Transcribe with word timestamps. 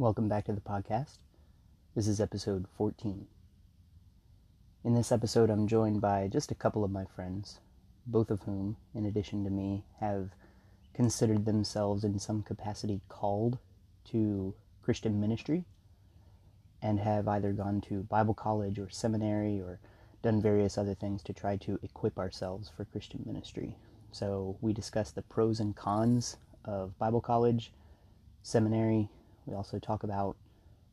Welcome 0.00 0.30
back 0.30 0.46
to 0.46 0.54
the 0.54 0.62
podcast. 0.62 1.18
This 1.94 2.08
is 2.08 2.22
episode 2.22 2.64
14. 2.78 3.26
In 4.82 4.94
this 4.94 5.12
episode, 5.12 5.50
I'm 5.50 5.66
joined 5.66 6.00
by 6.00 6.26
just 6.26 6.50
a 6.50 6.54
couple 6.54 6.84
of 6.84 6.90
my 6.90 7.04
friends, 7.04 7.60
both 8.06 8.30
of 8.30 8.40
whom, 8.44 8.78
in 8.94 9.04
addition 9.04 9.44
to 9.44 9.50
me, 9.50 9.84
have 10.00 10.30
considered 10.94 11.44
themselves 11.44 12.02
in 12.02 12.18
some 12.18 12.42
capacity 12.42 13.02
called 13.10 13.58
to 14.06 14.54
Christian 14.80 15.20
ministry 15.20 15.66
and 16.80 16.98
have 17.00 17.28
either 17.28 17.52
gone 17.52 17.82
to 17.82 18.04
Bible 18.04 18.32
college 18.32 18.78
or 18.78 18.88
seminary 18.88 19.60
or 19.60 19.80
done 20.22 20.40
various 20.40 20.78
other 20.78 20.94
things 20.94 21.22
to 21.24 21.34
try 21.34 21.58
to 21.58 21.78
equip 21.82 22.18
ourselves 22.18 22.72
for 22.74 22.86
Christian 22.86 23.22
ministry. 23.26 23.76
So 24.12 24.56
we 24.62 24.72
discuss 24.72 25.10
the 25.10 25.20
pros 25.20 25.60
and 25.60 25.76
cons 25.76 26.38
of 26.64 26.98
Bible 26.98 27.20
college, 27.20 27.70
seminary. 28.42 29.10
We 29.46 29.54
also 29.54 29.78
talk 29.78 30.02
about 30.02 30.36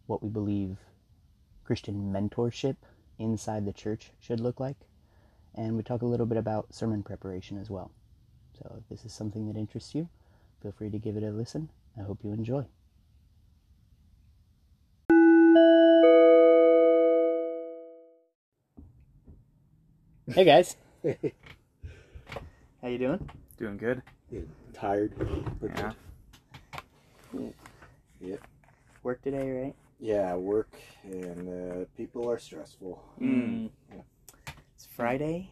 what 0.07 0.23
we 0.23 0.29
believe 0.29 0.77
Christian 1.63 2.11
mentorship 2.13 2.77
inside 3.19 3.65
the 3.65 3.73
church 3.73 4.11
should 4.19 4.39
look 4.39 4.59
like. 4.59 4.77
And 5.55 5.75
we 5.75 5.83
talk 5.83 6.01
a 6.01 6.05
little 6.05 6.25
bit 6.25 6.37
about 6.37 6.73
sermon 6.73 7.03
preparation 7.03 7.57
as 7.57 7.69
well. 7.69 7.91
So 8.57 8.75
if 8.79 8.87
this 8.89 9.05
is 9.05 9.13
something 9.13 9.47
that 9.47 9.57
interests 9.59 9.93
you, 9.93 10.07
feel 10.61 10.71
free 10.71 10.89
to 10.89 10.97
give 10.99 11.17
it 11.17 11.23
a 11.23 11.31
listen. 11.31 11.69
I 11.97 12.01
hope 12.03 12.23
you 12.23 12.31
enjoy. 12.31 12.65
Hey 20.33 20.43
guys. 20.43 20.75
How 22.81 22.87
you 22.89 22.97
doing? 22.97 23.29
Doing 23.57 23.77
good. 23.77 24.01
Yeah, 24.29 24.41
tired. 24.73 25.13
but 25.61 25.71
Yeah. 25.77 25.93
good. 27.31 27.53
Yep. 28.21 28.41
Work 29.03 29.21
today, 29.21 29.51
right? 29.51 29.75
Yeah, 29.99 30.35
work 30.35 30.69
and 31.03 31.49
uh, 31.49 31.85
people 31.95 32.29
are 32.29 32.39
stressful. 32.39 33.03
Mm. 33.21 33.69
Yeah. 33.91 34.01
It's 34.75 34.85
Friday. 34.95 35.51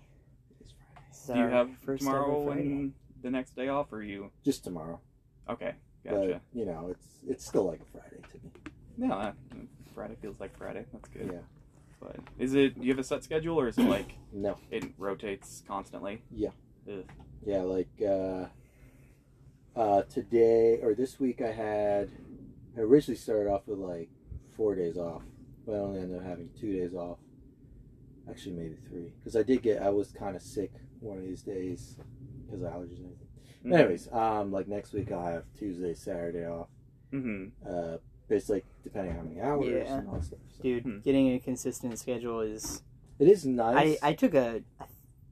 It's 0.61 0.71
Friday. 0.73 1.01
This 1.09 1.19
is 1.21 1.27
Do 1.27 1.39
you 1.39 1.47
have 1.47 1.69
first 1.83 2.03
tomorrow 2.03 2.51
and 2.51 2.93
the 3.21 3.31
next 3.31 3.55
day 3.55 3.69
off, 3.69 3.91
or 3.91 4.01
you? 4.03 4.31
Just 4.43 4.63
tomorrow. 4.63 4.99
Okay, 5.49 5.73
gotcha. 6.03 6.41
But 6.53 6.59
you 6.59 6.65
know, 6.65 6.89
it's 6.91 7.07
it's 7.27 7.45
still 7.45 7.65
like 7.67 7.81
a 7.81 7.97
Friday 7.97 8.21
to 8.31 8.37
me. 8.43 8.51
yeah, 8.97 9.07
that- 9.17 9.35
Friday 9.93 10.15
feels 10.21 10.39
like 10.39 10.55
Friday. 10.57 10.85
That's 10.91 11.07
good. 11.09 11.29
Yeah. 11.33 11.39
But 12.01 12.17
is 12.37 12.53
it? 12.53 12.77
Do 12.79 12.85
you 12.85 12.91
have 12.91 12.99
a 12.99 13.03
set 13.03 13.23
schedule, 13.23 13.59
or 13.59 13.67
is 13.67 13.77
it 13.77 13.83
like 13.85 14.15
No. 14.33 14.57
it 14.69 14.83
rotates 14.97 15.63
constantly? 15.67 16.21
Yeah. 16.31 16.49
Ugh. 16.91 17.05
Yeah, 17.45 17.61
like 17.61 17.87
uh, 18.05 18.45
uh, 19.75 20.01
today 20.03 20.79
or 20.83 20.93
this 20.93 21.19
week, 21.19 21.41
I 21.41 21.51
had 21.51 22.09
I 22.77 22.81
originally 22.81 23.17
started 23.17 23.49
off 23.49 23.67
with 23.67 23.79
like 23.79 24.09
four 24.55 24.75
days 24.75 24.97
off, 24.97 25.23
but 25.65 25.73
I 25.73 25.79
only 25.79 26.01
ended 26.01 26.17
up 26.19 26.25
having 26.25 26.49
two 26.59 26.73
days 26.73 26.93
off. 26.93 27.17
Actually, 28.29 28.53
maybe 28.55 28.75
three, 28.89 29.13
because 29.19 29.35
I 29.35 29.43
did 29.43 29.61
get 29.61 29.81
I 29.81 29.89
was 29.89 30.11
kind 30.11 30.35
of 30.35 30.41
sick 30.41 30.71
one 30.99 31.17
of 31.17 31.23
these 31.23 31.43
days 31.43 31.95
because 32.45 32.61
of 32.61 32.67
allergies 32.71 32.97
and 32.97 33.05
everything. 33.05 33.27
Mhm. 33.65 33.73
Anyways, 33.79 34.11
um, 34.11 34.51
like 34.51 34.67
next 34.67 34.93
week 34.93 35.11
I'll 35.11 35.25
have 35.25 35.43
Tuesday, 35.57 35.93
Saturday 35.93 36.45
off. 36.45 36.67
Mhm. 37.13 37.51
Uh, 37.65 37.97
basically 38.27 38.63
depending 38.83 39.11
on 39.13 39.17
how 39.19 39.23
many 39.29 39.41
hours 39.41 39.67
Yeah. 39.87 39.97
and 39.99 40.07
all 40.07 40.15
that 40.15 40.23
stuff. 40.23 40.39
So 40.57 40.63
Dude, 40.63 40.83
Hmm. 40.83 40.99
getting 40.99 41.29
a 41.33 41.39
consistent 41.39 41.97
schedule 41.99 42.41
is. 42.41 42.81
it 43.19 43.27
is 43.27 43.45
nice. 43.45 43.97
I 44.03 44.09
I 44.09 44.13
took 44.13 44.33
a. 44.33 44.63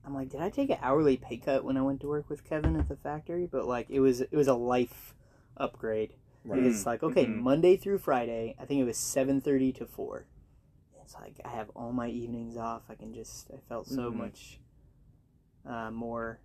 I'm 0.06 0.14
like, 0.14 0.30
did 0.30 0.42
I 0.42 0.50
take 0.50 0.70
an 0.70 0.78
hourly 0.82 1.18
pay 1.18 1.38
cut 1.38 1.64
when 1.64 1.78
I 1.78 1.82
went 1.82 2.02
to 2.02 2.08
work 2.08 2.30
with 2.30 2.44
Kevin 2.44 2.76
at 2.76 2.88
the 2.90 2.96
factory? 2.98 3.48
But 3.48 3.66
like, 3.68 3.90
it 3.90 4.02
was 4.02 4.22
it 4.22 4.34
was 4.34 4.48
a 4.48 4.54
life 4.54 5.16
upgrade. 5.58 6.14
Right. 6.46 6.62
Because 6.62 6.76
it's 6.78 6.86
like, 6.86 7.04
okay, 7.04 7.26
Mhm. 7.26 7.38
Monday 7.42 7.78
through 7.78 8.00
Friday, 8.00 8.56
I 8.60 8.66
think 8.66 8.82
it 8.82 8.84
was 8.86 8.98
seven 8.98 9.40
thirty 9.42 9.72
to 9.74 9.86
four. 9.86 10.26
It's 11.02 11.16
like 11.16 11.40
I 11.46 11.50
have 11.50 11.70
all 11.76 11.92
my 11.94 12.08
evenings 12.10 12.58
off. 12.58 12.84
I 12.90 12.96
can 12.96 13.14
just 13.14 13.50
I 13.52 13.58
felt 13.70 13.88
so 13.88 14.12
Mhm. 14.12 14.16
much 14.16 14.60
uh, 15.66 15.92
more 15.92 16.40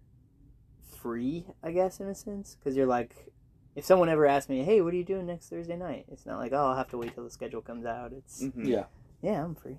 free, 1.00 1.46
I 1.62 1.72
guess, 1.72 2.00
in 2.00 2.06
a 2.08 2.14
sense. 2.14 2.56
Because 2.56 2.76
you're 2.76 2.86
like, 2.86 3.32
if 3.74 3.84
someone 3.84 4.08
ever 4.08 4.26
asked 4.26 4.48
me, 4.48 4.62
hey, 4.64 4.80
what 4.80 4.92
are 4.92 4.96
you 4.96 5.04
doing 5.04 5.26
next 5.26 5.48
Thursday 5.48 5.76
night? 5.76 6.06
It's 6.08 6.26
not 6.26 6.38
like, 6.38 6.52
oh, 6.52 6.56
I'll 6.68 6.76
have 6.76 6.88
to 6.90 6.98
wait 6.98 7.14
till 7.14 7.24
the 7.24 7.30
schedule 7.30 7.60
comes 7.62 7.84
out. 7.86 8.12
It's 8.12 8.42
Mhm. 8.42 8.66
Yeah. 8.66 8.84
yeah, 9.22 9.44
I'm 9.44 9.54
free. 9.54 9.78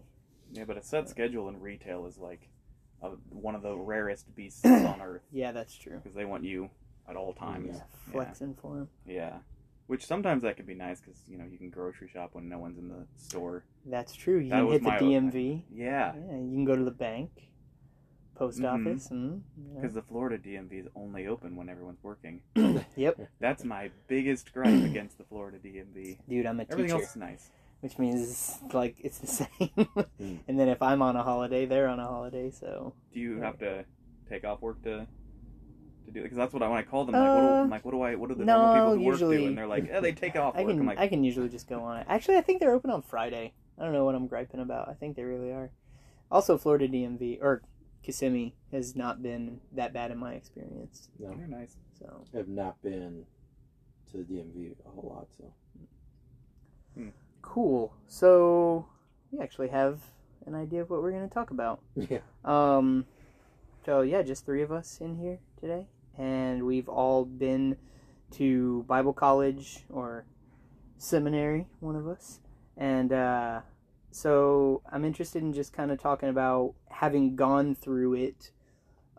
Yeah, 0.51 0.65
but 0.65 0.77
a 0.77 0.81
set 0.83 1.07
schedule 1.09 1.47
in 1.49 1.59
retail 1.61 2.05
is 2.05 2.17
like 2.17 2.49
a, 3.01 3.09
one 3.29 3.55
of 3.55 3.61
the 3.61 3.77
rarest 3.77 4.33
beasts 4.35 4.63
on 4.65 5.01
earth 5.01 5.23
Yeah, 5.31 5.51
that's 5.51 5.75
true. 5.75 5.97
because 5.99 6.15
they 6.15 6.25
want 6.25 6.43
you 6.43 6.69
at 7.07 7.15
all 7.15 7.33
times. 7.33 7.75
Yeah, 7.77 7.83
flexing 8.11 8.55
for 8.55 8.75
them. 8.75 8.89
Yeah. 9.05 9.39
Which 9.89 10.05
sometimes 10.05 10.43
that 10.43 10.55
can 10.55 10.67
be 10.67 10.75
nice 10.75 10.99
because 11.01 11.19
you 11.27 11.35
know 11.39 11.45
you 11.51 11.57
can 11.57 11.71
grocery 11.71 12.07
shop 12.13 12.29
when 12.33 12.47
no 12.47 12.59
one's 12.59 12.77
in 12.77 12.89
the 12.89 13.07
store. 13.17 13.63
That's 13.87 14.13
true. 14.13 14.37
You 14.37 14.51
That 14.51 14.61
can 14.61 14.71
hit 14.71 14.83
the 14.83 14.89
DMV. 14.91 15.63
Yeah. 15.73 16.13
Yeah, 16.15 16.35
you 16.37 16.51
can 16.53 16.63
go 16.65 16.75
to 16.75 16.83
the 16.83 16.91
bank, 16.91 17.31
post 18.35 18.59
Mhm. 18.59 18.71
office, 18.71 19.09
and 19.09 19.43
yeah. 19.57 19.79
Because 19.81 19.95
the 19.95 20.03
Florida 20.03 20.37
DMV 20.37 20.73
is 20.81 20.87
only 20.95 21.25
open 21.25 21.55
when 21.55 21.69
everyone's 21.69 22.03
working. 22.03 22.41
yep, 22.95 23.19
That's 23.39 23.63
my 23.65 23.89
biggest 24.07 24.53
gripe 24.53 24.83
against 24.83 25.17
the 25.17 25.23
Florida 25.23 25.57
DMV. 25.57 26.19
dude, 26.29 26.45
I'm 26.45 26.59
a 26.59 26.63
Everything 26.69 26.85
teacher. 26.85 26.95
else 27.01 27.09
is 27.09 27.15
nice. 27.15 27.49
which 27.81 27.97
means 27.97 28.59
like 28.73 28.95
it's 28.99 29.17
the 29.17 29.27
same. 29.39 29.49
Mm. 30.19 30.39
and 30.47 30.59
then 30.59 30.67
if 30.69 30.83
I'm 30.83 31.01
on 31.01 31.15
a 31.15 31.23
holiday, 31.23 31.65
they're 31.65 31.87
on 31.87 31.99
a 31.99 32.05
holiday. 32.05 32.51
So 32.51 32.93
Do 33.11 33.19
you 33.19 33.41
have 33.41 33.57
to 33.59 33.85
take 34.29 34.43
off 34.45 34.61
work 34.61 34.83
to 34.83 35.07
to 36.13 36.13
do 36.13 36.19
it? 36.21 36.23
Because 36.23 36.37
that's 36.37 36.53
what 36.53 36.63
I 36.63 36.67
when 36.67 36.77
I 36.77 36.83
call 36.83 37.05
them, 37.05 37.13
like, 37.15 37.23
what 37.23 37.41
do, 37.41 37.47
Uh, 37.47 37.61
I'm 37.61 37.69
like, 37.69 37.85
what 37.85 37.91
do 37.91 38.01
I? 38.01 38.15
What 38.15 38.29
do 38.29 38.35
the 38.35 38.45
no, 38.45 38.57
normal 38.57 38.73
people 38.75 38.95
who 38.95 39.03
work 39.03 39.19
do? 39.19 39.47
And 39.47 39.57
they're 39.57 39.67
like, 39.67 39.87
yeah, 39.87 39.99
they 39.99 40.11
take 40.11 40.35
off 40.35 40.55
I 40.57 40.63
work. 40.63 40.71
can 40.71 40.79
I'm 40.81 40.85
like, 40.85 40.97
I 40.99 41.07
can 41.07 41.23
usually 41.23 41.49
just 41.49 41.67
go 41.67 41.81
on 41.81 41.97
it. 41.97 42.05
Actually, 42.09 42.37
I 42.37 42.41
think 42.41 42.59
they're 42.59 42.73
open 42.73 42.89
on 42.91 43.01
Friday. 43.01 43.53
I 43.77 43.83
don't 43.83 43.93
know 43.93 44.05
what 44.05 44.15
I'm 44.15 44.27
griping 44.27 44.59
about. 44.59 44.89
I 44.89 44.93
think 44.93 45.15
they 45.15 45.23
really 45.23 45.51
are. 45.51 45.71
Also, 46.31 46.57
Florida 46.57 46.87
DMV 46.87 47.39
or 47.41 47.63
Kissimmee 48.03 48.55
has 48.71 48.95
not 48.95 49.21
been 49.23 49.61
that 49.71 49.93
bad 49.93 50.11
in 50.11 50.17
my 50.17 50.33
experience. 50.33 51.09
No, 51.17 51.33
they're 51.35 51.47
nice. 51.47 51.77
So 51.97 52.25
I 52.33 52.37
have 52.37 52.47
not 52.47 52.81
been 52.81 53.25
to 54.11 54.17
the 54.17 54.23
DMV 54.23 54.75
a 54.85 54.89
whole 54.89 55.09
lot. 55.15 55.27
So 55.37 55.51
cool. 57.41 57.93
So 58.07 58.85
we 59.31 59.39
actually 59.39 59.69
have 59.69 59.99
an 60.45 60.55
idea 60.55 60.81
of 60.81 60.89
what 60.89 61.01
we're 61.01 61.11
going 61.11 61.27
to 61.27 61.33
talk 61.33 61.51
about. 61.51 61.81
yeah. 61.95 62.19
Um, 62.45 63.05
so 63.85 64.01
yeah, 64.01 64.21
just 64.21 64.45
three 64.45 64.61
of 64.61 64.71
us 64.71 64.99
in 65.01 65.17
here 65.17 65.39
today, 65.59 65.87
and 66.19 66.63
we've 66.65 66.87
all 66.89 67.25
been 67.25 67.77
to 68.33 68.83
Bible 68.87 69.13
college 69.13 69.85
or 69.89 70.25
seminary, 70.97 71.65
one 71.79 71.95
of 71.95 72.07
us, 72.07 72.39
and 72.77 73.11
uh, 73.11 73.61
so 74.11 74.81
I'm 74.91 75.05
interested 75.05 75.41
in 75.41 75.53
just 75.53 75.73
kind 75.73 75.91
of 75.91 75.99
talking 75.99 76.29
about 76.29 76.73
having 76.89 77.35
gone 77.35 77.73
through 77.75 78.13
it, 78.15 78.51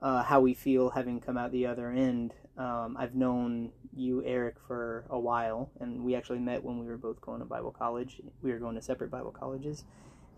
uh, 0.03 0.22
how 0.22 0.41
we 0.41 0.55
feel 0.55 0.91
having 0.91 1.21
come 1.21 1.37
out 1.37 1.50
the 1.53 1.66
other 1.66 1.91
end. 1.91 2.34
Um, 2.59 2.97
I've 2.99 3.15
known 3.15 3.71
you, 3.97 4.22
Eric, 4.25 4.56
for 4.66 5.05
a 5.09 5.19
while, 5.19 5.71
and 5.81 6.05
we 6.05 6.15
actually 6.15 6.41
met 6.41 6.62
when 6.62 6.78
we 6.78 6.87
were 6.87 6.99
both 6.99 7.21
going 7.21 7.39
to 7.41 7.47
Bible 7.47 7.71
college. 7.71 8.21
We 8.43 8.53
were 8.53 8.59
going 8.59 8.75
to 8.77 8.83
separate 8.83 9.10
Bible 9.10 9.31
colleges, 9.33 9.84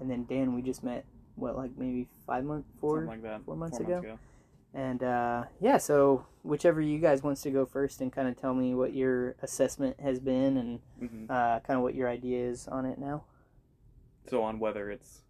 and 0.01 0.09
then 0.11 0.25
Dan, 0.27 0.55
we 0.55 0.63
just 0.63 0.85
met 0.85 1.05
what 1.35 1.57
like 1.57 1.71
maybe 1.77 2.07
five 2.27 2.45
months, 2.45 2.69
four, 2.81 3.05
like 3.07 3.21
four 3.45 3.57
months 3.57 3.79
Four 3.79 3.87
ago. 3.87 3.95
months 3.95 4.07
ago. 4.07 4.19
and 4.75 5.03
uh, 5.03 5.45
yeah. 5.61 5.79
So 5.79 6.27
whichever 6.43 6.81
you 6.81 6.99
guys 6.99 7.23
wants 7.23 7.43
to 7.43 7.51
go 7.51 7.65
first 7.65 8.01
and 8.01 8.13
kind 8.13 8.29
of 8.29 8.37
tell 8.37 8.55
me 8.55 8.75
what 8.75 8.95
your 8.95 9.37
assessment 9.43 10.01
has 10.01 10.19
been 10.21 10.57
and 10.57 10.81
hmm 10.99 11.25
uh, 11.31 11.61
kind 11.61 11.77
of 11.77 11.83
what 11.83 11.95
your 11.95 12.09
idea 12.09 12.47
is 12.49 12.67
on 12.69 12.85
it 12.85 12.99
now. 12.99 13.25
So 14.29 14.43
on 14.43 14.59
whether 14.59 14.91
it's 14.91 15.23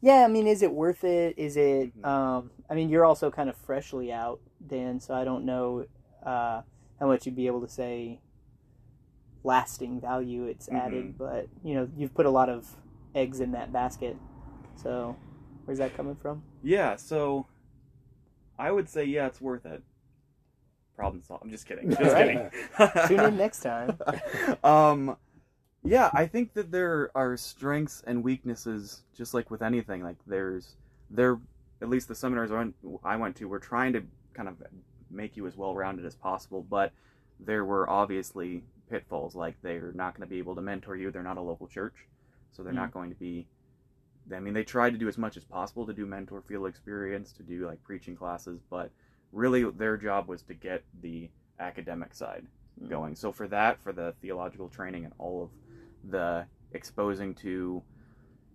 Yeah, 0.00 0.24
I 0.24 0.28
mean, 0.28 0.46
is 0.48 0.62
it 0.62 0.72
worth 0.72 1.04
it? 1.04 1.38
Is 1.38 1.56
it? 1.56 1.96
Mhm. 2.02 2.04
Um, 2.06 2.50
I 2.68 2.74
mean, 2.74 2.88
you're 2.88 3.04
also 3.04 3.30
kind 3.30 3.48
of 3.48 3.56
freshly 3.56 4.12
out, 4.12 4.40
Dan, 4.66 4.98
so 5.00 5.14
I 5.14 5.24
don't 5.24 5.44
know 5.44 5.86
uh, 6.24 6.62
how 6.98 7.06
much 7.06 7.24
you'd 7.26 7.36
be 7.36 7.46
able 7.46 7.60
to 7.62 7.68
say 7.68 8.20
lasting 9.44 10.00
value 10.00 10.44
it's 10.44 10.68
added, 10.68 11.18
but 11.18 11.48
you 11.64 11.74
know, 11.74 11.88
you've 11.96 12.14
put 12.14 12.26
a 12.26 12.30
lot 12.30 12.48
of 12.48 12.76
eggs 13.14 13.40
in 13.40 13.52
that 13.52 13.72
basket. 13.72 14.16
So, 14.76 15.16
where's 15.64 15.78
that 15.78 15.94
coming 15.96 16.16
from? 16.16 16.42
yeah. 16.62 16.96
So 16.96 17.46
I 18.58 18.70
would 18.70 18.88
say 18.88 19.04
yeah, 19.04 19.26
it's 19.26 19.40
worth 19.40 19.66
it. 19.66 19.82
Problem 20.96 21.22
solved. 21.22 21.44
I'm 21.44 21.50
just 21.50 21.66
kidding. 21.66 21.90
Just 21.96 22.02
Alright. 22.02 22.52
kidding. 22.78 23.08
Tune 23.08 23.20
in 23.20 23.36
next 23.36 23.60
time. 23.60 23.98
um 24.64 25.16
yeah 25.84 26.10
i 26.14 26.26
think 26.26 26.54
that 26.54 26.70
there 26.70 27.10
are 27.14 27.36
strengths 27.36 28.02
and 28.06 28.22
weaknesses 28.22 29.02
just 29.16 29.34
like 29.34 29.50
with 29.50 29.62
anything 29.62 30.02
like 30.02 30.16
there's 30.26 30.76
there 31.10 31.38
at 31.80 31.88
least 31.88 32.06
the 32.06 32.14
seminars 32.14 32.52
I 32.52 32.58
went, 32.58 32.74
I 33.04 33.16
went 33.16 33.34
to 33.36 33.48
were 33.48 33.58
trying 33.58 33.92
to 33.94 34.04
kind 34.34 34.48
of 34.48 34.62
make 35.10 35.36
you 35.36 35.46
as 35.46 35.56
well 35.56 35.74
rounded 35.74 36.06
as 36.06 36.14
possible 36.14 36.64
but 36.68 36.92
there 37.40 37.64
were 37.64 37.90
obviously 37.90 38.62
pitfalls 38.88 39.34
like 39.34 39.56
they're 39.62 39.92
not 39.94 40.14
going 40.16 40.26
to 40.26 40.30
be 40.30 40.38
able 40.38 40.54
to 40.54 40.62
mentor 40.62 40.94
you 40.96 41.10
they're 41.10 41.22
not 41.22 41.36
a 41.36 41.42
local 41.42 41.66
church 41.66 42.06
so 42.52 42.62
they're 42.62 42.72
not 42.72 42.92
going 42.92 43.10
to 43.10 43.16
be 43.16 43.46
i 44.34 44.38
mean 44.38 44.54
they 44.54 44.62
tried 44.62 44.90
to 44.90 44.98
do 44.98 45.08
as 45.08 45.18
much 45.18 45.36
as 45.36 45.44
possible 45.44 45.84
to 45.84 45.92
do 45.92 46.06
mentor 46.06 46.42
field 46.46 46.68
experience 46.68 47.32
to 47.32 47.42
do 47.42 47.66
like 47.66 47.82
preaching 47.82 48.14
classes 48.14 48.60
but 48.70 48.90
really 49.32 49.64
their 49.70 49.96
job 49.96 50.28
was 50.28 50.42
to 50.42 50.54
get 50.54 50.84
the 51.00 51.30
academic 51.58 52.14
side 52.14 52.46
going. 52.88 53.14
So 53.14 53.32
for 53.32 53.48
that, 53.48 53.80
for 53.82 53.92
the 53.92 54.14
theological 54.20 54.68
training 54.68 55.04
and 55.04 55.14
all 55.18 55.44
of 55.44 56.10
the 56.10 56.46
exposing 56.72 57.34
to 57.36 57.82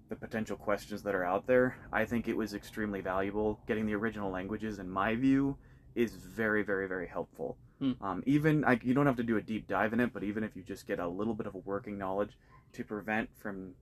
the 0.10 0.16
potential 0.16 0.56
questions 0.58 1.04
that 1.04 1.14
are 1.16 1.24
out 1.26 1.46
there. 1.48 1.78
I 1.92 2.06
think 2.06 2.28
it 2.28 2.36
was 2.38 2.54
extremely 2.54 3.02
valuable. 3.02 3.60
Getting 3.68 3.86
the 3.86 3.96
original 3.96 4.32
languages, 4.32 4.80
in 4.80 4.90
my 4.90 5.16
view, 5.16 5.58
is 5.96 6.16
very, 6.16 6.64
very, 6.64 6.88
very 6.88 7.08
helpful. 7.08 7.58
Hmm. 7.80 7.92
Um, 8.02 8.24
even 8.26 8.62
like 8.62 8.84
you 8.84 8.94
don't 8.94 9.06
have 9.06 9.18
to 9.18 9.24
do 9.24 9.38
a 9.38 9.42
deep 9.42 9.68
dive 9.68 9.94
in 9.94 10.00
it, 10.00 10.14
but 10.14 10.24
even 10.24 10.44
if 10.44 10.56
you 10.56 10.64
just 10.64 10.88
get 10.88 11.00
a 11.00 11.08
little 11.08 11.34
bit 11.34 11.46
of 11.46 11.56
a 11.56 11.60
working 11.60 11.98
knowledge 11.98 12.38
to 12.74 12.84
prevent 12.84 13.30
from 13.38 13.74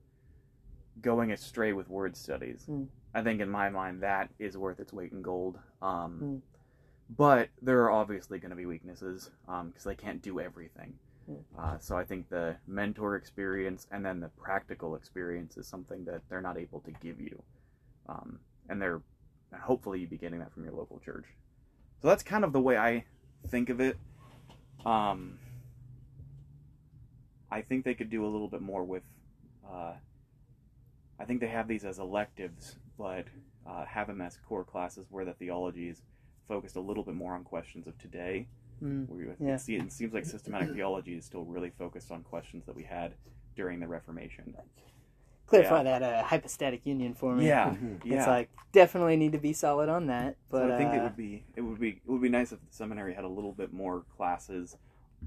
going 1.00 1.32
astray 1.32 1.72
with 1.72 1.88
word 1.88 2.16
studies, 2.16 2.64
Hmm. 2.66 2.84
I 3.14 3.22
think 3.22 3.40
in 3.40 3.48
my 3.48 3.70
mind 3.70 4.02
that 4.02 4.28
is 4.38 4.58
worth 4.58 4.80
its 4.80 4.92
weight 4.92 5.12
in 5.12 5.22
gold. 5.22 5.58
Um, 5.80 6.18
Hmm. 6.18 6.36
But 7.08 7.50
there 7.62 7.82
are 7.84 7.90
obviously 7.90 8.38
going 8.38 8.50
to 8.50 8.56
be 8.56 8.66
weaknesses 8.66 9.30
because 9.46 9.84
they 9.84 9.94
can't 9.94 10.20
do 10.20 10.40
everything. 10.40 10.94
Hmm. 11.26 11.34
Uh, 11.58 11.78
so 11.78 11.96
I 11.96 12.04
think 12.04 12.28
the 12.28 12.56
mentor 12.66 13.16
experience 13.16 13.86
and 13.90 14.04
then 14.04 14.20
the 14.20 14.28
practical 14.28 14.94
experience 14.96 15.56
is 15.56 15.66
something 15.66 16.04
that 16.04 16.22
they're 16.28 16.40
not 16.40 16.58
able 16.58 16.80
to 16.80 16.90
give 17.02 17.20
you, 17.20 17.42
um, 18.08 18.38
and 18.68 18.80
they're 18.80 19.00
and 19.52 19.60
hopefully 19.60 20.00
you'd 20.00 20.10
be 20.10 20.18
getting 20.18 20.40
that 20.40 20.52
from 20.52 20.64
your 20.64 20.72
local 20.72 20.98
church. 20.98 21.26
So 22.02 22.08
that's 22.08 22.22
kind 22.22 22.44
of 22.44 22.52
the 22.52 22.60
way 22.60 22.76
I 22.76 23.04
think 23.48 23.70
of 23.70 23.80
it. 23.80 23.96
Um, 24.84 25.38
I 27.50 27.62
think 27.62 27.84
they 27.84 27.94
could 27.94 28.10
do 28.10 28.24
a 28.24 28.28
little 28.28 28.48
bit 28.48 28.60
more 28.60 28.84
with. 28.84 29.02
Uh, 29.68 29.94
I 31.18 31.24
think 31.24 31.40
they 31.40 31.48
have 31.48 31.66
these 31.66 31.84
as 31.84 31.98
electives, 31.98 32.76
but 32.98 33.24
uh, 33.66 33.84
have 33.86 34.06
them 34.06 34.20
as 34.20 34.38
core 34.48 34.64
classes 34.64 35.06
where 35.10 35.24
the 35.24 35.32
theology 35.32 35.88
is 35.88 36.02
focused 36.48 36.76
a 36.76 36.80
little 36.80 37.02
bit 37.02 37.14
more 37.14 37.34
on 37.34 37.44
questions 37.44 37.86
of 37.86 37.96
today. 37.98 38.46
Mm. 38.82 39.08
Where 39.08 39.20
you, 39.22 39.36
Yeah. 39.40 39.54
it, 39.54 39.60
see, 39.60 39.76
it 39.76 39.90
seems 39.92 40.12
like 40.12 40.24
systematic 40.26 40.74
theology 40.74 41.14
is 41.14 41.24
still 41.24 41.44
really 41.44 41.70
focused 41.70 42.10
on 42.12 42.22
questions 42.22 42.64
that 42.66 42.74
we 42.76 42.82
had 42.82 43.14
during 43.54 43.80
the 43.80 43.86
Reformation. 43.88 44.54
Clarify 45.46 45.78
Yeah. 45.82 45.98
that 45.98 46.02
uh, 46.02 46.22
hypostatic 46.24 46.84
union 46.84 47.14
for 47.14 47.34
me. 47.34 47.46
Yeah, 47.46 47.70
Mhm. 47.74 48.04
yeah. 48.04 48.18
It's 48.18 48.26
like 48.26 48.50
definitely 48.72 49.16
need 49.16 49.32
to 49.32 49.38
be 49.38 49.52
solid 49.52 49.88
on 49.88 50.06
that. 50.08 50.36
But 50.50 50.68
so 50.68 50.74
I 50.74 50.78
think 50.78 50.90
uh, 50.90 50.96
it 50.96 51.02
would 51.04 51.16
be 51.16 51.44
it 51.54 51.60
would 51.62 51.78
be 51.80 51.88
it 51.90 52.08
would 52.08 52.20
be 52.20 52.28
nice 52.28 52.52
if 52.52 52.60
the 52.60 52.66
seminary 52.74 53.14
had 53.14 53.24
a 53.24 53.28
little 53.28 53.52
bit 53.52 53.72
more 53.72 54.04
classes 54.16 54.76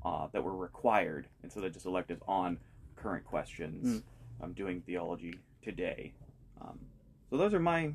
uh, 0.05 0.27
that 0.33 0.43
were 0.43 0.55
required 0.55 1.27
instead 1.43 1.63
of 1.63 1.73
just 1.73 1.85
electives 1.85 2.21
on 2.27 2.59
current 2.95 3.23
questions. 3.25 4.03
I'm 4.41 4.53
doing 4.53 4.81
theology 4.81 5.33
today. 5.63 6.13
Um, 6.61 6.79
so 7.29 7.37
those 7.37 7.53
are 7.53 7.59
my 7.59 7.93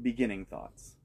beginning 0.00 0.44
thoughts. 0.46 0.96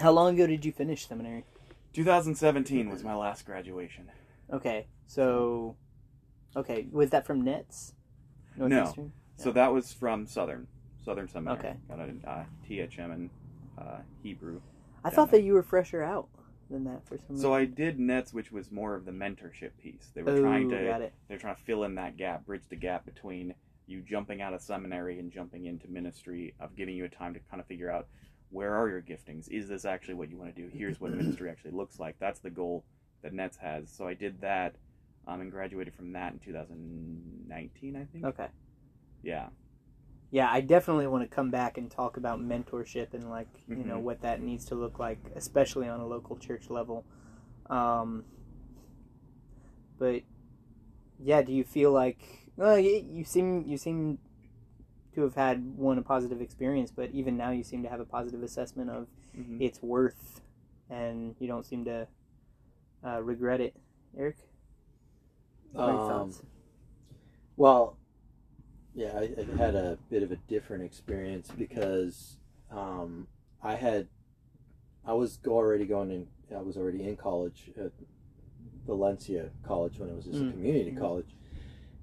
How 0.00 0.12
long 0.12 0.34
ago 0.34 0.46
did 0.46 0.64
you 0.64 0.72
finish 0.72 1.06
seminary? 1.06 1.44
2017 1.92 2.90
was 2.90 3.02
my 3.02 3.14
last 3.14 3.44
graduation. 3.44 4.10
Okay, 4.52 4.86
so 5.06 5.76
okay, 6.56 6.86
was 6.90 7.10
that 7.10 7.26
from 7.26 7.42
Nets? 7.42 7.94
Northeastern? 8.56 9.12
So 9.36 9.52
that 9.52 9.72
was 9.72 9.92
from 9.92 10.26
Southern 10.26 10.66
Southern 11.04 11.28
Seminary. 11.28 11.58
Okay. 11.58 11.76
Got 11.88 12.00
a 12.00 12.30
uh, 12.30 12.44
THM 12.68 13.12
and 13.12 13.30
uh, 13.78 13.98
Hebrew. 14.22 14.60
I 15.04 15.10
thought 15.10 15.30
that 15.30 15.42
you 15.42 15.54
were 15.54 15.62
fresher 15.62 16.02
out 16.02 16.28
than 16.70 16.84
that 16.84 17.06
for 17.06 17.16
some 17.16 17.26
reason. 17.30 17.42
So. 17.42 17.54
I 17.54 17.64
did 17.64 17.98
Nets, 17.98 18.34
which 18.34 18.52
was 18.52 18.70
more 18.70 18.94
of 18.94 19.04
the 19.04 19.12
mentorship 19.12 19.70
piece. 19.82 20.10
They 20.14 20.22
were 20.22 20.32
oh, 20.32 20.40
trying 20.40 20.68
to 20.70 21.10
they're 21.28 21.38
trying 21.38 21.56
to 21.56 21.62
fill 21.62 21.84
in 21.84 21.94
that 21.94 22.16
gap, 22.16 22.46
bridge 22.46 22.64
the 22.68 22.76
gap 22.76 23.04
between 23.04 23.54
you 23.86 24.02
jumping 24.02 24.42
out 24.42 24.52
of 24.52 24.60
seminary 24.60 25.18
and 25.18 25.32
jumping 25.32 25.64
into 25.64 25.88
ministry, 25.88 26.54
of 26.60 26.76
giving 26.76 26.94
you 26.94 27.04
a 27.04 27.08
time 27.08 27.32
to 27.34 27.40
kind 27.50 27.60
of 27.60 27.66
figure 27.66 27.90
out 27.90 28.06
where 28.50 28.74
are 28.74 28.88
your 28.88 29.02
giftings? 29.02 29.48
Is 29.48 29.68
this 29.68 29.84
actually 29.84 30.14
what 30.14 30.30
you 30.30 30.36
want 30.36 30.54
to 30.54 30.62
do? 30.62 30.68
Here's 30.72 31.00
what 31.00 31.12
ministry 31.16 31.50
actually 31.50 31.72
looks 31.72 31.98
like. 31.98 32.16
That's 32.18 32.40
the 32.40 32.50
goal 32.50 32.84
that 33.22 33.32
Nets 33.32 33.56
has. 33.58 33.90
So 33.90 34.06
I 34.06 34.14
did 34.14 34.40
that 34.40 34.76
um, 35.26 35.40
and 35.40 35.50
graduated 35.50 35.94
from 35.94 36.12
that 36.12 36.32
in 36.32 36.38
2019, 36.38 37.96
I 37.96 38.04
think. 38.12 38.24
Okay. 38.24 38.46
Yeah. 39.22 39.48
Yeah, 40.30 40.48
I 40.50 40.60
definitely 40.60 41.06
want 41.06 41.28
to 41.28 41.34
come 41.34 41.50
back 41.50 41.78
and 41.78 41.90
talk 41.90 42.16
about 42.18 42.40
mentorship 42.40 43.14
and 43.14 43.30
like 43.30 43.48
you 43.66 43.76
know 43.84 43.96
Mhm. 43.98 44.02
what 44.02 44.20
that 44.22 44.42
needs 44.42 44.66
to 44.66 44.74
look 44.74 44.98
like, 44.98 45.18
especially 45.34 45.88
on 45.88 46.00
a 46.00 46.06
local 46.06 46.36
church 46.36 46.68
level. 46.68 47.04
Um, 47.70 48.24
but 49.98 50.22
yeah, 51.18 51.42
do 51.42 51.52
you 51.52 51.64
feel 51.64 51.92
like 51.92 52.48
well, 52.56 52.78
you, 52.78 53.04
you 53.10 53.24
seem 53.24 53.64
you 53.66 53.78
seem 53.78 54.18
to 55.18 55.24
have 55.24 55.34
had 55.34 55.76
one 55.76 55.98
a 55.98 56.02
positive 56.02 56.40
experience, 56.40 56.92
but 56.94 57.10
even 57.12 57.36
now 57.36 57.50
you 57.50 57.64
seem 57.64 57.82
to 57.82 57.88
have 57.88 57.98
a 58.00 58.04
positive 58.04 58.42
assessment 58.42 58.88
of 58.88 59.08
hmm 59.34 59.58
its 59.58 59.82
worth, 59.82 60.40
and 60.88 61.34
you 61.40 61.48
don't 61.48 61.66
seem 61.66 61.84
to 61.84 62.06
uh, 63.04 63.20
regret 63.22 63.60
it, 63.60 63.74
Eric. 64.16 64.36
What 65.72 65.86
are 65.86 65.90
your 65.92 65.98
Um, 65.98 66.00
thoughts? 66.00 66.42
Well, 67.56 67.96
yeah, 68.94 69.12
I, 69.18 69.30
I 69.40 69.56
had 69.56 69.74
a 69.74 69.98
bit 70.10 70.22
of 70.22 70.30
a 70.32 70.36
different 70.48 70.84
experience 70.84 71.50
because 71.56 72.36
um, 72.70 73.26
I 73.62 73.74
had, 73.74 74.06
I 75.04 75.14
was 75.14 75.38
already 75.46 75.86
going 75.86 76.10
in, 76.12 76.26
I 76.56 76.62
was 76.62 76.76
already 76.76 77.02
in 77.02 77.16
college 77.16 77.70
at 77.76 77.90
Valencia 78.86 79.50
College 79.66 79.98
when 79.98 80.10
it 80.10 80.16
was 80.16 80.24
just 80.26 80.40
Mm. 80.40 80.48
a 80.48 80.52
community 80.52 80.92
Mhm. 80.92 80.98
college. 80.98 81.34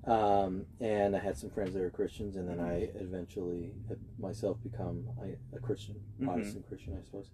Um, 0.06 0.66
and 0.80 1.16
I 1.16 1.20
had 1.20 1.36
some 1.38 1.50
friends 1.50 1.74
that 1.74 1.82
were 1.82 1.90
Christians, 1.90 2.36
and 2.36 2.48
then 2.48 2.60
I 2.60 2.90
eventually 3.00 3.72
myself 4.20 4.58
become 4.64 5.08
a, 5.22 5.56
a 5.56 5.60
Christian, 5.60 5.96
Mhm. 6.20 6.26
Protestant 6.26 6.68
Christian, 6.68 6.98
I 7.00 7.04
suppose. 7.04 7.32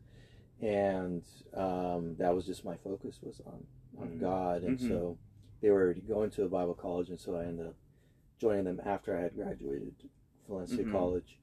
And 0.62 1.24
um, 1.54 2.16
that 2.18 2.34
was 2.34 2.46
just 2.46 2.64
my 2.64 2.78
focus 2.78 3.20
was 3.22 3.42
on 3.46 3.66
on 4.00 4.08
Mhm. 4.12 4.20
God, 4.22 4.64
and 4.64 4.78
Mhm. 4.80 4.88
so 4.88 5.18
they 5.60 5.70
were 5.70 5.82
already 5.82 6.02
going 6.02 6.30
to 6.32 6.44
a 6.46 6.50
Bible 6.50 6.74
college, 6.74 7.10
and 7.10 7.20
so 7.20 7.36
I 7.36 7.46
ended 7.46 7.68
up 7.68 7.76
joining 8.40 8.64
them 8.64 8.80
after 8.86 9.18
I 9.18 9.22
had 9.22 9.36
graduated 9.36 9.94
Valencia 10.48 10.86
Mhm. 10.86 10.92
College. 10.92 11.40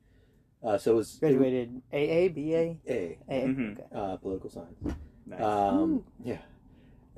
Uh, 0.63 0.79
so 0.79 0.93
it 0.93 0.97
was 0.97 1.19
Graduated 1.19 1.83
AA, 1.93 2.29
BA, 2.29 2.79
A 2.89 3.19
A. 3.29 3.47
Mhm. 3.49 3.73
Okay. 3.79 3.85
uh, 3.93 4.17
political 4.17 4.49
science. 4.51 4.79
Nice. 5.27 5.41
Um, 5.43 6.05
yeah, 6.25 6.41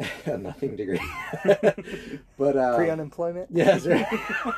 nothing 0.26 0.76
degree, 0.76 1.00
but 2.38 2.56
uh, 2.56 2.76
Pre 2.76 2.91
unemployment. 2.91 3.49
yeah, 3.52 3.76
that's 3.76 3.87
right. 3.87 4.06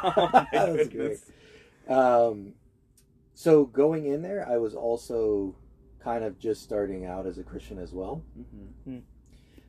Oh 0.04 0.30
my 0.32 0.46
that 0.52 0.72
was 0.72 0.88
great. 0.88 1.18
Um, 1.88 2.54
so 3.34 3.64
going 3.64 4.06
in 4.06 4.22
there, 4.22 4.46
I 4.48 4.58
was 4.58 4.74
also 4.74 5.56
kind 6.02 6.24
of 6.24 6.38
just 6.38 6.62
starting 6.62 7.06
out 7.06 7.26
as 7.26 7.38
a 7.38 7.42
Christian 7.42 7.78
as 7.78 7.92
well. 7.92 8.22
Mhm. 8.86 9.02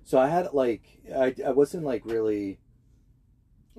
So 0.04 0.20
I 0.20 0.28
had 0.28 0.54
like 0.54 0.84
I, 1.16 1.34
I 1.46 1.52
wasn't 1.52 1.84
like 1.86 2.06
really 2.06 2.60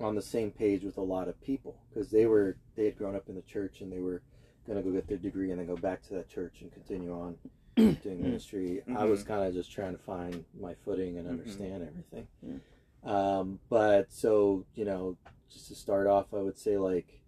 on 0.00 0.14
the 0.14 0.22
same 0.22 0.50
page 0.50 0.82
with 0.82 0.96
a 0.96 1.02
lot 1.02 1.28
of 1.28 1.40
people 1.40 1.76
because 1.88 2.10
they 2.10 2.26
were 2.26 2.56
they 2.76 2.86
had 2.86 2.98
grown 2.98 3.14
up 3.14 3.28
in 3.28 3.36
the 3.36 3.42
church 3.42 3.80
and 3.80 3.92
they 3.92 4.00
were 4.00 4.22
going 4.66 4.76
to 4.76 4.82
go 4.82 4.90
get 4.90 5.06
their 5.06 5.18
degree 5.18 5.50
and 5.50 5.60
then 5.60 5.66
go 5.66 5.76
back 5.76 6.02
to 6.02 6.14
that 6.14 6.28
church 6.28 6.62
and 6.62 6.72
continue 6.72 7.12
on 7.12 7.36
doing 7.76 8.22
ministry. 8.22 8.82
I 8.96 9.04
was 9.04 9.22
kind 9.22 9.42
of 9.44 9.52
just 9.54 9.70
trying 9.72 9.92
to 9.92 10.02
find 10.02 10.44
my 10.60 10.74
footing 10.84 11.18
and 11.18 11.26
Mhm. 11.26 11.30
understand 11.30 11.82
everything. 11.82 12.28
Mm. 12.44 12.60
Um, 13.08 13.60
but 13.68 14.12
so 14.12 14.64
you 14.74 14.84
know, 14.84 15.16
just 15.50 15.68
to 15.68 15.74
start 15.74 16.06
off, 16.06 16.32
I 16.32 16.38
would 16.38 16.56
say 16.58 16.78
like 16.78 17.20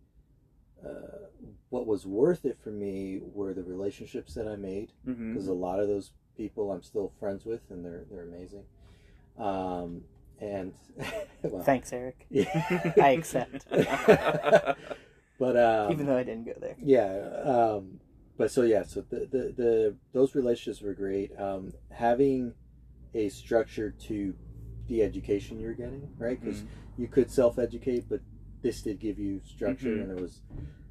uh, 0.85 1.27
what 1.71 1.87
was 1.87 2.07
worth 2.07 2.45
it 2.45 2.59
for 2.63 2.71
me 2.71 3.21
were 3.35 3.53
the 3.55 3.63
relationships 3.65 4.35
that 4.35 4.47
I 4.47 4.57
made 4.57 4.93
because 5.05 5.49
a 5.49 5.53
lot 5.55 5.81
of 5.81 5.89
those 5.89 6.13
people 6.37 6.71
I'm 6.71 6.83
still 6.83 7.13
friends 7.19 7.45
with 7.45 7.63
and 7.71 7.85
they're 7.85 8.05
they're 8.11 8.25
amazing. 8.25 8.65
Um, 9.39 10.05
and 10.41 10.73
well, 11.43 11.63
Thanks, 11.63 11.93
Eric. 11.93 12.27
yeah. 12.31 12.93
I 13.03 13.11
accept. 13.11 13.67
but 13.71 15.57
um, 15.57 15.93
Even 15.93 16.07
though 16.07 16.17
I 16.17 16.23
didn't 16.23 16.45
go 16.45 16.55
there. 16.61 16.77
yeah, 16.83 17.43
um, 17.45 18.01
but 18.37 18.51
so 18.51 18.63
yeah, 18.63 18.83
so 18.85 19.03
the, 19.03 19.21
the 19.31 19.53
the 19.57 19.97
those 20.13 20.35
relationships 20.35 20.83
were 20.83 20.95
great. 20.95 21.31
Um, 21.39 21.73
having 21.91 22.55
a 23.15 23.29
structure 23.29 23.91
to 24.09 24.35
the 24.89 25.03
education 25.03 25.59
you're 25.59 25.75
getting, 25.75 26.09
right? 26.19 26.39
Because 26.43 26.63
Mhm. 26.63 26.67
you 26.99 27.09
could 27.09 27.31
self 27.31 27.59
educate, 27.59 28.07
but 28.09 28.21
this 28.63 28.83
did 28.83 28.99
give 29.01 29.19
you 29.19 29.41
structure, 29.45 29.97
Mhm. 29.97 30.03
and 30.03 30.11
it 30.13 30.21
was 30.21 30.43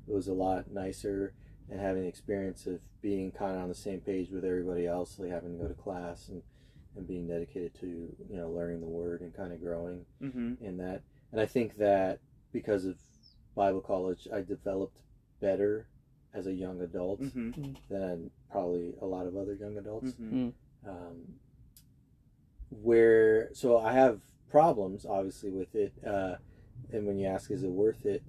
it 0.07 0.13
was 0.13 0.27
a 0.27 0.33
lot 0.33 0.71
nicer. 0.71 1.33
And 1.67 1.79
having 1.79 2.03
the 2.03 2.07
experience 2.07 2.67
of 2.67 2.79
being 3.01 3.31
kind 3.31 3.55
of 3.55 3.63
on 3.63 3.69
the 3.69 3.73
same 3.75 3.99
page 3.99 4.29
with 4.29 4.45
everybody 4.45 4.85
else, 4.85 5.17
like 5.17 5.31
having 5.31 5.53
to 5.53 5.63
go 5.63 5.67
to 5.67 5.73
class 5.73 6.29
and 6.29 6.43
and 6.95 7.07
being 7.07 7.27
dedicated 7.27 7.73
to 7.81 7.87
you 8.29 8.37
know 8.37 8.49
learning 8.51 8.81
the 8.81 8.87
word 8.87 9.21
and 9.21 9.33
kind 9.35 9.51
of 9.51 9.61
growing 9.61 10.05
Mhm. 10.21 10.61
in 10.61 10.77
that. 10.77 11.01
And 11.31 11.41
I 11.41 11.45
think 11.45 11.75
that 11.77 12.19
because 12.51 12.85
of 12.85 12.97
Bible 13.55 13.81
college, 13.81 14.27
I 14.31 14.41
developed 14.41 14.99
better 15.41 15.87
as 16.35 16.45
a 16.47 16.53
young 16.53 16.81
adult 16.81 17.21
Mhm. 17.21 17.75
than 17.89 18.29
probably 18.51 18.93
a 19.01 19.05
lot 19.05 19.25
of 19.25 19.35
other 19.37 19.53
young 19.55 19.77
adults. 19.77 20.11
Mhm. 20.11 20.53
Um, 20.85 21.39
where 22.69 23.49
so 23.53 23.77
I 23.77 23.93
have 23.93 24.21
problems 24.49 25.05
obviously 25.05 25.49
with 25.49 25.73
it, 25.75 25.93
uh, 26.05 26.35
and 26.91 27.07
when 27.07 27.17
you 27.17 27.25
ask 27.27 27.49
is 27.51 27.63
it 27.63 27.69
worth 27.71 28.05
it, 28.05 28.21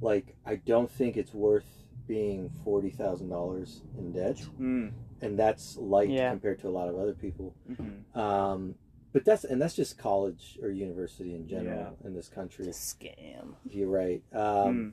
like 0.00 0.34
I 0.44 0.56
don't 0.56 0.90
think 0.90 1.16
it's 1.16 1.34
worth 1.34 1.84
being 2.06 2.50
forty 2.64 2.90
thousand 2.90 3.28
dollars 3.28 3.82
in 3.98 4.12
debt, 4.12 4.36
Mm. 4.58 4.92
and 5.20 5.38
that's 5.38 5.76
light 5.76 6.08
Yeah. 6.10 6.30
compared 6.30 6.58
to 6.60 6.68
a 6.68 6.70
lot 6.70 6.88
of 6.88 6.96
other 6.98 7.14
people. 7.14 7.54
Mhm. 7.70 8.16
Um, 8.16 8.74
but 9.12 9.24
that's 9.24 9.44
and 9.44 9.60
that's 9.60 9.74
just 9.76 9.98
college 9.98 10.58
or 10.62 10.70
university 10.70 11.34
in 11.34 11.46
general 11.46 11.96
in 12.04 12.14
this 12.14 12.28
country. 12.28 12.66
It's 12.66 12.92
a 12.92 12.96
scam. 12.96 13.54
You're 13.68 13.88
right. 13.90 14.22
Um, 14.32 14.40
Mm. 14.76 14.92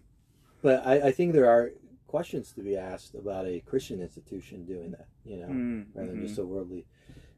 But 0.64 0.86
I, 0.88 1.10
I 1.10 1.12
think 1.12 1.34
there 1.34 1.48
are 1.48 1.72
questions 2.08 2.52
to 2.54 2.62
be 2.62 2.76
asked 2.78 3.14
about 3.16 3.46
a 3.46 3.60
Christian 3.62 4.02
institution 4.02 4.66
doing 4.66 4.92
that. 4.92 5.08
You 5.26 5.38
know, 5.38 5.48
Mm, 5.48 5.86
rather 5.94 6.12
than 6.12 6.22
just 6.22 6.40
a 6.40 6.46
worldly 6.46 6.86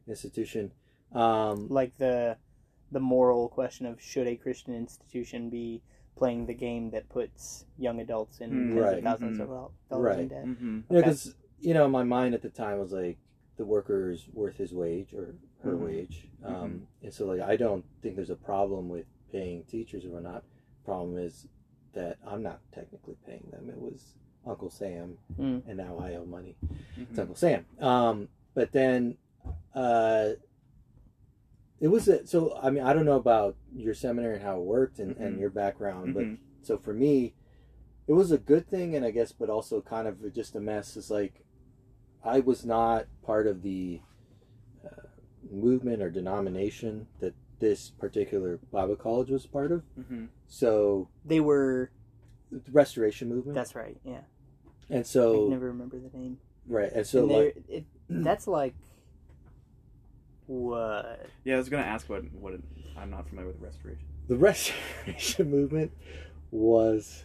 institution. 0.06 0.72
Um, 1.12 1.68
Like 1.68 1.96
the 1.98 2.36
the 2.92 3.00
moral 3.00 3.48
question 3.48 3.86
of 3.86 4.00
should 4.00 4.26
a 4.26 4.34
Christian 4.36 4.74
institution 4.74 5.48
be 5.48 5.80
playing 6.16 6.46
the 6.46 6.54
game 6.54 6.90
that 6.90 7.08
puts 7.08 7.64
young 7.78 8.00
adults 8.00 8.40
in 8.40 8.50
Mm. 8.50 8.68
tens 8.74 8.80
Right. 8.80 8.98
of 8.98 9.04
1000s 9.04 9.38
Mhm. 9.38 9.42
of 9.42 9.48
dollars 9.88 10.16
in 10.16 10.20
Right. 10.22 10.28
debt? 10.28 10.44
Mhm. 10.46 10.60
you 10.60 10.66
know, 10.90 10.98
Okay. 10.98 11.00
because 11.08 11.34
you 11.60 11.74
know, 11.74 11.86
my 11.88 12.02
mind 12.02 12.34
at 12.34 12.40
the 12.42 12.48
time 12.48 12.78
was 12.78 12.90
like 12.92 13.18
the 13.56 13.64
worker's 13.66 14.28
worth 14.32 14.56
his 14.56 14.72
wage 14.72 15.12
or 15.12 15.34
her 15.62 15.76
Mhm. 15.76 15.84
wage, 15.84 16.28
um, 16.42 16.86
and 17.02 17.12
so 17.12 17.26
like 17.26 17.40
I 17.40 17.56
don't 17.56 17.84
think 18.00 18.16
there's 18.16 18.30
a 18.30 18.36
problem 18.36 18.88
with 18.88 19.06
paying 19.30 19.64
teachers 19.64 20.04
or 20.06 20.10
whatnot. 20.10 20.42
Problem 20.84 21.16
is 21.18 21.46
that 21.92 22.18
I'm 22.24 22.42
not 22.42 22.60
technically 22.72 23.16
paying 23.26 23.46
them. 23.50 23.68
It 23.68 23.78
was 23.78 24.14
Uncle 24.46 24.70
Sam, 24.70 25.18
Mm. 25.38 25.62
and 25.68 25.76
now 25.76 25.98
I 25.98 26.14
owe 26.14 26.24
money. 26.24 26.56
Mhm. 26.96 27.10
It's 27.10 27.18
Uncle 27.18 27.34
Sam. 27.36 27.66
Um, 27.78 28.28
but 28.54 28.72
then, 28.72 29.16
uh, 29.74 30.30
it 31.80 31.88
was 31.88 32.08
a, 32.08 32.26
so. 32.26 32.56
I 32.56 32.70
mean, 32.70 32.82
I 32.82 32.92
don't 32.92 33.06
know 33.06 33.16
about 33.16 33.56
your 33.74 33.94
seminary 33.94 34.34
and 34.34 34.42
how 34.42 34.58
it 34.58 34.64
worked 34.64 34.98
and, 34.98 35.16
and 35.16 35.36
Mhm. 35.36 35.40
your 35.40 35.50
background, 35.50 36.14
but 36.14 36.24
Mhm. 36.24 36.38
so 36.62 36.76
for 36.78 36.92
me, 36.92 37.34
it 38.06 38.12
was 38.12 38.32
a 38.32 38.38
good 38.38 38.66
thing, 38.66 38.94
and 38.94 39.04
I 39.04 39.10
guess, 39.10 39.32
but 39.32 39.48
also 39.48 39.80
kind 39.80 40.06
of 40.08 40.32
just 40.32 40.54
a 40.56 40.60
mess. 40.60 40.96
Is 40.96 41.10
like, 41.10 41.42
I 42.22 42.40
was 42.40 42.64
not 42.66 43.06
part 43.22 43.46
of 43.46 43.62
the 43.62 44.00
uh, 44.84 45.06
movement 45.50 46.02
or 46.02 46.10
denomination 46.10 47.06
that 47.20 47.34
this 47.60 47.90
particular 47.90 48.58
Bible 48.70 48.96
college 48.96 49.30
was 49.30 49.46
part 49.46 49.70
of. 49.72 49.82
Mhm. 49.98 50.28
So 50.46 51.08
They 51.24 51.40
were. 51.40 51.90
The 52.50 52.60
Restoration 52.72 53.28
movement, 53.28 53.54
That's 53.54 53.74
right. 53.74 53.96
Yeah. 54.04 54.20
and 54.88 55.06
so 55.06 55.34
can 55.42 55.50
never 55.50 55.66
remember 55.66 55.98
the 55.98 56.16
name. 56.16 56.38
right, 56.66 56.90
and 56.92 57.06
so 57.06 57.20
and 57.20 57.28
like 57.30 57.56
it, 57.68 57.84
that's 58.08 58.46
like 58.46 58.74
what? 60.46 61.26
Yeah, 61.44 61.54
I 61.54 61.58
was 61.58 61.68
gonna 61.68 61.82
ask 61.82 62.08
what 62.08 62.24
what 62.32 62.54
it, 62.54 62.62
I'm 62.98 63.10
not 63.10 63.28
familiar 63.28 63.48
with 63.48 63.60
the 63.60 63.66
restoration. 63.66 64.04
the 64.28 64.36
Restoration 64.36 65.50
movement 65.56 65.92
was 66.50 67.24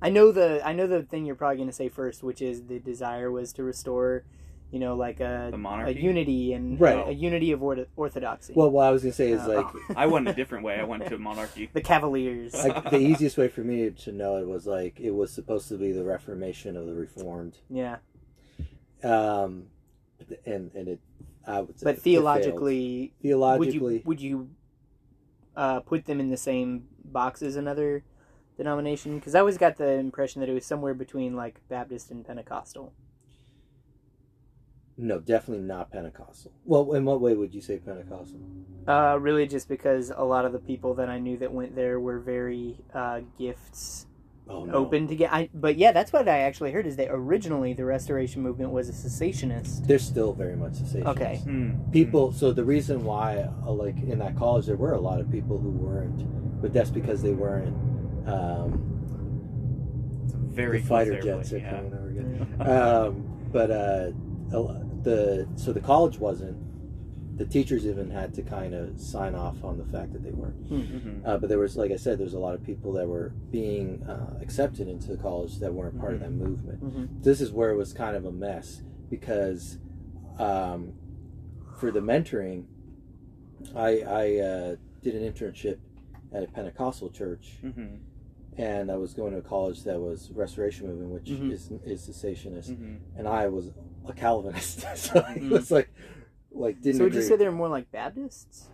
I 0.00 0.08
know 0.08 0.32
the 0.32 0.60
I 0.66 0.72
know 0.72 0.86
the 0.86 1.02
thing 1.02 1.26
you're 1.26 1.36
probably 1.36 1.56
going 1.58 1.68
to 1.68 1.72
say 1.74 1.88
first, 1.88 2.22
which 2.22 2.42
is 2.42 2.64
the 2.64 2.78
desire 2.80 3.30
was 3.30 3.52
to 3.54 3.62
restore, 3.62 4.24
you 4.72 4.78
know, 4.78 4.96
like 4.96 5.20
a 5.20 5.50
The 5.52 5.58
a 5.86 5.90
unity 5.92 6.54
and 6.54 6.80
Right. 6.80 6.96
a, 6.96 7.08
a 7.08 7.12
unity 7.12 7.52
of 7.52 7.60
ortho- 7.60 7.86
orthodoxy. 7.94 8.54
well. 8.56 8.70
What 8.70 8.86
I 8.86 8.90
was 8.90 9.02
gonna 9.02 9.12
say 9.12 9.30
is 9.30 9.42
Oh. 9.46 9.52
like 9.52 9.66
I 9.96 10.06
went 10.06 10.26
a 10.28 10.32
different 10.32 10.64
way. 10.64 10.80
I 10.80 10.84
went 10.84 11.06
to 11.06 11.18
monarchy. 11.18 11.68
the 11.74 11.82
Cavaliers. 11.82 12.54
like 12.54 12.90
the 12.90 12.98
easiest 12.98 13.36
way 13.36 13.48
for 13.48 13.60
me 13.60 13.90
to 13.90 14.12
know 14.12 14.36
it 14.38 14.48
was 14.48 14.66
like 14.66 14.98
it 14.98 15.10
was 15.10 15.30
supposed 15.30 15.68
to 15.68 15.76
be 15.76 15.92
the 15.92 16.02
Reformation 16.04 16.76
of 16.76 16.86
the 16.86 16.94
Reformed, 16.94 17.58
yeah, 17.68 17.98
um, 19.04 19.66
and 20.46 20.70
and 20.74 20.88
it 20.88 21.00
I 21.46 21.60
would 21.60 21.78
say 21.78 21.84
but 21.84 21.90
it 21.90 21.92
failed. 21.96 22.04
theologically, 22.04 23.12
would 23.18 23.22
theologically, 23.22 23.94
you 23.96 24.02
would 24.06 24.20
you 24.20 24.48
uh, 25.56 25.80
put 25.80 26.06
them 26.06 26.18
in 26.18 26.30
the 26.30 26.36
same 26.38 26.88
box 27.04 27.42
as 27.42 27.56
another 27.56 28.04
denomination? 28.56 29.18
Because 29.18 29.34
I 29.34 29.40
always 29.40 29.58
got 29.58 29.76
the 29.76 29.90
impression 29.92 30.40
that 30.40 30.48
it 30.48 30.54
was 30.54 30.64
somewhere 30.64 30.94
between 30.94 31.36
like 31.36 31.60
Baptist 31.68 32.10
and 32.10 32.24
Pentecostal. 32.24 32.94
No, 35.02 35.18
definitely 35.18 35.64
not 35.64 35.90
Pentecostal. 35.90 36.52
Well, 36.64 36.92
in 36.94 37.04
what 37.04 37.20
way 37.20 37.34
would 37.34 37.52
you 37.52 37.60
say 37.60 37.78
Pentecostal? 37.78 38.40
Uh, 38.86 39.18
really, 39.20 39.46
just 39.46 39.68
because 39.68 40.12
a 40.14 40.24
lot 40.24 40.44
of 40.44 40.52
the 40.52 40.58
people 40.58 40.94
that 40.94 41.08
I 41.08 41.18
knew 41.18 41.36
that 41.38 41.52
went 41.52 41.74
there 41.74 41.98
were 42.00 42.20
very 42.20 42.78
uh, 42.94 43.20
gifts 43.38 44.06
Oh 44.48 44.64
no, 44.64 44.74
open 44.74 45.06
to 45.08 45.14
get. 45.14 45.32
I, 45.32 45.48
but 45.54 45.76
yeah, 45.76 45.92
that's 45.92 46.12
what 46.12 46.28
I 46.28 46.40
actually 46.40 46.72
heard 46.72 46.86
is 46.86 46.96
that 46.96 47.08
originally 47.10 47.74
the 47.74 47.84
Restoration 47.84 48.42
movement 48.42 48.70
was 48.70 48.88
a 48.88 48.92
cessationist. 48.92 49.86
They're 49.86 50.00
still 50.00 50.32
very 50.32 50.56
much 50.56 50.72
cessationist. 50.72 51.06
Okay. 51.06 51.36
Hmm. 51.44 51.90
people 51.90 52.32
so 52.32 52.52
the 52.52 52.64
reason 52.64 53.04
why 53.04 53.48
uh, 53.66 53.70
like 53.70 53.96
in 54.02 54.18
that 54.18 54.36
college 54.36 54.66
there 54.66 54.76
were 54.76 54.92
a 54.92 55.00
lot 55.00 55.20
of 55.20 55.30
people 55.30 55.58
who 55.58 55.70
weren't 55.70 56.60
but 56.60 56.72
that's 56.72 56.90
because 56.90 57.22
they 57.22 57.32
weren't 57.32 57.76
um 58.28 58.88
very 60.50 60.80
the 60.80 60.86
fighter 60.86 61.20
jets 61.20 61.52
are 61.52 61.58
yeah. 61.58 61.70
coming 61.70 61.92
over 61.92 62.08
again 62.08 62.56
um 62.60 63.48
but 63.52 63.70
uh 63.70 64.10
a 64.52 64.58
lo- 64.58 64.81
the 65.04 65.48
so 65.56 65.72
the 65.72 65.80
college 65.80 66.18
wasn't 66.18 66.56
the 67.38 67.44
teachers 67.46 67.86
even 67.86 68.10
had 68.10 68.32
to 68.34 68.42
kind 68.42 68.74
of 68.74 69.00
sign 69.00 69.34
off 69.34 69.64
on 69.64 69.78
the 69.78 69.84
fact 69.86 70.12
that 70.12 70.22
they 70.22 70.30
weren't 70.32 70.70
Mhm. 70.70 71.22
uh, 71.26 71.38
but 71.38 71.48
there 71.48 71.58
was 71.58 71.76
like 71.76 71.90
i 71.90 71.96
said 71.96 72.18
there's 72.18 72.34
a 72.34 72.38
lot 72.38 72.54
of 72.54 72.62
people 72.62 72.92
that 72.92 73.08
were 73.08 73.32
being 73.50 74.02
uh, 74.04 74.38
accepted 74.40 74.86
into 74.86 75.08
the 75.08 75.16
college 75.16 75.58
that 75.60 75.72
weren't 75.72 75.98
part 75.98 76.14
of 76.14 76.20
that 76.20 76.30
movement 76.32 76.78
hmm 76.80 77.04
this 77.22 77.40
is 77.40 77.50
where 77.50 77.70
it 77.70 77.76
was 77.76 77.92
kind 77.92 78.16
of 78.16 78.24
a 78.26 78.32
mess 78.32 78.82
because 79.10 79.78
um, 80.38 80.92
for 81.78 81.90
the 81.90 82.00
mentoring, 82.00 82.64
I, 83.76 84.00
I 84.00 84.38
uh, 84.38 84.76
did 85.02 85.14
an 85.14 85.30
internship 85.30 85.78
at 86.32 86.42
a 86.42 86.46
Pentecostal 86.46 87.10
church, 87.10 87.58
Mhm. 87.64 87.98
And 88.58 88.90
I 88.90 88.96
was 88.96 89.14
going 89.14 89.32
to 89.32 89.38
a 89.38 89.42
college 89.42 89.82
that 89.84 89.98
was 90.00 90.30
Restoration 90.32 90.86
Movement, 90.88 91.10
which 91.10 91.24
Mhm. 91.30 91.50
is 91.52 91.70
is 91.84 92.06
cessationist, 92.08 92.70
Mhm. 92.70 92.98
and 93.16 93.26
I 93.28 93.48
was 93.48 93.70
a 94.06 94.12
Calvinist, 94.12 94.80
so 94.96 95.18
it 95.20 95.24
Mhm. 95.42 95.50
was 95.50 95.70
like 95.70 95.88
like 96.50 96.80
didn't. 96.82 96.98
So 96.98 97.04
would 97.04 97.14
you 97.14 97.22
say 97.22 97.36
they're 97.36 97.50
more 97.52 97.68
like 97.68 97.90
Baptists? 97.90 98.68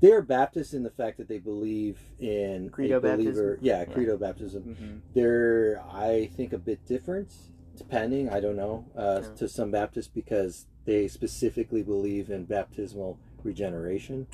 they 0.00 0.12
are 0.12 0.22
Baptists 0.22 0.72
in 0.74 0.82
the 0.84 0.90
fact 0.90 1.18
that 1.18 1.26
they 1.28 1.38
believe 1.38 1.98
in 2.20 2.70
Credo 2.70 2.98
a 2.98 3.00
believer, 3.00 3.54
baptism? 3.54 3.58
yeah, 3.66 3.78
Yeah. 3.80 3.84
credo 3.86 4.16
baptism. 4.16 4.62
Mhm. 4.62 5.00
they're 5.14 5.82
I 5.90 6.26
think 6.36 6.52
a 6.52 6.58
bit 6.58 6.84
different, 6.86 7.34
depending. 7.76 8.28
I 8.30 8.40
don't 8.40 8.56
know 8.56 8.84
uh, 8.96 9.22
Yeah. 9.24 9.34
to 9.34 9.48
some 9.48 9.70
Baptists 9.72 10.08
because 10.08 10.66
they 10.84 11.06
specifically 11.08 11.82
believe 11.82 12.30
in 12.30 12.44
baptismal 12.44 13.18
regeneration. 13.42 14.26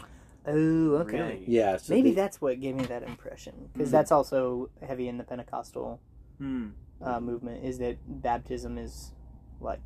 Oh, 0.47 0.97
okay. 0.97 1.19
Really? 1.21 1.45
Yeah, 1.47 1.77
so 1.79 1.95
Maybe 1.95 2.11
they- 2.11 2.17
that's 2.17 2.41
what 2.41 2.61
gave 2.61 2.75
me 2.75 2.85
that 2.87 3.03
impression 3.03 3.71
because 3.73 3.89
Mhm. 3.89 3.93
that's 3.93 4.13
also 4.13 4.71
heavy 4.83 5.09
in 5.09 5.17
the 5.19 5.25
Pentecostal 5.25 6.01
Hmm. 6.39 6.71
uh, 7.01 7.21
movement. 7.21 7.65
Is 7.65 7.79
that 7.79 7.97
baptism 8.23 8.77
is 8.79 9.13
like 9.61 9.81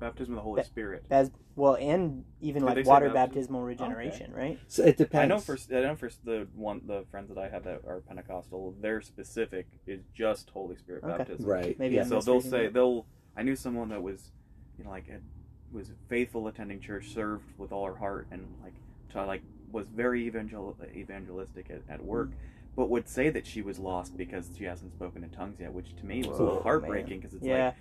Baptism 0.00 0.32
of 0.32 0.36
the 0.36 0.42
Holy 0.42 0.60
Ba- 0.62 0.66
Spirit. 0.66 1.04
as 1.10 1.30
well, 1.56 1.76
and 1.76 2.24
even 2.40 2.64
Did 2.64 2.74
like 2.76 2.86
water 2.86 3.06
baptism? 3.10 3.12
baptismal 3.12 3.62
regeneration, 3.62 4.32
right? 4.32 4.58
so 4.66 4.82
it 4.82 4.96
depends. 4.96 5.22
I 5.22 5.26
know 5.26 5.38
for 5.38 5.58
I 5.76 5.80
know 5.82 5.94
for 5.94 6.08
the 6.24 6.48
one 6.54 6.80
the 6.86 7.04
friends 7.10 7.28
that 7.28 7.36
I 7.38 7.48
have 7.50 7.64
that 7.64 7.84
are 7.86 8.00
Pentecostal, 8.00 8.74
their 8.80 9.02
specific 9.02 9.66
is 9.86 10.00
just 10.14 10.48
Holy 10.50 10.76
Spirit 10.76 11.04
Okay. 11.04 11.18
baptism. 11.18 11.46
right. 11.50 11.78
Maybe 11.78 11.96
yeah. 11.96 12.04
So 12.04 12.20
they'll 12.20 12.40
say 12.40 12.64
that. 12.64 12.72
they'll. 12.72 13.06
I 13.36 13.42
knew 13.42 13.54
someone 13.56 13.90
that 13.90 14.02
was, 14.02 14.32
you 14.78 14.84
know, 14.84 14.90
like 14.90 15.06
had, 15.06 15.22
was 15.70 15.92
faithful 16.08 16.48
attending 16.48 16.80
church, 16.80 17.10
served 17.10 17.44
with 17.58 17.70
all 17.70 17.84
her 17.86 17.94
heart, 17.96 18.26
and 18.30 18.46
like 18.62 18.74
to, 19.10 19.24
like 19.26 19.42
was 19.72 19.86
very 19.88 20.26
evangel- 20.26 20.76
evangelistic 20.94 21.70
at, 21.70 21.82
at 21.88 22.04
work, 22.04 22.30
but 22.76 22.88
would 22.90 23.08
say 23.08 23.30
that 23.30 23.46
she 23.46 23.62
was 23.62 23.78
lost 23.78 24.16
because 24.16 24.48
she 24.56 24.64
hasn't 24.64 24.92
spoken 24.92 25.22
in 25.24 25.30
tongues 25.30 25.58
yet, 25.60 25.72
which 25.72 25.94
to 25.96 26.06
me 26.06 26.18
was 26.18 26.26
a 26.26 26.30
Whoa, 26.42 26.44
little 26.44 26.62
heartbreaking 26.62 27.20
because 27.20 27.34
it's 27.34 27.44
yeah, 27.44 27.66
like 27.66 27.74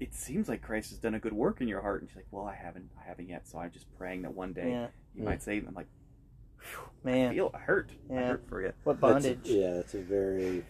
it 0.00 0.14
seems 0.14 0.48
like 0.48 0.62
Christ 0.62 0.90
has 0.90 0.98
done 0.98 1.14
a 1.14 1.18
good 1.18 1.32
work 1.34 1.60
in 1.60 1.68
your 1.68 1.82
heart, 1.82 2.00
and 2.00 2.08
she's 2.08 2.16
like, 2.16 2.26
well, 2.30 2.46
I 2.46 2.54
haven't, 2.54 2.90
I 2.98 3.06
haven't 3.06 3.28
yet, 3.28 3.46
so 3.46 3.58
I'm 3.58 3.70
just 3.70 3.86
praying 3.98 4.22
that 4.22 4.34
one 4.34 4.52
day 4.52 4.70
yeah, 4.70 4.86
you 5.14 5.22
might 5.24 5.42
say, 5.42 5.58
I'm 5.58 5.74
like, 5.74 5.88
man 7.04 7.14
I 7.14 7.18
man, 7.26 7.34
feel 7.34 7.50
I 7.54 7.58
hurt, 7.58 7.90
I 8.10 8.14
Yeah. 8.14 8.26
hurt 8.28 8.48
for 8.48 8.62
you. 8.62 8.72
what 8.84 9.00
That's- 9.00 9.22
bondage. 9.24 9.40
yeah, 9.44 9.74
that's 9.74 9.94
a 9.94 10.00
very 10.02 10.64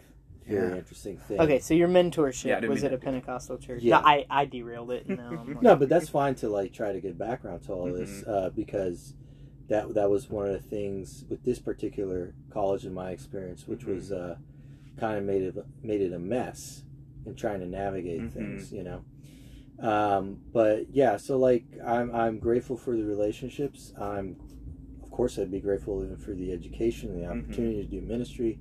very 0.46 0.70
Yeah. 0.70 0.76
interesting 0.78 1.16
thing. 1.18 1.38
Okay, 1.38 1.58
so 1.60 1.74
your 1.74 1.86
mentorship 1.86 2.44
Yeah, 2.46 2.56
I 2.56 2.60
didn't 2.60 2.70
was 2.72 2.82
mean 2.82 2.86
at 2.86 2.94
a 2.94 2.96
that. 2.96 3.04
Pentecostal 3.04 3.58
church. 3.58 3.82
Yeah. 3.82 4.00
No, 4.00 4.06
I, 4.06 4.26
I 4.30 4.46
derailed 4.46 4.90
it. 4.90 5.08
No, 5.08 5.22
I'm 5.22 5.46
like- 5.54 5.62
No, 5.62 5.76
but 5.76 5.88
that's 5.88 6.08
fine 6.08 6.34
to 6.36 6.48
like 6.48 6.72
try 6.72 6.92
to 6.92 7.00
get 7.00 7.16
background 7.18 7.62
to 7.64 7.72
all 7.72 7.84
this 7.92 8.22
Mm-hmm. 8.22 8.30
uh, 8.30 8.48
because 8.50 9.14
that 9.70 9.94
that 9.94 10.10
was 10.10 10.28
one 10.28 10.46
of 10.46 10.52
the 10.52 10.68
things 10.68 11.24
with 11.30 11.44
this 11.44 11.58
particular 11.60 12.34
college 12.50 12.84
in 12.84 12.92
my 12.92 13.10
experience, 13.12 13.66
which 13.68 13.86
Mhm. 13.86 13.94
was 13.94 14.12
uh, 14.12 14.36
kind 14.98 15.16
of 15.16 15.24
made 15.24 15.42
it 15.42 15.54
made 15.82 16.00
it 16.02 16.12
a 16.12 16.18
mess 16.18 16.82
in 17.24 17.34
trying 17.36 17.60
to 17.60 17.66
navigate 17.66 18.20
Mhm. 18.22 18.32
things, 18.32 18.72
you 18.72 18.82
know. 18.82 19.02
Um, 19.78 20.40
but 20.52 20.90
yeah, 20.92 21.16
so 21.16 21.38
like 21.38 21.64
I'm 21.84 22.14
I'm 22.14 22.38
grateful 22.38 22.76
for 22.76 22.96
the 22.96 23.04
relationships. 23.04 23.94
I'm 23.96 24.36
of 25.02 25.10
course 25.10 25.38
I'd 25.38 25.50
be 25.50 25.60
grateful 25.60 26.02
even 26.04 26.16
for 26.16 26.34
the 26.34 26.52
education 26.52 27.10
and 27.10 27.22
the 27.22 27.26
Mhm. 27.26 27.30
opportunity 27.44 27.82
to 27.84 27.88
do 27.88 28.00
ministry 28.00 28.58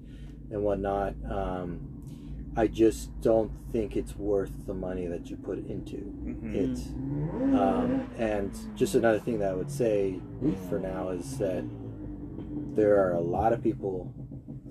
and 0.51 0.63
whatnot. 0.63 1.15
Um, 1.29 1.88
I 2.59 2.67
just 2.67 3.21
don't 3.21 3.51
think 3.71 3.95
it's 3.95 4.17
worth 4.17 4.51
the 4.67 4.73
money 4.73 5.07
that 5.07 5.29
you 5.29 5.37
put 5.37 5.59
into 5.69 5.95
Mhm. 5.95 6.53
it. 6.53 7.57
Um, 7.57 8.01
and 8.17 8.51
just 8.75 8.95
another 8.95 9.19
thing 9.19 9.39
that 9.39 9.51
I 9.53 9.55
would 9.55 9.71
say 9.71 10.19
for 10.67 10.77
now 10.77 11.07
is 11.09 11.37
that 11.37 11.63
there 12.75 12.99
are 13.01 13.13
a 13.13 13.21
lot 13.21 13.53
of 13.53 13.63
people 13.63 14.11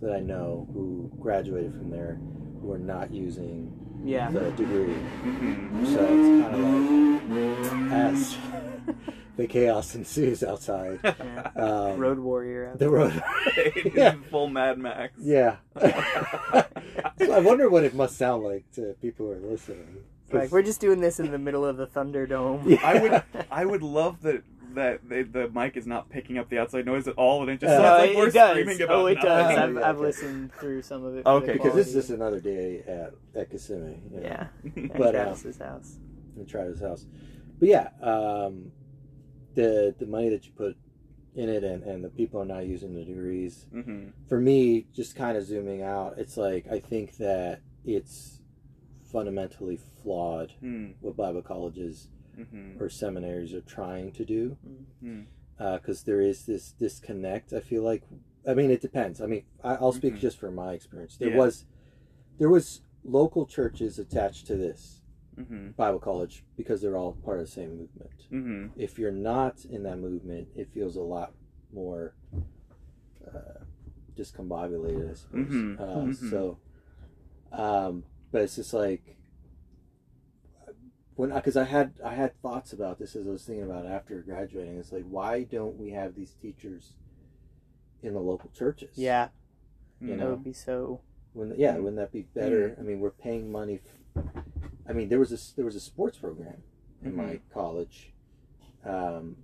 that 0.03 0.13
I 0.15 0.21
know 0.21 0.69
who 0.75 1.11
graduated 1.19 1.73
from 1.73 1.89
there 1.89 2.21
who 2.61 2.71
are 2.73 2.79
not 2.79 3.11
using 3.11 3.73
yeah. 4.05 4.31
the 4.31 4.51
degree. 4.53 4.95
Mhm. 5.25 5.87
So 5.87 6.01
it's 6.01 6.45
kind 6.45 6.55
of 6.55 7.31
like 7.31 7.93
as 7.93 8.37
the 9.37 9.47
chaos 9.47 9.95
ensues 9.95 10.43
outside. 10.43 11.01
Yeah. 11.05 11.51
Um, 11.57 11.99
Road 11.99 12.19
warrior. 12.19 12.69
out 12.71 12.79
the 12.79 12.85
there. 12.87 12.91
road. 12.91 13.23
yeah, 13.95 14.15
Full 14.31 14.49
Mad 14.49 14.79
Max. 14.79 15.13
yeah. 15.19 15.57
so 15.81 17.33
I 17.33 17.41
wonder 17.41 17.69
what 17.69 17.85
it 17.85 17.95
must 17.95 18.17
sound 18.17 18.45
like 18.45 18.71
to 18.73 18.95
people 19.03 19.27
who 19.27 19.33
are 19.33 19.51
listening. 19.51 20.05
Like 20.33 20.53
we're 20.53 20.63
just 20.63 20.81
doing 20.81 21.01
this 21.01 21.19
in 21.21 21.31
the 21.33 21.39
middle 21.39 21.65
of 21.65 21.77
the 21.79 21.87
Thunderdome. 21.87 22.63
Yeah. 22.69 22.79
I 22.85 23.01
would 23.01 23.23
I 23.51 23.65
would 23.65 23.83
love 23.83 24.21
that 24.23 24.43
that 24.79 25.09
the, 25.09 25.23
the 25.23 25.49
mic 25.51 25.77
is 25.77 25.87
not 25.87 26.09
picking 26.11 26.39
up 26.39 26.49
the 26.49 26.59
outside 26.59 26.87
noise 26.87 27.07
at 27.07 27.15
all, 27.17 27.43
and 27.43 27.51
it 27.51 27.61
just 27.61 27.73
Uh, 27.75 27.79
sounds 27.79 27.99
like 28.01 28.11
it, 28.11 28.17
we're 28.17 28.29
it 28.29 28.35
does. 28.35 28.51
screaming 28.53 28.83
about 28.83 28.97
oh, 28.97 29.07
it 29.07 29.15
nothing. 29.17 29.31
does. 29.31 29.59
I've, 29.59 29.77
I've 29.77 30.01
listened 30.01 30.53
through 30.55 30.83
some 30.83 31.05
of 31.05 31.15
it. 31.17 31.25
for 31.25 31.31
the 31.31 31.37
Okay. 31.45 31.53
because 31.53 31.75
this 31.75 31.87
is 31.89 31.93
quality. 31.93 31.99
just 32.01 32.11
another 32.11 32.41
day 32.41 32.83
at 32.87 33.13
at 33.41 33.51
Kissimmee. 33.51 34.01
you 34.11 34.21
know, 34.21 34.23
yeah, 34.23 34.47
But, 34.65 34.99
but 34.99 35.15
uh, 35.15 35.25
Travis's 35.25 35.59
house. 35.59 35.97
in 36.37 36.47
Travis' 36.47 36.81
house. 36.81 37.07
But 37.61 37.69
yeah, 37.69 37.89
um, 38.01 38.73
the 39.55 39.95
the 39.99 40.07
money 40.07 40.29
that 40.31 40.47
you 40.47 40.53
put 40.57 40.77
in 41.35 41.49
it 41.49 41.63
and, 41.65 41.83
and 41.85 42.03
the 42.05 42.09
people 42.09 42.41
are 42.41 42.45
not 42.47 42.67
using 42.67 42.95
the 42.95 43.05
degrees. 43.05 43.67
hmm 43.71 44.09
For 44.29 44.41
me, 44.41 44.87
just 44.95 45.15
kind 45.15 45.37
of 45.37 45.45
zooming 45.45 45.83
out, 45.83 46.15
it's 46.19 46.37
like 46.37 46.67
I 46.71 46.81
think 46.81 47.17
that 47.19 47.61
it's 47.85 48.41
fundamentally 49.13 49.79
flawed 50.03 50.53
hmm 50.61 50.89
what 51.01 51.17
Bible 51.17 51.43
colleges 51.43 52.09
hmm 52.39 52.81
or 52.81 52.89
seminaries 52.89 53.53
are 53.55 53.61
trying 53.63 54.13
to 54.13 54.25
do 54.25 54.57
because 55.59 56.05
there 56.05 56.21
is 56.21 56.47
this 56.47 56.73
disconnect. 56.73 57.53
I 57.53 57.61
feel 57.61 57.83
like, 57.83 58.05
I 58.49 58.55
mean, 58.55 58.71
it 58.71 58.81
depends. 58.81 59.21
I 59.21 59.27
mean, 59.27 59.43
I, 59.65 59.75
I'll 59.75 59.93
speak 59.93 60.15
Mhm. 60.15 60.21
just 60.21 60.39
from 60.39 60.55
my 60.55 60.73
experience. 60.73 61.17
There 61.17 61.31
Yeah. 61.31 61.37
was, 61.37 61.65
there 62.39 62.49
was 62.49 62.83
local 63.05 63.47
churches 63.47 63.99
attached 63.99 64.47
to 64.47 64.57
this 64.57 65.03
hmm 65.37 65.71
Bible 65.71 65.99
college 65.99 66.45
because 66.57 66.81
they're 66.81 66.97
all 66.97 67.13
part 67.25 67.39
of 67.41 67.47
the 67.47 67.51
same 67.53 67.71
movement. 67.77 68.27
hmm 68.31 68.67
If 68.77 68.99
you're 68.99 69.11
not 69.11 69.65
in 69.65 69.83
that 69.85 69.99
movement, 69.99 70.49
it 70.55 70.69
feels 70.73 70.95
a 70.97 71.03
lot 71.03 71.33
more 71.73 72.15
uh, 73.27 73.65
discombobulated, 74.17 75.11
I 75.11 75.15
suppose. 75.15 75.53
Mhm. 75.53 75.81
Uh. 75.81 76.13
So, 76.31 76.59
um, 77.53 78.05
but 78.31 78.43
it's 78.43 78.57
just 78.57 78.73
like 78.75 79.17
when 81.19 81.31
because 81.35 81.57
I 81.57 81.65
had 81.65 81.95
I 82.05 82.15
had 82.15 82.41
thoughts 82.41 82.73
about 82.73 83.01
this 83.01 83.17
as 83.17 83.27
I 83.27 83.31
was 83.31 83.43
thinking 83.45 83.65
about 83.65 83.85
it 83.85 83.89
after 83.89 84.21
graduating. 84.23 84.79
It's 84.79 84.93
like 84.93 85.03
why 85.03 85.43
don't 85.43 85.77
we 85.77 85.91
have 85.91 86.15
these 86.15 86.35
teachers 86.41 86.93
in 88.05 88.15
the 88.15 88.21
local 88.21 88.51
churches? 88.51 88.91
Yeah, 88.95 89.29
you 90.01 90.11
that 90.11 90.17
know, 90.17 90.31
would 90.31 90.45
be 90.45 90.53
so. 90.53 91.01
when 91.33 91.53
yeah, 91.57 91.77
wouldn't 91.77 91.97
that 91.97 92.13
be 92.13 92.23
better? 92.23 92.77
I 92.79 92.83
mean, 92.83 93.01
we're 93.01 93.11
paying 93.11 93.51
money. 93.51 93.81
F- 94.17 94.23
I 94.89 94.93
mean, 94.93 95.09
there 95.09 95.19
was 95.19 95.33
a 95.33 95.57
there 95.57 95.65
was 95.65 95.75
a 95.75 95.81
sports 95.81 96.19
program 96.19 96.63
in 97.03 97.17
my 97.17 97.41
college. 97.53 98.13
Um, 98.85 99.39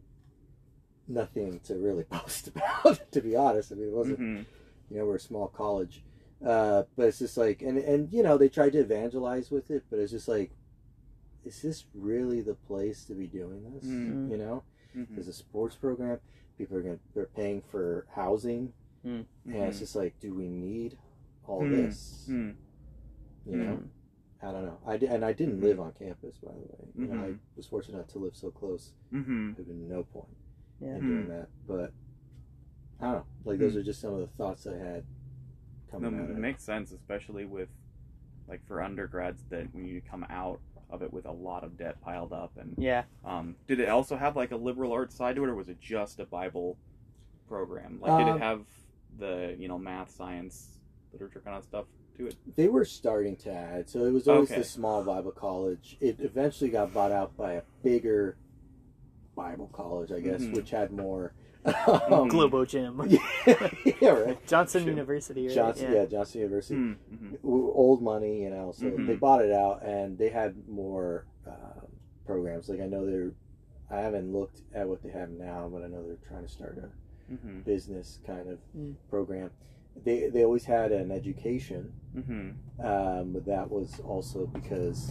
nothing 1.08 1.58
to 1.64 1.74
really 1.74 2.04
boast 2.10 2.48
about, 2.48 3.10
to 3.10 3.20
be 3.20 3.34
honest. 3.34 3.72
I 3.72 3.74
mean, 3.74 3.88
it 3.88 3.94
wasn't. 3.94 4.18
hmm 4.18 4.42
You 4.90 4.98
know, 4.98 5.06
we're 5.06 5.16
a 5.16 5.20
small 5.20 5.48
college, 5.48 6.04
uh, 6.46 6.84
but 6.96 7.08
it's 7.08 7.18
just 7.18 7.36
like, 7.36 7.62
and 7.62 7.78
and 7.78 8.12
you 8.12 8.22
know, 8.22 8.38
they 8.38 8.48
tried 8.48 8.74
to 8.74 8.78
evangelize 8.78 9.50
with 9.50 9.72
it, 9.72 9.82
but 9.90 9.98
it's 9.98 10.12
just 10.12 10.28
like, 10.28 10.52
is 11.44 11.60
this 11.62 11.84
really 11.94 12.40
the 12.40 12.54
place 12.54 13.04
to 13.06 13.14
be 13.14 13.26
doing 13.26 13.62
this? 13.74 13.84
Mm. 13.84 14.30
You 14.30 14.36
know, 14.38 14.62
hmm 14.92 15.04
there's 15.14 15.28
a 15.28 15.32
sports 15.32 15.74
program. 15.76 16.18
People 16.58 16.76
are 16.76 16.82
going 16.82 16.96
to 16.96 17.02
they're 17.14 17.26
paying 17.26 17.62
for 17.70 18.06
housing, 18.14 18.72
and 19.04 19.26
it's 19.68 19.78
just 19.80 19.96
like, 19.96 20.18
do 20.20 20.32
we 20.34 20.48
need 20.48 20.96
all 21.46 21.62
Mm. 21.62 21.70
this? 21.70 22.24
You 23.46 23.56
know. 23.56 23.82
I 24.42 24.52
don't 24.52 24.66
know. 24.66 24.78
I 24.86 24.96
di- 24.98 25.06
and 25.06 25.24
I 25.24 25.32
didn't 25.32 25.62
live 25.62 25.80
on 25.80 25.92
campus, 25.92 26.36
by 26.42 26.52
the 26.52 26.58
way. 26.58 26.88
You 26.98 27.06
know, 27.06 27.24
I 27.24 27.34
was 27.56 27.66
fortunate 27.66 27.94
enough 27.96 28.08
to 28.08 28.18
live 28.18 28.36
so 28.36 28.50
close. 28.50 28.92
hmm 29.10 29.52
There'd 29.54 29.66
been 29.68 29.88
no 29.88 30.02
point 30.04 30.36
Yeah. 30.80 30.96
in 30.96 31.00
doing 31.06 31.28
that. 31.28 31.48
But 31.66 31.92
I 33.00 33.04
don't 33.06 33.14
know. 33.14 33.26
Like 33.44 33.58
those 33.58 33.74
are 33.74 33.82
just 33.82 34.00
some 34.02 34.12
of 34.12 34.20
the 34.20 34.26
thoughts 34.36 34.66
I 34.66 34.76
had 34.76 35.04
No, 35.98 36.08
out 36.08 36.30
it. 36.30 36.36
makes 36.36 36.62
sense, 36.62 36.92
especially 36.92 37.44
with 37.46 37.68
like 38.48 38.66
for 38.66 38.82
undergrads 38.82 39.42
that 39.48 39.72
when 39.74 39.86
you 39.86 40.02
come 40.02 40.26
out 40.28 40.60
of 40.90 41.02
it 41.02 41.12
with 41.12 41.26
a 41.26 41.32
lot 41.32 41.64
of 41.64 41.76
debt 41.76 42.00
piled 42.00 42.32
up 42.32 42.52
and 42.58 42.74
Yeah. 42.78 43.04
um, 43.24 43.56
did 43.66 43.80
it 43.80 43.88
also 43.88 44.16
have 44.16 44.36
like 44.36 44.52
a 44.52 44.56
liberal 44.56 44.92
arts 44.92 45.14
side 45.16 45.36
to 45.36 45.44
it 45.44 45.48
or 45.48 45.54
was 45.54 45.68
it 45.68 45.80
just 45.80 46.20
a 46.20 46.24
bible 46.26 46.76
program 47.48 47.98
like 48.00 48.18
did 48.18 48.28
Um, 48.28 48.36
it 48.36 48.40
have 48.40 48.64
the 49.18 49.56
you 49.58 49.68
know 49.68 49.78
math 49.78 50.10
science 50.10 50.78
literature 51.12 51.40
kind 51.44 51.56
of 51.56 51.64
stuff 51.64 51.86
to 52.16 52.26
it 52.28 52.36
They 52.56 52.68
were 52.68 52.84
starting 52.84 53.36
to 53.38 53.52
add. 53.52 53.88
So 53.88 54.04
it 54.04 54.12
was 54.12 54.28
always 54.28 54.50
Okay. 54.50 54.60
the 54.60 54.64
small 54.64 55.02
Bible 55.02 55.32
college. 55.32 55.96
It 56.00 56.20
eventually 56.20 56.70
got 56.70 56.92
bought 56.94 57.10
out 57.10 57.36
by 57.36 57.54
a 57.54 57.62
bigger 57.82 58.36
Bible 59.34 59.68
college, 59.72 60.12
I 60.12 60.20
guess, 60.20 60.42
Mhm. 60.42 60.54
which 60.54 60.70
had 60.70 60.92
more. 60.92 61.32
Um, 61.64 62.28
Globo 62.28 62.64
Gym. 62.66 63.00
yeah, 63.08 63.18
yeah, 64.00 64.08
right. 64.10 64.46
Johnson 64.46 64.82
Sure. 64.82 64.90
University, 64.90 65.46
right? 65.46 65.54
Johnson, 65.54 65.92
yeah. 65.92 66.00
yeah, 66.00 66.06
Johnson 66.06 66.40
University. 66.42 66.74
mm-hmm. 66.80 67.34
old 67.42 68.02
money, 68.02 68.42
you 68.42 68.50
know. 68.50 68.72
So 68.72 68.86
Mhm. 68.86 69.06
they 69.06 69.14
bought 69.16 69.42
it 69.44 69.52
out, 69.52 69.82
and 69.82 70.18
they 70.18 70.28
had 70.28 70.54
more 70.68 71.26
um, 71.46 71.86
programs. 72.26 72.68
Like 72.68 72.80
I 72.80 72.86
know 72.86 73.06
they're, 73.06 73.32
I 73.90 74.00
haven't 74.02 74.32
looked 74.32 74.60
at 74.74 74.88
what 74.88 75.02
they 75.02 75.10
have 75.10 75.30
now, 75.30 75.68
but 75.72 75.82
I 75.82 75.86
know 75.88 76.02
they're 76.06 76.18
trying 76.28 76.42
to 76.44 76.48
start 76.52 76.78
a 76.78 76.88
Mm-hmm. 77.32 77.60
business 77.60 78.18
kind 78.26 78.50
of 78.50 78.58
Mm. 78.76 78.96
program. 79.08 79.50
They 80.04 80.28
they 80.28 80.44
always 80.44 80.66
had 80.66 80.92
an 80.92 81.10
education, 81.10 81.92
Mm-hmm. 82.14 82.86
um, 82.86 83.32
but 83.32 83.46
that 83.46 83.70
was 83.70 83.98
also 84.00 84.46
because, 84.46 85.10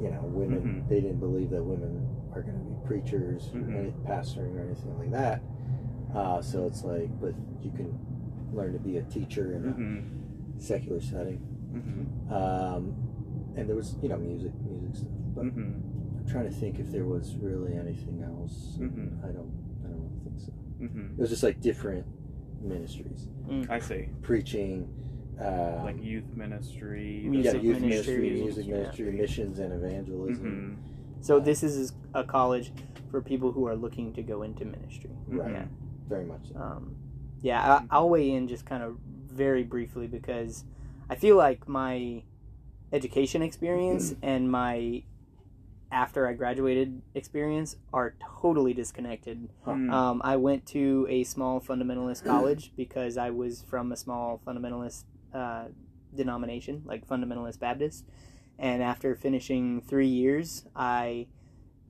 you 0.00 0.10
know, 0.10 0.22
women 0.24 0.62
Mhm. 0.62 0.88
they 0.88 1.00
didn't 1.02 1.20
believe 1.20 1.50
that 1.50 1.62
women 1.62 2.06
are 2.32 2.40
going 2.42 2.56
to 2.58 2.64
be 2.64 2.71
preachers, 2.92 3.50
or 3.54 3.60
Mhm. 3.60 3.76
any 3.76 3.90
pastoring, 4.06 4.54
or 4.56 4.60
anything 4.60 4.98
like 4.98 5.10
that. 5.12 5.42
Uh, 6.14 6.40
so 6.42 6.66
it's 6.66 6.84
like, 6.84 7.08
but 7.20 7.34
you 7.62 7.70
can 7.70 7.90
learn 8.52 8.72
to 8.74 8.78
be 8.78 8.98
a 8.98 9.02
teacher 9.04 9.52
in 9.54 9.64
a 9.64 9.72
Mm-hmm. 9.72 10.58
secular 10.58 11.00
setting. 11.00 11.40
Mm-hmm. 11.72 12.32
um, 12.34 12.94
and 13.56 13.66
there 13.66 13.74
was 13.76 13.96
you 14.02 14.08
know 14.10 14.18
music 14.18 14.52
music 14.62 14.94
stuff 14.94 15.08
but 15.34 15.44
Mm-hmm. 15.46 16.18
i'm 16.18 16.26
trying 16.28 16.44
to 16.44 16.50
think 16.50 16.78
if 16.78 16.90
there 16.92 17.06
was 17.06 17.34
really 17.36 17.72
anything 17.78 18.22
else 18.22 18.76
Mhm. 18.78 19.24
i 19.24 19.28
don't 19.32 19.50
i 19.84 19.88
don't 19.88 20.00
really 20.02 20.20
think 20.24 20.38
so 20.38 20.52
Mm-hmm. 20.82 21.12
it 21.16 21.18
was 21.18 21.30
just 21.30 21.42
like 21.42 21.60
different 21.62 22.04
ministries 22.60 23.28
I 23.70 23.78
see. 23.78 24.08
preaching 24.20 24.86
uh, 25.40 25.80
Like 25.84 26.02
youth 26.04 26.36
ministry. 26.36 27.26
Music 27.28 27.54
yeah, 27.54 27.60
youth 27.60 27.80
ministry, 27.80 28.14
ministry, 28.16 28.42
music 28.42 28.66
yeah. 28.66 28.74
ministry, 28.74 29.12
missions 29.12 29.58
and 29.60 29.72
evangelism. 29.72 30.78
Mm-hmm. 31.22 31.26
So 31.26 31.40
this 31.40 31.62
is 31.62 31.92
a 32.14 32.24
college 32.24 32.72
for 33.10 33.20
people 33.20 33.52
who 33.52 33.66
are 33.66 33.76
looking 33.76 34.12
to 34.14 34.22
go 34.22 34.42
into 34.42 34.64
ministry. 34.64 35.10
Right, 35.26 35.52
Yeah. 35.52 35.64
very 36.08 36.24
much 36.24 36.48
so. 36.52 36.60
Um, 36.60 36.96
yeah, 37.42 37.60
I, 37.60 37.84
I'll 37.90 38.08
weigh 38.08 38.30
in 38.30 38.48
just 38.48 38.66
kind 38.66 38.82
of 38.82 38.98
very 39.28 39.64
briefly 39.64 40.06
because 40.06 40.64
I 41.10 41.16
feel 41.16 41.36
like 41.36 41.68
my 41.68 42.22
education 42.92 43.42
experience 43.42 44.14
and 44.22 44.50
my 44.50 45.02
after 45.90 46.26
I 46.26 46.32
graduated 46.32 47.02
experience 47.14 47.76
are 47.92 48.14
totally 48.40 48.72
disconnected. 48.72 49.50
Mm. 49.66 49.92
Um, 49.92 50.22
I 50.24 50.36
went 50.36 50.64
to 50.68 51.06
a 51.10 51.22
small 51.24 51.60
fundamentalist 51.60 52.24
college 52.24 52.72
because 52.76 53.18
I 53.18 53.30
was 53.30 53.62
from 53.68 53.92
a 53.92 53.96
small 53.96 54.40
fundamentalist 54.46 55.04
uh, 55.34 55.64
denomination, 56.14 56.82
like 56.86 57.06
fundamentalist 57.06 57.58
Baptist. 57.58 58.06
And 58.58 58.82
after 58.82 59.14
finishing 59.14 59.80
three 59.80 60.06
years, 60.08 60.64
I 60.76 61.26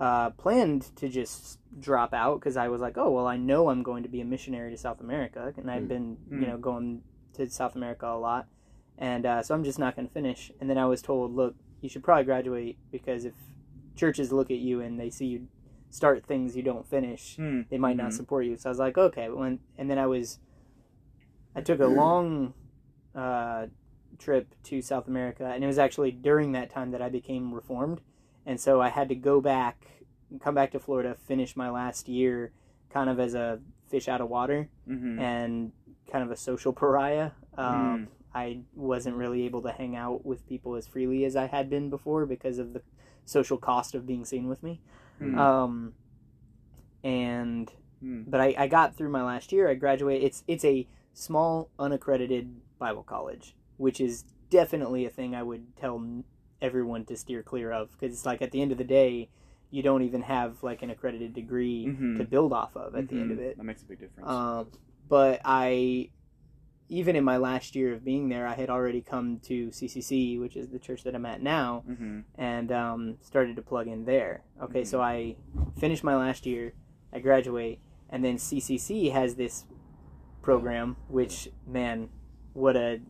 uh, 0.01 0.31
planned 0.31 0.94
to 0.96 1.09
just 1.09 1.59
drop 1.79 2.12
out 2.12 2.40
because 2.40 2.57
I 2.57 2.68
was 2.68 2.81
like, 2.81 2.98
oh, 2.98 3.11
well, 3.11 3.27
I 3.27 3.37
know 3.37 3.68
I'm 3.68 3.83
going 3.83 4.03
to 4.03 4.09
be 4.09 4.20
a 4.20 4.25
missionary 4.25 4.70
to 4.70 4.77
South 4.77 5.01
America. 5.01 5.53
And 5.57 5.70
I've 5.70 5.85
Mm. 5.85 5.88
been, 5.88 6.18
you 6.29 6.38
Mm. 6.38 6.46
know, 6.48 6.59
going 6.59 7.03
to 7.35 7.48
South 7.48 7.77
America 7.77 8.07
a 8.07 8.18
lot. 8.18 8.48
And 8.98 9.25
uh, 9.27 9.42
so 9.42 9.55
I'm 9.55 9.64
just 9.64 9.79
not 9.79 9.94
going 9.94 10.09
to 10.09 10.12
finish. 10.12 10.51
And 10.61 10.68
then 10.68 10.79
I 10.79 10.87
was 10.87 11.03
told, 11.03 11.35
look, 11.35 11.55
you 11.81 11.88
should 11.88 12.03
probably 12.05 12.25
graduate 12.25 12.79
because 12.90 13.25
if 13.25 13.35
churches 13.94 14.33
look 14.33 14.51
at 14.51 14.59
you 14.59 14.81
and 14.81 14.98
they 14.98 15.11
see 15.11 15.27
you 15.27 15.48
start 15.90 16.25
things 16.25 16.57
you 16.57 16.62
don't 16.62 16.87
finish, 16.87 17.37
Mm. 17.37 17.68
they 17.68 17.79
might 17.79 17.96
not 17.96 18.11
Mhm. 18.11 18.14
support 18.14 18.44
you. 18.46 18.57
So 18.57 18.70
I 18.70 18.72
was 18.72 18.79
like, 18.79 18.96
okay. 18.98 19.29
When 19.29 19.61
and 19.77 19.90
then 19.90 19.98
I 19.98 20.07
was, 20.07 20.38
I 21.55 21.61
took 21.61 21.81
a 21.81 21.87
long 22.03 22.55
uh, 23.14 23.66
trip 24.23 24.55
to 24.65 24.81
South 24.83 25.07
America, 25.09 25.45
and 25.53 25.63
it 25.65 25.67
was 25.67 25.79
actually 25.79 26.11
during 26.13 26.53
that 26.53 26.71
time 26.71 26.91
that 26.93 27.03
I 27.03 27.09
became 27.09 27.53
reformed, 27.55 28.01
and 28.47 28.61
so 28.61 28.81
I 28.81 28.89
had 28.89 29.09
to 29.09 29.15
go 29.15 29.41
back, 29.41 29.87
come 30.41 30.55
back 30.55 30.71
to 30.73 30.79
Florida, 30.79 31.15
finish 31.27 31.57
my 31.57 31.71
last 31.71 32.09
year, 32.09 32.53
kind 32.91 33.09
of 33.11 33.19
as 33.21 33.35
a 33.35 33.61
fish 33.89 34.09
out 34.09 34.21
of 34.21 34.29
water 34.29 34.69
Mm-hmm. 34.89 35.19
and 35.19 35.73
kind 36.11 36.25
of 36.25 36.31
a 36.31 36.37
social 36.37 36.73
pariah. 36.81 37.31
Mm. 37.59 37.63
Um, 37.63 38.09
I 38.35 38.61
wasn't 38.75 39.17
really 39.17 39.45
able 39.45 39.61
to 39.63 39.71
hang 39.73 39.95
out 39.97 40.25
with 40.25 40.47
people 40.49 40.75
as 40.77 40.87
freely 40.87 41.25
as 41.27 41.37
I 41.37 41.47
had 41.47 41.69
been 41.69 41.91
before 41.91 42.25
because 42.27 42.59
of 42.59 42.73
the 42.73 42.81
social 43.27 43.59
cost 43.59 43.95
of 43.95 44.07
being 44.07 44.25
seen 44.25 44.49
with 44.49 44.63
me. 44.63 44.81
Mm. 45.21 45.39
Um, 45.39 45.93
and 47.05 47.71
Mm. 48.03 48.25
but 48.29 48.41
I, 48.41 48.53
I 48.59 48.67
got 48.67 48.97
through 48.97 49.11
my 49.11 49.23
last 49.23 49.53
year. 49.53 49.69
I 49.69 49.75
graduated. 49.75 50.25
It's 50.25 50.43
it's 50.49 50.65
a 50.65 50.89
small 51.13 51.71
unaccredited 51.79 52.53
Bible 52.81 53.05
college, 53.05 53.55
which 53.83 54.01
is 54.01 54.25
definitely 54.49 55.05
a 55.05 55.11
thing 55.11 55.35
I 55.35 55.42
would 55.42 55.77
tell 55.77 56.01
everyone 56.61 57.05
to 57.07 57.16
steer 57.16 57.42
clear 57.42 57.73
of 57.73 57.90
because 57.92 58.14
it's 58.14 58.25
like 58.25 58.40
at 58.40 58.53
the 58.53 58.62
end 58.62 58.71
of 58.71 58.79
the 58.79 58.85
day, 58.85 59.29
you 59.71 59.83
don't 59.83 60.03
even 60.03 60.23
have 60.23 60.62
like 60.62 60.83
an 60.83 60.90
accredited 60.90 61.35
degree 61.35 61.87
Mhm. 61.88 62.16
to 62.18 62.25
build 62.25 62.53
off 62.53 62.77
of 62.77 62.95
at 62.95 63.09
the 63.09 63.18
end 63.21 63.33
of 63.33 63.38
it. 63.40 63.57
That 63.57 63.64
makes 63.64 63.83
a 63.83 63.87
big 63.87 63.99
difference. 63.99 64.29
Um, 64.31 64.68
but 65.09 65.40
I, 65.45 66.11
even 66.88 67.16
in 67.16 67.25
my 67.25 67.38
last 67.38 67.75
year 67.75 67.92
of 67.95 68.05
being 68.05 68.29
there, 68.29 68.47
I 68.47 68.55
had 68.55 68.71
already 68.71 69.01
come 69.01 69.40
to 69.45 69.73
CCC, 69.73 70.38
which 70.38 70.57
is 70.57 70.68
the 70.68 70.79
church 70.79 71.03
that 71.05 71.14
I'm 71.16 71.27
at 71.27 71.42
now, 71.42 71.81
hmm 71.81 72.21
and 72.37 72.71
um, 72.71 73.16
started 73.21 73.57
to 73.57 73.62
plug 73.62 73.88
in 73.88 74.05
there. 74.05 74.42
Okay, 74.62 74.85
so 74.85 75.01
I 75.01 75.37
finished 75.77 76.05
my 76.05 76.14
last 76.14 76.47
year, 76.47 76.75
I 77.12 77.18
graduate, 77.18 77.81
and 78.11 78.23
then 78.25 78.37
CCC 78.38 79.11
has 79.11 79.35
this 79.35 79.64
program, 80.42 80.97
which 81.09 81.49
man, 81.66 82.11
what 82.53 82.77
a 82.77 83.01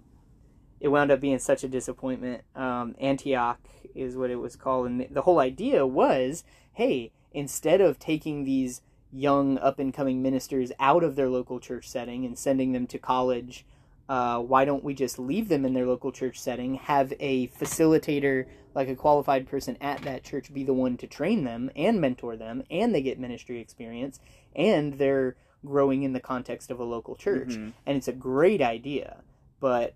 it 0.82 0.88
wound 0.88 1.12
up 1.12 1.20
being 1.20 1.38
such 1.38 1.62
a 1.62 1.68
disappointment. 1.68 2.42
Um, 2.56 2.96
Antioch 3.00 3.60
is 3.94 4.16
what 4.16 4.30
it 4.30 4.36
was 4.36 4.56
called, 4.56 4.86
and 4.88 5.06
the 5.08 5.22
whole 5.22 5.38
idea 5.38 5.86
was, 5.86 6.42
hey, 6.72 7.12
instead 7.30 7.80
of 7.80 7.98
taking 8.00 8.42
these 8.44 8.82
young 9.12 9.58
up 9.58 9.78
and 9.78 9.94
coming 9.94 10.20
ministers 10.20 10.72
out 10.80 11.04
of 11.04 11.14
their 11.14 11.28
local 11.28 11.60
church 11.60 11.88
setting 11.88 12.24
and 12.24 12.36
sending 12.36 12.72
them 12.72 12.88
to 12.88 12.98
college, 12.98 13.64
uh, 14.08 14.40
why 14.40 14.64
don't 14.64 14.82
we 14.82 14.92
just 14.92 15.18
leave 15.20 15.48
them 15.48 15.64
in 15.64 15.72
their 15.72 15.86
local 15.86 16.10
church 16.10 16.38
setting, 16.40 16.74
have 16.74 17.12
a 17.20 17.46
facilitator, 17.48 18.46
like 18.74 18.88
a 18.88 18.96
qualified 18.96 19.46
person 19.46 19.76
at 19.80 20.02
that 20.02 20.24
church, 20.24 20.52
be 20.52 20.64
the 20.64 20.72
one 20.74 20.96
to 20.96 21.06
train 21.06 21.44
them 21.44 21.70
and 21.76 22.00
mentor 22.00 22.36
them, 22.36 22.64
and 22.70 22.92
they 22.92 23.02
get 23.02 23.20
ministry 23.20 23.60
experience, 23.60 24.18
and 24.56 24.94
they're 24.94 25.36
growing 25.64 26.02
in 26.02 26.12
the 26.12 26.18
context 26.20 26.72
of 26.72 26.80
a 26.80 26.84
local 26.84 27.14
church 27.14 27.50
Mhm. 27.50 27.72
and 27.86 27.96
it's 27.96 28.08
a 28.08 28.12
great 28.12 28.60
idea 28.60 29.22
but 29.60 29.94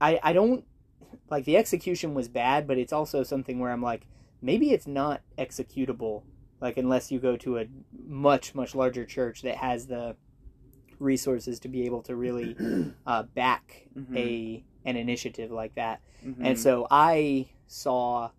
i 0.00 0.18
i 0.22 0.32
don't 0.32 0.64
like 1.30 1.44
the 1.44 1.56
execution 1.56 2.14
was 2.14 2.28
bad 2.28 2.66
but 2.66 2.78
it's 2.78 2.92
also 2.92 3.22
something 3.22 3.58
where 3.58 3.72
i'm 3.72 3.82
like 3.82 4.06
maybe 4.42 4.72
it's 4.72 4.86
not 4.86 5.22
executable 5.38 6.22
like 6.60 6.76
unless 6.76 7.10
you 7.10 7.18
go 7.18 7.36
to 7.36 7.58
a 7.58 7.66
much 8.06 8.54
much 8.54 8.74
larger 8.74 9.04
church 9.04 9.42
that 9.42 9.56
has 9.56 9.86
the 9.86 10.16
resources 10.98 11.60
to 11.60 11.68
be 11.68 11.84
able 11.84 12.02
to 12.02 12.16
really 12.16 12.56
uh, 13.06 13.22
back 13.34 13.86
Mhm. 13.96 14.16
a 14.16 14.64
an 14.84 14.96
initiative 14.96 15.50
like 15.50 15.74
that 15.74 16.00
Mhm. 16.24 16.36
and 16.40 16.58
so 16.58 16.86
I 16.90 17.48
saw 17.66 18.30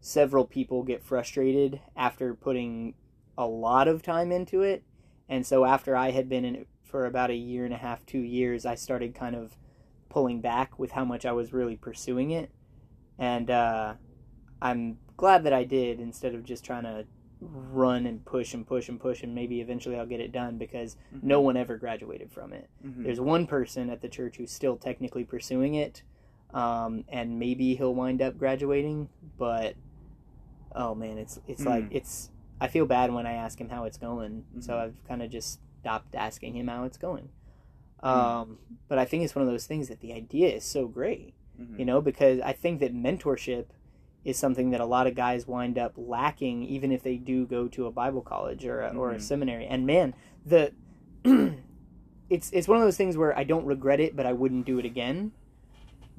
several 0.00 0.46
people 0.46 0.82
get 0.82 1.02
frustrated 1.02 1.80
after 1.94 2.34
putting 2.34 2.94
a 3.36 3.46
lot 3.46 3.86
of 3.86 4.02
time 4.02 4.32
into 4.32 4.62
it. 4.62 4.82
And 5.28 5.46
so 5.46 5.64
after 5.66 5.94
I 5.94 6.10
had 6.10 6.28
been 6.28 6.44
in 6.44 6.54
it 6.56 6.68
for 6.82 7.04
about 7.04 7.30
a 7.30 7.34
year 7.34 7.64
and 7.66 7.74
a 7.74 7.76
half, 7.78 8.04
two 8.06 8.20
years, 8.20 8.64
I 8.64 8.74
started 8.76 9.14
kind 9.14 9.36
of 9.36 9.56
pulling 10.10 10.42
back 10.42 10.78
with 10.78 10.90
how 10.90 11.04
much 11.06 11.24
I 11.24 11.32
was 11.32 11.54
really 11.54 11.76
pursuing 11.76 12.30
it. 12.32 12.50
And 13.18 13.50
uh, 13.50 13.94
I'm 14.60 14.98
glad 15.16 15.44
that 15.44 15.54
I 15.54 15.64
did 15.64 16.00
instead 16.00 16.34
of 16.34 16.44
just 16.44 16.64
trying 16.64 16.82
to 16.82 17.06
run 17.40 18.04
and 18.04 18.22
push 18.26 18.52
and 18.52 18.66
push 18.66 18.90
and 18.90 19.00
push 19.00 19.22
and 19.22 19.34
maybe 19.34 19.62
eventually 19.62 19.96
I'll 19.96 20.04
get 20.04 20.20
it 20.20 20.30
done 20.30 20.58
because 20.58 20.96
Mhm. 21.14 21.22
no 21.22 21.40
one 21.40 21.56
ever 21.56 21.78
graduated 21.78 22.30
from 22.30 22.52
it 22.52 22.68
Mhm. 22.84 23.02
there's 23.02 23.18
one 23.18 23.46
person 23.46 23.88
at 23.88 24.02
the 24.02 24.10
church 24.10 24.36
who's 24.36 24.50
still 24.52 24.76
technically 24.76 25.24
pursuing 25.24 25.74
it 25.74 26.02
um, 26.52 27.04
and 27.08 27.38
maybe 27.38 27.74
he'll 27.76 27.94
wind 27.94 28.20
up 28.20 28.36
graduating 28.36 29.08
but 29.38 29.74
oh 30.74 30.94
man 30.94 31.16
it's 31.16 31.40
it's 31.46 31.64
like 31.64 31.84
Hmm. 31.88 31.96
it's 31.96 32.30
i 32.60 32.68
feel 32.68 32.84
bad 32.84 33.10
when 33.10 33.26
i 33.26 33.32
ask 33.32 33.58
him 33.58 33.70
how 33.70 33.84
it's 33.84 33.96
going 33.96 34.44
so 34.58 34.74
Mhm. 34.74 34.80
i've 34.80 35.04
kind 35.08 35.22
of 35.22 35.30
just 35.30 35.60
stopped 35.80 36.14
asking 36.14 36.54
him 36.54 36.68
how 36.68 36.84
it's 36.84 36.98
going. 36.98 37.30
Um, 38.02 38.58
but 38.88 38.98
i 38.98 39.04
think 39.04 39.22
it's 39.24 39.34
one 39.34 39.42
of 39.44 39.50
those 39.50 39.66
things 39.66 39.88
that 39.88 40.00
the 40.00 40.12
idea 40.12 40.48
is 40.54 40.64
so 40.64 40.86
great 40.88 41.34
Mhm. 41.60 41.78
you 41.78 41.84
know 41.84 42.00
because 42.00 42.40
i 42.40 42.52
think 42.52 42.80
that 42.80 42.94
mentorship 42.94 43.66
is 44.24 44.36
something 44.38 44.70
that 44.70 44.80
a 44.80 44.84
lot 44.86 45.06
of 45.06 45.14
guys 45.14 45.46
wind 45.46 45.78
up 45.78 45.92
lacking 45.96 46.62
even 46.64 46.92
if 46.92 47.02
they 47.02 47.16
do 47.16 47.46
go 47.46 47.68
to 47.68 47.86
a 47.86 47.90
bible 47.90 48.22
college 48.22 48.64
or 48.66 48.80
a, 48.82 48.88
or 48.94 49.12
a 49.12 49.16
Mhm. 49.16 49.20
seminary 49.20 49.66
and 49.66 49.86
man 49.86 50.14
the 50.44 50.72
it's 52.30 52.50
it's 52.52 52.68
one 52.68 52.78
of 52.78 52.84
those 52.84 52.96
things 52.96 53.16
where 53.16 53.36
i 53.38 53.44
don't 53.44 53.64
regret 53.66 54.00
it 54.00 54.14
but 54.16 54.26
i 54.26 54.32
wouldn't 54.32 54.64
do 54.66 54.78
it 54.78 54.84
again 54.84 55.32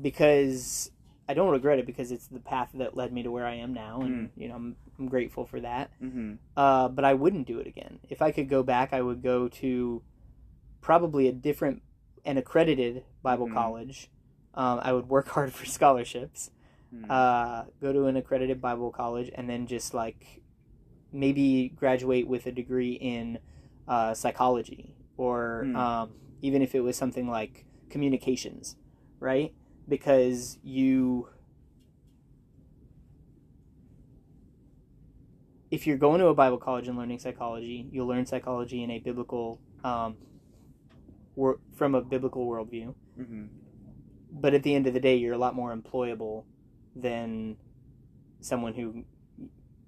because 0.01 0.91
i 1.27 1.33
don't 1.33 1.49
regret 1.51 1.79
it 1.79 1.85
because 1.85 2.11
it's 2.11 2.27
the 2.27 2.39
path 2.39 2.69
that 2.73 2.95
led 2.95 3.11
me 3.13 3.23
to 3.23 3.31
where 3.31 3.45
i 3.45 3.53
am 3.55 3.73
now 3.73 4.01
and 4.01 4.29
you 4.35 4.47
know 4.47 4.55
i'm, 4.55 4.75
I'm 4.99 5.07
grateful 5.07 5.45
for 5.45 5.59
that 5.61 5.91
Mhm. 6.01 6.37
uh, 6.57 6.89
but 6.89 7.05
I 7.05 7.13
wouldn't 7.13 7.47
do 7.47 7.59
it 7.59 7.67
again. 7.67 7.99
If 8.09 8.21
I 8.21 8.31
could 8.31 8.49
go 8.49 8.61
back, 8.61 8.91
I 8.91 9.01
would 9.01 9.21
go 9.23 9.47
to 9.47 10.01
probably 10.81 11.27
a 11.27 11.31
different 11.31 11.81
and 12.25 12.37
accredited 12.37 13.03
Bible 13.23 13.47
Mhm. 13.47 13.53
college. 13.53 14.09
Um, 14.53 14.79
I 14.83 14.93
would 14.93 15.09
work 15.09 15.27
hard 15.35 15.53
for 15.53 15.65
scholarships, 15.65 16.51
Mhm. 16.93 17.09
uh, 17.09 17.65
go 17.81 17.93
to 17.93 18.05
an 18.05 18.17
accredited 18.17 18.61
Bible 18.61 18.91
college, 18.91 19.31
and 19.35 19.49
then 19.49 19.67
just 19.67 19.93
like 19.93 20.41
maybe 21.11 21.69
graduate 21.69 22.27
with 22.27 22.45
a 22.47 22.51
degree 22.51 22.93
in 22.93 23.39
uh, 23.87 24.13
psychology 24.13 24.95
or 25.17 25.65
Hmm. 25.65 25.75
um, 25.75 26.15
even 26.41 26.61
if 26.61 26.73
it 26.75 26.81
was 26.81 26.95
something 26.97 27.29
like 27.29 27.65
communications, 27.89 28.75
right? 29.19 29.53
Because 29.87 30.57
you 30.63 31.27
if 35.69 35.87
you're 35.87 35.97
going 35.97 36.19
to 36.19 36.27
a 36.27 36.33
Bible 36.33 36.57
college 36.57 36.87
and 36.87 36.97
learning 36.97 37.19
psychology, 37.19 37.87
you'll 37.91 38.07
learn 38.07 38.25
psychology 38.25 38.83
in 38.83 38.91
a 38.91 38.99
biblical, 38.99 39.59
um, 39.83 40.17
wor- 41.35 41.59
from 41.73 41.95
a 41.95 42.01
biblical 42.01 42.47
worldview. 42.47 42.93
Mhm. 43.17 43.49
But 44.31 44.53
at 44.53 44.63
the 44.63 44.73
end 44.75 44.87
of 44.87 44.93
the 44.93 44.99
day, 44.99 45.15
you're 45.15 45.33
a 45.33 45.37
lot 45.37 45.55
more 45.55 45.75
employable 45.75 46.45
than 46.95 47.57
someone 48.39 48.73
who 48.73 49.03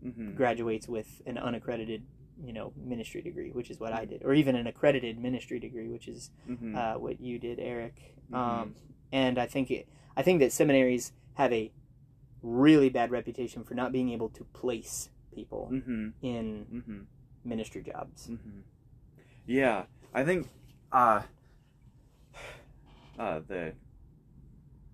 Mhm. 0.04 0.36
graduates 0.36 0.88
with 0.88 1.22
an 1.26 1.38
unaccredited, 1.38 2.04
you 2.44 2.52
know, 2.54 2.74
ministry 2.76 3.22
degree, 3.22 3.52
which 3.52 3.70
is 3.72 3.80
what 3.80 3.94
I 3.94 4.06
did, 4.06 4.24
or 4.24 4.34
even 4.34 4.56
an 4.56 4.68
accredited 4.68 5.18
ministry 5.18 5.60
degree, 5.60 5.88
which 5.88 6.08
is 6.08 6.32
Mhm. 6.48 6.76
uh, 6.76 7.00
what 7.00 7.22
you 7.22 7.40
did, 7.40 7.60
Eric. 7.60 8.16
Mhm. 8.30 8.36
Um, 8.36 8.76
and 9.12 9.38
I 9.38 9.46
think 9.46 9.72
it, 9.72 9.88
I 10.18 10.22
think 10.24 10.40
that 10.40 10.52
seminaries 10.52 11.14
have 11.36 11.52
a 11.54 11.72
really 12.42 12.90
bad 12.90 13.12
reputation 13.12 13.64
for 13.64 13.74
not 13.76 13.92
being 13.92 14.10
able 14.10 14.30
to 14.30 14.44
place 14.46 15.10
people 15.32 15.70
Mhm. 15.72 16.14
in 16.22 16.66
Mhm. 16.66 17.06
ministry 17.46 17.82
jobs. 17.82 18.30
Yeah, 19.46 19.86
I 20.14 20.24
think 20.24 20.48
uh, 20.94 21.22
uh, 23.20 23.40
the 23.48 23.74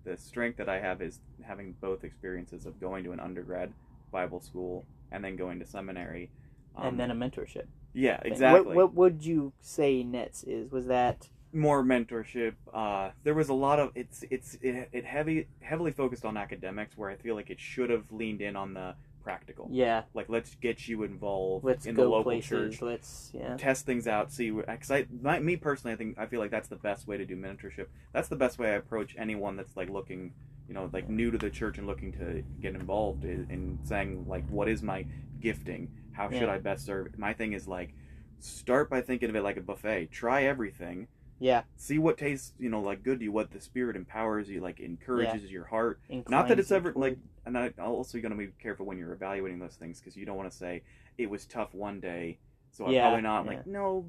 the 0.04 0.16
strength 0.16 0.56
that 0.56 0.68
I 0.68 0.80
have 0.80 1.02
is 1.02 1.20
having 1.42 1.74
both 1.80 2.04
experiences 2.04 2.66
of 2.66 2.80
going 2.80 3.04
to 3.04 3.12
an 3.12 3.20
undergrad 3.20 3.72
Bible 4.10 4.40
school 4.40 4.84
and 5.12 5.22
then 5.22 5.36
going 5.36 5.58
to 5.60 5.66
seminary. 5.66 6.30
Um, 6.76 6.88
and 6.88 7.00
then 7.00 7.10
a 7.10 7.14
mentorship. 7.14 7.66
yeah, 7.92 8.20
thing. 8.20 8.32
exactly. 8.32 8.74
What, 8.74 8.94
what 8.94 8.94
would 8.94 9.24
you 9.24 9.52
say 9.60 10.02
Nets 10.02 10.42
is? 10.44 10.70
Was 10.70 10.86
that 10.86 11.28
More 11.52 11.82
mentorship. 11.82 12.54
Uh, 12.72 13.10
there 13.24 13.34
was 13.34 13.48
a 13.48 13.54
lot 13.54 13.78
of 13.78 13.90
it's 13.94 14.24
it's 14.30 14.56
it, 14.62 14.88
it 14.92 15.04
heavy 15.04 15.48
heavily 15.60 15.92
focused 15.92 16.24
on 16.24 16.36
academics 16.36 16.96
where 16.96 17.10
I 17.10 17.16
feel 17.16 17.34
like 17.34 17.50
it 17.50 17.60
should 17.60 17.90
have 17.90 18.10
leaned 18.10 18.40
in 18.40 18.56
on 18.56 18.72
the 18.74 18.94
practical. 19.22 19.68
yeah? 19.70 20.02
Like 20.14 20.28
let's 20.28 20.54
get 20.56 20.88
you 20.88 21.02
involved 21.02 21.64
Let's 21.64 21.86
in 21.86 21.94
the 21.94 22.08
local 22.08 22.24
places. 22.24 22.48
church. 22.48 22.82
Let's 22.82 23.30
yeah. 23.34 23.56
test 23.56 23.86
things 23.86 24.06
out 24.06 24.32
see 24.32 24.50
because 24.50 24.90
i 24.90 25.06
my, 25.22 25.38
me 25.38 25.56
personally 25.56 25.94
i 25.94 25.96
think 25.96 26.18
i 26.18 26.26
feel 26.26 26.40
like 26.40 26.50
that's 26.50 26.68
the 26.68 26.76
best 26.76 27.06
way 27.06 27.16
to 27.16 27.24
do 27.24 27.36
mentorship 27.36 27.86
that's 28.12 28.28
the 28.28 28.36
best 28.36 28.58
way 28.58 28.68
i 28.70 28.74
approach 28.74 29.14
anyone 29.18 29.56
that's 29.56 29.76
like 29.76 29.88
looking 29.90 30.32
you 30.68 30.74
know 30.74 30.88
like 30.92 31.08
new 31.08 31.30
to 31.30 31.38
the 31.38 31.50
church 31.50 31.78
and 31.78 31.86
looking 31.86 32.12
to 32.12 32.42
get 32.60 32.74
involved 32.74 33.24
in, 33.24 33.46
in 33.50 33.78
saying 33.84 34.24
like 34.28 34.46
what 34.48 34.68
is 34.68 34.82
my 34.82 35.04
gifting 35.40 35.88
how 36.12 36.28
should 36.30 36.42
Yeah. 36.42 36.52
i 36.52 36.58
best 36.58 36.86
serve 36.86 37.18
my 37.18 37.32
thing 37.32 37.52
is 37.52 37.66
like 37.68 37.94
start 38.38 38.88
by 38.88 39.00
thinking 39.02 39.28
of 39.28 39.36
it 39.36 39.42
like 39.42 39.56
a 39.56 39.60
buffet 39.60 40.10
try 40.10 40.44
everything 40.44 41.08
Yeah, 41.40 41.62
see 41.76 41.98
what 41.98 42.18
tastes 42.18 42.52
you 42.58 42.68
know 42.68 42.80
like 42.80 43.02
good 43.02 43.18
to 43.20 43.24
you 43.24 43.32
what 43.32 43.50
the 43.50 43.60
spirit 43.60 43.96
empowers 43.96 44.48
you 44.48 44.60
like 44.60 44.78
encourages 44.80 45.50
your 45.50 45.64
heart. 45.64 45.98
Not 46.28 46.48
that 46.48 46.58
it's 46.58 46.70
ever 46.70 46.92
like 46.94 47.18
and 47.46 47.56
i 47.56 47.70
also 47.78 48.18
going 48.20 48.30
to 48.32 48.36
be 48.36 48.48
careful 48.60 48.86
when 48.86 48.98
you're 48.98 49.12
evaluating 49.12 49.58
those 49.58 49.74
things 49.74 49.98
because 49.98 50.16
you 50.16 50.26
don't 50.26 50.36
want 50.36 50.50
to 50.50 50.56
say 50.56 50.82
it 51.18 51.28
was 51.30 51.46
tough 51.46 51.74
one 51.74 51.98
day 52.00 52.38
so 52.70 52.84
i'm 52.86 52.92
Yeah, 52.92 53.02
probably 53.02 53.22
not 53.22 53.44
yeah. 53.44 53.50
like 53.50 53.66
no 53.66 54.04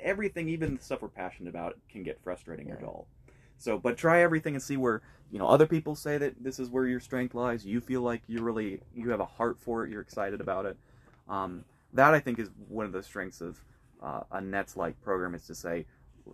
everything 0.00 0.48
even 0.48 0.76
the 0.76 0.82
stuff 0.82 1.02
we're 1.02 1.08
passionate 1.08 1.48
about 1.50 1.78
can 1.88 2.02
get 2.02 2.20
frustrating 2.22 2.68
or 2.70 2.74
Yeah. 2.74 2.80
dull. 2.80 3.06
So 3.58 3.78
but 3.78 3.96
try 3.96 4.20
everything 4.22 4.54
and 4.54 4.62
see 4.62 4.76
where 4.76 5.02
you 5.30 5.38
know 5.38 5.46
other 5.46 5.66
people 5.66 5.94
say 5.94 6.18
that 6.18 6.42
this 6.42 6.58
is 6.58 6.68
where 6.68 6.86
your 6.86 7.00
strength 7.00 7.34
lies 7.34 7.64
you 7.64 7.80
feel 7.80 8.02
like 8.02 8.22
you 8.26 8.42
really 8.42 8.80
you 8.94 9.10
have 9.10 9.20
a 9.20 9.24
heart 9.24 9.58
for 9.60 9.84
it 9.84 9.90
you're 9.90 10.00
excited 10.02 10.40
about 10.40 10.66
it. 10.66 10.76
Um, 11.28 11.64
that 11.92 12.12
i 12.14 12.20
think 12.20 12.38
is 12.38 12.50
one 12.68 12.86
of 12.86 12.92
the 12.92 13.02
strengths 13.02 13.40
of 13.40 13.60
uh, 14.02 14.22
a 14.32 14.40
nets 14.40 14.76
like 14.76 15.00
program 15.02 15.34
is 15.34 15.46
to 15.46 15.54
say 15.54 15.86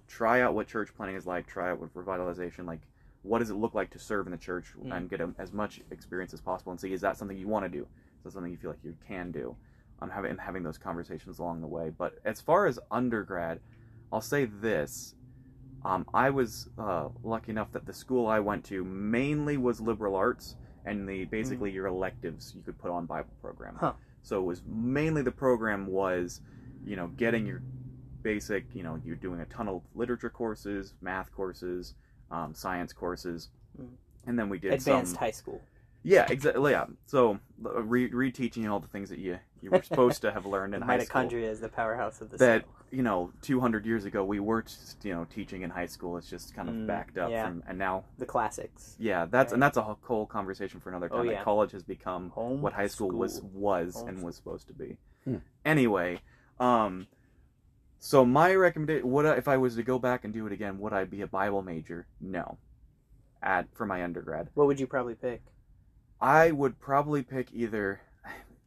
try 0.06 0.40
out 0.42 0.54
what 0.54 0.66
church 0.66 0.90
planting 0.96 1.16
is 1.16 1.26
like 1.26 1.46
try 1.46 1.70
out 1.70 1.80
what 1.80 1.92
revitalization 1.94 2.66
like 2.66 2.80
what 3.22 3.40
does 3.40 3.50
it 3.50 3.54
look 3.54 3.74
like 3.74 3.90
to 3.90 3.98
serve 3.98 4.26
in 4.26 4.30
the 4.32 4.38
church 4.38 4.66
Mm. 4.78 4.96
and 4.96 5.10
get 5.10 5.20
a, 5.20 5.30
as 5.38 5.52
much 5.52 5.80
experience 5.90 6.32
as 6.32 6.40
possible 6.40 6.70
and 6.72 6.80
see 6.80 6.92
is 6.92 7.00
that 7.00 7.16
something 7.16 7.36
you 7.36 7.48
want 7.48 7.64
to 7.64 7.68
do? 7.68 7.82
Is 7.82 8.24
that 8.24 8.32
something 8.32 8.50
you 8.50 8.58
feel 8.58 8.70
like 8.70 8.84
you 8.84 8.94
can 9.06 9.32
do? 9.32 9.56
On 10.00 10.08
having 10.08 10.30
and 10.30 10.40
having 10.40 10.62
those 10.62 10.78
conversations 10.78 11.38
along 11.40 11.60
the 11.60 11.66
way. 11.66 11.90
But 11.90 12.18
as 12.24 12.40
far 12.40 12.66
as 12.66 12.78
undergrad 12.90 13.60
i'll 14.12 14.20
say 14.20 14.44
this. 14.46 15.14
Um, 15.84 16.06
i 16.14 16.30
was 16.30 16.68
uh, 16.78 17.08
lucky 17.22 17.50
enough 17.50 17.70
that 17.72 17.86
the 17.86 17.92
school 17.92 18.26
i 18.26 18.38
went 18.40 18.64
to 18.66 18.84
mainly 18.84 19.56
was 19.56 19.80
liberal 19.80 20.14
arts 20.16 20.56
and 20.84 21.08
the 21.08 21.24
basically 21.26 21.70
your 21.70 21.86
electives 21.86 22.52
you 22.56 22.62
could 22.62 22.78
put 22.78 22.90
on 22.90 23.06
bible 23.06 23.34
program. 23.42 23.76
Huh. 23.78 23.92
So 24.22 24.38
it 24.40 24.44
was 24.44 24.62
mainly 24.66 25.22
the 25.22 25.30
program 25.32 25.86
was, 25.86 26.40
you 26.84 26.96
know, 26.96 27.08
getting 27.08 27.46
your 27.46 27.62
basic, 28.22 28.64
you 28.74 28.82
know, 28.82 29.00
you're 29.04 29.16
doing 29.16 29.40
a 29.40 29.46
ton 29.46 29.68
of 29.68 29.82
literature 29.94 30.30
courses, 30.30 30.94
math 31.00 31.32
courses, 31.32 31.94
um, 32.30 32.54
science 32.54 32.92
courses, 32.92 33.48
Mm. 33.80 33.88
and 34.26 34.38
then 34.38 34.48
we 34.48 34.58
did 34.58 34.72
Advanced 34.72 35.12
some. 35.12 35.20
high 35.20 35.30
school. 35.30 35.60
Yeah, 36.02 36.26
exactly. 36.30 36.72
Yeah. 36.72 36.86
So 37.06 37.38
re- 37.60 38.10
reteaching 38.10 38.70
all 38.70 38.80
the 38.80 38.86
things 38.88 39.10
that 39.10 39.18
you 39.18 39.38
you 39.60 39.70
were 39.70 39.82
supposed 39.82 40.22
to 40.22 40.30
have 40.30 40.46
learned 40.54 40.72
in 40.74 40.82
high 40.82 41.00
school. 41.00 41.20
mitochondria 41.22 41.42
is 41.50 41.58
the 41.60 41.68
powerhouse 41.68 42.20
of 42.20 42.30
the 42.30 42.36
That 42.36 42.62
cell. 42.62 42.70
you 42.92 43.02
know, 43.02 43.32
200 43.42 43.84
years 43.84 44.04
ago 44.04 44.24
we 44.24 44.38
were 44.38 44.62
just, 44.62 45.04
you 45.04 45.12
know 45.12 45.24
teaching 45.28 45.62
in 45.62 45.70
high 45.70 45.86
school. 45.86 46.16
It's 46.16 46.30
just 46.30 46.54
kind 46.54 46.68
of 46.68 46.74
Mm, 46.76 46.86
backed 46.86 47.18
up 47.18 47.30
yeah. 47.30 47.46
from, 47.48 47.64
and 47.66 47.76
now 47.78 48.04
The 48.18 48.26
classics. 48.26 48.94
yeah, 49.00 49.26
that's 49.26 49.52
and 49.52 49.60
that's 49.62 49.76
a 49.76 49.82
whole- 49.82 49.98
whole 50.02 50.26
conversation 50.26 50.78
for 50.80 50.88
another 50.90 51.08
Oh, 51.10 51.18
time. 51.18 51.26
yeah. 51.26 51.32
That 51.34 51.44
college 51.44 51.72
has 51.72 51.82
become 51.82 52.30
Home 52.30 52.62
what 52.62 52.72
high 52.72 52.86
school, 52.86 53.10
was 53.10 53.36
school. 53.36 53.50
was 53.54 53.94
Home 53.96 54.08
and 54.08 54.22
was 54.22 54.36
supposed 54.36 54.68
to 54.68 54.74
be. 54.74 54.96
Hmm. 55.24 55.36
Anyway, 55.64 56.20
um, 56.60 57.08
so 58.00 58.24
my 58.24 58.54
recommendation 58.54 59.10
would 59.10 59.26
I, 59.26 59.34
if 59.36 59.48
I 59.48 59.56
was 59.56 59.76
to 59.76 59.82
go 59.82 59.98
back 59.98 60.24
and 60.24 60.32
do 60.32 60.46
it 60.46 60.52
again, 60.52 60.78
would 60.78 60.92
I 60.92 61.04
be 61.04 61.22
a 61.22 61.26
Bible 61.26 61.62
major? 61.62 62.06
No. 62.20 62.58
At 63.42 63.68
for 63.74 63.86
my 63.86 64.02
undergrad, 64.02 64.48
What 64.54 64.66
would 64.66 64.80
you 64.80 64.86
probably 64.86 65.14
pick? 65.14 65.42
I 66.20 66.50
would 66.50 66.80
probably 66.80 67.22
pick 67.22 67.48
either. 67.52 68.00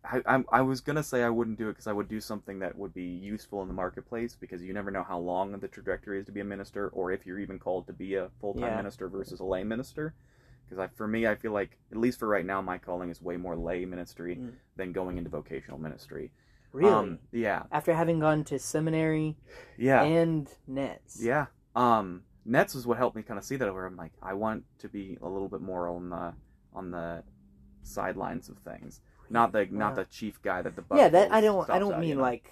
I, 0.04 0.22
I, 0.26 0.44
I 0.52 0.62
was 0.62 0.82
gonna 0.82 1.04
say 1.04 1.24
I 1.24 1.30
wouldn't 1.30 1.60
do 1.60 1.68
it 1.68 1.74
because 1.74 1.88
I 1.88 1.94
would 1.94 2.08
do 2.08 2.20
something 2.22 2.60
that 2.60 2.78
would 2.78 2.94
be 2.94 3.04
useful 3.04 3.62
in 3.62 3.68
the 3.68 3.74
marketplace 3.74 4.36
because 4.40 4.64
you 4.64 4.74
never 4.74 4.90
know 4.90 5.04
how 5.04 5.20
long 5.20 5.52
the 5.60 5.68
trajectory 5.68 6.20
is 6.20 6.26
to 6.28 6.32
be 6.32 6.40
a 6.40 6.46
minister 6.46 6.88
or 6.90 7.12
if 7.12 7.26
you're 7.26 7.40
even 7.40 7.60
called 7.60 7.86
to 7.88 7.94
be 7.94 8.16
a 8.16 8.30
full 8.40 8.54
time 8.54 8.64
Yeah. 8.64 8.78
minister 8.78 9.10
versus 9.10 9.40
a 9.42 9.44
lay 9.44 9.64
minister. 9.64 10.14
Because 10.66 10.80
I, 10.80 10.88
for 10.96 11.08
me, 11.08 11.28
I 11.28 11.36
feel 11.36 11.52
like 11.52 11.78
at 11.92 11.98
least 11.98 12.20
for 12.20 12.28
right 12.30 12.46
now, 12.46 12.62
my 12.62 12.78
calling 12.78 13.10
is 13.10 13.22
way 13.22 13.36
more 13.38 13.58
lay 13.58 13.84
ministry 13.86 14.38
Mm. 14.38 14.54
than 14.78 14.92
going 14.94 15.18
into 15.18 15.30
vocational 15.30 15.78
ministry. 15.78 16.32
Really? 16.74 16.92
Um, 16.92 17.20
yeah. 17.32 17.64
After 17.72 17.94
having 17.94 18.20
gone 18.20 18.44
to 18.46 18.60
seminary 18.60 19.38
Yeah. 19.78 20.04
and 20.04 20.48
nets. 20.68 21.20
Yeah. 21.22 21.48
Um, 21.76 22.24
Nets 22.46 22.74
was 22.74 22.88
what 22.88 22.98
helped 22.98 23.16
me 23.16 23.22
kind 23.22 23.38
of 23.38 23.44
see 23.44 23.56
that 23.56 23.74
where 23.74 23.86
I'm 23.86 23.96
like, 23.96 24.14
I 24.22 24.34
want 24.34 24.64
to 24.80 24.90
be 24.90 25.18
a 25.22 25.28
little 25.28 25.48
bit 25.50 25.62
more 25.62 25.88
on 25.88 26.10
the 26.10 26.34
on 26.74 26.92
the 26.92 27.24
sidelines 27.84 28.50
of 28.50 28.58
things, 28.60 29.02
not 29.30 29.52
the 29.52 29.68
not 29.70 29.96
the 29.96 30.06
chief 30.06 30.42
guy 30.42 30.62
that 30.62 30.76
the 30.76 30.84
yeah, 30.96 31.10
that 31.10 31.32
I 31.32 31.42
don't. 31.42 31.70
I 31.70 31.78
don't 31.80 32.00
mean 32.00 32.10
you 32.10 32.16
know? 32.16 32.22
like, 32.22 32.50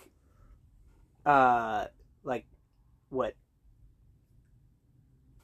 uh, 1.25 1.85
like, 2.23 2.45
what? 3.09 3.35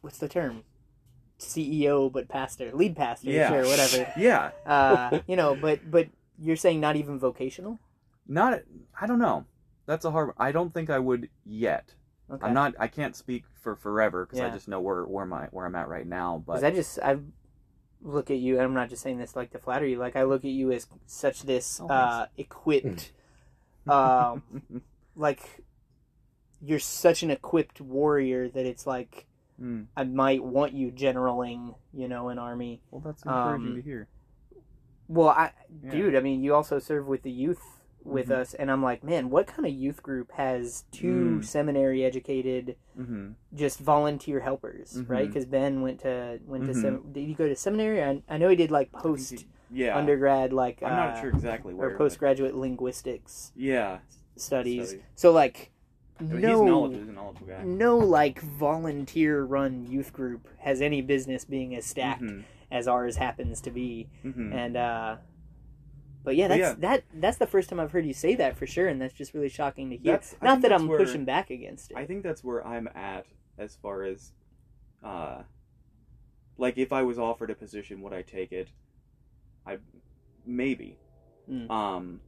What's 0.02 0.20
the 0.20 0.28
term? 0.28 0.64
CEO, 1.40 2.12
but 2.12 2.30
pastor, 2.30 2.72
lead 2.72 2.96
pastor, 2.96 3.32
yeah, 3.32 3.50
sure, 3.50 3.66
whatever. 3.66 4.12
yeah, 4.18 4.52
Uh, 4.66 5.20
you 5.28 5.36
know, 5.36 5.56
but 5.56 5.90
but 5.90 6.08
you're 6.40 6.56
saying 6.56 6.80
not 6.80 6.96
even 6.96 7.20
vocational. 7.20 7.80
Not. 8.28 8.62
I 9.00 9.08
don't 9.08 9.20
know. 9.20 9.46
That's 9.86 10.06
a 10.06 10.12
hard. 10.12 10.32
I 10.38 10.52
don't 10.52 10.74
think 10.74 10.90
I 10.90 11.00
would 11.00 11.30
yet. 11.46 11.94
Okay. 12.32 12.46
I'm 12.48 12.54
not. 12.54 12.74
I 12.80 12.88
can't 12.88 13.16
speak 13.16 13.44
for 13.54 13.76
forever 13.76 14.26
because 14.26 14.40
I 14.40 14.50
just 14.50 14.68
know 14.68 14.82
where 14.82 15.04
where 15.04 15.26
my 15.26 15.46
where 15.52 15.66
I'm 15.66 15.76
at 15.76 15.88
right 15.88 16.08
now. 16.08 16.44
Because 16.46 16.62
But 16.62 16.68
I 16.68 16.76
just 16.76 17.00
I 17.00 17.18
look 18.02 18.32
at 18.32 18.38
you, 18.38 18.56
and 18.56 18.64
I'm 18.64 18.74
not 18.74 18.90
just 18.90 19.04
saying 19.04 19.18
this 19.20 19.36
like 19.36 19.52
to 19.52 19.60
flatter 19.60 19.86
you. 19.86 19.98
Like 19.98 20.16
I 20.16 20.24
look 20.24 20.44
at 20.44 20.52
you 20.52 20.72
as 20.72 20.88
such 21.06 21.44
this 21.44 21.80
Oh, 21.82 21.88
uh, 21.88 22.26
equipped, 22.38 23.12
um, 23.88 24.42
like 25.16 25.64
you're 26.62 26.80
such 26.80 27.22
an 27.22 27.30
equipped 27.30 27.80
warrior 27.80 28.50
that 28.50 28.66
it's 28.66 28.88
like 28.88 29.28
Hmm. 29.58 29.84
I 29.96 30.04
might 30.04 30.44
want 30.44 30.74
you 30.74 30.92
generaling, 30.92 31.76
you 31.94 32.10
know, 32.10 32.28
an 32.28 32.38
army. 32.38 32.82
Well, 32.92 33.00
that's 33.00 33.24
encouraging 33.24 33.70
Um, 33.70 33.76
to 33.76 33.82
hear. 33.82 34.10
Well, 35.08 35.30
I, 35.30 35.52
Yeah. 35.82 35.92
dude, 35.92 36.16
I 36.18 36.20
mean, 36.20 36.44
you 36.44 36.54
also 36.54 36.78
serve 36.78 37.08
with 37.08 37.22
the 37.22 37.32
youth 37.32 37.75
with 38.06 38.28
Mhm. 38.30 38.36
us, 38.36 38.54
and 38.54 38.70
I'm 38.72 38.84
like, 38.84 39.04
man, 39.04 39.30
what 39.30 39.48
kind 39.48 39.66
of 39.66 39.74
youth 39.74 40.02
group 40.04 40.32
has 40.34 40.84
two 40.92 41.40
Mm. 41.40 41.44
seminary 41.44 42.04
educated, 42.06 42.76
hmm 42.96 43.32
just 43.54 43.80
volunteer 43.80 44.40
helpers, 44.42 45.02
right? 45.08 45.24
Mhm. 45.26 45.28
Because 45.28 45.46
Ben 45.46 45.82
went 45.82 46.00
to 46.02 46.40
went 46.46 46.66
to 46.66 46.72
Mhm. 46.74 46.82
sem- 46.82 47.12
did 47.12 47.26
he 47.26 47.34
go 47.34 47.48
to 47.48 47.56
seminary? 47.56 48.04
I, 48.04 48.22
I 48.30 48.38
know 48.38 48.50
he 48.50 48.56
did 48.56 48.70
like 48.72 48.92
post 48.92 49.46
Yeah. 49.72 49.98
undergrad, 49.98 50.54
like 50.54 50.84
I'm 50.84 50.94
uh, 50.94 50.96
not 50.96 51.20
sure 51.22 51.30
exactly 51.32 51.74
where. 51.74 51.88
or 51.88 51.92
but- 51.92 51.98
postgraduate 51.98 52.56
linguistics 52.56 53.52
Yeah. 53.56 54.00
studies. 54.36 54.96
So 55.16 55.32
like, 55.32 55.72
I 56.20 56.24
mean, 56.24 56.42
no, 56.42 56.48
He's 56.50 56.70
knowledgeable. 56.70 57.00
He's 57.00 57.10
a 57.10 57.12
knowledgeable 57.14 57.48
guy. 57.48 57.64
no, 57.64 57.98
like 57.98 58.40
volunteer 58.42 59.44
run 59.44 59.86
youth 59.90 60.14
group 60.14 60.48
has 60.60 60.82
any 60.82 61.02
business 61.02 61.44
being 61.46 61.76
as 61.76 61.86
stacked 61.86 62.22
Mhm. 62.24 62.44
as 62.72 62.88
ours 62.88 63.16
happens 63.18 63.62
to 63.62 63.72
be. 63.72 64.10
Mhm. 64.24 64.54
and 64.54 64.78
uh 64.78 65.18
but 66.26 66.36
yeah 66.36 66.48
But 66.50 66.58
that's 66.60 66.80
that 66.82 67.04
that's 67.14 67.38
the 67.38 67.48
first 67.48 67.70
time 67.70 67.80
i've 67.80 67.92
heard 67.92 68.06
you 68.06 68.14
say 68.14 68.36
that 68.36 68.58
for 68.58 68.66
sure 68.68 68.88
and 68.88 69.02
that's 69.02 69.14
just 69.14 69.34
really 69.34 69.50
shocking 69.50 69.90
to 69.92 69.96
hear 69.98 70.14
That's- 70.14 70.36
not 70.42 70.62
that 70.64 70.74
i'm 70.74 70.88
where- 70.88 70.98
pushing 71.00 71.24
back 71.26 71.50
against 71.50 71.92
it 71.92 71.98
I 71.98 72.06
think 72.06 72.24
that's 72.24 72.44
where 72.44 72.66
I'm 72.66 72.88
at 72.96 73.26
as 73.58 73.76
far 73.78 74.04
as, 74.04 74.34
uh, 75.04 75.44
like 76.58 76.78
if 76.78 76.92
I 76.92 77.04
was 77.04 77.18
offered 77.20 77.50
a 77.50 77.56
position, 77.56 78.02
would 78.02 78.12
I 78.14 78.22
take 78.22 78.52
it? 78.52 78.70
I 79.66 79.78
maybe. 80.46 80.98
Mm. 81.50 81.70
Um, 81.70 82.22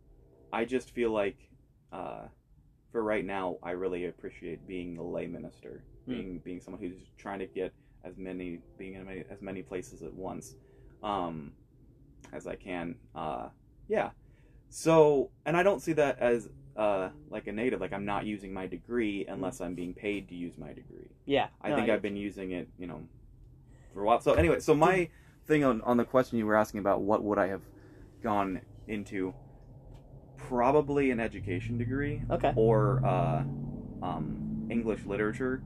I 0.54 0.64
just 0.66 0.92
feel 0.92 1.12
like, 1.12 1.38
uh, 1.92 2.28
for 2.92 3.04
right 3.04 3.26
now, 3.26 3.58
I 3.64 3.72
really 3.72 4.06
appreciate 4.06 4.66
being 4.68 4.96
the 4.96 5.04
lay 5.04 5.28
minister, 5.28 5.84
Mm. 6.08 6.14
being 6.14 6.40
being 6.40 6.60
someone 6.62 6.82
who's 6.82 7.12
trying 7.18 7.40
to 7.40 7.48
get 7.48 7.74
as 8.06 8.18
many 8.18 8.60
being 8.78 8.94
in 8.94 9.26
as 9.30 9.42
many 9.42 9.62
places 9.64 10.02
at 10.04 10.14
once, 10.14 10.56
um, 11.04 11.52
as 12.32 12.48
I 12.48 12.56
can. 12.56 12.96
Uh, 13.16 13.50
yeah. 13.88 14.12
So, 14.70 15.30
and 15.46 15.56
I 15.56 15.64
don't 15.64 15.82
see 15.82 15.94
that 15.94 16.20
as 16.20 16.50
uh, 16.76 17.10
like 17.30 17.48
a 17.48 17.52
native. 17.52 17.82
Like 17.82 17.94
I'm 17.94 18.06
not 18.06 18.26
using 18.26 18.54
my 18.54 18.68
degree 18.68 19.26
unless 19.28 19.62
I'm 19.62 19.76
being 19.76 19.94
paid 19.94 20.30
to 20.30 20.36
use 20.36 20.58
my 20.58 20.68
degree. 20.74 21.10
yeah 21.26 21.48
I 21.62 21.70
no, 21.70 21.76
think 21.76 21.90
I've 21.90 22.02
been 22.02 22.18
using 22.18 22.52
it, 22.52 22.68
you 22.78 22.88
know, 22.88 23.02
for 23.94 24.02
a 24.02 24.06
while. 24.06 24.22
So 24.22 24.34
anyway, 24.34 24.60
so 24.60 24.76
my 24.76 25.10
thing 25.46 25.64
on 25.64 25.82
on 25.82 25.98
the 25.98 26.06
question 26.06 26.38
you 26.38 26.46
were 26.46 26.56
asking 26.56 26.80
about 26.82 27.02
what 27.02 27.24
would 27.24 27.38
I 27.40 27.48
have 27.48 27.62
gone 28.22 28.62
into, 28.88 29.34
probably 30.38 31.12
an 31.12 31.20
education 31.20 31.78
degree 31.78 32.22
okay 32.30 32.54
or 32.56 33.04
uh, 33.06 33.44
um, 34.04 34.68
English 34.70 35.06
literature. 35.06 35.64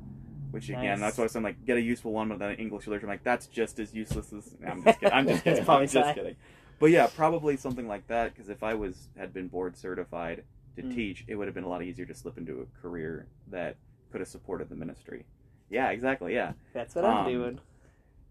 Which 0.52 0.68
again, 0.68 1.00
Nice. 1.00 1.16
that's 1.16 1.34
why 1.34 1.40
I'm 1.40 1.44
like 1.44 1.66
get 1.66 1.78
a 1.78 1.82
useful 1.82 2.12
one 2.12 2.28
with 2.28 2.40
the 2.40 2.54
English 2.58 2.86
literature. 2.86 3.06
I'm 3.06 3.12
like 3.12 3.24
that's 3.24 3.48
just 3.48 3.80
as 3.80 3.94
useless 3.94 4.34
as 4.34 4.54
I'm 4.68 4.84
just 4.84 5.00
kidding. 5.00 5.14
I'm 5.14 5.28
just 5.28 5.44
kidding. 5.46 5.70
I'm 5.70 5.88
just 5.88 6.16
kidding. 6.16 6.36
But 6.82 6.92
yeah, 6.92 7.08
probably 7.08 7.56
something 7.56 7.88
like 7.88 8.06
that. 8.08 8.34
Because 8.34 8.50
if 8.50 8.62
I 8.64 8.74
was 8.74 9.08
had 9.16 9.34
been 9.34 9.48
board 9.48 9.78
certified 9.78 10.44
to 10.76 10.82
Mm. 10.84 10.94
teach, 10.96 11.24
it 11.28 11.36
would 11.36 11.48
have 11.48 11.56
been 11.56 11.64
a 11.64 11.70
lot 11.70 11.84
easier 11.84 12.06
to 12.08 12.14
slip 12.14 12.38
into 12.38 12.60
a 12.62 12.82
career 12.82 13.28
that 13.52 13.78
could 14.12 14.20
have 14.20 14.28
supported 14.28 14.68
the 14.68 14.76
ministry. 14.76 15.26
Yeah, 15.70 15.90
exactly. 15.92 16.34
Yeah. 16.34 16.54
that's 16.74 16.96
what 16.96 17.06
i'm 17.06 17.26
Um, 17.26 17.32
doing 17.32 17.60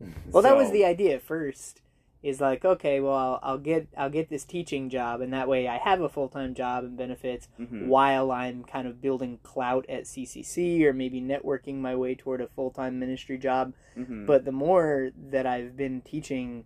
well 0.33 0.43
that 0.43 0.57
was 0.57 0.71
the 0.73 0.85
idea 0.85 1.19
first 1.21 1.81
is 2.23 2.41
like 2.41 2.65
okay 2.67 3.01
well 3.01 3.15
I'll, 3.15 3.41
I'll 3.43 3.59
get 3.59 3.89
i'll 3.97 4.11
get 4.11 4.29
this 4.29 4.45
teaching 4.45 4.91
job 4.91 5.21
and 5.23 5.33
that 5.33 5.49
way 5.49 5.67
i 5.69 5.79
have 5.79 6.01
a 6.03 6.09
full-time 6.09 6.53
job 6.55 6.85
and 6.85 6.97
benefits 6.97 7.49
Mhm. 7.59 7.87
while 7.87 8.31
i'm 8.31 8.63
kind 8.65 8.87
of 8.87 9.01
building 9.01 9.39
clout 9.43 9.87
at 9.89 10.05
ccc 10.05 10.83
or 10.85 10.93
maybe 10.93 11.21
networking 11.21 11.77
my 11.77 11.95
way 11.97 12.15
toward 12.15 12.41
a 12.43 12.49
full-time 12.49 12.99
ministry 12.99 13.39
job 13.39 13.73
Mhm. 13.97 14.27
but 14.27 14.45
the 14.45 14.53
more 14.53 15.11
that 15.31 15.47
I've 15.47 15.77
been 15.77 16.01
teaching, 16.03 16.65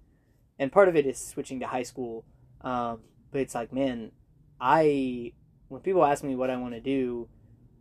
and 0.59 0.73
part 0.73 0.89
of 0.89 0.97
it 0.97 1.07
is 1.07 1.19
switching 1.19 1.61
to 1.61 1.67
high 1.67 1.83
school, 1.83 2.25
um, 2.61 3.01
but 3.31 3.41
it's 3.41 3.55
like, 3.55 3.73
man, 3.73 4.13
I 4.61 5.33
when 5.69 5.81
people 5.81 6.05
ask 6.05 6.23
me 6.23 6.37
what 6.37 6.51
I 6.51 6.57
want 6.57 6.75
to 6.75 6.81
do, 6.81 7.29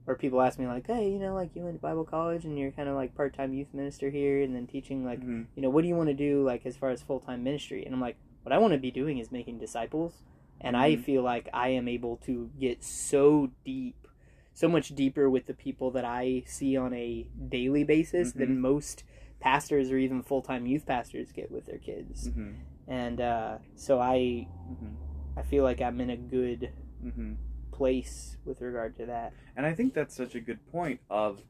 or 0.08 0.16
people 0.16 0.42
ask 0.42 0.58
me 0.58 0.68
like, 0.68 0.88
hey, 0.88 1.10
you 1.10 1.20
know, 1.20 1.34
like 1.36 1.56
you 1.56 1.64
went 1.64 1.76
to 1.76 1.82
Bible 1.82 2.06
college 2.06 2.46
and 2.46 2.58
you're 2.58 2.72
kind 2.72 2.90
of 2.90 2.96
like 2.96 3.16
part 3.16 3.36
time 3.36 3.54
youth 3.54 3.74
minister 3.74 4.10
here, 4.10 4.42
and 4.42 4.56
then 4.56 4.68
teaching 4.68 5.06
like, 5.06 5.20
Mhm. 5.22 5.48
you 5.56 5.62
know, 5.62 5.70
what 5.70 5.82
do 5.82 5.88
you 5.88 5.96
want 5.96 6.10
to 6.10 6.16
do 6.16 6.44
like 6.44 6.66
as 6.66 6.76
far 6.76 6.90
as 6.90 7.02
full 7.02 7.20
time 7.20 7.44
ministry? 7.44 7.86
And 7.86 7.94
I'm 7.94 8.02
like, 8.02 8.18
what 8.44 8.54
I 8.54 8.58
want 8.58 8.74
to 8.74 8.80
be 8.80 8.92
doing 8.92 9.20
is 9.20 9.32
making 9.32 9.60
disciples, 9.60 10.24
and 10.60 10.76
I 10.76 10.96
Mhm. 10.96 11.04
feel 11.04 11.22
like 11.22 11.50
I 11.54 11.70
am 11.70 11.88
able 11.88 12.18
to 12.26 12.50
get 12.60 12.84
so 12.84 13.52
deep. 13.64 14.08
So 14.56 14.68
much 14.70 14.90
deeper 14.94 15.30
with 15.30 15.48
the 15.48 15.54
people 15.56 15.90
that 15.92 16.06
I 16.06 16.44
see 16.46 16.78
on 16.78 16.94
a 16.94 17.28
daily 17.50 17.84
basis 17.84 18.30
Mm-hmm. 18.30 18.40
than 18.40 18.60
most 18.62 19.04
pastors 19.44 19.92
or 19.92 19.98
even 19.98 20.24
full-time 20.24 20.66
youth 20.66 20.86
pastors 20.86 21.32
get 21.34 21.52
with 21.52 21.66
their 21.66 21.78
kids 21.78 22.30
Mhm. 22.30 22.56
and 22.88 23.20
uh, 23.22 23.58
so 23.76 24.00
i 24.00 24.48
Mhm. 24.72 24.96
i 25.36 25.42
feel 25.42 25.64
like 25.66 25.82
i'm 25.82 26.00
in 26.00 26.10
a 26.12 26.18
good 26.18 26.72
Mhm. 27.04 27.36
place 27.72 28.38
with 28.46 28.62
regard 28.62 28.96
to 28.98 29.06
that 29.08 29.34
And 29.56 29.66
I 29.66 29.74
think 29.74 29.94
that's 29.94 30.16
such 30.16 30.34
a 30.36 30.40
good 30.42 30.66
point. 30.72 31.00
Of, 31.10 31.44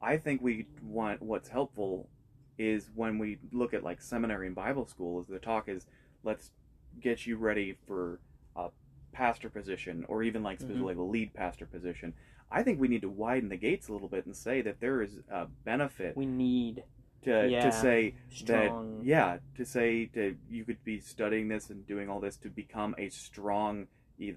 I 0.00 0.16
think 0.16 0.40
we 0.40 0.66
want 0.82 1.20
what's 1.20 1.48
helpful 1.50 2.08
is 2.56 2.90
when 2.94 3.18
we 3.18 3.38
look 3.52 3.74
at 3.74 3.82
like 3.82 4.00
seminary 4.00 4.46
and 4.46 4.56
Bible 4.56 4.86
school. 4.86 5.20
Is 5.20 5.26
the 5.26 5.38
talk 5.38 5.68
is 5.68 5.86
let's 6.22 6.52
get 7.00 7.26
you 7.26 7.36
ready 7.36 7.74
for 7.86 8.20
a 8.56 8.70
pastor 9.12 9.50
position 9.50 10.04
or 10.08 10.22
even 10.22 10.42
like 10.42 10.58
specifically 10.60 10.94
Mm-hmm. 10.94 11.00
a 11.02 11.14
lead 11.16 11.34
pastor 11.34 11.66
position. 11.66 12.14
I 12.50 12.62
think 12.62 12.80
we 12.80 12.88
need 12.88 13.02
to 13.02 13.10
widen 13.10 13.48
the 13.50 13.56
gates 13.58 13.88
a 13.88 13.92
little 13.92 14.08
bit 14.08 14.24
and 14.24 14.34
say 14.34 14.62
that 14.62 14.80
there 14.80 15.02
is 15.02 15.18
a 15.28 15.46
benefit 15.64 16.16
we 16.16 16.24
need 16.26 16.82
to 17.22 17.48
Yeah. 17.48 17.64
to 17.64 17.72
say 17.72 18.14
strong 18.30 18.98
that 18.98 19.04
yeah 19.04 19.38
to 19.56 19.64
say 19.64 20.06
that 20.14 20.36
you 20.48 20.64
could 20.64 20.82
be 20.84 21.00
studying 21.00 21.48
this 21.48 21.70
and 21.70 21.86
doing 21.86 22.08
all 22.08 22.20
this 22.20 22.36
to 22.38 22.48
become 22.48 22.94
a 22.98 23.08
strong 23.08 23.86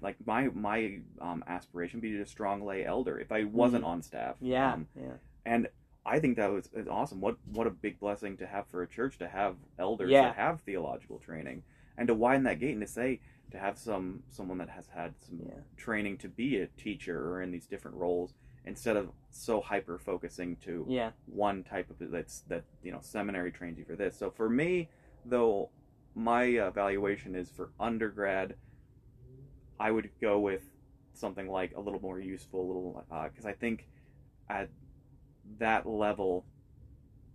like 0.00 0.16
my 0.24 0.48
my 0.48 1.00
um, 1.20 1.42
aspiration 1.46 1.98
would 2.00 2.02
be 2.08 2.20
a 2.20 2.26
strong 2.26 2.64
lay 2.64 2.84
elder 2.84 3.18
if 3.18 3.32
I 3.32 3.44
wasn't 3.44 3.84
on 3.84 4.00
staff. 4.02 4.36
Yeah, 4.40 4.74
Um, 4.74 4.86
yeah, 4.96 5.14
and 5.44 5.68
I 6.06 6.20
think 6.20 6.36
that 6.36 6.52
was 6.52 6.68
is 6.72 6.86
awesome. 6.86 7.20
What 7.20 7.36
what 7.52 7.66
a 7.66 7.70
big 7.70 7.98
blessing 7.98 8.36
to 8.38 8.46
have 8.46 8.66
for 8.68 8.82
a 8.82 8.86
church 8.88 9.18
to 9.18 9.28
have 9.28 9.56
elders 9.78 10.10
Yeah. 10.10 10.22
that 10.26 10.36
have 10.36 10.60
theological 10.60 11.18
training 11.18 11.64
and 11.98 12.06
to 12.08 12.14
widen 12.14 12.44
that 12.44 12.60
gate 12.60 12.72
and 12.72 12.80
to 12.80 12.86
say 12.86 13.20
to 13.50 13.58
have 13.58 13.76
some 13.76 14.22
someone 14.28 14.58
that 14.58 14.68
has 14.70 14.86
had 14.88 15.14
some 15.20 15.40
Yeah. 15.48 15.60
training 15.76 16.18
to 16.18 16.28
be 16.28 16.58
a 16.58 16.66
teacher 16.68 17.30
or 17.30 17.42
in 17.42 17.50
these 17.50 17.66
different 17.66 17.96
roles 17.96 18.34
instead 18.66 18.96
of 18.96 19.10
so 19.30 19.60
hyper 19.60 19.98
focusing 19.98 20.56
to 20.56 20.84
yeah. 20.88 21.10
one 21.26 21.64
type 21.64 21.88
of 21.90 22.10
that's 22.10 22.40
that 22.48 22.64
you 22.82 22.92
know 22.92 22.98
seminary 23.00 23.50
trains 23.50 23.78
you 23.78 23.84
for 23.84 23.96
this. 23.96 24.16
So 24.16 24.30
for 24.30 24.48
me, 24.48 24.88
though, 25.24 25.70
my 26.14 26.44
evaluation 26.44 27.34
is 27.34 27.50
for 27.50 27.70
undergrad. 27.80 28.54
I 29.80 29.90
would 29.90 30.10
go 30.20 30.38
with 30.38 30.62
something 31.14 31.48
like 31.48 31.72
a 31.76 31.80
little 31.80 32.00
more 32.00 32.20
useful, 32.20 32.60
a 32.60 32.66
little 32.66 33.04
because 33.24 33.46
I 33.46 33.52
think 33.52 33.88
at 34.48 34.68
that 35.58 35.86
level, 35.86 36.44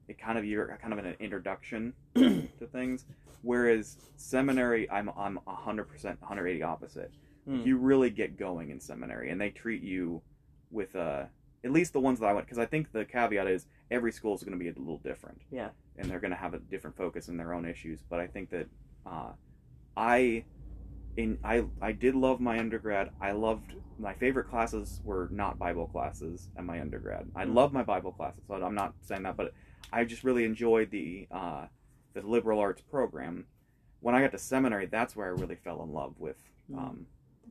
it 0.07 0.17
kind 0.17 0.37
of 0.37 0.45
you're 0.45 0.77
kind 0.81 0.93
of 0.93 0.99
an 1.03 1.15
introduction 1.19 1.93
to 2.15 2.67
things. 2.71 3.05
Whereas 3.41 3.97
seminary, 4.15 4.89
I'm 4.89 5.09
I'm 5.17 5.39
hundred 5.45 5.85
percent, 5.85 6.21
180 6.21 6.63
opposite. 6.63 7.11
Hmm. 7.45 7.61
You 7.61 7.77
really 7.77 8.09
get 8.09 8.37
going 8.37 8.69
in 8.69 8.79
seminary, 8.79 9.29
and 9.29 9.39
they 9.39 9.49
treat 9.49 9.81
you 9.81 10.21
with 10.71 10.95
uh, 10.95 11.25
at 11.63 11.71
least 11.71 11.93
the 11.93 11.99
ones 11.99 12.19
that 12.19 12.25
I 12.27 12.33
went 12.33 12.45
because 12.45 12.59
I 12.59 12.65
think 12.65 12.91
the 12.91 13.05
caveat 13.05 13.47
is 13.47 13.65
every 13.91 14.11
school 14.11 14.35
is 14.35 14.43
going 14.43 14.57
to 14.57 14.63
be 14.63 14.69
a 14.69 14.73
little 14.73 14.99
different. 14.99 15.41
Yeah. 15.51 15.69
And 15.97 16.09
they're 16.09 16.19
going 16.19 16.31
to 16.31 16.37
have 16.37 16.53
a 16.53 16.59
different 16.59 16.95
focus 16.97 17.27
in 17.27 17.37
their 17.37 17.53
own 17.53 17.65
issues, 17.65 18.01
but 18.09 18.19
I 18.19 18.27
think 18.27 18.49
that 18.51 18.67
uh, 19.05 19.31
I 19.95 20.45
in 21.15 21.39
I 21.43 21.65
I 21.81 21.91
did 21.91 22.13
love 22.15 22.39
my 22.39 22.59
undergrad. 22.59 23.09
I 23.19 23.31
loved 23.31 23.73
my 23.97 24.13
favorite 24.13 24.47
classes 24.49 25.01
were 25.03 25.27
not 25.31 25.57
Bible 25.57 25.87
classes 25.87 26.49
at 26.55 26.63
my 26.63 26.79
undergrad. 26.79 27.27
I 27.35 27.45
Mm. 27.45 27.55
love 27.55 27.73
my 27.73 27.81
Bible 27.83 28.11
classes, 28.11 28.43
so 28.47 28.53
I'm 28.53 28.75
not 28.75 28.93
saying 29.01 29.23
that, 29.23 29.35
but 29.35 29.53
I 29.91 30.03
just 30.05 30.23
really 30.23 30.43
enjoyed 30.45 30.91
the 30.91 31.27
uh, 31.31 31.65
the 32.13 32.21
liberal 32.21 32.59
arts 32.59 32.81
program. 32.81 33.45
When 34.01 34.13
I 34.13 34.21
got 34.21 34.31
to 34.33 34.37
seminary, 34.37 34.85
that's 34.85 35.15
where 35.15 35.25
I 35.25 35.29
really 35.29 35.55
fell 35.55 35.81
in 35.81 35.91
love 35.91 36.13
with. 36.19 36.37
Mm. 36.71 36.77
Um, 36.77 37.05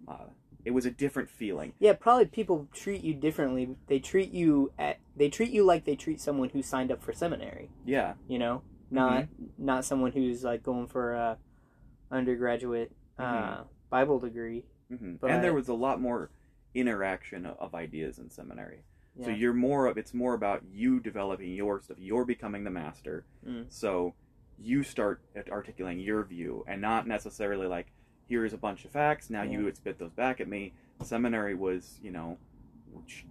uh, 0.06 0.26
it 0.66 0.72
was 0.74 0.84
a 0.84 0.90
different 0.90 1.30
feeling. 1.30 1.72
Yeah, 1.78 1.92
probably 1.94 2.26
people 2.26 2.68
treat 2.74 3.02
you 3.02 3.14
differently. 3.14 3.76
They 3.86 4.00
treat 4.00 4.32
you 4.32 4.72
at 4.78 4.98
they 5.16 5.28
treat 5.30 5.50
you 5.50 5.64
like 5.64 5.84
they 5.84 5.94
treat 5.96 6.20
someone 6.20 6.48
who 6.50 6.60
signed 6.60 6.90
up 6.92 7.02
for 7.02 7.12
seminary. 7.12 7.70
Yeah, 7.86 8.14
You 8.28 8.38
know, 8.38 8.62
not 8.90 9.22
Mm-hmm. 9.24 9.44
not 9.64 9.84
someone 9.84 10.12
who's 10.12 10.42
like 10.44 10.62
going 10.62 10.88
for 10.88 11.14
a 11.14 11.38
undergraduate 12.10 12.92
uh, 13.18 13.62
Bible 13.90 14.18
degree. 14.18 14.64
hmm 14.88 15.14
But- 15.20 15.30
and 15.30 15.42
there 15.44 15.54
was 15.54 15.68
a 15.68 15.74
lot 15.74 16.00
more 16.00 16.30
interaction 16.74 17.46
of 17.46 17.74
ideas 17.74 18.18
in 18.18 18.30
seminary. 18.30 18.82
So 19.24 19.30
you're 19.30 19.54
more 19.54 19.86
of 19.86 19.96
it's 19.96 20.12
more 20.12 20.34
about 20.34 20.62
you 20.70 21.00
developing 21.00 21.54
your 21.54 21.80
stuff. 21.80 21.96
You're 21.98 22.26
becoming 22.26 22.64
the 22.64 22.70
master. 22.70 23.24
Mm. 23.48 23.64
So 23.70 24.12
you 24.58 24.82
start 24.82 25.22
articulating 25.50 26.00
your 26.00 26.22
view, 26.22 26.64
and 26.68 26.82
not 26.82 27.06
necessarily 27.08 27.66
like 27.66 27.86
here's 28.28 28.52
a 28.52 28.58
bunch 28.58 28.84
of 28.84 28.90
facts. 28.90 29.30
Now 29.30 29.42
you 29.42 29.64
would 29.64 29.76
spit 29.76 29.98
those 29.98 30.12
back 30.12 30.40
at 30.40 30.48
me. 30.48 30.72
Seminary 31.02 31.54
was 31.54 31.98
you 32.02 32.10
know, 32.10 32.38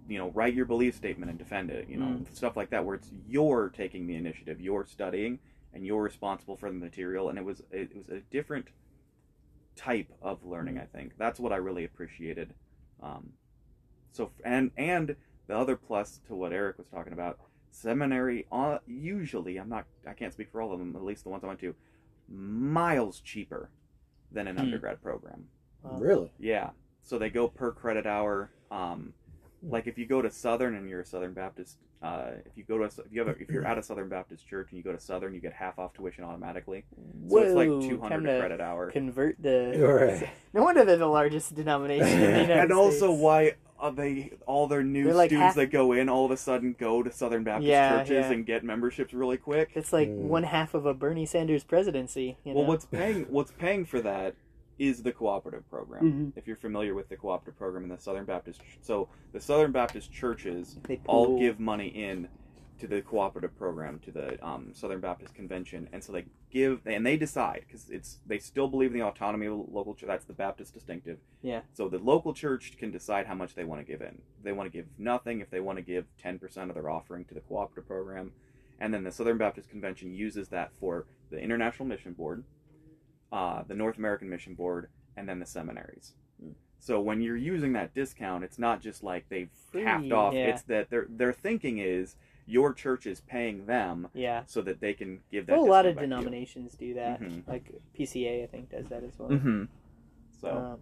you 0.08 0.18
know, 0.18 0.30
write 0.30 0.54
your 0.54 0.66
belief 0.66 0.94
statement 0.94 1.30
and 1.30 1.38
defend 1.38 1.70
it. 1.70 1.88
You 1.88 1.96
know, 1.98 2.06
Mm. 2.06 2.34
stuff 2.34 2.56
like 2.56 2.70
that 2.70 2.84
where 2.84 2.94
it's 2.96 3.10
you're 3.28 3.68
taking 3.70 4.06
the 4.06 4.14
initiative, 4.14 4.60
you're 4.60 4.86
studying, 4.86 5.38
and 5.74 5.84
you're 5.84 6.02
responsible 6.02 6.56
for 6.56 6.70
the 6.70 6.78
material. 6.78 7.28
And 7.28 7.38
it 7.38 7.44
was 7.44 7.62
it 7.70 7.94
was 7.96 8.08
a 8.08 8.20
different 8.30 8.68
type 9.74 10.10
of 10.22 10.44
learning. 10.44 10.76
Mm. 10.76 10.82
I 10.82 10.86
think 10.86 11.12
that's 11.18 11.38
what 11.40 11.52
I 11.52 11.56
really 11.56 11.84
appreciated. 11.84 12.54
Um, 13.02 13.32
so 14.12 14.30
and 14.44 14.70
and 14.76 15.16
the 15.48 15.56
other 15.56 15.76
plus 15.76 16.20
to 16.28 16.34
what 16.34 16.52
Eric 16.52 16.78
was 16.78 16.86
talking 16.88 17.12
about, 17.12 17.38
seminary 17.70 18.46
uh, 18.50 18.78
usually 18.86 19.58
I'm 19.58 19.68
not 19.68 19.84
I 20.06 20.14
can't 20.14 20.32
speak 20.32 20.50
for 20.50 20.62
all 20.62 20.72
of 20.72 20.78
them, 20.78 20.96
at 20.96 21.02
least 21.04 21.24
the 21.24 21.30
ones 21.30 21.44
I 21.44 21.48
went 21.48 21.60
to, 21.60 21.74
miles 22.28 23.20
cheaper 23.20 23.68
than 24.32 24.46
an 24.48 24.56
Hmm. 24.56 24.62
undergrad 24.62 25.02
program. 25.02 25.44
Wow. 25.82 25.98
Really? 25.98 26.32
Yeah. 26.38 26.70
So 27.02 27.18
they 27.18 27.30
go 27.30 27.48
per 27.48 27.70
credit 27.72 28.06
hour. 28.06 28.50
Um, 28.70 29.12
like 29.62 29.86
if 29.86 29.96
you 29.98 30.06
go 30.06 30.20
to 30.22 30.30
Southern 30.30 30.74
and 30.76 30.88
you're 30.88 31.00
a 31.00 31.04
Southern 31.06 31.32
Baptist, 31.32 31.78
uh, 32.02 32.32
if 32.44 32.52
you 32.56 32.64
go 32.64 32.76
to 32.78 32.84
a, 32.84 32.86
if 32.86 33.12
you 33.12 33.20
have 33.20 33.28
a, 33.28 33.40
if 33.40 33.48
you're 33.48 33.64
at 33.66 33.78
a 33.78 33.82
Southern 33.82 34.08
Baptist 34.08 34.46
church 34.46 34.68
and 34.70 34.76
you 34.78 34.84
go 34.84 34.92
to 34.92 35.00
Southern, 35.00 35.34
you 35.34 35.40
get 35.40 35.52
half 35.52 35.78
off 35.78 35.94
tuition 35.94 36.24
automatically. 36.24 36.84
So 37.28 37.38
it's 37.38 37.54
like 37.54 37.68
200 37.68 38.08
time 38.08 38.24
to 38.24 38.38
credit 38.38 38.60
hour. 38.60 38.90
Convert 38.90 39.40
the. 39.40 39.76
Right. 39.78 40.28
No 40.52 40.62
wonder 40.62 40.84
they're 40.86 40.96
the 40.96 41.06
largest 41.06 41.54
denomination 41.54 42.08
in 42.08 42.20
the 42.20 42.26
United 42.42 42.58
and 42.58 42.72
also 42.72 43.12
why 43.12 43.52
uh, 43.80 43.90
they 43.90 44.32
all 44.46 44.66
their 44.66 44.82
new 44.82 45.04
They're 45.04 45.14
like 45.14 45.30
students 45.30 45.46
half- 45.48 45.54
that 45.56 45.66
go 45.70 45.92
in 45.92 46.08
all 46.08 46.24
of 46.24 46.30
a 46.30 46.36
sudden 46.36 46.74
go 46.78 47.02
to 47.02 47.10
Southern 47.12 47.44
Baptist 47.44 47.68
Yeah, 47.68 47.98
churches 47.98 48.10
yeah. 48.26 48.32
and 48.32 48.46
get 48.46 48.64
memberships 48.64 49.12
really 49.12 49.36
quick. 49.36 49.70
It's 49.74 49.92
like 49.92 50.08
Mm. 50.08 50.16
one 50.28 50.42
half 50.44 50.74
of 50.74 50.86
a 50.86 50.94
Bernie 50.94 51.26
Sanders 51.26 51.64
presidency. 51.64 52.36
You 52.44 52.52
know? 52.54 52.60
Well, 52.60 52.68
what's 52.68 52.84
paying 52.90 53.24
what's 53.28 53.52
paying 53.52 53.84
for 53.84 54.00
that 54.00 54.34
is 54.78 55.02
the 55.02 55.12
cooperative 55.12 55.68
program. 55.70 56.04
Mhm. 56.34 56.38
If 56.38 56.46
you're 56.46 56.56
familiar 56.56 56.94
with 56.94 57.08
the 57.08 57.16
cooperative 57.16 57.56
program 57.58 57.84
in 57.84 57.88
the 57.88 57.98
Southern 57.98 58.24
Baptist, 58.26 58.60
so 58.82 59.08
the 59.32 59.40
Southern 59.40 59.72
Baptist 59.72 60.12
churches 60.12 60.78
they 60.86 61.00
all 61.06 61.26
pool- 61.26 61.38
give 61.40 61.58
money 61.58 61.88
in 61.88 62.28
to 62.78 62.86
the 62.86 63.00
cooperative 63.02 63.56
program 63.56 63.98
to 64.00 64.10
the 64.10 64.44
um, 64.46 64.70
Southern 64.72 65.00
Baptist 65.00 65.34
Convention, 65.34 65.88
and 65.92 66.02
so 66.02 66.12
they 66.12 66.26
give 66.50 66.80
and 66.86 67.04
they 67.04 67.16
decide 67.16 67.64
because 67.66 67.88
it's 67.90 68.18
they 68.26 68.38
still 68.38 68.68
believe 68.68 68.92
in 68.92 68.98
the 68.98 69.04
autonomy 69.04 69.46
of 69.46 69.52
the 69.52 69.74
local 69.74 69.94
church. 69.94 70.08
That's 70.08 70.24
the 70.24 70.32
Baptist 70.32 70.74
distinctive. 70.74 71.18
Yeah. 71.42 71.60
So 71.72 71.88
the 71.88 71.98
local 71.98 72.34
church 72.34 72.76
can 72.78 72.90
decide 72.90 73.26
how 73.26 73.34
much 73.34 73.54
they 73.54 73.64
want 73.64 73.80
to 73.80 73.90
give 73.90 74.00
in. 74.02 74.20
If 74.38 74.44
they 74.44 74.52
want 74.52 74.70
to 74.70 74.76
give 74.76 74.86
nothing, 74.98 75.40
if 75.40 75.50
they 75.50 75.60
want 75.60 75.78
to 75.78 75.82
give 75.82 76.04
ten 76.18 76.38
percent 76.38 76.70
of 76.70 76.74
their 76.74 76.90
offering 76.90 77.24
to 77.26 77.34
the 77.34 77.40
cooperative 77.40 77.86
program, 77.86 78.32
and 78.78 78.92
then 78.92 79.04
the 79.04 79.12
Southern 79.12 79.38
Baptist 79.38 79.70
Convention 79.70 80.12
uses 80.12 80.48
that 80.48 80.72
for 80.78 81.06
the 81.30 81.38
International 81.38 81.88
Mission 81.88 82.12
Board, 82.12 82.44
uh, 83.32 83.62
the 83.66 83.74
North 83.74 83.98
American 83.98 84.28
Mission 84.28 84.54
Board, 84.54 84.88
and 85.16 85.28
then 85.28 85.38
the 85.38 85.46
seminaries. 85.46 86.12
Hmm. 86.40 86.52
So 86.78 87.00
when 87.00 87.20
you're 87.20 87.36
using 87.36 87.72
that 87.72 87.94
discount, 87.94 88.44
it's 88.44 88.58
not 88.58 88.80
just 88.80 89.02
like 89.02 89.28
they've 89.28 89.50
Free, 89.72 89.82
halved 89.82 90.12
off. 90.12 90.34
yeah. 90.34 90.48
It's 90.48 90.62
that 90.62 90.90
their 90.90 91.06
their 91.08 91.32
thinking 91.32 91.78
is 91.78 92.16
your 92.46 92.72
church 92.72 93.06
is 93.06 93.20
paying 93.20 93.66
them 93.66 94.08
Yeah. 94.14 94.42
so 94.46 94.62
that 94.62 94.80
they 94.80 94.94
can 94.94 95.20
give 95.30 95.46
that. 95.46 95.56
Well, 95.56 95.66
a 95.66 95.68
lot 95.70 95.84
of 95.86 95.98
denominations 95.98 96.74
do 96.74 96.94
that. 96.94 97.20
Mhm. 97.20 97.46
Like 97.46 97.72
PCA, 97.98 98.44
I 98.44 98.46
think, 98.46 98.70
does 98.70 98.86
that 98.88 99.02
as 99.02 99.18
well. 99.18 99.30
Mm-hmm. 99.30 99.64
So 100.40 100.50
Um, 100.50 100.80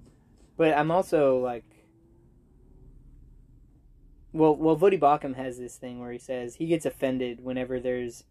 but 0.56 0.76
I'm 0.76 0.90
also 0.90 1.38
like, 1.38 1.64
well, 4.32 4.56
well, 4.56 4.76
Voddie 4.76 4.98
Baucham 5.00 5.36
has 5.36 5.58
this 5.58 5.76
thing 5.76 6.00
where 6.00 6.12
he 6.12 6.18
says 6.18 6.56
he 6.56 6.66
gets 6.66 6.84
offended 6.84 7.42
whenever 7.42 7.80
there's 7.80 8.24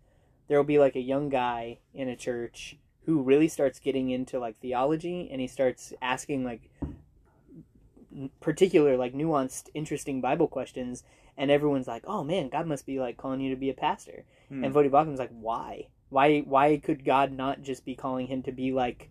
there 0.47 0.57
will 0.57 0.65
be 0.65 0.77
like 0.79 0.95
a 0.95 1.01
young 1.01 1.29
guy 1.29 1.79
in 1.93 2.09
a 2.09 2.15
church 2.17 2.77
who 3.05 3.21
really 3.21 3.47
starts 3.47 3.79
getting 3.79 4.09
into 4.09 4.37
like 4.39 4.57
theology 4.57 5.29
and 5.31 5.39
he 5.39 5.47
starts 5.47 5.93
asking 6.01 6.43
like 6.43 6.69
particular 8.41 8.95
like 8.97 9.13
nuanced 9.13 9.69
interesting 9.73 10.21
bible 10.21 10.47
questions 10.47 11.03
and 11.37 11.49
everyone's 11.51 11.87
like 11.87 12.03
oh 12.07 12.23
man 12.23 12.49
god 12.49 12.67
must 12.67 12.85
be 12.85 12.99
like 12.99 13.17
calling 13.17 13.41
you 13.41 13.49
to 13.49 13.59
be 13.59 13.69
a 13.69 13.73
pastor 13.73 14.25
Hmm. 14.49 14.63
and 14.65 14.73
Voddie 14.73 14.91
Baucham's 14.91 15.19
like, 15.19 15.31
why? 15.31 15.87
Why? 16.09 16.41
Why 16.41 16.77
could 16.77 17.05
God 17.05 17.31
not 17.31 17.61
just 17.63 17.85
be 17.85 17.95
calling 17.95 18.27
him 18.27 18.43
to 18.43 18.51
be 18.51 18.71
like 18.73 19.09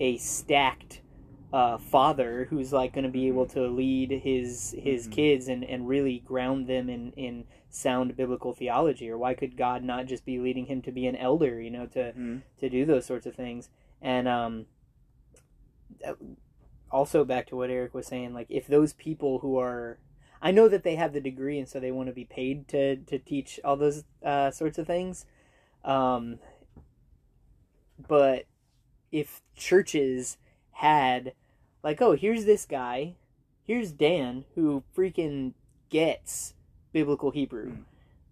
a 0.00 0.16
stacked 0.16 1.02
uh, 1.52 1.76
father 1.78 2.46
who's 2.48 2.72
like 2.72 2.94
going 2.94 3.04
to 3.04 3.10
be 3.10 3.28
able 3.28 3.44
to 3.48 3.68
lead 3.68 4.10
his 4.10 4.74
his 4.78 5.06
Mhm. 5.06 5.12
kids 5.12 5.48
and, 5.48 5.62
and 5.64 5.86
really 5.86 6.20
ground 6.20 6.66
them 6.66 6.88
in, 6.88 7.12
in 7.12 7.44
sound 7.68 8.16
biblical 8.16 8.54
theology? 8.54 9.10
Or 9.10 9.18
why 9.18 9.34
could 9.34 9.56
God 9.56 9.84
not 9.84 10.06
just 10.06 10.24
be 10.24 10.38
leading 10.38 10.66
him 10.66 10.80
to 10.82 10.90
be 10.90 11.06
an 11.06 11.14
elder? 11.16 11.60
You 11.60 11.70
know, 11.70 11.86
to 11.88 12.12
Mhm. 12.12 12.42
to 12.58 12.70
do 12.70 12.84
those 12.86 13.04
sorts 13.04 13.26
of 13.26 13.34
things. 13.36 13.68
And 14.00 14.26
um, 14.26 14.66
uh, 16.06 16.14
also 16.90 17.24
back 17.24 17.46
to 17.48 17.56
what 17.56 17.70
Eric 17.70 17.94
was 17.94 18.06
saying, 18.06 18.32
like 18.34 18.46
if 18.50 18.66
those 18.66 18.92
people 18.94 19.40
who 19.40 19.58
are, 19.58 19.98
I 20.42 20.50
know 20.50 20.68
that 20.68 20.82
they 20.82 20.96
have 20.96 21.12
the 21.12 21.20
degree 21.20 21.58
and 21.58 21.68
so 21.68 21.80
they 21.80 21.92
want 21.92 22.08
to 22.08 22.14
be 22.14 22.24
paid 22.24 22.68
to 22.68 22.96
to 22.96 23.18
teach 23.18 23.60
all 23.64 23.76
those 23.76 24.04
uh, 24.24 24.50
sorts 24.50 24.78
of 24.78 24.86
things, 24.86 25.26
um, 25.84 26.38
but 28.08 28.46
if 29.12 29.42
churches 29.56 30.38
had 30.72 31.34
like, 31.82 32.00
oh, 32.00 32.12
here's 32.12 32.44
this 32.44 32.64
guy, 32.64 33.16
here's 33.64 33.92
Dan 33.92 34.44
who 34.54 34.82
freaking 34.96 35.54
gets 35.88 36.54
biblical 36.92 37.30
Hebrew. 37.30 37.72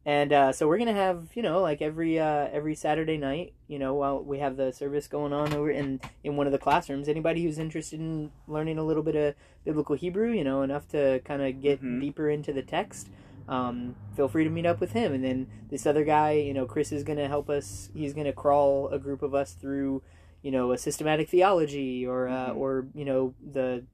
And 0.09 0.33
uh, 0.33 0.53
so 0.53 0.67
we're 0.67 0.79
gonna 0.79 0.95
have, 0.95 1.29
you 1.35 1.43
know, 1.43 1.61
like 1.61 1.83
every 1.83 2.19
uh, 2.19 2.49
every 2.51 2.75
Saturday 2.75 3.19
night, 3.19 3.53
you 3.67 3.79
know, 3.79 3.93
while 3.93 4.25
we 4.25 4.39
have 4.39 4.57
the 4.57 4.73
service 4.73 5.07
going 5.07 5.35
on 5.35 5.53
over 5.53 5.71
in 5.71 6.01
in 6.25 6.35
one 6.35 6.47
of 6.47 6.53
the 6.55 6.59
classrooms. 6.59 7.09
Anybody 7.11 7.43
who's 7.45 7.59
interested 7.59 8.01
in 8.01 8.31
learning 8.47 8.79
a 8.79 8.85
little 8.85 9.03
bit 9.03 9.17
of 9.17 9.35
biblical 9.67 9.97
Hebrew, 9.97 10.31
you 10.33 10.45
know, 10.45 10.63
enough 10.63 10.89
to 10.93 11.21
kind 11.27 11.43
of 11.43 11.61
get 11.61 11.83
Mhm. 11.83 12.01
deeper 12.01 12.31
into 12.31 12.55
the 12.55 12.63
text, 12.63 13.11
um, 13.51 13.97
feel 14.17 14.29
free 14.29 14.45
to 14.45 14.51
meet 14.51 14.65
up 14.65 14.81
with 14.81 14.93
him. 14.93 15.13
And 15.13 15.23
then 15.23 15.47
this 15.69 15.85
other 15.85 16.05
guy, 16.05 16.31
you 16.33 16.55
know, 16.55 16.65
Chris 16.65 16.91
is 16.91 17.05
gonna 17.05 17.29
help 17.29 17.51
us. 17.51 17.91
He's 17.93 18.15
gonna 18.15 18.33
crawl 18.33 18.89
a 18.89 18.99
group 18.99 19.21
of 19.23 19.35
us 19.35 19.53
through, 19.53 20.01
you 20.41 20.51
know, 20.51 20.73
a 20.73 20.79
systematic 20.79 21.29
theology 21.29 22.07
or 22.07 22.29
uh, 22.29 22.53
Mhm. 22.53 22.57
or 22.57 22.87
you 22.95 23.05
know 23.05 23.35
the 23.45 23.85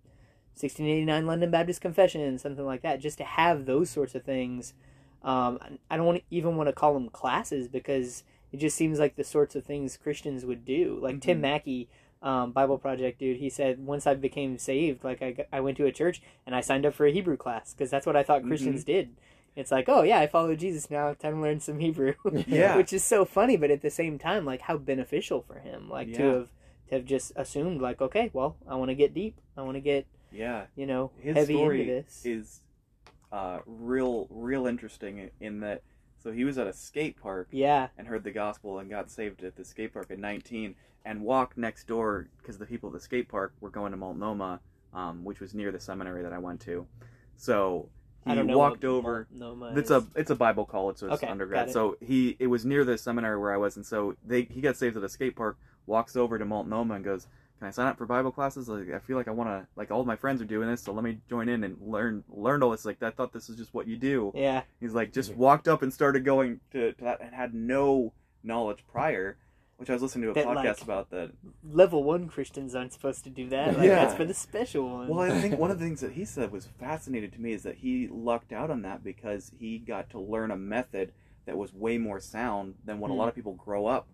1689 0.55 1.27
London 1.27 1.51
Baptist 1.51 1.81
Confession, 1.81 2.39
something 2.39 2.65
like 2.65 2.83
that, 2.83 3.01
just 3.01 3.19
to 3.19 3.25
have 3.25 3.67
those 3.67 3.91
sorts 3.91 4.15
of 4.15 4.23
things. 4.23 4.75
Um, 5.25 5.59
I 5.91 5.97
don't 5.97 6.23
even 6.31 6.57
want 6.57 6.69
to 6.69 6.73
call 6.73 6.95
them 6.95 7.09
classes 7.09 7.67
because 7.67 8.23
it 8.53 8.59
just 8.59 8.77
seems 8.77 8.99
like 8.99 9.17
the 9.17 9.25
sorts 9.25 9.57
of 9.57 9.65
things 9.65 9.97
Christians 9.97 10.45
would 10.45 10.65
do. 10.65 10.99
Like 11.03 11.21
Tim 11.21 11.39
Mhm. 11.39 11.43
Mackie, 11.43 11.89
um, 12.23 12.53
Bible 12.53 12.79
Project 12.79 13.19
dude, 13.19 13.39
he 13.39 13.49
said 13.51 13.85
once 13.85 14.07
I 14.07 14.15
became 14.15 14.59
saved, 14.59 15.03
like 15.03 15.23
I, 15.23 15.47
I 15.53 15.61
went 15.61 15.77
to 15.79 15.87
a 15.87 15.93
church 15.93 16.23
and 16.47 16.55
I 16.55 16.61
signed 16.61 16.87
up 16.87 16.95
for 16.95 17.07
a 17.07 17.11
Hebrew 17.13 17.37
class 17.37 17.73
because 17.73 17.91
that's 17.91 18.07
what 18.07 18.17
I 18.17 18.23
thought 18.23 18.45
Christians 18.45 18.85
did. 18.85 19.17
It's 19.57 19.71
like, 19.73 19.89
oh 19.89 20.03
yeah, 20.03 20.19
I 20.19 20.27
follow 20.27 20.55
Jesus 20.55 20.91
now. 20.91 21.15
Time 21.15 21.35
to 21.37 21.41
learn 21.41 21.61
some 21.61 21.79
Hebrew. 21.79 22.15
Yeah. 22.47 22.77
which 22.77 22.93
is 22.93 23.03
so 23.05 23.25
funny, 23.25 23.57
but 23.57 23.71
at 23.71 23.83
the 23.83 23.91
same 23.91 24.19
time, 24.19 24.45
like 24.45 24.63
how 24.63 24.77
beneficial 24.77 25.43
for 25.43 25.59
him, 25.61 25.89
like 25.89 26.13
to 26.15 26.23
have 26.23 26.49
to 26.89 26.95
have 26.97 27.05
just 27.07 27.33
assumed, 27.35 27.81
like, 27.81 28.03
okay, 28.03 28.31
well, 28.35 28.57
I 28.69 28.75
want 28.75 28.91
to 28.91 28.95
get 28.95 29.15
deep. 29.15 29.41
I 29.57 29.63
want 29.63 29.77
to 29.77 29.81
get 29.81 30.07
Yeah, 30.33 30.67
you 30.77 30.85
know 30.87 31.13
his 31.19 31.35
heavy 31.37 31.55
story 31.55 31.81
into 31.81 31.93
this. 32.03 32.23
is 32.27 32.61
uh, 33.35 33.59
real, 33.67 34.29
real 34.31 34.67
interesting 34.67 35.31
in- 35.41 35.61
that. 35.61 35.83
So 36.19 36.33
he 36.33 36.45
was 36.45 36.57
at 36.57 36.67
a 36.67 36.73
skate 36.73 37.21
park 37.21 37.49
yeah, 37.51 37.89
and 37.99 38.07
heard 38.07 38.25
the 38.25 38.31
gospel 38.31 38.79
and 38.79 38.89
got 38.89 39.11
saved 39.11 39.45
at 39.45 39.57
the 39.57 39.65
skate 39.65 39.93
park 39.93 40.11
at 40.11 40.19
19 40.19 40.75
and 41.05 41.21
walked 41.21 41.59
next 41.59 41.87
door 41.87 42.29
because 42.39 42.57
the 42.57 42.65
people 42.65 42.89
at 42.89 42.95
the 42.95 43.01
skate 43.01 43.29
park 43.29 43.53
were 43.61 43.69
going 43.69 43.91
to 43.91 43.99
Multnomah, 43.99 44.61
um, 44.95 45.23
which 45.23 45.41
was 45.41 45.53
near 45.53 45.71
the 45.71 45.81
seminary 45.81 46.23
that 46.23 46.33
I 46.33 46.39
went 46.39 46.61
to. 46.63 46.87
So 47.37 47.91
he 48.27 48.41
walked 48.41 48.85
over. 48.85 49.27
Multnomah 49.31 49.79
It's 49.79 49.91
a 49.91 50.07
it's 50.15 50.31
a 50.31 50.35
Bible 50.35 50.65
college, 50.65 50.97
so 50.99 51.09
it's 51.09 51.17
Okay, 51.17 51.27
undergrad. 51.27 51.69
it. 51.69 51.73
So 51.73 51.97
he 52.01 52.37
it 52.39 52.47
was 52.47 52.65
near 52.65 52.85
the 52.85 52.97
seminary 52.97 53.39
where 53.39 53.53
I 53.53 53.59
was, 53.59 53.77
and 53.77 53.85
so 53.85 54.17
they 54.25 54.43
he 54.45 54.63
got 54.63 54.77
saved 54.77 54.97
at 54.97 55.05
a 55.05 55.09
skate 55.09 55.37
park. 55.37 55.59
Walks 55.87 56.17
over 56.17 56.39
to 56.39 56.45
Multnomah 56.47 56.95
and 56.95 57.05
goes, 57.05 57.27
"Can 57.65 57.69
I 57.69 57.71
sign 57.73 57.87
up 57.87 57.97
for 57.97 58.05
Bible 58.07 58.31
classes? 58.31 58.69
Like 58.69 58.93
I 58.93 58.99
feel 58.99 59.17
like 59.17 59.27
I 59.29 59.31
want 59.31 59.49
to 59.49 59.67
like 59.75 59.91
all 59.91 60.05
my 60.05 60.17
friends 60.17 60.43
are 60.43 60.45
doing 60.45 60.69
this, 60.69 60.83
so 60.83 60.93
let 60.93 61.03
me 61.03 61.19
join 61.29 61.49
in 61.49 61.65
and 61.65 61.77
learn 61.81 62.23
learn 62.29 62.63
all 62.63 62.71
this. 62.71 62.85
Like 62.85 63.03
I 63.03 63.11
thought 63.11 63.33
this 63.33 63.49
is 63.49 63.57
just 63.57 63.73
what 63.73 63.89
you 63.89 63.97
do. 63.97 64.33
yeah, 64.35 64.63
He's 64.81 64.93
like 64.93 65.13
just 65.13 65.35
walked 65.35 65.67
up 65.67 65.83
and 65.83 65.93
started 65.93 66.25
going 66.25 66.61
to, 66.73 66.93
to 66.93 67.05
that 67.05 67.21
and 67.23 67.35
had 67.35 67.55
no 67.55 68.13
knowledge 68.43 68.85
prior. 68.87 69.39
Which 69.77 69.91
I 69.91 69.95
was 69.95 70.03
listening 70.03 70.25
to 70.27 70.31
a 70.31 70.35
That, 70.35 70.47
podcast 70.47 70.65
like- 70.65 70.83
about 70.83 71.11
that. 71.11 71.33
level 71.69 72.05
one 72.05 72.29
Christians 72.29 72.77
aren't 72.77 72.93
supposed 72.93 73.25
to 73.25 73.31
do 73.31 73.49
that. 73.49 73.77
Like, 73.77 73.89
Yeah. 73.89 74.05
that's 74.05 74.15
for 74.15 74.25
the 74.25 74.33
special 74.33 74.89
ones. 74.89 75.11
Well, 75.11 75.19
I 75.21 75.31
think 75.41 75.59
one 75.59 75.73
of 75.73 75.81
the 75.81 75.85
things 75.85 76.01
that 76.01 76.13
he 76.13 76.25
said 76.25 76.53
was 76.53 76.67
fascinating 76.79 77.33
to 77.33 77.41
me 77.41 77.53
is 77.55 77.65
that 77.65 77.79
he 77.79 78.07
lucked 78.09 78.53
out 78.53 78.71
on 78.71 78.83
that 78.83 79.03
because 79.03 79.51
he 79.59 79.79
got 79.79 80.11
to 80.11 80.21
learn 80.21 80.53
a 80.53 80.57
method 80.57 81.11
that 81.47 81.57
was 81.59 81.75
way 81.75 81.99
more 81.99 82.21
sound 82.21 82.77
than 82.85 83.01
what 83.01 83.11
a 83.11 83.15
Hmm. 83.15 83.19
lot 83.19 83.29
of 83.29 83.35
people 83.35 83.55
grow 83.55 83.87
up 83.87 84.07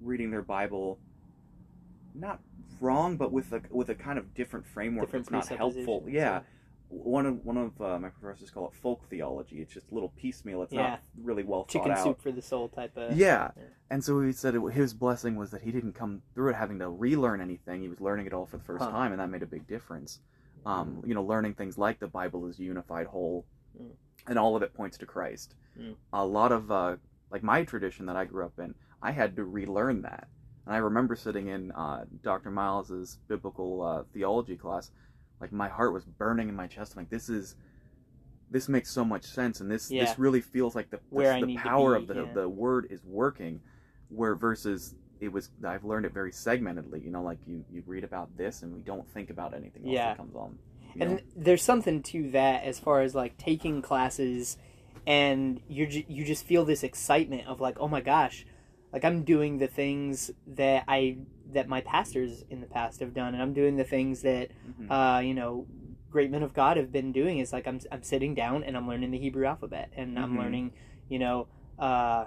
reading 0.00 0.30
their 0.30 0.42
Bible 0.42 1.00
not 2.14 2.40
wrong, 2.80 3.16
but 3.16 3.32
with 3.32 3.52
a 3.52 3.62
with 3.70 3.88
a 3.90 3.94
kind 3.94 4.18
of 4.18 4.34
different 4.34 4.66
framework 4.66 5.06
Different 5.06 5.30
that's 5.30 5.50
not 5.50 5.58
helpful. 5.58 6.04
Yeah. 6.08 6.40
One 6.88 7.26
of 7.26 7.44
one 7.44 7.56
of 7.56 7.80
uh, 7.80 7.98
my 7.98 8.08
professors 8.10 8.50
call 8.50 8.68
it 8.68 8.74
folk 8.74 9.08
theology. 9.10 9.60
It's 9.60 9.72
just 9.72 9.90
a 9.90 9.94
little 9.94 10.10
piecemeal. 10.16 10.62
It's 10.62 10.72
Yeah. 10.72 10.90
not 10.90 11.00
really 11.22 11.42
well 11.42 11.64
chicken 11.64 11.88
thought 11.90 11.98
out. 11.98 12.04
Chicken 12.04 12.14
soup 12.14 12.22
for 12.22 12.32
the 12.32 12.42
soul 12.42 12.68
type 12.68 12.96
of. 12.96 13.16
Yeah. 13.16 13.50
Yeah. 13.56 13.62
And 13.90 14.04
so 14.04 14.20
he 14.20 14.32
said 14.32 14.54
it, 14.54 14.60
his 14.72 14.94
blessing 14.94 15.36
was 15.36 15.50
that 15.50 15.62
he 15.62 15.72
didn't 15.72 15.94
come 15.94 16.22
through 16.34 16.50
it 16.50 16.56
having 16.56 16.78
to 16.80 16.88
relearn 16.88 17.40
anything. 17.40 17.82
He 17.82 17.88
was 17.88 18.00
learning 18.00 18.26
it 18.26 18.32
all 18.32 18.46
for 18.46 18.58
the 18.58 18.64
first 18.64 18.84
Huh. 18.84 18.90
time, 18.90 19.12
and 19.12 19.20
that 19.20 19.28
made 19.30 19.42
a 19.42 19.46
big 19.46 19.66
difference. 19.66 20.20
Um, 20.66 21.02
you 21.04 21.14
know, 21.14 21.22
learning 21.22 21.54
things 21.54 21.76
like 21.76 21.98
the 21.98 22.06
Bible 22.06 22.46
is 22.46 22.58
a 22.58 22.64
unified 22.64 23.06
whole, 23.08 23.44
Mm. 23.78 23.90
and 24.28 24.38
all 24.38 24.54
of 24.56 24.62
it 24.62 24.72
points 24.72 24.96
to 24.98 25.06
Christ. 25.06 25.54
Mm. 25.78 25.96
A 26.12 26.24
lot 26.24 26.52
of, 26.52 26.70
uh, 26.70 26.96
like 27.30 27.42
my 27.42 27.64
tradition 27.64 28.06
that 28.06 28.16
I 28.16 28.24
grew 28.24 28.44
up 28.46 28.58
in, 28.58 28.74
I 29.02 29.10
had 29.10 29.34
to 29.36 29.44
relearn 29.44 30.02
that. 30.02 30.28
And 30.66 30.74
I 30.74 30.78
remember 30.78 31.14
sitting 31.16 31.48
in 31.48 31.72
uh, 31.72 32.04
Dr. 32.22 32.50
Miles's 32.50 33.18
biblical 33.28 33.82
uh, 33.82 34.02
theology 34.12 34.56
class, 34.56 34.90
like 35.40 35.52
my 35.52 35.68
heart 35.68 35.92
was 35.92 36.04
burning 36.04 36.48
in 36.48 36.56
my 36.56 36.66
chest. 36.66 36.94
I'm 36.96 37.02
like, 37.02 37.10
this 37.10 37.28
is, 37.28 37.54
this 38.50 38.68
makes 38.68 38.90
so 38.90 39.04
much 39.04 39.24
sense, 39.24 39.60
and 39.60 39.70
this 39.70 39.90
Yeah. 39.90 40.04
this 40.04 40.18
really 40.18 40.40
feels 40.40 40.74
like 40.74 40.90
the 40.90 41.00
Where 41.10 41.30
the, 41.30 41.36
I 41.36 41.40
the 41.40 41.46
need 41.46 41.56
to 41.56 41.62
power 41.62 41.96
be, 41.98 42.02
of 42.02 42.08
the 42.08 42.14
yeah. 42.24 42.32
the 42.32 42.48
word 42.48 42.86
is 42.90 43.04
working, 43.04 43.60
where 44.08 44.34
versus 44.34 44.94
it 45.20 45.32
was 45.32 45.50
I've 45.66 45.84
learned 45.84 46.06
it 46.06 46.12
very 46.12 46.30
segmentedly. 46.30 47.04
You 47.04 47.10
know, 47.10 47.22
like 47.22 47.38
you 47.46 47.64
you 47.70 47.82
read 47.86 48.04
about 48.04 48.36
this 48.36 48.62
and 48.62 48.72
we 48.74 48.80
don't 48.82 49.08
think 49.08 49.30
about 49.30 49.54
anything 49.54 49.82
else 49.84 49.92
Yeah. 49.92 50.08
that 50.08 50.16
comes 50.18 50.34
on. 50.34 50.58
and 51.00 51.10
know? 51.12 51.18
there's 51.36 51.62
something 51.62 52.02
to 52.04 52.30
that 52.30 52.64
as 52.64 52.78
far 52.78 53.00
as 53.00 53.14
like 53.14 53.36
taking 53.38 53.82
classes 53.82 54.56
and 55.06 55.60
you 55.68 55.86
you 56.08 56.24
just 56.24 56.44
feel 56.44 56.64
this 56.64 56.82
excitement 56.84 57.46
of 57.48 57.60
like 57.60 57.76
oh 57.80 57.88
my 57.88 58.00
gosh 58.00 58.46
like 58.94 59.04
i'm 59.04 59.24
doing 59.24 59.58
the 59.58 59.66
things 59.66 60.30
that 60.46 60.84
i 60.88 61.16
that 61.52 61.68
my 61.68 61.80
pastors 61.82 62.44
in 62.48 62.60
the 62.62 62.66
past 62.66 63.00
have 63.00 63.12
done 63.12 63.34
and 63.34 63.42
i'm 63.42 63.52
doing 63.52 63.76
the 63.76 63.84
things 63.84 64.22
that 64.22 64.48
Mhm. 64.80 64.90
uh 64.90 65.20
you 65.20 65.34
know 65.34 65.66
great 66.10 66.30
men 66.30 66.42
of 66.44 66.54
god 66.54 66.76
have 66.78 66.90
been 66.92 67.12
doing 67.12 67.38
is 67.38 67.52
like 67.52 67.66
i'm, 67.66 67.80
I'm 67.92 68.02
sitting 68.02 68.34
down 68.34 68.64
and 68.64 68.76
i'm 68.76 68.88
learning 68.88 69.10
the 69.10 69.18
hebrew 69.18 69.44
alphabet 69.46 69.90
and 69.96 70.18
i'm 70.18 70.34
Mhm. 70.34 70.38
learning 70.38 70.72
you 71.08 71.18
know 71.18 71.48
uh 71.78 72.26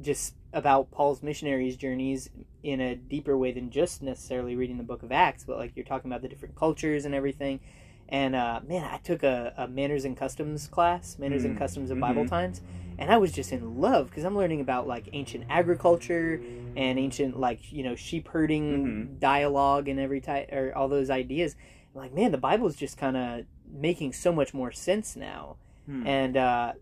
just 0.00 0.34
about 0.54 0.90
paul's 0.90 1.22
missionaries 1.22 1.76
journeys 1.76 2.30
in 2.62 2.80
a 2.80 2.94
deeper 2.94 3.36
way 3.36 3.52
than 3.52 3.70
just 3.70 4.02
necessarily 4.02 4.56
reading 4.56 4.78
the 4.78 4.84
book 4.84 5.02
of 5.02 5.12
acts 5.12 5.44
but 5.44 5.58
like 5.58 5.72
you're 5.76 5.84
talking 5.84 6.10
about 6.10 6.22
the 6.22 6.28
different 6.28 6.54
cultures 6.56 7.04
and 7.04 7.14
everything 7.14 7.60
and 8.08 8.34
uh, 8.34 8.60
man, 8.68 8.84
I 8.84 8.98
took 8.98 9.22
a, 9.22 9.54
a 9.56 9.66
manners 9.66 10.04
and 10.04 10.14
customs 10.14 10.66
class, 10.68 11.18
manners 11.18 11.44
and 11.44 11.54
Mm, 11.54 11.58
customs 11.58 11.90
of 11.90 11.98
Bible 11.98 12.24
mhm. 12.24 12.28
times, 12.28 12.60
and 12.98 13.10
I 13.10 13.16
was 13.16 13.32
just 13.32 13.52
in 13.52 13.80
love 13.80 14.08
because 14.10 14.24
I'm 14.24 14.36
learning 14.36 14.60
about 14.60 14.86
like 14.86 15.08
ancient 15.12 15.44
agriculture 15.48 16.40
and 16.76 16.98
ancient 16.98 17.38
like 17.38 17.72
you 17.72 17.82
know 17.82 17.94
sheep 17.94 18.28
herding 18.28 18.86
Mhm. 18.86 19.20
dialogue 19.20 19.88
and 19.88 19.98
every 20.00 20.20
type 20.20 20.50
or 20.52 20.72
all 20.76 20.88
those 20.88 21.10
ideas. 21.10 21.56
I'm 21.94 22.00
like 22.00 22.14
man, 22.14 22.32
the 22.32 22.38
Bible's 22.38 22.76
just 22.76 22.96
kind 22.96 23.16
of 23.16 23.44
making 23.70 24.12
so 24.12 24.32
much 24.32 24.52
more 24.54 24.72
sense 24.72 25.16
now, 25.16 25.56
Hmm. 25.86 26.06
and 26.06 26.36
uh, 26.36 26.72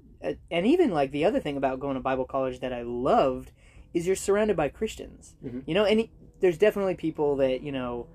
and 0.50 0.66
even 0.66 0.90
like 0.90 1.10
the 1.12 1.24
other 1.24 1.40
thing 1.40 1.56
about 1.56 1.80
going 1.80 1.94
to 1.94 2.00
Bible 2.00 2.24
college 2.26 2.60
that 2.60 2.72
I 2.72 2.82
loved 2.82 3.52
is 3.94 4.06
you're 4.06 4.16
surrounded 4.16 4.56
by 4.56 4.68
Christians. 4.68 5.34
Mhm. 5.44 5.62
You 5.66 5.74
know, 5.74 5.84
and 5.84 6.08
there's 6.40 6.58
definitely 6.58 6.94
people 6.94 7.36
that 7.36 7.62
you 7.62 7.72
know 7.72 8.06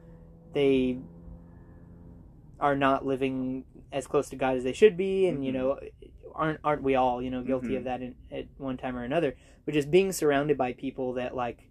they 0.53 0.97
are 2.59 2.75
not 2.75 3.05
living 3.05 3.65
as 3.91 4.07
close 4.07 4.29
to 4.29 4.35
God 4.35 4.55
as 4.55 4.63
they 4.63 4.73
should 4.73 4.95
be, 4.97 5.27
and 5.27 5.43
you 5.45 5.51
Mhm. 5.51 5.55
know, 5.55 5.79
aren't 6.35 6.59
aren't 6.63 6.83
we 6.83 6.95
all 6.95 7.21
you 7.21 7.29
know 7.31 7.41
guilty 7.41 7.69
Mhm. 7.69 7.77
of 7.77 7.83
that 7.85 8.01
in, 8.01 8.15
at 8.31 8.45
one 8.57 8.77
time 8.77 8.95
or 8.97 9.03
another? 9.03 9.35
But 9.65 9.73
just 9.73 9.89
being 9.89 10.11
surrounded 10.11 10.57
by 10.57 10.73
people 10.73 11.13
that 11.13 11.35
like, 11.35 11.67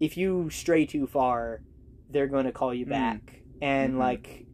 if 0.00 0.16
you 0.16 0.50
stray 0.50 0.86
too 0.86 1.06
far, 1.06 1.62
they're 2.10 2.26
going 2.26 2.46
to 2.46 2.52
call 2.52 2.74
you 2.74 2.86
Mm. 2.86 2.90
back, 2.90 3.42
and 3.60 3.94
Mhm. 3.94 3.98
like 3.98 4.46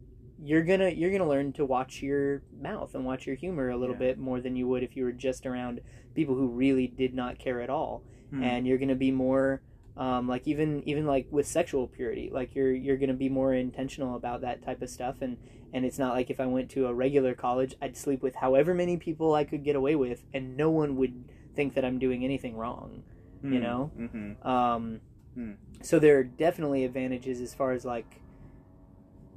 you're 0.45 0.63
gonna 0.63 0.89
you're 0.89 1.11
gonna 1.11 1.27
learn 1.27 1.53
to 1.53 1.65
watch 1.65 2.01
your 2.01 2.41
mouth 2.59 2.93
and 2.95 3.05
watch 3.05 3.25
your 3.25 3.35
humor 3.35 3.69
a 3.69 3.77
little 3.77 3.95
Yeah. 3.95 3.99
bit 3.99 4.17
more 4.19 4.41
than 4.41 4.55
you 4.55 4.67
would 4.67 4.83
if 4.83 4.97
you 4.97 5.05
were 5.05 5.11
just 5.13 5.45
around 5.45 5.79
people 6.15 6.35
who 6.35 6.47
really 6.47 6.85
did 6.87 7.13
not 7.13 7.39
care 7.39 7.61
at 7.61 7.69
all 7.69 8.03
Hmm. 8.31 8.43
and 8.43 8.67
you're 8.67 8.77
gonna 8.77 8.93
be 8.95 9.09
more 9.11 9.61
um, 9.95 10.27
like 10.27 10.47
even 10.47 10.81
even 10.87 11.05
like 11.05 11.27
with 11.29 11.45
sexual 11.47 11.87
purity 11.87 12.29
like 12.33 12.55
you're 12.55 12.71
you're 12.73 12.97
gonna 12.97 13.13
be 13.13 13.29
more 13.29 13.53
intentional 13.53 14.15
about 14.15 14.41
that 14.41 14.63
type 14.63 14.81
of 14.81 14.89
stuff 14.89 15.21
and 15.21 15.37
and 15.71 15.85
it's 15.85 15.99
not 15.99 16.13
like 16.13 16.29
if 16.31 16.39
i 16.39 16.45
went 16.45 16.69
to 16.71 16.87
a 16.87 16.93
regular 16.93 17.35
college 17.35 17.75
i'd 17.81 17.95
sleep 17.95 18.23
with 18.23 18.35
however 18.35 18.73
many 18.73 18.97
people 18.97 19.35
i 19.35 19.43
could 19.43 19.63
get 19.63 19.75
away 19.75 19.95
with 19.95 20.23
and 20.33 20.57
no 20.57 20.69
one 20.71 20.95
would 20.95 21.25
think 21.55 21.75
that 21.75 21.85
i'm 21.85 21.99
doing 21.99 22.23
anything 22.23 22.55
wrong 22.57 23.03
you 23.43 23.57
Hmm. 23.57 23.63
know? 23.63 23.91
Mhm. 23.99 24.45
um, 24.45 25.01
Hmm. 25.35 25.51
so 25.81 25.99
there 25.99 26.17
are 26.17 26.23
definitely 26.23 26.85
advantages 26.85 27.39
as 27.41 27.53
far 27.53 27.71
as 27.71 27.85
like 27.85 28.21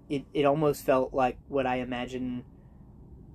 it, 0.09 0.25
it 0.33 0.45
almost 0.45 0.85
felt 0.85 1.13
like 1.13 1.37
what 1.49 1.67
i 1.67 1.77
imagine 1.77 2.45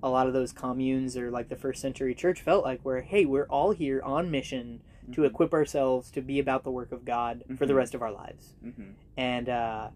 a 0.02 0.10
lot 0.10 0.26
of 0.28 0.34
those 0.34 0.52
communes 0.52 1.16
or 1.16 1.30
like 1.30 1.50
the 1.50 1.56
first 1.56 1.82
century 1.82 2.16
church 2.16 2.42
felt 2.42 2.64
like 2.64 2.80
where 2.82 3.02
hey 3.02 3.26
we're 3.26 3.46
all 3.46 3.72
here 3.72 4.02
on 4.04 4.32
mission 4.32 4.82
to 5.14 5.22
Mhm. 5.22 5.26
equip 5.28 5.54
ourselves 5.54 6.12
to 6.12 6.22
be 6.22 6.40
about 6.40 6.64
the 6.64 6.72
work 6.72 6.92
of 6.92 7.06
God 7.06 7.44
for 7.58 7.66
the 7.66 7.74
Mhm. 7.74 7.78
rest 7.78 7.96
of 7.96 8.02
our 8.02 8.12
lives. 8.12 8.54
Mhm. 8.64 8.94
And 9.18 9.50
uh, 9.50 9.90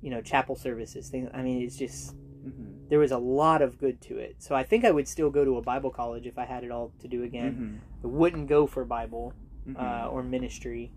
you 0.00 0.10
know, 0.10 0.20
chapel 0.20 0.54
services, 0.54 1.08
things. 1.08 1.28
I 1.34 1.42
mean, 1.42 1.62
it's 1.62 1.76
just 1.76 2.14
Mhm. 2.16 2.88
there 2.88 2.98
was 3.00 3.10
a 3.10 3.18
lot 3.18 3.62
of 3.62 3.78
good 3.78 4.00
to 4.02 4.16
it. 4.16 4.36
So 4.42 4.54
I 4.54 4.62
think 4.62 4.84
I 4.84 4.90
would 4.92 5.08
still 5.08 5.28
go 5.30 5.44
to 5.44 5.56
a 5.56 5.62
Bible 5.62 5.90
college 5.90 6.26
if 6.26 6.38
I 6.38 6.44
had 6.44 6.62
it 6.62 6.70
all 6.70 6.92
to 7.00 7.08
do 7.08 7.22
again. 7.24 7.80
I 8.04 8.06
wouldn't 8.06 8.46
go 8.48 8.66
for 8.66 8.84
Bible 8.84 9.32
uh, 9.76 10.08
or 10.10 10.22
ministry. 10.22 10.90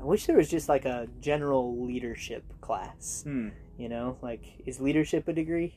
I 0.00 0.04
wish 0.04 0.24
there 0.26 0.36
was 0.36 0.48
just 0.48 0.68
like 0.70 0.86
a 0.86 1.06
general 1.20 1.84
leadership 1.84 2.44
class. 2.62 3.24
Hmm. 3.24 3.48
You 3.76 3.88
know, 3.90 4.16
like 4.22 4.62
is 4.64 4.80
leadership 4.80 5.26
a 5.28 5.32
degree? 5.32 5.74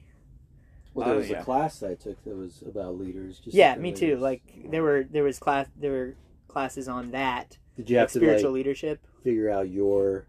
Well, 0.93 1.07
there 1.07 1.15
Oh, 1.15 1.17
was 1.17 1.29
yeah. 1.29 1.41
a 1.41 1.43
class 1.43 1.81
I 1.81 1.95
took 1.95 2.23
that 2.23 2.35
was 2.35 2.61
about 2.61 2.97
leaders. 2.99 3.39
Just 3.39 3.55
yeah, 3.57 3.71
like 3.71 3.79
me 3.81 3.91
the 3.91 3.97
too. 3.97 4.17
Like 4.17 4.43
there 4.69 4.83
were 4.83 5.03
there 5.03 5.23
was 5.23 5.39
class 5.39 5.67
there 5.75 5.91
were 5.91 6.15
classes 6.53 6.87
on 6.87 7.11
that 7.11 7.57
did 7.75 7.89
you 7.89 7.95
like 7.97 8.01
have 8.03 8.11
to 8.13 8.19
spiritual 8.19 8.51
like 8.51 8.55
leadership. 8.55 9.05
figure 9.23 9.49
out 9.49 9.69
your 9.69 10.27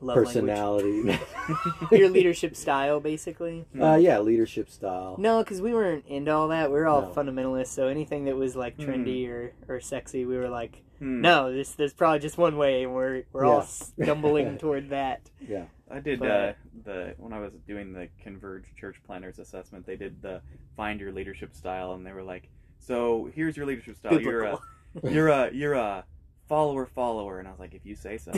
Love 0.00 0.16
personality. 0.16 1.18
Your 1.90 2.10
leadership 2.10 2.54
style, 2.54 3.00
basically. 3.00 3.64
uh, 3.80 3.94
yeah, 3.94 4.18
leadership 4.18 4.68
style. 4.68 5.16
No, 5.18 5.42
because 5.42 5.62
we 5.62 5.72
weren't 5.72 6.04
into 6.06 6.30
all 6.30 6.48
that. 6.48 6.70
We 6.70 6.76
were 6.78 6.86
all 6.86 7.00
No. 7.00 7.08
fundamentalists, 7.14 7.68
so 7.68 7.88
anything 7.88 8.26
that 8.26 8.36
was 8.36 8.54
like 8.54 8.76
Hmm. 8.76 8.82
trendy 8.82 9.26
or, 9.28 9.52
or 9.68 9.80
sexy, 9.80 10.26
we 10.26 10.36
were 10.36 10.50
like, 10.50 10.82
Hmm. 10.98 11.22
no, 11.22 11.50
there's 11.50 11.74
there's 11.76 11.94
probably 11.94 12.18
just 12.18 12.36
one 12.36 12.58
way, 12.58 12.82
and 12.84 12.94
we're 12.94 13.22
we're 13.32 13.46
all 13.46 13.62
stumbling 13.62 14.58
toward 14.64 14.90
that. 14.90 15.30
Yeah. 15.40 15.64
I 15.90 16.00
did 16.00 16.18
But- 16.20 16.30
uh, 16.30 16.52
the 16.84 17.14
when 17.16 17.32
I 17.32 17.40
was 17.40 17.52
doing 17.66 17.94
the 17.94 18.08
Converge 18.22 18.64
Church 18.78 18.96
Planners 19.06 19.38
assessment. 19.38 19.86
They 19.86 19.96
did 19.96 20.20
the 20.20 20.42
find 20.76 21.00
your 21.00 21.12
leadership 21.12 21.54
style, 21.54 21.92
and 21.94 22.04
they 22.06 22.12
were 22.12 22.22
like, 22.22 22.50
"So 22.80 23.30
here's 23.34 23.56
your 23.56 23.64
leadership 23.64 23.96
style. 23.96 24.20
You're 24.20 24.40
a 24.40 24.44
Biblical. 24.44 24.66
You're 25.04 25.28
a 25.28 25.50
you're 25.52 25.74
a 25.74 26.04
follower 26.48 26.86
follower." 26.86 27.38
And 27.38 27.48
I 27.48 27.50
was 27.50 27.60
like, 27.60 27.74
"If 27.74 27.84
you 27.86 27.94
say 27.96 28.18
so." 28.18 28.32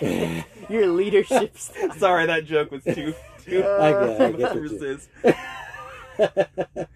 Your 0.68 0.86
leadership 0.88 1.56
style. 1.58 1.92
Sorry, 1.98 2.26
that 2.26 2.44
joke 2.46 2.70
was 2.70 2.84
too 2.84 3.14
too 3.44 3.64
I 3.80 3.90
get- 3.92 4.20
I 4.20 4.30
too 4.32 4.38
get 4.38 4.38
to 4.38 4.44
what 4.44 4.54
you- 4.54 4.60
resist. 4.60 5.08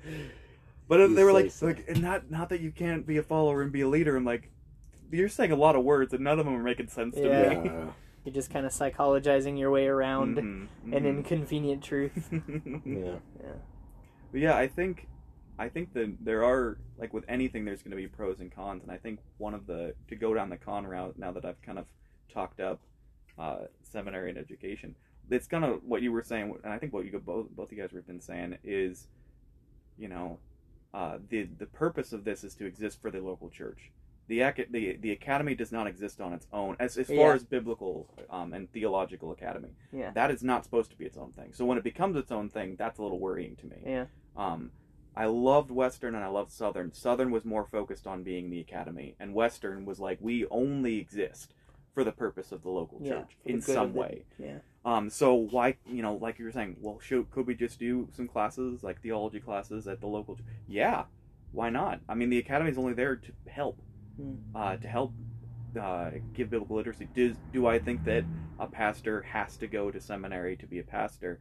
But 0.88 1.00
You 1.00 1.14
they 1.14 1.22
were 1.24 1.30
say 1.30 1.34
like, 1.34 1.50
so. 1.50 1.66
like, 1.66 1.84
and 1.88 2.00
not 2.00 2.30
not 2.30 2.48
that 2.48 2.61
you 2.61 2.70
can't 2.70 3.06
be 3.06 3.18
a 3.18 3.22
follower 3.22 3.61
and 3.61 3.70
be 3.70 3.82
a 3.82 3.88
leader. 3.88 4.16
I'm 4.16 4.24
like, 4.24 4.50
you're 5.11 5.28
saying 5.28 5.52
a 5.52 5.56
lot 5.56 5.76
of 5.76 5.84
words, 5.84 6.14
and 6.14 6.24
none 6.24 6.38
of 6.38 6.46
them 6.46 6.54
are 6.54 6.62
making 6.62 6.88
sense 6.88 7.14
to 7.16 7.26
Yeah. 7.26 7.48
me. 7.61 7.66
yeah. 7.70 7.86
You're 8.24 8.34
just 8.34 8.50
kind 8.50 8.64
of 8.64 8.72
psychologizing 8.72 9.59
your 9.59 9.70
way 9.70 9.86
around 9.86 10.36
Mhm, 10.38 10.66
an 10.94 11.02
mhm. 11.02 11.06
inconvenient 11.06 11.82
truth. 11.82 12.30
Yeah. 12.86 13.16
But 14.32 14.40
yeah, 14.40 14.56
I 14.56 14.66
think 14.66 15.09
I 15.59 15.68
think 15.68 15.92
that 15.94 16.16
there 16.20 16.44
are 16.44 16.78
like 16.98 17.12
with 17.12 17.24
anything 17.28 17.64
there's 17.64 17.82
going 17.82 17.90
to 17.90 17.96
be 17.96 18.06
pros 18.06 18.40
and 18.40 18.50
cons 18.54 18.82
and 18.82 18.92
I 18.92 18.96
think 18.96 19.20
one 19.38 19.54
of 19.54 19.66
the 19.66 19.94
to 20.09 20.16
go 20.16 20.32
down 20.34 20.50
the 20.50 20.56
con 20.56 20.86
route 20.86 21.18
now 21.18 21.32
that 21.32 21.44
I've 21.44 21.61
kind 21.62 21.78
of 21.78 21.86
talked 22.32 22.61
up 22.61 22.80
uh, 23.38 23.66
seminary 23.82 24.30
and 24.30 24.38
education 24.38 24.94
it's 25.30 25.46
kind 25.46 25.64
of 25.64 25.80
what 25.84 26.00
you 26.02 26.12
were 26.12 26.22
saying 26.22 26.54
and 26.64 26.72
I 26.72 26.78
think 26.78 26.92
what 26.92 27.04
you 27.04 27.18
both 27.18 27.50
both 27.50 27.70
you 27.72 27.78
guys 27.78 27.90
have 27.92 28.06
been 28.06 28.20
saying 28.20 28.59
is 28.64 29.09
you 29.98 30.09
know 30.09 30.38
uh, 30.94 31.18
the 31.28 31.44
the 31.59 31.66
purpose 31.66 32.12
of 32.12 32.24
this 32.24 32.44
is 32.44 32.54
to 32.56 32.64
exist 32.64 33.00
for 33.02 33.11
the 33.11 33.20
local 33.20 33.50
church 33.50 33.90
the 34.28 34.40
the 34.70 34.96
the 35.00 35.11
academy 35.12 35.54
does 35.54 35.72
not 35.72 35.86
exist 35.86 36.20
on 36.20 36.32
its 36.32 36.46
own 36.52 36.76
as 36.78 36.96
as 36.98 37.06
far 37.09 37.16
Yeah. 37.16 37.34
as 37.34 37.44
biblical 37.44 38.09
um, 38.30 38.52
and 38.52 38.70
theological 38.72 39.32
academy 39.32 39.70
Yeah. 39.92 40.11
that 40.12 40.30
is 40.30 40.42
not 40.42 40.64
supposed 40.64 40.90
to 40.90 40.96
be 40.96 41.04
its 41.04 41.16
own 41.16 41.32
thing 41.32 41.52
so 41.52 41.64
when 41.64 41.78
it 41.78 41.84
becomes 41.84 42.16
its 42.16 42.30
own 42.30 42.48
thing 42.48 42.76
that's 42.76 42.98
a 42.98 43.02
little 43.02 43.18
worrying 43.18 43.56
to 43.56 43.66
me 43.66 43.76
Yeah. 43.84 44.04
um, 44.36 44.70
I 45.18 45.26
loved 45.26 45.70
Western 45.72 46.14
and 46.14 46.24
I 46.24 46.28
loved 46.28 46.52
Southern. 46.52 46.92
Southern 46.94 47.30
was 47.32 47.44
more 47.44 47.66
focused 47.66 48.06
on 48.06 48.22
being 48.22 48.48
the 48.50 48.60
academy, 48.60 49.16
and 49.18 49.34
Western 49.34 49.84
was 49.84 49.98
like 49.98 50.18
we 50.20 50.46
only 50.50 50.96
exist 50.98 51.54
for 51.92 52.04
the 52.04 52.12
purpose 52.12 52.52
of 52.52 52.62
the 52.62 52.70
local 52.70 53.00
Yeah, 53.02 53.12
church 53.14 53.36
in 53.44 53.60
some 53.60 53.92
the- 53.92 53.98
way. 53.98 54.24
Yeah. 54.38 54.58
Um, 54.84 55.10
so 55.10 55.34
why, 55.34 55.76
you 55.86 56.02
know, 56.02 56.14
like 56.14 56.38
you 56.38 56.44
were 56.44 56.52
saying, 56.52 56.76
well, 56.80 57.00
should, 57.00 57.30
could 57.32 57.46
we 57.46 57.54
just 57.56 57.78
do 57.80 58.08
some 58.12 58.28
classes 58.28 58.82
like 58.84 59.02
theology 59.02 59.40
classes 59.40 59.88
at 59.88 60.00
the 60.00 60.06
local? 60.06 60.36
ch- 60.36 60.42
Yeah, 60.68 61.04
why 61.52 61.68
not? 61.70 62.00
I 62.08 62.14
mean, 62.14 62.30
the 62.30 62.38
academy 62.38 62.70
is 62.70 62.78
only 62.78 62.92
there 62.94 63.16
to 63.16 63.32
help, 63.48 63.80
Hmm. 64.16 64.34
uh, 64.54 64.76
to 64.76 64.86
help 64.88 65.12
uh, 65.78 66.10
give 66.32 66.48
biblical 66.50 66.76
literacy. 66.76 67.08
Do 67.12 67.34
do 67.52 67.66
I 67.66 67.78
think 67.78 68.04
that 68.04 68.24
a 68.58 68.66
pastor 68.66 69.22
has 69.22 69.56
to 69.58 69.66
go 69.66 69.90
to 69.90 70.00
seminary 70.00 70.56
to 70.56 70.66
be 70.66 70.78
a 70.78 70.84
pastor? 70.84 71.40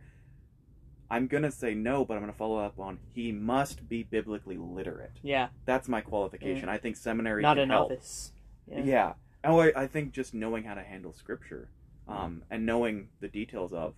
I'm 1.09 1.27
gonna 1.27 1.51
say 1.51 1.73
no, 1.73 2.03
but 2.03 2.15
I'm 2.15 2.21
gonna 2.21 2.33
follow 2.33 2.57
up 2.57 2.79
on 2.79 2.99
he 3.13 3.31
must 3.31 3.87
be 3.87 4.03
biblically 4.03 4.57
literate. 4.57 5.13
Yeah. 5.23 5.49
That's 5.65 5.87
my 5.87 6.01
qualification. 6.01 6.67
I 6.69 6.77
think 6.77 6.97
seminary 6.97 7.41
Not 7.41 7.57
can 7.57 7.69
help. 7.69 7.91
novice. 7.91 8.33
Yeah. 8.69 8.83
Yeah. 8.83 9.13
Oh, 9.43 9.59
I, 9.59 9.71
I 9.83 9.87
think 9.87 10.11
just 10.11 10.33
knowing 10.33 10.63
how 10.63 10.73
to 10.73 10.83
handle 10.83 11.13
scripture, 11.13 11.69
um, 12.07 12.43
and 12.49 12.65
knowing 12.65 13.09
the 13.21 13.29
details 13.29 13.71
of 13.71 13.93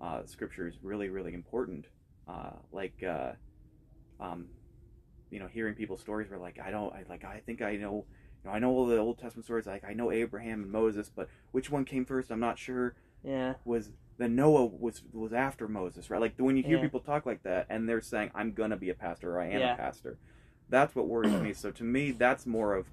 uh, 0.00 0.24
scripture 0.26 0.68
is 0.68 0.74
really, 0.82 1.08
really 1.08 1.34
important. 1.34 1.86
Uh, 2.28 2.52
like, 2.70 3.02
uh, 3.02 3.32
um, 4.20 4.46
you 5.30 5.40
know, 5.40 5.48
hearing 5.48 5.74
people's 5.74 6.00
stories 6.00 6.30
where 6.30 6.38
like 6.38 6.60
I 6.60 6.70
don't, 6.70 6.92
I 6.92 7.04
like 7.08 7.24
I 7.24 7.40
think 7.44 7.62
I 7.62 7.76
know, 7.76 8.04
you 8.44 8.50
know, 8.50 8.50
I 8.50 8.58
know 8.58 8.70
all 8.70 8.86
the 8.86 8.98
Old 8.98 9.18
Testament 9.18 9.44
stories. 9.44 9.66
Like 9.66 9.84
I 9.84 9.94
know 9.94 10.12
Abraham 10.12 10.62
and 10.62 10.70
Moses, 10.70 11.10
but 11.14 11.28
which 11.50 11.70
one 11.70 11.84
came 11.84 12.04
first? 12.04 12.30
I'm 12.30 12.40
not 12.40 12.58
sure. 12.58 12.94
Yeah. 13.24 13.54
Was 13.64 13.90
then 14.18 14.34
Noah 14.36 14.66
was 14.66 15.02
was 15.12 15.32
after 15.32 15.68
Moses, 15.68 16.10
right? 16.10 16.20
Like 16.20 16.34
when 16.36 16.56
you 16.56 16.62
hear 16.62 16.76
Yeah. 16.76 16.82
people 16.82 17.00
talk 17.00 17.26
like 17.26 17.42
that, 17.44 17.66
and 17.70 17.88
they're 17.88 18.00
saying 18.00 18.30
I'm 18.34 18.52
gonna 18.52 18.76
be 18.76 18.90
a 18.90 18.94
pastor 18.94 19.36
or 19.36 19.40
I 19.40 19.46
am 19.46 19.60
Yeah. 19.60 19.74
a 19.74 19.76
pastor, 19.76 20.18
that's 20.68 20.94
what 20.94 21.08
worries 21.08 21.32
me. 21.40 21.52
So 21.52 21.70
to 21.70 21.84
me, 21.84 22.10
that's 22.12 22.46
more 22.46 22.74
of 22.74 22.86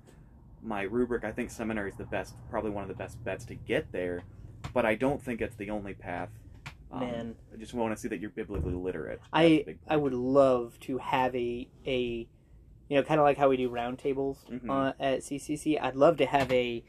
my 0.62 0.84
rubric. 0.84 1.24
I 1.24 1.32
think 1.32 1.50
seminary 1.50 1.90
is 1.90 1.96
the 1.96 2.04
best, 2.06 2.36
probably 2.50 2.72
one 2.72 2.84
of 2.84 2.90
the 2.90 2.96
best 2.96 3.24
bets 3.24 3.46
to 3.46 3.56
get 3.56 3.92
there, 3.92 4.24
but 4.74 4.86
I 4.86 4.96
don't 4.96 5.22
think 5.22 5.42
it's 5.42 5.56
the 5.56 5.70
only 5.70 5.94
path. 5.94 6.30
Um, 6.92 7.00
Man. 7.02 7.36
I 7.54 7.58
just 7.58 7.74
want 7.74 7.94
to 7.96 8.02
see 8.02 8.08
that 8.08 8.20
you're 8.20 8.32
biblically 8.32 8.74
literate. 8.74 9.20
That's 9.20 9.30
I 9.34 9.78
I 9.88 9.96
would 9.98 10.14
love 10.14 10.80
to 10.82 10.98
have 10.98 11.36
a 11.36 11.68
a 11.86 12.28
you 12.90 12.96
know 12.98 13.04
kind 13.04 13.20
of 13.20 13.24
like 13.26 13.38
how 13.38 13.50
we 13.50 13.58
do 13.58 13.70
roundtables 13.70 14.38
Mhm. 14.50 14.70
uh, 14.70 14.94
at 15.00 15.20
CCC. 15.24 15.78
I'd 15.80 15.96
love 15.96 16.18
to 16.18 16.26
have 16.26 16.52
a 16.52 16.84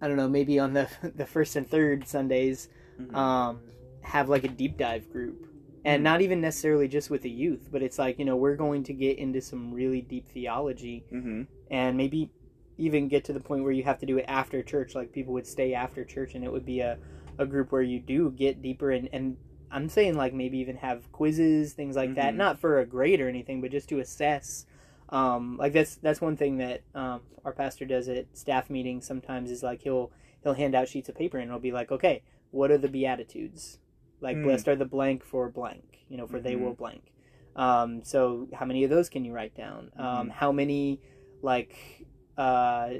I 0.00 0.08
don't 0.08 0.16
know 0.16 0.28
maybe 0.28 0.58
on 0.58 0.72
the 0.74 0.88
the 1.14 1.26
first 1.26 1.56
and 1.56 1.68
third 1.68 2.06
Sundays 2.06 2.68
Mhm. 3.00 3.14
um, 3.14 3.60
have 4.02 4.28
like 4.28 4.44
a 4.44 4.48
deep 4.48 4.76
dive 4.76 5.10
group. 5.10 5.46
And 5.84 6.00
Mhm. 6.00 6.04
not 6.04 6.20
even 6.22 6.40
necessarily 6.40 6.88
just 6.88 7.10
with 7.10 7.22
the 7.22 7.30
youth, 7.30 7.68
but 7.70 7.82
it's 7.82 7.98
like, 7.98 8.18
you 8.18 8.24
know, 8.24 8.36
we're 8.36 8.56
going 8.56 8.82
to 8.84 8.92
get 8.92 9.18
into 9.18 9.40
some 9.40 9.72
really 9.72 10.00
deep 10.00 10.26
theology 10.28 11.04
Mhm. 11.12 11.46
and 11.70 11.96
maybe 11.96 12.30
even 12.78 13.08
get 13.08 13.24
to 13.24 13.32
the 13.32 13.40
point 13.40 13.62
where 13.62 13.72
you 13.72 13.84
have 13.84 13.98
to 14.00 14.06
do 14.06 14.18
it 14.18 14.24
after 14.28 14.62
church 14.62 14.94
like 14.94 15.10
people 15.12 15.32
would 15.32 15.46
stay 15.46 15.72
after 15.74 16.04
church 16.04 16.34
and 16.34 16.44
it 16.44 16.52
would 16.52 16.64
be 16.66 16.80
a, 16.80 16.98
a 17.38 17.46
group 17.46 17.72
where 17.72 17.82
you 17.82 17.98
do 18.00 18.30
get 18.32 18.60
deeper 18.60 18.90
and, 18.90 19.08
and 19.14 19.36
i'm 19.70 19.88
saying 19.88 20.14
like 20.14 20.34
maybe 20.34 20.58
even 20.58 20.76
have 20.76 21.10
quizzes 21.10 21.72
things 21.72 21.96
like 21.96 22.14
that 22.16 22.34
Mhm. 22.34 22.36
not 22.36 22.58
for 22.58 22.78
a 22.80 22.84
grade 22.84 23.18
or 23.20 23.28
anything 23.30 23.62
but 23.62 23.70
just 23.70 23.88
to 23.88 23.98
assess 23.98 24.66
um, 25.08 25.56
like 25.56 25.72
that's 25.72 25.96
that's 25.96 26.20
one 26.20 26.36
thing 26.36 26.58
that 26.58 26.82
um, 26.94 27.20
our 27.44 27.52
pastor 27.52 27.84
does 27.84 28.08
at 28.08 28.26
staff 28.36 28.68
meetings 28.70 29.06
sometimes 29.06 29.50
is 29.50 29.62
like 29.62 29.82
he'll 29.82 30.10
he'll 30.42 30.54
hand 30.54 30.74
out 30.74 30.88
sheets 30.88 31.08
of 31.08 31.14
paper 31.14 31.38
and 31.38 31.48
it'll 31.48 31.60
be 31.60 31.72
like 31.72 31.90
okay 31.92 32.22
what 32.50 32.70
are 32.70 32.78
the 32.78 32.88
beatitudes 32.88 33.78
like 34.20 34.36
Hmm. 34.38 34.42
blessed 34.44 34.68
are 34.68 34.76
the 34.76 34.84
blank 34.84 35.24
for 35.24 35.48
blank 35.48 36.04
you 36.08 36.16
know 36.16 36.26
for 36.26 36.40
they 36.40 36.54
Mhm. 36.54 36.60
will 36.60 36.74
blank 36.74 37.12
um, 37.54 38.02
so 38.04 38.48
how 38.54 38.66
many 38.66 38.84
of 38.84 38.90
those 38.90 39.08
can 39.08 39.24
you 39.24 39.32
write 39.32 39.54
down 39.54 39.90
um, 39.96 40.28
Mhm. 40.28 40.30
how 40.32 40.52
many 40.52 41.00
like 41.42 42.06
uh, 42.36 42.90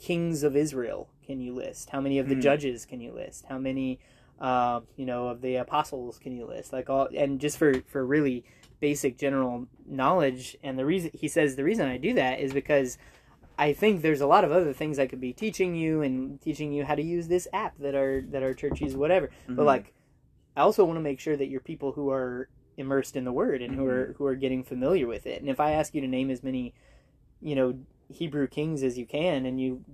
kings 0.00 0.42
of 0.42 0.56
Israel 0.56 1.10
can 1.24 1.40
you 1.40 1.54
list? 1.54 1.90
How 1.90 2.00
many 2.00 2.18
of 2.18 2.28
the 2.28 2.34
Hmm. 2.34 2.40
judges 2.40 2.86
can 2.86 3.00
you 3.00 3.12
list? 3.12 3.44
How 3.48 3.58
many, 3.58 3.98
uh, 4.40 4.80
you 4.96 5.04
know, 5.06 5.28
of 5.28 5.40
the 5.42 5.56
apostles 5.56 6.18
can 6.18 6.32
you 6.32 6.46
list? 6.46 6.72
Like 6.72 6.88
all, 6.88 7.08
and 7.14 7.40
just 7.40 7.58
for 7.58 7.80
for 7.82 8.04
really 8.06 8.44
basic 8.80 9.18
general 9.18 9.66
knowledge. 9.86 10.56
And 10.62 10.78
the 10.78 10.84
reason 10.86 11.10
he 11.14 11.28
says 11.28 11.56
the 11.56 11.64
reason 11.64 11.88
I 11.88 11.96
do 11.96 12.14
that 12.14 12.40
is 12.40 12.52
because 12.52 12.98
I 13.58 13.72
think 13.72 14.02
there's 14.02 14.20
a 14.20 14.26
lot 14.26 14.44
of 14.44 14.52
other 14.52 14.72
things 14.72 14.98
I 14.98 15.06
could 15.06 15.20
be 15.20 15.32
teaching 15.32 15.74
you 15.74 16.02
and 16.02 16.40
teaching 16.40 16.72
you 16.72 16.84
how 16.84 16.94
to 16.94 17.02
use 17.02 17.28
this 17.28 17.48
app 17.52 17.78
that 17.78 17.94
our 17.94 18.20
that 18.30 18.42
our 18.42 18.54
church 18.54 18.80
uses, 18.80 18.96
whatever. 18.96 19.30
But 19.46 19.62
Mhm. 19.62 19.66
like, 19.66 19.94
I 20.56 20.60
also 20.60 20.84
want 20.84 20.96
to 20.98 21.02
make 21.02 21.20
sure 21.20 21.36
that 21.36 21.48
you're 21.48 21.60
people 21.60 21.92
who 21.92 22.10
are 22.10 22.48
immersed 22.76 23.16
in 23.16 23.24
the 23.24 23.32
Word 23.32 23.62
and 23.62 23.74
who 23.74 23.86
are 23.86 24.14
who 24.18 24.26
are 24.26 24.34
getting 24.34 24.62
familiar 24.62 25.06
with 25.06 25.26
it. 25.26 25.40
And 25.40 25.48
if 25.48 25.60
I 25.60 25.72
ask 25.72 25.94
you 25.94 26.00
to 26.02 26.06
name 26.06 26.30
as 26.30 26.42
many, 26.42 26.74
you 27.40 27.54
know, 27.54 27.78
Hebrew 28.08 28.46
kings 28.46 28.82
as 28.82 28.98
you 28.98 29.06
can, 29.06 29.46
and 29.46 29.58
you 29.60 29.84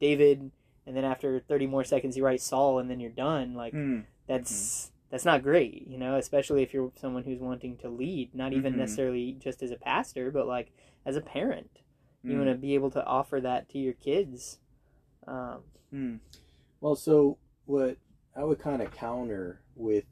David, 0.00 0.50
and 0.86 0.96
then 0.96 1.04
after 1.04 1.40
30 1.40 1.66
more 1.66 1.84
seconds 1.84 2.16
you 2.16 2.24
write 2.24 2.40
Saul, 2.40 2.78
and 2.78 2.88
then 2.88 3.00
you're 3.00 3.10
done. 3.10 3.54
Like 3.54 3.74
Mhm. 3.74 4.04
that's 4.26 4.89
that's 5.10 5.24
not 5.24 5.42
great, 5.42 5.86
you 5.88 5.98
know, 5.98 6.16
especially 6.16 6.62
if 6.62 6.72
you're 6.72 6.92
someone 6.96 7.24
who's 7.24 7.40
wanting 7.40 7.76
to 7.78 7.88
lead, 7.88 8.34
not 8.34 8.52
even 8.52 8.74
Mhm. 8.74 8.78
necessarily 8.78 9.32
just 9.38 9.62
as 9.62 9.70
a 9.70 9.76
pastor, 9.76 10.30
but 10.30 10.46
like 10.46 10.72
as 11.04 11.16
a 11.16 11.20
parent. 11.20 11.80
You 12.22 12.36
Mhm. 12.36 12.38
want 12.38 12.50
to 12.50 12.54
be 12.56 12.74
able 12.74 12.90
to 12.92 13.04
offer 13.04 13.40
that 13.40 13.68
to 13.70 13.78
your 13.78 13.94
kids. 13.94 14.60
Um, 15.26 15.62
Mhm. 15.92 16.20
Well, 16.80 16.94
so 16.96 17.38
what 17.66 17.98
I 18.36 18.44
would 18.44 18.58
kind 18.58 18.80
of 18.82 18.92
counter 18.92 19.60
with 19.74 20.04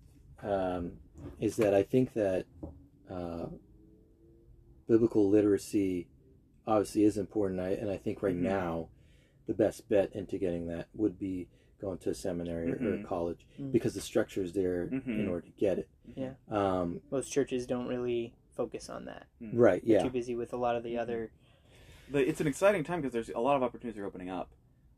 um, 0.43 0.93
is 1.41 1.57
that 1.57 1.75
I 1.75 1.83
think 1.83 2.13
that 2.15 2.47
uh, 3.11 3.47
biblical 4.87 5.29
literacy 5.29 6.09
obviously 6.67 7.05
is 7.05 7.17
important, 7.19 7.61
I, 7.61 7.71
and 7.71 7.91
I 7.91 7.97
think 7.97 8.23
right 8.23 8.37
Mhm. 8.37 8.43
now 8.43 8.89
the 9.47 9.55
best 9.55 9.89
bet 9.89 10.13
into 10.15 10.39
getting 10.39 10.67
that 10.67 10.89
would 10.95 11.19
be 11.19 11.49
going 11.81 11.99
to 11.99 12.11
a 12.11 12.15
seminary 12.15 12.71
or, 12.73 12.75
or 12.75 12.97
Mhm. 12.99 13.05
college 13.05 13.47
Mm. 13.59 13.71
because 13.73 13.95
the 13.95 14.01
structure 14.01 14.43
is 14.43 14.53
there 14.53 14.83
in 14.85 15.01
Mhm. 15.03 15.29
order 15.31 15.47
to 15.47 15.53
get 15.53 15.79
it. 15.79 15.89
Yeah. 16.17 16.35
Um, 16.49 17.01
most 17.11 17.31
churches 17.31 17.67
don't 17.67 17.87
really 17.87 18.35
focus 18.57 18.89
on 18.91 19.05
that. 19.05 19.27
right. 19.53 19.81
They're 19.87 19.99
Yeah. 19.99 20.03
too 20.03 20.11
busy 20.11 20.35
with 20.35 20.53
a 20.53 20.57
lot 20.57 20.75
of 20.77 20.83
the 20.83 20.95
Mhm. 20.95 20.99
other. 21.01 21.31
the, 22.11 22.27
it's 22.27 22.41
an 22.41 22.47
exciting 22.47 22.83
time 22.85 23.01
because 23.03 23.13
there's 23.13 23.29
a 23.29 23.39
lot 23.39 23.55
of 23.55 23.63
opportunities 23.63 24.01
are 24.01 24.07
opening 24.07 24.31
up. 24.31 24.51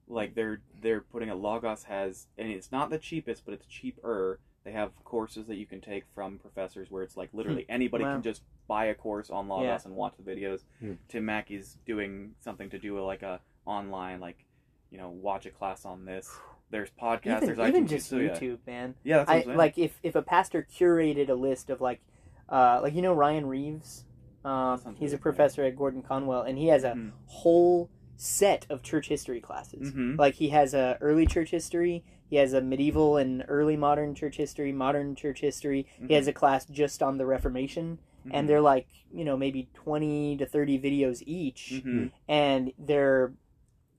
Like 0.07 0.35
they're 0.37 0.62
they're 0.81 1.01
putting 1.01 1.28
a 1.28 1.35
Logos 1.35 1.83
has, 1.85 2.28
and 2.39 2.49
it's 2.49 2.70
not 2.70 2.89
the 2.89 2.99
cheapest, 2.99 3.45
but 3.45 3.53
it's 3.53 3.66
cheaper. 3.66 4.39
They 4.62 4.70
have 4.72 4.93
courses 5.05 5.47
that 5.49 5.57
you 5.57 5.66
can 5.66 5.81
take 5.81 6.05
from 6.14 6.39
professors 6.39 6.89
where 6.91 7.03
it's 7.03 7.16
like 7.16 7.35
literally 7.35 7.66
anybody 7.68 8.05
Wow. 8.05 8.14
can 8.14 8.22
just 8.22 8.43
buy 8.68 8.85
a 8.87 8.95
course 8.95 9.28
on 9.28 9.49
Logos 9.49 9.64
Yeah. 9.64 9.81
and 9.87 9.97
watch 9.97 10.14
the 10.18 10.22
videos. 10.22 10.62
Hmm. 10.78 10.95
Tim 11.09 11.24
Mackie's 11.24 11.78
doing 11.85 12.35
something 12.39 12.70
to 12.70 12.78
do 12.78 12.99
like 13.05 13.22
a 13.24 13.41
online 13.66 14.20
like 14.20 14.45
you 14.91 14.99
know 14.99 15.11
watch 15.11 15.47
a 15.47 15.51
class 15.51 15.85
on 15.85 16.05
this 16.05 16.31
there's 16.71 16.91
podcasts, 16.91 17.43
even, 17.43 17.57
there's 17.57 17.68
even 17.68 17.87
just 17.87 18.09
so, 18.09 18.16
yeah. 18.18 18.31
YouTube, 18.31 18.59
man. 18.66 18.95
Yeah, 19.05 19.18
that's 19.18 19.29
what 19.29 19.35
I 19.35 19.39
I'm 19.39 19.45
saying. 19.47 19.59
like 19.59 19.79
if 19.79 19.99
if 20.03 20.14
a 20.14 20.23
pastor 20.23 20.66
curated 20.73 21.29
a 21.29 21.35
list 21.35 21.71
of 21.71 21.81
like, 21.81 22.01
uh, 22.49 22.81
like 22.83 22.95
you 22.95 23.03
know 23.03 23.12
Ryan 23.12 23.47
Reeves, 23.47 24.05
um, 24.45 24.79
he's 24.79 24.83
a 24.83 24.87
familiar. 24.87 25.18
professor 25.18 25.64
at 25.64 25.77
Gordon 25.77 26.03
Conwell, 26.03 26.43
and 26.43 26.57
he 26.59 26.68
has 26.68 26.85
a 26.85 26.93
Mhm. 26.93 27.12
whole 27.27 27.91
set 28.16 28.66
of 28.71 28.83
church 28.83 29.09
history 29.09 29.41
classes. 29.41 29.93
Mhm. 29.93 30.18
Like 30.18 30.35
he 30.35 30.51
has 30.51 30.75
a 30.75 30.97
early 31.01 31.27
church 31.27 31.51
history, 31.51 32.05
he 32.29 32.37
has 32.37 32.53
a 32.53 32.61
medieval 32.61 33.16
and 33.16 33.45
early 33.49 33.77
modern 33.77 34.14
church 34.14 34.37
history, 34.37 34.73
modern 34.73 35.14
church 35.14 35.41
history. 35.41 35.87
He 36.07 36.14
has 36.14 36.27
a 36.29 36.33
class 36.33 36.64
just 36.66 37.03
on 37.03 37.18
the 37.18 37.27
Reformation, 37.27 37.99
and 38.31 38.49
they're 38.49 38.61
like 38.61 38.87
you 39.12 39.25
know 39.25 39.37
maybe 39.37 39.68
twenty 39.75 40.37
to 40.37 40.47
thirty 40.47 40.79
videos 40.79 41.23
each, 41.27 41.83
Mhm. 41.85 42.12
and 42.29 42.73
they're 42.79 43.33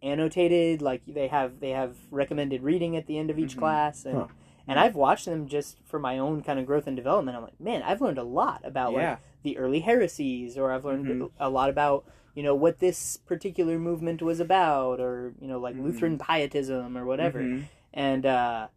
annotated 0.02 0.82
like 0.82 1.02
they 1.08 1.28
have 1.28 1.60
they 1.60 1.70
have 1.70 1.96
recommended 2.10 2.64
reading 2.64 2.96
at 2.96 3.06
the 3.08 3.18
end 3.18 3.30
of 3.30 3.38
each 3.40 3.56
Mhm. 3.56 3.60
class 3.60 4.06
and 4.06 4.18
Huh. 4.18 4.28
and 4.68 4.80
I've 4.80 4.96
watched 4.96 5.26
them 5.26 5.48
just 5.48 5.78
for 5.86 6.00
my 6.00 6.18
own 6.18 6.42
kind 6.44 6.60
of 6.60 6.66
growth 6.66 6.88
and 6.88 6.96
development. 6.96 7.36
I'm 7.36 7.44
like, 7.44 7.60
man, 7.60 7.82
I've 7.84 8.00
learned 8.02 8.18
a 8.20 8.24
lot 8.24 8.62
about 8.64 8.94
yeah. 8.94 9.10
like 9.12 9.20
the 9.44 9.58
early 9.58 9.80
heresies, 9.82 10.58
or 10.58 10.72
I've 10.72 10.86
learned 10.86 11.08
Mhm. 11.08 11.32
a 11.40 11.50
lot 11.50 11.70
about 11.70 12.06
you 12.36 12.44
know 12.44 12.56
what 12.56 12.80
this 12.80 13.18
particular 13.18 13.78
movement 13.78 14.22
was 14.22 14.40
about, 14.40 15.00
or 15.00 15.34
you 15.42 15.48
know 15.48 15.60
like 15.60 15.76
Mhm. 15.76 15.84
Lutheran 15.84 16.18
pietism 16.18 16.98
or 16.98 17.06
whatever. 17.06 17.42
Mhm. 17.42 17.64
And 17.94 18.26
uh, 18.26 18.68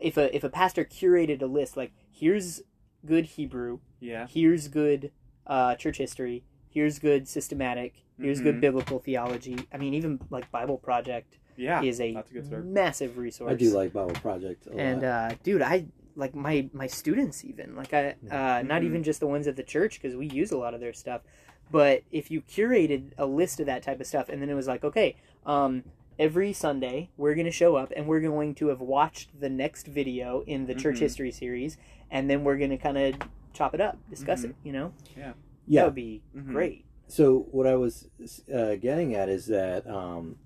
if 0.00 0.16
a 0.16 0.34
if 0.34 0.42
a 0.44 0.48
pastor 0.50 0.84
curated 0.84 1.40
a 1.42 1.46
list 1.46 1.76
like 1.76 1.92
here's 2.10 2.62
good 3.04 3.26
Hebrew, 3.26 3.78
Yeah. 4.00 4.26
here's 4.26 4.68
good 4.68 5.12
uh, 5.46 5.76
church 5.76 5.98
history, 5.98 6.42
here's 6.76 6.98
good 6.98 7.26
systematic, 7.26 7.94
here's 8.20 8.38
good 8.42 8.56
Mhm. 8.56 8.60
biblical 8.60 8.98
theology. 8.98 9.56
I 9.72 9.78
mean, 9.78 9.94
even 9.94 10.20
like 10.28 10.50
Bible 10.52 10.76
Project 10.76 11.38
Yeah. 11.56 11.82
is 11.82 12.02
a 12.02 12.14
a 12.14 12.62
massive 12.62 13.16
resource. 13.16 13.50
I 13.50 13.54
do 13.54 13.70
like 13.70 13.94
Bible 13.94 14.12
Project 14.26 14.66
a 14.66 14.76
and 14.76 15.00
lot. 15.00 15.04
uh, 15.08 15.34
dude, 15.42 15.62
I 15.62 15.86
like 16.16 16.34
my 16.34 16.68
my 16.74 16.86
students 16.86 17.44
even 17.46 17.74
like 17.74 17.94
I 17.94 18.14
uh, 18.30 18.62
not 18.62 18.82
Mhm. 18.82 18.84
even 18.88 19.02
just 19.02 19.20
the 19.20 19.26
ones 19.26 19.46
at 19.46 19.56
the 19.56 19.62
church 19.62 20.00
because 20.00 20.14
we 20.16 20.26
use 20.26 20.50
a 20.52 20.58
lot 20.58 20.74
of 20.74 20.80
their 20.80 20.92
stuff, 20.92 21.22
but 21.70 22.02
if 22.12 22.30
you 22.30 22.42
curated 22.42 23.12
a 23.16 23.24
list 23.24 23.58
of 23.58 23.64
that 23.66 23.82
type 23.82 23.98
of 24.00 24.06
stuff 24.06 24.28
and 24.28 24.42
then 24.42 24.50
it 24.50 24.54
was 24.54 24.68
like, 24.68 24.84
okay, 24.84 25.16
um, 25.46 25.82
every 26.18 26.52
Sunday 26.52 27.08
we're 27.16 27.34
gonna 27.34 27.50
show 27.50 27.76
up 27.76 27.90
and 27.96 28.06
we're 28.06 28.20
going 28.20 28.54
to 28.56 28.68
have 28.68 28.82
watched 28.82 29.40
the 29.40 29.48
next 29.48 29.86
video 29.86 30.42
in 30.46 30.66
the 30.66 30.74
church 30.74 30.96
Mhm. 30.96 31.00
history 31.08 31.30
series, 31.32 31.78
and 32.10 32.28
then 32.28 32.44
we're 32.44 32.58
gonna 32.58 32.76
kind 32.78 32.98
of 32.98 33.14
chop 33.54 33.72
it 33.74 33.80
up, 33.80 33.96
discuss 34.10 34.42
Mhm. 34.42 34.50
it. 34.50 34.56
You 34.64 34.72
know, 34.72 34.92
that 35.16 35.34
yeah. 35.66 35.84
would 35.84 35.94
be 35.94 36.22
Mhm. 36.34 36.52
great. 36.52 36.84
So 37.08 37.46
what 37.50 37.66
I 37.66 37.76
was 37.76 38.08
uh, 38.52 38.74
getting 38.76 39.14
at 39.14 39.28
is 39.28 39.46
that 39.46 39.86
um, 39.88 40.36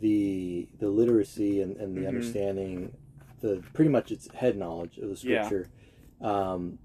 the 0.00 0.68
the 0.78 0.88
literacy 0.88 1.62
and, 1.62 1.76
and 1.78 1.96
the 1.96 2.02
Mhm. 2.02 2.08
understanding, 2.08 2.92
the 3.40 3.62
pretty 3.72 3.90
much 3.90 4.12
it's 4.12 4.30
head 4.32 4.56
knowledge 4.56 4.98
of 4.98 5.08
the 5.08 5.28
Yeah. 5.28 5.42
scripture, 5.44 5.70
um, 6.20 6.78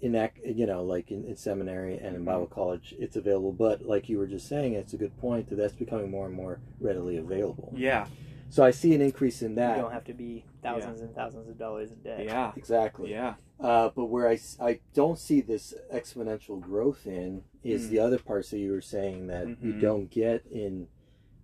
in 0.00 0.12
that 0.12 0.32
you 0.44 0.66
know 0.66 0.84
like 0.84 1.10
in, 1.10 1.24
in 1.24 1.36
seminary 1.36 1.98
and 1.98 2.14
in 2.14 2.24
Bible 2.24 2.46
Mhm. 2.46 2.50
college 2.50 2.94
it's 2.98 3.16
available. 3.16 3.52
But 3.52 3.82
like 3.86 4.08
you 4.08 4.18
were 4.18 4.26
just 4.26 4.46
saying, 4.46 4.74
it's 4.74 4.92
a 4.92 4.98
good 4.98 5.16
point 5.18 5.48
that 5.48 5.56
that's 5.56 5.72
becoming 5.74 6.10
more 6.10 6.26
and 6.26 6.34
more 6.34 6.60
readily 6.80 7.16
available. 7.16 7.72
Yeah. 7.76 8.06
So 8.50 8.62
I 8.64 8.70
see 8.70 8.94
an 8.94 9.00
increase 9.02 9.42
in 9.42 9.54
that. 9.56 9.76
You 9.76 9.82
don't 9.82 9.92
have 9.92 10.04
to 10.04 10.14
be 10.14 10.44
thousands 10.62 11.00
and 11.00 11.14
thousands 11.14 11.48
of 11.48 11.58
dollars 11.58 11.90
a 11.92 11.96
day. 11.96 12.24
Yeah. 12.26 12.52
Exactly. 12.56 13.10
Yeah. 13.10 13.34
Uh, 13.60 13.90
but 13.94 14.04
where 14.06 14.28
I, 14.28 14.38
I 14.60 14.78
don't 14.94 15.18
see 15.18 15.40
this 15.40 15.74
exponential 15.92 16.60
growth 16.60 17.06
in 17.06 17.42
is 17.64 17.86
Mm. 17.86 17.90
the 17.90 17.98
other 17.98 18.18
parts 18.18 18.50
that 18.50 18.58
you 18.58 18.70
were 18.70 18.80
saying 18.80 19.26
that 19.26 19.48
you 19.60 19.72
Mhm. 19.74 19.80
don't 19.80 20.10
get 20.10 20.44
in. 20.50 20.86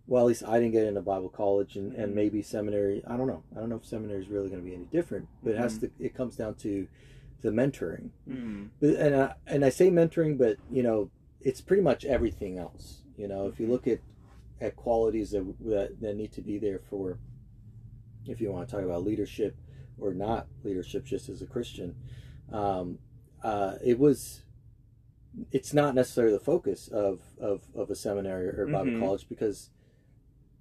Well, 0.07 0.23
at 0.25 0.29
least 0.29 0.45
I 0.45 0.61
didn't 0.61 0.73
get 0.73 0.87
into 0.87 1.01
Bible 1.03 1.29
college 1.29 1.77
and, 1.77 1.93
and 1.95 2.12
Mhm. 2.12 2.15
maybe 2.15 2.43
seminary. 2.43 3.03
I 3.07 3.17
don't 3.17 3.27
know. 3.27 3.43
I 3.57 3.61
don't 3.61 3.69
know 3.69 3.77
if 3.77 3.85
seminary 3.87 4.23
is 4.23 4.29
really 4.29 4.49
going 4.49 4.62
to 4.62 4.69
be 4.69 4.75
any 4.77 4.85
different. 4.85 5.27
But 5.43 5.55
it 5.55 5.59
has 5.59 5.79
to. 5.79 5.89
Mm-hmm. 5.89 6.05
It 6.05 6.15
comes 6.15 6.37
down 6.37 6.55
to 6.57 6.87
the 7.41 7.51
mentoring. 7.51 8.11
Mhm. 8.29 8.69
But, 8.81 8.91
and 8.97 9.15
I, 9.17 9.35
and 9.47 9.65
I 9.65 9.71
say 9.71 9.91
mentoring, 9.91 10.39
but 10.39 10.59
you 10.71 10.83
know, 10.85 11.11
it's 11.41 11.61
pretty 11.61 11.83
much 11.83 12.05
everything 12.05 12.59
else. 12.59 13.03
You 13.17 13.27
know, 13.29 13.49
if 13.49 13.59
you 13.59 13.67
look 13.67 13.87
at 13.89 13.99
at 14.61 14.77
qualities 14.77 15.33
that 15.33 15.45
that, 15.67 16.01
that 16.01 16.17
need 16.17 16.31
to 16.33 16.43
be 16.43 16.59
there 16.59 16.79
for, 16.79 17.19
if 18.27 18.41
you 18.41 18.53
want 18.53 18.69
to 18.69 18.75
talk 18.77 18.85
about 18.85 19.03
leadership 19.05 19.57
or 19.99 20.14
not 20.14 20.47
leadership, 20.62 21.05
just 21.05 21.28
as 21.28 21.42
a 21.42 21.47
Christian, 21.47 21.95
um, 22.53 22.99
uh, 23.42 23.76
it 23.84 23.99
was. 23.99 24.40
It's 25.51 25.74
not 25.74 25.97
necessarily 25.97 26.32
the 26.34 26.45
focus 26.45 26.86
of, 26.86 27.20
of, 27.40 27.62
of 27.74 27.90
a 27.90 27.97
seminary 27.97 28.49
or 28.51 28.66
Bible 28.68 28.92
Mhm. 28.92 29.01
college 29.01 29.28
because 29.28 29.70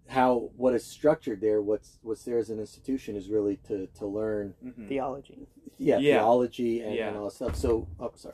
how 0.07 0.49
what 0.57 0.73
is 0.73 0.83
structured 0.83 1.41
there, 1.41 1.61
what's 1.61 1.99
what's 2.01 2.23
there 2.23 2.39
as 2.39 2.49
an 2.49 2.59
institution 2.59 3.15
is 3.15 3.29
really 3.29 3.57
to, 3.67 3.85
to 3.99 4.07
learn 4.07 4.55
Mhm. 4.65 4.87
Theology. 4.87 5.47
yeah, 5.77 5.99
Yeah. 5.99 6.17
theology 6.19 6.81
and, 6.81 6.95
Yeah. 6.95 7.09
and 7.09 7.17
all 7.17 7.25
that 7.25 7.33
stuff. 7.33 7.55
So, 7.55 7.87
oh, 7.99 8.11
sorry. 8.15 8.33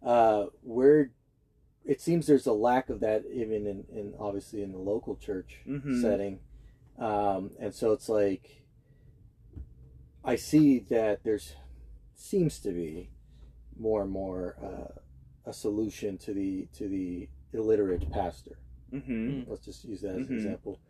Uh, 0.00 0.46
where 0.62 1.10
it 1.84 2.00
seems 2.00 2.26
there's 2.28 2.46
a 2.46 2.52
lack 2.52 2.88
of 2.88 3.00
that 3.00 3.24
even 3.26 3.66
in, 3.66 3.84
in 3.92 4.14
obviously 4.18 4.62
in 4.62 4.70
the 4.70 4.78
local 4.78 5.16
church 5.16 5.60
Mhm. 5.66 6.00
setting, 6.00 6.38
um, 6.98 7.50
and 7.58 7.74
so 7.74 7.92
it's 7.92 8.08
like 8.08 8.59
I 10.24 10.36
see 10.36 10.80
that 10.90 11.24
there's 11.24 11.54
seems 12.14 12.58
to 12.60 12.72
be 12.72 13.10
more 13.78 14.02
and 14.02 14.10
more 14.10 14.56
uh, 14.62 15.00
a 15.48 15.52
solution 15.52 16.18
to 16.18 16.34
the 16.34 16.68
to 16.74 16.88
the 16.88 17.28
illiterate 17.52 18.10
pastor. 18.10 18.58
Mhm. 18.92 19.44
Let's 19.48 19.64
just 19.64 19.84
use 19.84 20.02
that 20.02 20.14
as 20.16 20.26
Mhm. 20.26 20.30
an 20.30 20.36
example. 20.36 20.80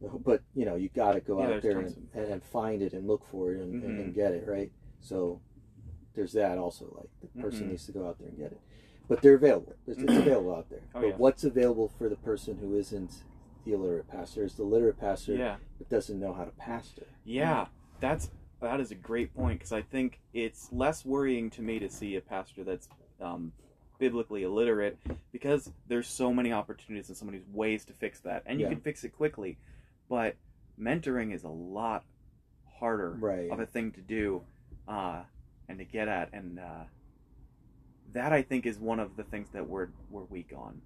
But 0.00 0.42
you 0.54 0.64
know, 0.64 0.74
you 0.76 0.88
got 0.88 1.12
to 1.12 1.20
go 1.20 1.40
Yeah, 1.40 1.56
out 1.56 1.62
there 1.62 1.74
tons 1.74 1.96
and, 2.14 2.24
and 2.26 2.42
find 2.42 2.82
it 2.82 2.92
and 2.94 3.06
look 3.06 3.24
for 3.26 3.52
it 3.52 3.60
and, 3.60 3.82
and, 3.82 3.96
Mhm. 3.96 4.00
and 4.00 4.14
get 4.14 4.32
it 4.32 4.46
right. 4.48 4.72
So 5.00 5.40
there's 6.14 6.32
that 6.32 6.58
also. 6.58 6.92
Like 6.96 7.10
the 7.20 7.40
person 7.40 7.66
Mhm. 7.66 7.70
needs 7.70 7.86
to 7.86 7.92
go 7.92 8.06
out 8.06 8.18
there 8.18 8.28
and 8.28 8.38
get 8.38 8.52
it. 8.52 8.60
But 9.08 9.20
they're 9.20 9.34
available. 9.34 9.74
It's, 9.86 9.98
it's 10.02 10.16
available 10.16 10.54
out 10.54 10.68
there. 10.70 10.82
Oh, 10.94 11.00
but 11.02 11.08
yeah. 11.10 11.16
what's 11.16 11.44
available 11.44 11.88
for 11.88 12.08
the 12.08 12.16
person 12.16 12.56
who 12.58 12.74
isn't 12.74 13.24
the 13.64 13.72
illiterate 13.72 14.08
pastor 14.08 14.44
is 14.44 14.54
the 14.54 14.64
literate 14.64 14.98
pastor 14.98 15.34
Yeah. 15.36 15.56
that 15.78 15.88
doesn't 15.90 16.18
know 16.18 16.32
how 16.32 16.44
to 16.44 16.50
pastor. 16.52 17.06
Yeah, 17.24 17.68
that's 18.00 18.30
that 18.64 18.80
is 18.80 18.90
a 18.90 18.94
great 18.94 19.34
point 19.34 19.58
because 19.58 19.72
I 19.72 19.82
think 19.82 20.18
it's 20.32 20.68
less 20.72 21.04
worrying 21.04 21.50
to 21.50 21.62
me 21.62 21.78
to 21.78 21.88
see 21.88 22.16
a 22.16 22.20
pastor 22.20 22.64
that's 22.64 22.88
um, 23.20 23.52
biblically 23.98 24.42
illiterate 24.42 24.98
because 25.32 25.70
there's 25.86 26.08
so 26.08 26.32
many 26.32 26.50
opportunities 26.52 27.08
and 27.08 27.16
so 27.16 27.26
many 27.26 27.42
ways 27.52 27.84
to 27.84 27.92
fix 27.92 28.20
that, 28.20 28.42
and 28.46 28.58
you 28.58 28.66
Yeah. 28.66 28.72
can 28.72 28.80
fix 28.80 29.04
it 29.04 29.10
quickly. 29.16 29.58
But 30.08 30.36
mentoring 30.80 31.32
is 31.34 31.44
a 31.44 31.48
lot 31.48 32.04
harder 32.78 33.18
Right. 33.20 33.50
of 33.50 33.60
a 33.60 33.66
thing 33.66 33.92
to 33.92 34.00
do 34.00 34.42
uh, 34.88 35.22
and 35.68 35.78
to 35.78 35.84
get 35.84 36.08
at, 36.08 36.32
and 36.32 36.58
uh, 36.58 36.84
that 38.12 38.32
I 38.32 38.42
think 38.42 38.66
is 38.66 38.78
one 38.78 38.98
of 38.98 39.16
the 39.16 39.24
things 39.24 39.50
that 39.50 39.68
we're 39.68 39.88
we're 40.10 40.24
weak 40.24 40.52
on. 40.56 40.80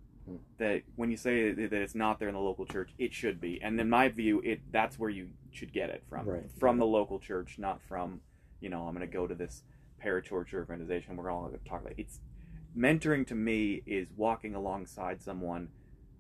That 0.59 0.82
when 0.96 1.11
you 1.11 1.16
say 1.16 1.52
that 1.52 1.72
it's 1.72 1.94
not 1.94 2.18
there 2.18 2.28
in 2.28 2.34
the 2.34 2.40
local 2.40 2.66
church, 2.66 2.90
it 2.98 3.12
should 3.12 3.40
be, 3.40 3.61
and 3.62 3.80
in 3.80 3.88
my 3.88 4.09
view, 4.09 4.40
it 4.44 4.61
that's 4.72 4.98
where 4.98 5.11
you 5.11 5.28
should 5.52 5.72
get 5.72 5.88
it 5.90 6.02
from, 6.09 6.26
Right. 6.26 6.50
from 6.59 6.78
the 6.78 6.86
local 6.86 7.18
church, 7.20 7.59
not 7.59 7.80
from, 7.82 8.20
you 8.61 8.68
know, 8.68 8.86
I'm 8.88 8.94
going 8.94 9.06
to 9.06 9.12
go 9.12 9.26
to 9.28 9.34
this 9.36 9.62
parachurch 10.04 10.52
organization. 10.54 11.16
We're 11.16 11.30
all 11.30 11.46
going 11.48 11.59
to 11.59 11.68
talk 11.68 11.80
about 11.82 11.94
it's 11.96 12.20
mentoring 12.76 13.26
to 13.28 13.34
me 13.34 13.82
is 13.86 14.09
walking 14.16 14.54
alongside 14.54 15.22
someone 15.22 15.68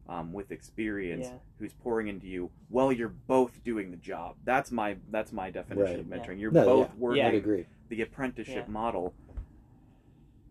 um, 0.08 0.32
with 0.32 0.50
experience 0.52 1.26
Yeah. 1.26 1.38
who's 1.58 1.72
pouring 1.74 2.08
into 2.08 2.26
you 2.26 2.50
while 2.68 2.90
you're 2.92 3.08
both 3.10 3.62
doing 3.64 3.90
the 3.90 3.96
job. 3.98 4.36
That's 4.44 4.70
my 4.70 4.96
that's 5.10 5.32
my 5.32 5.50
definition 5.50 6.00
of 6.00 6.10
Right. 6.10 6.22
mentoring. 6.22 6.40
You're 6.40 6.50
No, 6.52 6.64
both 6.64 6.88
yeah, 6.88 6.94
working 6.98 7.24
I'd 7.24 7.34
agree. 7.34 7.66
the 7.88 8.02
apprenticeship 8.02 8.64
Yeah. 8.66 8.72
model. 8.72 9.14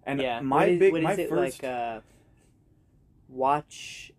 And 0.03 0.21
yeah. 0.21 0.41
my 0.41 0.57
what 0.57 0.69
is, 0.69 0.79
big 0.79 0.91
what 0.93 1.01
my 1.03 1.11
is 1.13 1.19
it 1.19 1.29
first 1.29 1.63
like? 1.63 1.71
Uh, 1.71 1.99
watch. 3.29 4.11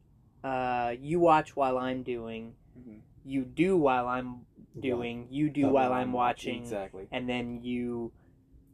Uh, 0.42 0.94
you 1.00 1.20
watch 1.20 1.56
while 1.56 1.78
I'm 1.78 2.02
doing. 2.02 2.54
Mhm. 2.78 3.00
You 3.24 3.44
do 3.44 3.76
while 3.76 4.06
I'm 4.06 4.46
doing. 4.78 5.26
You 5.30 5.50
do 5.50 5.68
while 5.68 5.92
I'm 5.92 6.12
watching. 6.12 6.62
exactly 6.62 7.08
And 7.10 7.28
then 7.28 7.62
you. 7.62 8.12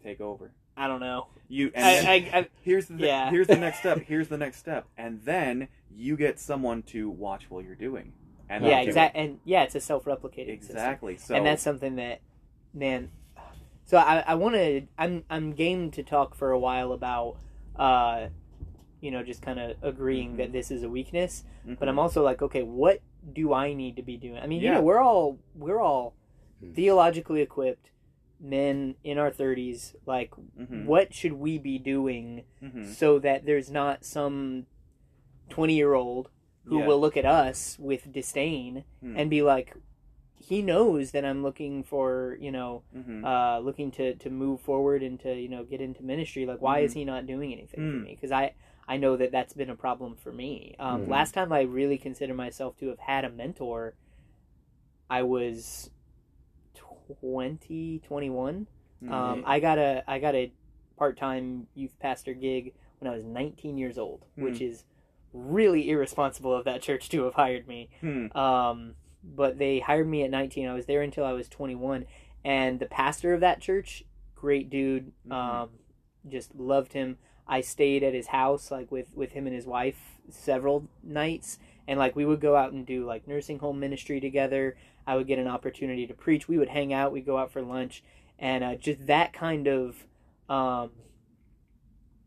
take 0.03 0.20
over. 0.20 0.53
I 0.76 0.87
don't 0.89 1.01
know. 1.01 1.28
You 1.49 1.70
and 1.74 1.85
I, 1.85 2.12
I, 2.12 2.39
I, 2.41 2.49
here's 2.62 2.87
the 2.89 2.97
yeah. 2.97 3.30
here's 3.30 3.47
the 3.47 3.57
next 3.57 3.78
step. 3.78 4.03
Here's 4.07 4.28
the 4.28 4.37
next 4.39 4.59
step, 4.59 4.87
and 4.99 5.22
then 5.24 5.68
you 5.91 6.16
get 6.16 6.39
someone 6.41 6.82
to 6.85 7.09
watch 7.09 7.47
while 7.49 7.62
you're 7.62 7.74
doing. 7.76 8.12
And 8.49 8.64
yeah, 8.66 8.80
exactly. 8.80 9.20
And 9.20 9.39
yeah, 9.45 9.62
it's 9.62 9.74
a 9.74 9.80
self-replicating 9.80 10.61
system. 10.61 10.76
Exactly. 10.76 11.16
So 11.16 11.35
and 11.35 11.47
that's 11.47 11.62
something 11.62 11.97
that 11.97 12.20
man 12.74 13.11
so 13.85 13.97
i, 13.97 14.24
I 14.26 14.35
want 14.35 14.57
to 14.57 14.82
i'm 14.99 15.22
i'm 15.30 15.53
game 15.53 15.91
to 15.93 16.03
talk 16.03 16.35
for 16.35 16.51
a 16.51 16.59
while 16.59 16.93
about 16.93 17.37
uh 17.76 18.26
you 19.05 19.11
know 19.11 19.23
just 19.23 19.43
kind 19.43 19.61
of 19.61 19.77
agreeing 19.83 20.33
Mhm. 20.33 20.37
that 20.39 20.53
this 20.53 20.71
is 20.71 20.83
a 20.83 20.89
weakness 20.89 21.45
Mhm. 21.67 21.79
but 21.79 21.89
i'm 21.89 21.99
also 21.99 22.23
like 22.25 22.41
okay 22.43 22.63
what 22.63 23.01
do 23.41 23.53
i 23.53 23.73
need 23.75 23.97
to 23.97 24.03
be 24.03 24.17
doing 24.17 24.39
i 24.39 24.47
mean 24.47 24.63
you 24.63 24.71
know 24.73 24.83
we're 24.83 25.01
all 25.03 25.39
we're 25.55 25.81
all 25.81 26.15
Hmm. 26.61 26.73
theologically 26.73 27.41
equipped 27.43 27.91
men 28.41 28.95
in 29.05 29.19
our 29.19 29.31
30s 29.31 29.95
like 30.07 30.31
Mhm. 30.59 30.87
what 30.87 31.13
should 31.13 31.35
we 31.35 31.59
be 31.59 31.79
doing 31.79 32.45
Mhm. 32.63 32.85
so 32.87 33.19
that 33.19 33.45
there's 33.45 33.71
not 33.71 34.05
some 34.05 34.67
20 35.51 35.75
year 35.75 35.95
old 35.95 36.31
who 36.65 36.79
Yeah. 36.79 36.87
will 36.87 37.01
look 37.01 37.17
at 37.17 37.27
us 37.27 37.79
with 37.79 38.11
disdain 38.13 38.85
Hmm. 39.01 39.17
and 39.17 39.29
be 39.31 39.43
like 39.43 39.77
he 40.37 40.61
knows 40.61 41.13
that 41.13 41.25
I'm 41.25 41.43
looking 41.43 41.83
for 41.83 42.37
you 42.41 42.51
know 42.53 42.83
hmm 42.93 43.25
uh, 43.25 43.59
looking 43.61 43.91
to 43.93 44.15
to 44.17 44.29
move 44.31 44.61
forward 44.61 45.03
and 45.03 45.19
to 45.21 45.35
you 45.35 45.49
know 45.49 45.65
get 45.65 45.81
into 45.81 46.03
ministry. 46.03 46.45
Like, 46.45 46.61
why 46.61 46.81
is 46.81 46.93
he 46.93 47.05
not 47.05 47.27
doing 47.27 47.51
anything 47.53 47.81
for 47.93 47.99
Mm. 47.99 48.05
me? 48.05 48.11
Because 48.15 48.31
I 48.33 48.53
I 48.87 48.97
know 48.97 49.16
that 49.16 49.32
that's 49.32 49.53
been 49.55 49.70
a 49.70 49.76
problem 49.76 50.14
for 50.16 50.30
me. 50.32 50.74
Um, 50.78 51.07
Mhm. 51.07 51.09
Last 51.09 51.32
time 51.32 51.53
I 51.53 51.62
really 51.62 51.97
consider 51.99 52.35
myself 52.35 52.76
to 52.78 52.89
have 52.89 52.99
had 52.99 53.24
a 53.24 53.30
mentor, 53.30 53.95
I 55.09 55.22
was 55.22 55.91
20, 57.20 58.01
21. 58.01 58.66
Mm-hmm. 59.03 59.12
Um, 59.12 59.43
I 59.47 59.61
got 59.61 59.78
a 59.78 60.03
I 60.07 60.18
got 60.18 60.35
a 60.35 60.53
part 60.97 61.16
time 61.16 61.66
youth 61.74 61.99
pastor 61.99 62.35
gig 62.35 62.74
when 62.99 63.11
I 63.12 63.14
was 63.16 63.24
19 63.24 63.76
years 63.76 63.99
old, 63.99 64.24
which 64.37 64.61
is 64.61 64.85
really 65.32 65.91
irresponsible 65.91 66.55
of 66.55 66.64
that 66.64 66.80
church 66.80 67.09
to 67.11 67.24
have 67.24 67.35
hired 67.35 67.66
me. 67.66 67.91
Hmm. 68.01 68.37
Um, 68.37 68.95
but 69.22 69.59
they 69.59 69.80
hired 69.80 70.07
me 70.07 70.22
at 70.22 70.30
19. 70.30 70.68
I 70.68 70.74
was 70.74 70.87
there 70.87 71.03
until 71.03 71.24
I 71.24 71.32
was 71.32 71.49
21, 71.49 72.07
and 72.45 72.78
the 72.78 72.87
pastor 72.87 73.35
of 73.35 73.41
that 73.41 73.61
church, 73.61 74.05
great 74.35 74.70
dude, 74.70 75.12
Mhm. 75.26 75.32
um, 75.32 75.70
just 76.28 76.55
loved 76.55 76.93
him. 76.93 77.18
I 77.47 77.61
stayed 77.61 78.03
at 78.03 78.14
his 78.14 78.28
house 78.28 78.70
like 78.70 78.90
with 78.90 79.14
with 79.14 79.32
him 79.32 79.47
and 79.47 79.55
his 79.55 79.66
wife 79.66 80.18
several 80.30 80.88
nights, 81.03 81.59
and 81.86 81.99
like 81.99 82.16
we 82.16 82.24
would 82.24 82.40
go 82.40 82.57
out 82.57 82.72
and 82.72 82.86
do 82.86 83.05
like 83.05 83.28
nursing 83.28 83.59
home 83.59 83.78
ministry 83.80 84.20
together. 84.20 84.76
I 85.07 85.16
would 85.16 85.26
get 85.26 85.38
an 85.38 85.49
opportunity 85.49 86.07
to 86.07 86.14
preach. 86.14 86.49
We 86.49 86.57
would 86.57 86.70
hang 86.70 86.92
out. 86.95 87.12
We'd 87.12 87.26
go 87.26 87.36
out 87.36 87.51
for 87.53 87.61
lunch, 87.61 88.03
and 88.38 88.64
uh, 88.64 88.74
just 88.76 89.07
that 89.07 89.32
kind 89.32 89.66
of. 89.66 90.07
Um, 90.49 90.90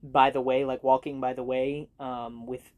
by 0.04 0.30
the 0.30 0.42
way, 0.42 0.64
like 0.66 0.84
walking 0.84 1.20
by 1.20 1.34
the 1.34 1.44
way, 1.44 1.90
um, 2.00 2.46
with 2.46 2.72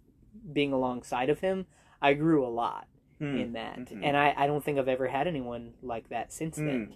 being 0.54 0.72
alongside 0.74 1.30
of 1.30 1.40
him, 1.42 1.66
I 2.02 2.14
grew 2.14 2.46
a 2.46 2.50
lot 2.50 2.88
Hmm. 3.20 3.38
in 3.38 3.54
that. 3.54 3.78
Mhm. 3.78 4.02
And 4.04 4.16
I, 4.16 4.34
I 4.38 4.48
don't 4.48 4.64
think 4.64 4.80
I've 4.80 4.88
ever 4.88 5.08
had 5.08 5.28
anyone 5.28 5.74
like 5.82 6.08
that 6.10 6.32
since 6.32 6.58
Hmm. 6.58 6.66
then. 6.66 6.96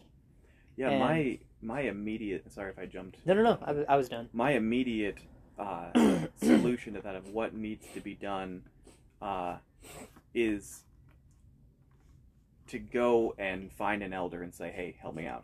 Yeah, 0.78 0.90
and- 0.92 1.00
my 1.00 1.40
my 1.62 1.82
immediate. 1.82 2.52
Sorry 2.52 2.70
if 2.72 2.80
I 2.80 2.86
jumped. 2.86 3.18
No, 3.26 3.34
no, 3.34 3.44
no. 3.44 3.58
I, 3.62 3.94
I 3.94 3.98
was 3.98 4.08
done. 4.10 4.30
my 4.34 4.52
immediate 4.52 5.18
uh, 5.58 5.92
solution 6.42 6.94
to 6.94 7.02
that 7.02 7.16
of 7.16 7.30
what 7.30 7.54
needs 7.54 7.86
to 7.94 8.02
be 8.02 8.16
done 8.16 8.64
uh, 9.22 9.58
is 10.34 10.84
to 12.68 12.80
go 12.80 13.36
and 13.38 13.72
find 13.72 14.02
an 14.02 14.14
elder 14.14 14.42
and 14.42 14.54
say, 14.54 14.72
"Hey, 14.72 14.96
help 15.00 15.16
me 15.16 15.26
out." 15.26 15.44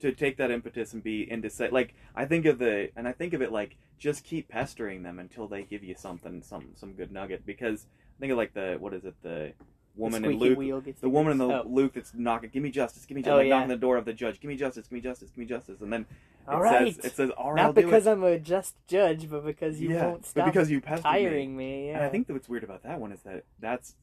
To 0.00 0.12
take 0.12 0.36
that 0.36 0.50
impetus 0.50 0.92
and 0.92 1.02
be 1.02 1.26
and 1.30 1.42
to 1.42 1.50
say, 1.50 1.70
like, 1.70 1.94
I 2.14 2.26
think 2.26 2.44
of 2.46 2.58
the 2.58 2.90
and 2.96 3.08
I 3.08 3.12
think 3.12 3.32
of 3.32 3.42
it 3.42 3.50
like 3.50 3.76
just 3.98 4.24
keep 4.24 4.48
pestering 4.48 5.02
them 5.02 5.18
until 5.18 5.48
they 5.48 5.62
give 5.62 5.82
you 5.82 5.94
something, 5.96 6.42
some 6.42 6.72
some 6.74 6.92
good 6.92 7.10
nugget. 7.10 7.46
Because 7.46 7.86
I 8.16 8.20
think 8.20 8.32
of 8.32 8.38
like 8.38 8.54
the 8.54 8.76
what 8.78 8.92
is 8.92 9.04
it, 9.04 9.14
the 9.22 9.52
woman 9.96 10.22
the 10.22 10.30
in 10.30 10.38
Luke, 10.38 10.84
the 11.00 11.08
woman 11.08 11.32
in 11.32 11.38
the. 11.38 11.46
Oh. 11.46 11.66
Luke 11.66 11.92
that's 11.94 12.12
knocking, 12.14 12.50
give 12.52 12.62
me 12.62 12.70
justice, 12.70 13.04
give 13.06 13.16
me 13.16 13.22
justice, 13.22 13.32
Oh, 13.32 13.36
like 13.38 13.46
yeah. 13.48 13.54
knocking 13.54 13.68
the 13.68 13.76
door 13.76 13.96
of 13.96 14.04
the 14.04 14.12
judge, 14.12 14.40
give 14.40 14.48
me 14.48 14.56
justice, 14.56 14.84
give 14.86 14.92
me 14.92 15.00
justice, 15.00 15.30
give 15.30 15.38
me 15.38 15.46
justice, 15.46 15.80
and 15.80 15.92
then 15.92 16.02
it 16.02 16.06
All 16.48 16.60
right. 16.60 16.94
says 16.94 17.04
it 17.04 17.16
says, 17.16 17.30
all 17.30 17.52
right, 17.52 17.62
Not 17.62 17.74
do 17.74 17.80
it." 17.80 17.84
because 17.84 18.06
I'm 18.06 18.22
a 18.22 18.38
just 18.38 18.74
judge, 18.86 19.28
but 19.30 19.44
because 19.44 19.80
you 19.80 19.90
yeah, 19.90 20.06
won't 20.06 20.20
but 20.22 20.26
stop 20.28 20.46
because 20.46 20.70
you 20.70 20.80
pestered 20.80 21.04
me. 21.04 21.10
tiring 21.22 21.56
me. 21.56 21.88
Yeah. 21.88 21.96
And 21.96 22.04
I 22.04 22.08
think 22.08 22.26
that 22.26 22.34
what's 22.34 22.48
weird 22.48 22.64
about 22.64 22.82
that 22.84 23.00
one 23.00 23.12
is 23.12 23.22
that 23.22 23.44
that's 23.58 23.94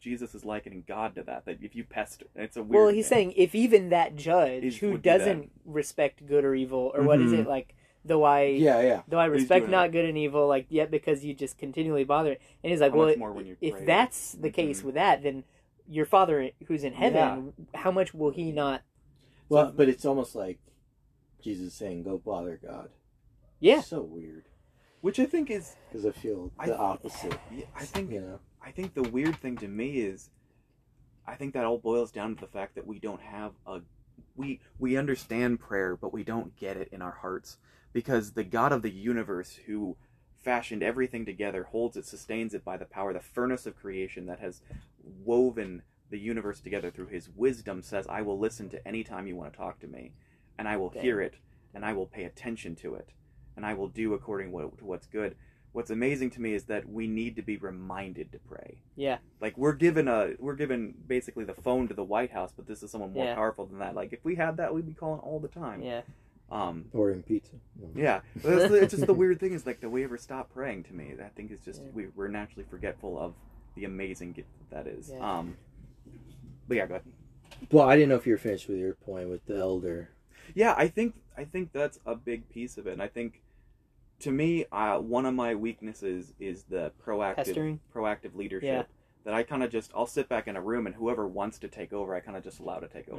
Jesus 0.00 0.32
is 0.34 0.44
likening 0.44 0.84
God 0.86 1.16
to 1.16 1.24
that. 1.24 1.44
That 1.46 1.58
if 1.60 1.74
you 1.74 1.82
pester, 1.82 2.26
it's 2.36 2.56
a 2.56 2.62
weird. 2.62 2.70
well, 2.84 2.88
he's 2.94 3.08
saying 3.08 3.32
if 3.36 3.52
even 3.54 3.88
that 3.88 4.14
judge 4.14 4.62
Is- 4.62 4.76
who 4.78 4.92
would 4.92 5.02
do 5.02 5.10
doesn't 5.10 5.50
respect 5.64 6.24
good 6.26 6.44
or 6.44 6.54
evil, 6.54 6.92
or 6.94 7.02
what 7.02 7.20
is 7.20 7.32
Mhm. 7.32 7.40
it 7.40 7.48
like? 7.48 7.74
Though 8.08 8.24
I 8.24 8.42
Yeah, 8.44 8.80
yeah. 8.80 9.02
though 9.06 9.18
I 9.18 9.26
respect 9.26 9.62
doing 9.62 9.70
not 9.72 9.92
good 9.92 10.04
and 10.04 10.18
evil, 10.18 10.46
like 10.48 10.66
yet 10.70 10.90
because 10.90 11.24
you 11.24 11.34
just 11.34 11.58
continually 11.58 12.04
bother. 12.04 12.32
It. 12.32 12.40
And 12.64 12.70
he's 12.70 12.80
like, 12.80 12.92
How 12.92 12.98
well, 12.98 13.08
much 13.08 13.18
more 13.18 13.32
when 13.32 13.56
if 13.60 13.74
pray. 13.74 13.84
that's 13.84 14.32
the 14.32 14.50
case 14.50 14.80
Mhm. 14.80 14.84
with 14.84 14.94
that, 14.96 15.22
then 15.22 15.44
your 15.86 16.04
Father 16.06 16.50
who's 16.66 16.84
in 16.84 16.94
heaven, 16.94 17.52
how 17.74 17.90
much 17.90 18.12
will 18.12 18.30
he 18.30 18.50
not? 18.52 18.82
Well, 19.48 19.72
but 19.74 19.88
it's 19.88 20.04
almost 20.04 20.34
like 20.34 20.58
Jesus 21.40 21.72
saying, 21.74 22.02
"Go 22.02 22.18
bother 22.18 22.58
God." 22.62 22.90
Yeah, 23.60 23.80
so 23.80 24.02
weird 24.02 24.44
which 25.00 25.20
I 25.20 25.26
think 25.26 25.50
is, 25.50 25.76
because 25.88 26.04
I 26.04 26.10
feel 26.10 26.50
I- 26.58 26.66
the 26.66 26.76
opposite. 26.78 27.38
I 27.74 27.84
think, 27.84 28.10
You 28.10 28.20
know, 28.20 28.40
I 28.60 28.70
think 28.72 28.94
the 28.94 29.02
weird 29.02 29.36
thing 29.36 29.56
to 29.58 29.68
me 29.68 30.00
is, 30.00 30.30
I 31.26 31.34
think 31.36 31.54
that 31.54 31.64
all 31.64 31.78
boils 31.78 32.10
down 32.10 32.34
to 32.34 32.40
the 32.40 32.46
fact 32.50 32.74
that 32.74 32.86
we 32.86 32.98
don't 32.98 33.20
have 33.20 33.52
a, 33.66 33.80
we 34.34 34.60
we 34.78 34.96
understand 34.96 35.60
prayer, 35.60 35.96
but 35.96 36.12
we 36.12 36.24
don't 36.24 36.56
get 36.56 36.76
it 36.76 36.88
in 36.92 37.02
our 37.02 37.12
hearts 37.12 37.58
because 37.98 38.32
the 38.34 38.44
God 38.44 38.70
of 38.70 38.82
the 38.82 38.90
universe 38.92 39.58
who 39.66 39.96
fashioned 40.40 40.84
everything 40.84 41.26
together 41.26 41.64
holds 41.64 41.96
it, 41.96 42.06
sustains 42.06 42.54
it 42.54 42.64
by 42.64 42.76
the 42.76 42.84
power, 42.84 43.12
the 43.12 43.18
furnace 43.18 43.66
of 43.66 43.74
creation 43.74 44.26
that 44.26 44.38
has 44.38 44.62
woven 45.24 45.82
the 46.10 46.18
universe 46.18 46.60
together 46.60 46.92
through 46.92 47.08
his 47.08 47.28
wisdom 47.34 47.82
says, 47.82 48.06
I 48.08 48.22
will 48.22 48.38
listen 48.38 48.68
to 48.70 48.86
any 48.86 49.02
time 49.02 49.26
you 49.26 49.34
want 49.34 49.52
to 49.52 49.56
talk 49.58 49.80
to 49.80 49.88
me, 49.88 50.12
and 50.56 50.68
I 50.68 50.76
will 50.76 50.90
hear 50.90 51.20
it, 51.20 51.34
and 51.74 51.84
I 51.84 51.92
will 51.92 52.06
pay 52.06 52.22
attention 52.22 52.76
to 52.76 52.94
it, 52.94 53.08
and 53.56 53.66
I 53.66 53.74
will 53.74 53.88
do 53.88 54.14
according 54.14 54.52
to 54.52 54.70
what's 54.80 55.06
good. 55.08 55.34
What's 55.72 55.90
amazing 55.90 56.30
to 56.30 56.40
me 56.40 56.54
is 56.54 56.64
that 56.66 56.88
we 56.88 57.08
need 57.08 57.34
to 57.34 57.42
be 57.42 57.56
reminded 57.56 58.30
to 58.32 58.38
pray. 58.38 58.78
yeah, 58.94 59.18
Like 59.40 59.58
we're 59.58 59.74
given 59.74 60.06
a 60.06 60.30
we're 60.38 60.54
given 60.54 60.94
basically 61.06 61.44
the 61.44 61.54
phone 61.54 61.88
to 61.88 61.94
the 61.94 62.04
White 62.04 62.30
House, 62.30 62.52
but 62.56 62.66
this 62.68 62.82
is 62.84 62.90
someone 62.92 63.12
more 63.12 63.24
Yeah. 63.26 63.34
powerful 63.34 63.66
than 63.66 63.80
that. 63.80 63.94
Like 63.96 64.12
if 64.12 64.24
we 64.24 64.36
had 64.36 64.56
that, 64.58 64.72
we'd 64.72 64.86
be 64.86 64.94
calling 64.94 65.20
all 65.20 65.40
the 65.40 65.48
time. 65.48 65.82
yeah. 65.82 66.02
Um, 66.50 66.86
ordering 66.94 67.22
pizza. 67.22 67.52
yeah, 67.94 68.20
But 68.42 68.72
it's 68.72 68.94
just 68.94 69.06
the 69.06 69.12
weird 69.22 69.38
thing 69.38 69.52
is 69.52 69.66
like 69.66 69.80
do 69.82 69.90
we 69.90 70.02
ever 70.04 70.16
stop 70.16 70.50
praying? 70.52 70.84
To 70.84 70.94
me, 70.94 71.12
I 71.22 71.28
think 71.28 71.50
it's 71.50 71.64
just 71.64 71.82
Yeah. 71.82 71.88
we, 71.92 72.06
we're 72.16 72.28
naturally 72.28 72.64
forgetful 72.70 73.18
of 73.18 73.34
the 73.74 73.84
amazing 73.84 74.32
gift 74.32 74.48
that 74.70 74.84
that 74.84 74.90
is. 74.90 75.10
Yeah. 75.12 75.38
Um, 75.38 75.56
but 76.66 76.76
yeah, 76.78 76.86
go 76.86 76.94
ahead. 76.94 77.04
Well, 77.70 77.86
I 77.88 77.96
didn't 77.96 78.08
know 78.10 78.14
if 78.16 78.26
you 78.26 78.32
were 78.32 78.38
finished 78.38 78.66
with 78.68 78.78
your 78.78 78.94
point 78.94 79.28
with 79.28 79.44
the 79.46 79.58
elder. 79.58 80.08
Yeah, 80.54 80.74
I 80.76 80.88
think 80.88 81.16
I 81.36 81.44
think 81.44 81.72
that's 81.72 81.98
a 82.06 82.14
big 82.14 82.48
piece 82.48 82.78
of 82.78 82.86
it, 82.86 82.92
and 82.92 83.02
I 83.02 83.08
think 83.08 83.42
to 84.20 84.30
me, 84.32 84.64
uh, 84.72 84.98
one 84.98 85.26
of 85.26 85.34
my 85.34 85.54
weaknesses 85.54 86.32
is 86.40 86.64
the 86.64 86.92
proactive 87.04 87.36
Pestering? 87.36 87.80
proactive 87.94 88.34
leadership. 88.34 88.64
Yeah. 88.66 88.82
That 89.24 89.34
I 89.34 89.42
kind 89.42 89.62
of 89.62 89.70
just 89.70 89.90
I'll 89.94 90.06
sit 90.06 90.28
back 90.30 90.48
in 90.48 90.56
a 90.56 90.62
room 90.62 90.86
and 90.86 90.96
whoever 90.96 91.26
wants 91.26 91.58
to 91.58 91.68
take 91.68 91.92
over, 91.92 92.14
I 92.14 92.20
kind 92.20 92.36
of 92.38 92.42
just 92.42 92.58
allow 92.60 92.78
to 92.78 92.88
take 92.88 93.08
Mm. 93.08 93.18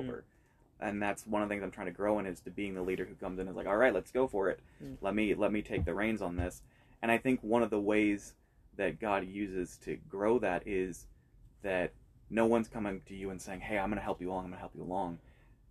And 0.79 1.01
that's 1.01 1.27
one 1.27 1.41
of 1.41 1.49
the 1.49 1.53
things 1.53 1.63
I'm 1.63 1.71
trying 1.71 1.87
to 1.87 1.93
grow 1.93 2.19
in 2.19 2.25
is 2.25 2.39
to 2.41 2.49
being 2.51 2.73
the 2.73 2.81
leader 2.81 3.05
who 3.05 3.15
comes 3.15 3.37
in 3.39 3.47
and 3.47 3.49
is 3.49 3.55
like, 3.55 3.67
all 3.67 3.77
right, 3.77 3.93
let's 3.93 4.11
go 4.11 4.27
for 4.27 4.49
it. 4.49 4.59
Mm. 4.83 4.97
Let 5.01 5.13
me 5.15 5.33
let 5.35 5.51
me 5.51 5.61
take 5.61 5.85
the 5.85 5.93
reins 5.93 6.21
on 6.21 6.35
this. 6.37 6.61
And 7.01 7.11
I 7.11 7.17
think 7.17 7.41
one 7.41 7.63
of 7.63 7.69
the 7.69 7.79
ways 7.79 8.33
that 8.77 8.99
God 8.99 9.27
uses 9.27 9.77
to 9.83 9.97
grow 10.09 10.39
that 10.39 10.63
is 10.65 11.07
that 11.63 11.91
no 12.29 12.45
one's 12.45 12.67
coming 12.67 13.01
to 13.07 13.15
you 13.15 13.29
and 13.29 13.41
saying, 13.41 13.61
hey, 13.61 13.77
I'm 13.77 13.89
going 13.89 13.97
to 13.97 14.03
help 14.03 14.21
you 14.21 14.29
along. 14.29 14.45
I'm 14.45 14.51
going 14.51 14.57
to 14.57 14.59
help 14.59 14.75
you 14.75 14.83
along. 14.83 15.19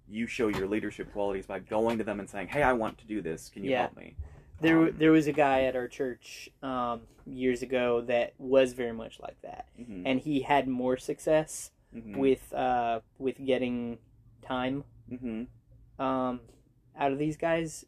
You 0.09 0.27
show 0.27 0.49
your 0.49 0.67
leadership 0.67 1.13
qualities 1.13 1.47
by 1.47 1.59
going 1.61 1.99
to 1.99 2.05
them 2.05 2.19
and 2.21 2.29
saying, 2.29 2.49
hey, 2.49 2.63
I 2.63 2.73
want 2.73 2.99
to 2.99 3.07
do 3.07 3.21
this. 3.23 3.49
Can 3.49 3.65
you 3.65 3.71
Yeah. 3.71 3.83
help 3.83 3.97
me? 3.97 4.15
There, 4.61 4.89
Um, 4.89 4.97
there 4.99 5.13
was 5.13 5.27
a 5.29 5.33
guy 5.33 5.63
at 5.65 5.77
our 5.77 5.87
church 5.87 6.51
um, 6.63 7.03
years 7.25 7.63
ago 7.63 8.01
that 8.03 8.35
was 8.39 8.73
very 8.73 8.93
much 8.93 9.21
like 9.21 9.41
that, 9.43 9.67
mhm, 9.79 10.03
and 10.05 10.19
he 10.21 10.41
had 10.41 10.67
more 10.67 10.97
success 10.97 11.71
mhm, 11.95 12.17
with 12.17 12.53
uh, 12.53 13.01
with 13.19 13.37
getting 13.45 13.99
time 14.43 14.83
mhm. 15.11 15.47
um, 15.99 16.41
out 16.99 17.13
of 17.13 17.19
these 17.19 17.37
guys. 17.37 17.85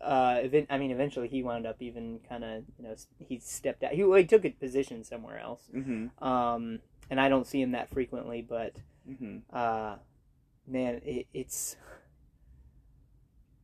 Uh, 0.00 0.38
event, 0.42 0.68
I 0.70 0.78
mean, 0.78 0.92
eventually 0.92 1.26
he 1.26 1.42
wound 1.42 1.66
up 1.66 1.82
even 1.82 2.20
kind 2.28 2.44
of, 2.44 2.62
you 2.78 2.84
know, 2.84 2.94
he 3.18 3.40
stepped 3.40 3.82
out. 3.82 3.90
He, 3.90 4.04
well, 4.04 4.16
he 4.16 4.24
took 4.24 4.44
a 4.44 4.50
position 4.50 5.02
somewhere 5.02 5.40
else. 5.40 5.68
Mhm. 5.74 6.10
Um, 6.22 6.78
and 7.10 7.20
I 7.20 7.28
don't 7.28 7.48
see 7.48 7.60
him 7.60 7.72
that 7.72 7.90
frequently, 7.90 8.40
but 8.40 8.76
Mhm. 9.08 9.42
uh, 9.52 9.96
man, 10.68 11.00
it, 11.04 11.26
it's 11.32 11.76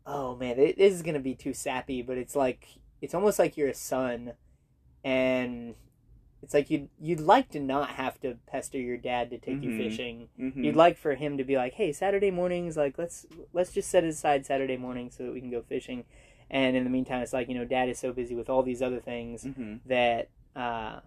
oh 0.06 0.36
man, 0.36 0.58
it, 0.58 0.76
this 0.76 0.92
is 0.92 1.02
gonna 1.02 1.20
be 1.20 1.34
too 1.34 1.54
sappy, 1.54 2.02
but 2.02 2.18
it's 2.18 2.34
like 2.34 2.66
it's 3.00 3.14
almost 3.14 3.38
like 3.38 3.56
you're 3.56 3.68
a 3.68 3.74
son, 3.74 4.32
and 5.04 5.74
it's 6.44 6.52
like 6.52 6.68
you'd 6.70 6.88
you'd 7.00 7.20
like 7.20 7.48
to 7.50 7.58
not 7.60 7.90
have 7.90 8.20
to 8.20 8.36
pester 8.46 8.78
your 8.78 8.98
dad 8.98 9.30
to 9.30 9.38
take 9.38 9.62
you 9.62 9.70
Mhm. 9.70 9.76
fishing. 9.78 10.28
Mhm. 10.38 10.62
You'd 10.62 10.76
like 10.76 10.98
for 10.98 11.14
him 11.14 11.38
to 11.38 11.44
be 11.44 11.56
like, 11.56 11.72
hey, 11.74 11.90
Saturday 11.90 12.30
mornings, 12.30 12.76
like 12.76 12.98
let's 12.98 13.24
let's 13.54 13.72
just 13.72 13.88
set 13.90 14.04
aside 14.04 14.44
Saturday 14.44 14.76
morning 14.76 15.10
so 15.10 15.24
that 15.24 15.32
we 15.32 15.40
can 15.40 15.50
go 15.50 15.62
fishing. 15.62 16.04
And 16.50 16.76
in 16.76 16.84
the 16.84 16.90
meantime, 16.90 17.22
it's 17.22 17.32
like 17.32 17.48
you 17.48 17.54
know, 17.54 17.64
dad 17.64 17.88
is 17.88 17.98
so 17.98 18.12
busy 18.12 18.34
with 18.34 18.50
all 18.50 18.62
these 18.62 18.82
other 18.82 19.00
things 19.00 19.44
Mhm. 19.44 19.80
that 19.86 20.28
uh, 20.54 21.00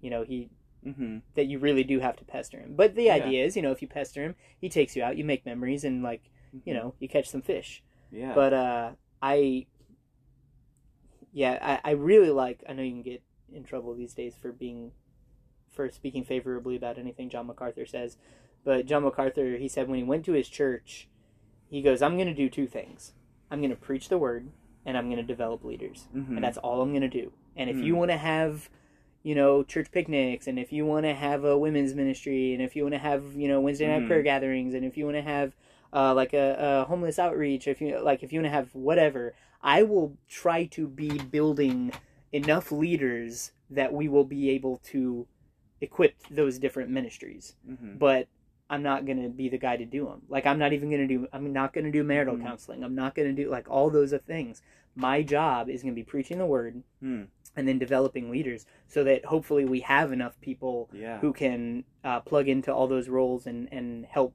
you 0.00 0.08
know 0.08 0.22
he 0.22 0.50
Mhm. 0.86 1.22
that 1.34 1.46
you 1.46 1.58
really 1.58 1.82
do 1.82 1.98
have 1.98 2.16
to 2.16 2.24
pester 2.24 2.60
him. 2.60 2.76
But 2.76 2.94
the 2.94 3.04
Yeah. 3.06 3.14
idea 3.14 3.44
is, 3.44 3.56
you 3.56 3.62
know, 3.62 3.72
if 3.72 3.82
you 3.82 3.88
pester 3.88 4.22
him, 4.22 4.36
he 4.56 4.68
takes 4.68 4.94
you 4.94 5.02
out, 5.02 5.16
you 5.16 5.24
make 5.24 5.44
memories, 5.44 5.82
and 5.84 6.02
like 6.02 6.30
you 6.64 6.72
know, 6.72 6.94
you 7.00 7.08
catch 7.08 7.28
some 7.28 7.42
fish. 7.42 7.82
Yeah. 8.12 8.34
But 8.34 8.52
uh, 8.54 8.92
I, 9.20 9.66
yeah, 11.32 11.58
I, 11.84 11.90
I 11.90 11.92
really 11.94 12.30
like. 12.30 12.62
I 12.68 12.72
know 12.72 12.82
you 12.82 12.92
can 12.92 13.02
get 13.02 13.22
in 13.56 13.64
trouble 13.64 13.94
these 13.94 14.14
days 14.14 14.34
for 14.40 14.52
being, 14.52 14.92
for 15.70 15.90
speaking 15.90 16.24
favorably 16.24 16.76
about 16.76 16.98
anything 16.98 17.28
John 17.28 17.46
MacArthur 17.46 17.86
says. 17.86 18.16
But 18.64 18.86
John 18.86 19.02
MacArthur, 19.04 19.56
he 19.56 19.68
said 19.68 19.88
when 19.88 19.98
he 19.98 20.04
went 20.04 20.24
to 20.26 20.32
his 20.32 20.48
church, 20.48 21.08
he 21.68 21.82
goes, 21.82 22.02
"I'm 22.02 22.16
going 22.16 22.28
to 22.28 22.34
do 22.34 22.48
two 22.48 22.66
things. 22.66 23.12
I'm 23.50 23.60
going 23.60 23.70
to 23.70 23.76
preach 23.76 24.08
the 24.08 24.18
word, 24.18 24.50
and 24.84 24.96
I'm 24.96 25.06
going 25.06 25.16
to 25.18 25.22
develop 25.22 25.64
leaders, 25.64 26.08
Mhm. 26.14 26.36
and 26.36 26.44
that's 26.44 26.58
all 26.58 26.80
I'm 26.82 26.90
going 26.90 27.02
to 27.02 27.08
do. 27.08 27.32
And 27.56 27.70
if 27.70 27.78
Hmm. 27.78 27.84
you 27.84 27.96
want 27.96 28.10
to 28.12 28.16
have." 28.16 28.68
you 29.22 29.34
know 29.34 29.64
church 29.64 29.90
picnics 29.90 30.46
and 30.46 30.56
if 30.56 30.72
you 30.72 30.86
want 30.86 31.04
to 31.04 31.12
have 31.12 31.42
a 31.42 31.58
women's 31.58 31.96
ministry 31.96 32.52
and 32.54 32.62
if 32.62 32.76
you 32.76 32.84
want 32.84 32.92
to 32.94 32.98
have 32.98 33.34
you 33.34 33.48
know 33.48 33.60
wednesday 33.60 33.88
night 33.88 34.04
Mhm. 34.04 34.06
prayer 34.06 34.22
gatherings 34.22 34.72
and 34.72 34.84
if 34.84 34.96
you 34.96 35.04
want 35.04 35.16
to 35.16 35.22
have 35.22 35.56
uh, 35.92 36.14
like 36.14 36.32
a, 36.32 36.54
a 36.60 36.84
homeless 36.84 37.18
outreach 37.18 37.66
if 37.66 37.80
you 37.80 37.98
like 37.98 38.22
if 38.22 38.32
you 38.32 38.38
want 38.38 38.46
to 38.46 38.50
have 38.50 38.72
whatever 38.72 39.34
i 39.62 39.82
will 39.82 40.16
try 40.28 40.64
to 40.66 40.86
be 40.86 41.08
building 41.18 41.90
enough 42.36 42.70
leaders 42.72 43.52
that 43.70 43.92
we 43.92 44.08
will 44.08 44.24
be 44.24 44.50
able 44.50 44.76
to 44.92 45.26
equip 45.80 46.14
those 46.30 46.58
different 46.58 46.90
ministries 46.90 47.54
Mhm. 47.68 47.98
but 47.98 48.28
i'm 48.70 48.82
not 48.82 49.04
going 49.06 49.22
to 49.22 49.28
be 49.28 49.48
the 49.48 49.58
guy 49.58 49.76
to 49.76 49.84
do 49.84 50.06
them 50.06 50.22
like 50.28 50.44
i'm 50.46 50.58
not 50.58 50.72
even 50.72 50.88
going 50.90 51.06
to 51.06 51.12
do 51.14 51.26
i'm 51.32 51.52
not 51.52 51.72
going 51.74 51.84
to 51.84 51.90
do 51.98 52.02
marital 52.02 52.36
Mhm. 52.36 52.42
counseling 52.42 52.82
i'm 52.82 52.94
not 52.94 53.14
going 53.14 53.28
to 53.34 53.42
do 53.42 53.50
like 53.50 53.68
all 53.70 53.88
those 53.90 54.12
things 54.26 54.62
my 54.94 55.22
job 55.22 55.68
is 55.68 55.82
going 55.82 55.94
to 55.94 56.00
be 56.04 56.04
preaching 56.14 56.38
the 56.38 56.46
word 56.46 56.82
Hmm. 57.00 57.24
and 57.56 57.66
then 57.68 57.78
developing 57.78 58.30
leaders 58.30 58.64
so 58.86 59.04
that 59.04 59.24
hopefully 59.26 59.64
we 59.64 59.80
have 59.80 60.08
enough 60.12 60.40
people 60.40 60.88
Yeah. 60.92 61.18
who 61.20 61.32
can 61.32 61.84
uh, 62.04 62.20
plug 62.20 62.48
into 62.48 62.72
all 62.74 62.86
those 62.86 63.08
roles 63.08 63.46
and, 63.46 63.68
and 63.72 64.06
help 64.06 64.32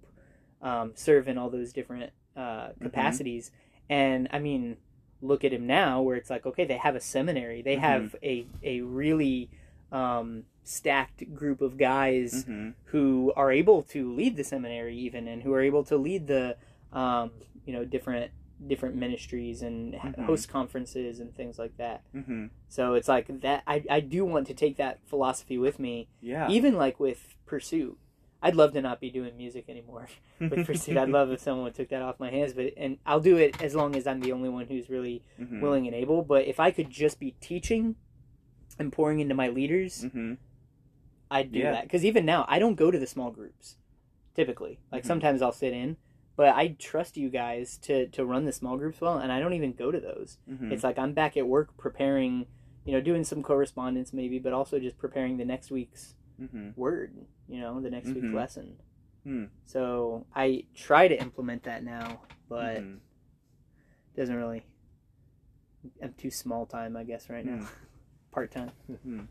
um, 0.62 0.92
serve 0.96 1.28
in 1.28 1.38
all 1.40 1.50
those 1.50 1.74
different 1.74 2.12
uh, 2.36 2.70
capacities. 2.80 3.52
And 3.90 4.28
I 4.32 4.40
mean, 4.40 4.78
look 5.22 5.44
at 5.44 5.54
him 5.54 5.68
now 5.68 6.02
where 6.02 6.16
it's 6.16 6.30
like, 6.30 6.46
okay, 6.46 6.66
they 6.66 6.78
have 6.78 6.96
a 6.96 7.00
seminary, 7.02 7.62
they 7.62 7.76
Mhm. 7.76 7.80
have 7.82 8.16
a, 8.24 8.46
a 8.64 8.82
really 8.82 9.50
um, 9.92 10.44
stacked 10.64 11.34
group 11.36 11.60
of 11.62 11.78
guys 11.78 12.46
Mhm. 12.46 12.74
who 12.86 13.34
are 13.36 13.52
able 13.52 13.82
to 13.84 14.12
lead 14.14 14.36
the 14.38 14.44
seminary 14.44 14.96
even 14.98 15.28
and 15.28 15.44
who 15.44 15.54
are 15.54 15.62
able 15.62 15.84
to 15.84 15.98
lead 15.98 16.28
the 16.28 16.56
um, 16.94 17.32
you 17.66 17.74
know 17.74 17.84
different 17.86 18.32
different 18.68 18.96
ministries 18.96 19.62
and 19.62 19.94
Mhm. 19.96 20.24
host 20.26 20.48
conferences 20.50 21.20
and 21.20 21.34
things 21.36 21.58
like 21.58 21.76
that 21.78 22.04
Mhm. 22.14 22.50
so 22.68 22.94
it's 22.94 23.08
like 23.08 23.28
that 23.42 23.64
I, 23.66 23.84
I 23.90 24.00
do 24.02 24.24
want 24.24 24.46
to 24.48 24.54
take 24.54 24.78
that 24.78 25.00
philosophy 25.06 25.58
with 25.58 25.80
me 25.80 26.08
Yeah. 26.22 26.48
even 26.50 26.76
like 26.76 27.00
with 27.00 27.36
pursuit 27.46 27.98
i'd 28.44 28.56
love 28.56 28.74
to 28.74 28.82
not 28.82 29.00
be 29.00 29.10
doing 29.10 29.36
music 29.38 29.66
anymore 29.70 30.08
with 30.40 30.66
pursuit 30.66 30.98
i'd 30.98 31.10
love 31.10 31.32
if 31.32 31.40
someone 31.40 31.72
took 31.74 31.90
that 31.90 32.02
off 32.02 32.20
my 32.20 32.30
hands 32.32 32.54
but 32.54 32.74
and 32.78 32.98
i'll 33.06 33.20
do 33.20 33.38
it 33.38 33.62
as 33.62 33.76
long 33.76 33.96
as 33.96 34.08
i'm 34.08 34.20
the 34.22 34.32
only 34.32 34.50
one 34.50 34.66
who's 34.68 34.90
really 34.90 35.22
Mhm. 35.40 35.62
willing 35.62 35.86
and 35.88 35.96
able 35.96 36.24
but 36.24 36.46
if 36.48 36.60
i 36.60 36.72
could 36.72 36.90
just 36.90 37.20
be 37.20 37.32
teaching 37.40 37.96
and 38.80 38.92
pouring 38.92 39.20
into 39.20 39.36
my 39.36 39.48
leaders 39.50 40.06
Mhm. 40.06 40.38
I'd 41.30 41.52
do 41.54 41.60
Yeah. 41.60 41.72
that 41.72 41.84
because 41.84 42.04
even 42.04 42.26
now 42.26 42.46
I 42.50 42.60
don't 42.60 42.76
go 42.76 42.92
to 42.92 43.00
the 43.00 43.08
small 43.08 43.32
groups 43.32 43.78
typically. 44.34 44.80
Like 44.92 45.04
Mhm. 45.04 45.08
sometimes 45.08 45.42
I'll 45.42 45.54
sit 45.54 45.72
in, 45.72 45.96
but 46.36 46.54
I 46.56 46.70
trust 46.80 47.16
you 47.16 47.30
guys 47.30 47.78
to 47.84 48.08
to 48.10 48.26
run 48.26 48.44
the 48.46 48.52
small 48.52 48.78
groups 48.78 49.00
well, 49.00 49.18
and 49.18 49.32
I 49.32 49.40
don't 49.40 49.54
even 49.54 49.72
go 49.72 49.92
to 49.92 50.00
those. 50.02 50.40
Mhm. 50.50 50.72
It's 50.74 50.84
like 50.84 51.00
I'm 51.00 51.14
back 51.14 51.38
at 51.38 51.48
work 51.48 51.78
preparing, 51.78 52.48
you 52.84 52.92
know, 52.92 53.00
doing 53.00 53.24
some 53.24 53.44
correspondence 53.44 54.12
maybe, 54.12 54.40
but 54.40 54.52
also 54.52 54.78
just 54.78 54.98
preparing 54.98 55.38
the 55.38 55.46
next 55.46 55.72
week's 55.72 56.16
Mhm. 56.42 56.76
word, 56.78 57.14
you 57.48 57.60
know, 57.60 57.80
the 57.82 57.90
next 57.90 58.08
week's 58.10 58.28
Mhm. 58.28 58.34
lesson. 58.34 58.78
Hmm. 59.24 59.46
So 59.66 60.26
I 60.36 60.66
try 60.74 61.08
to 61.08 61.16
implement 61.22 61.64
that 61.64 61.84
now, 61.84 62.22
but 62.50 62.78
it 62.78 63.00
doesn't 64.16 64.36
really. 64.36 64.64
I'm 66.02 66.14
too 66.14 66.32
small 66.32 66.66
time, 66.66 66.96
I 66.98 67.04
guess, 67.04 67.30
right 67.30 67.46
now. 67.46 67.60
Mm. 67.72 68.32
Part 68.32 68.52
time. 68.52 68.72
Mhm. 68.90 69.28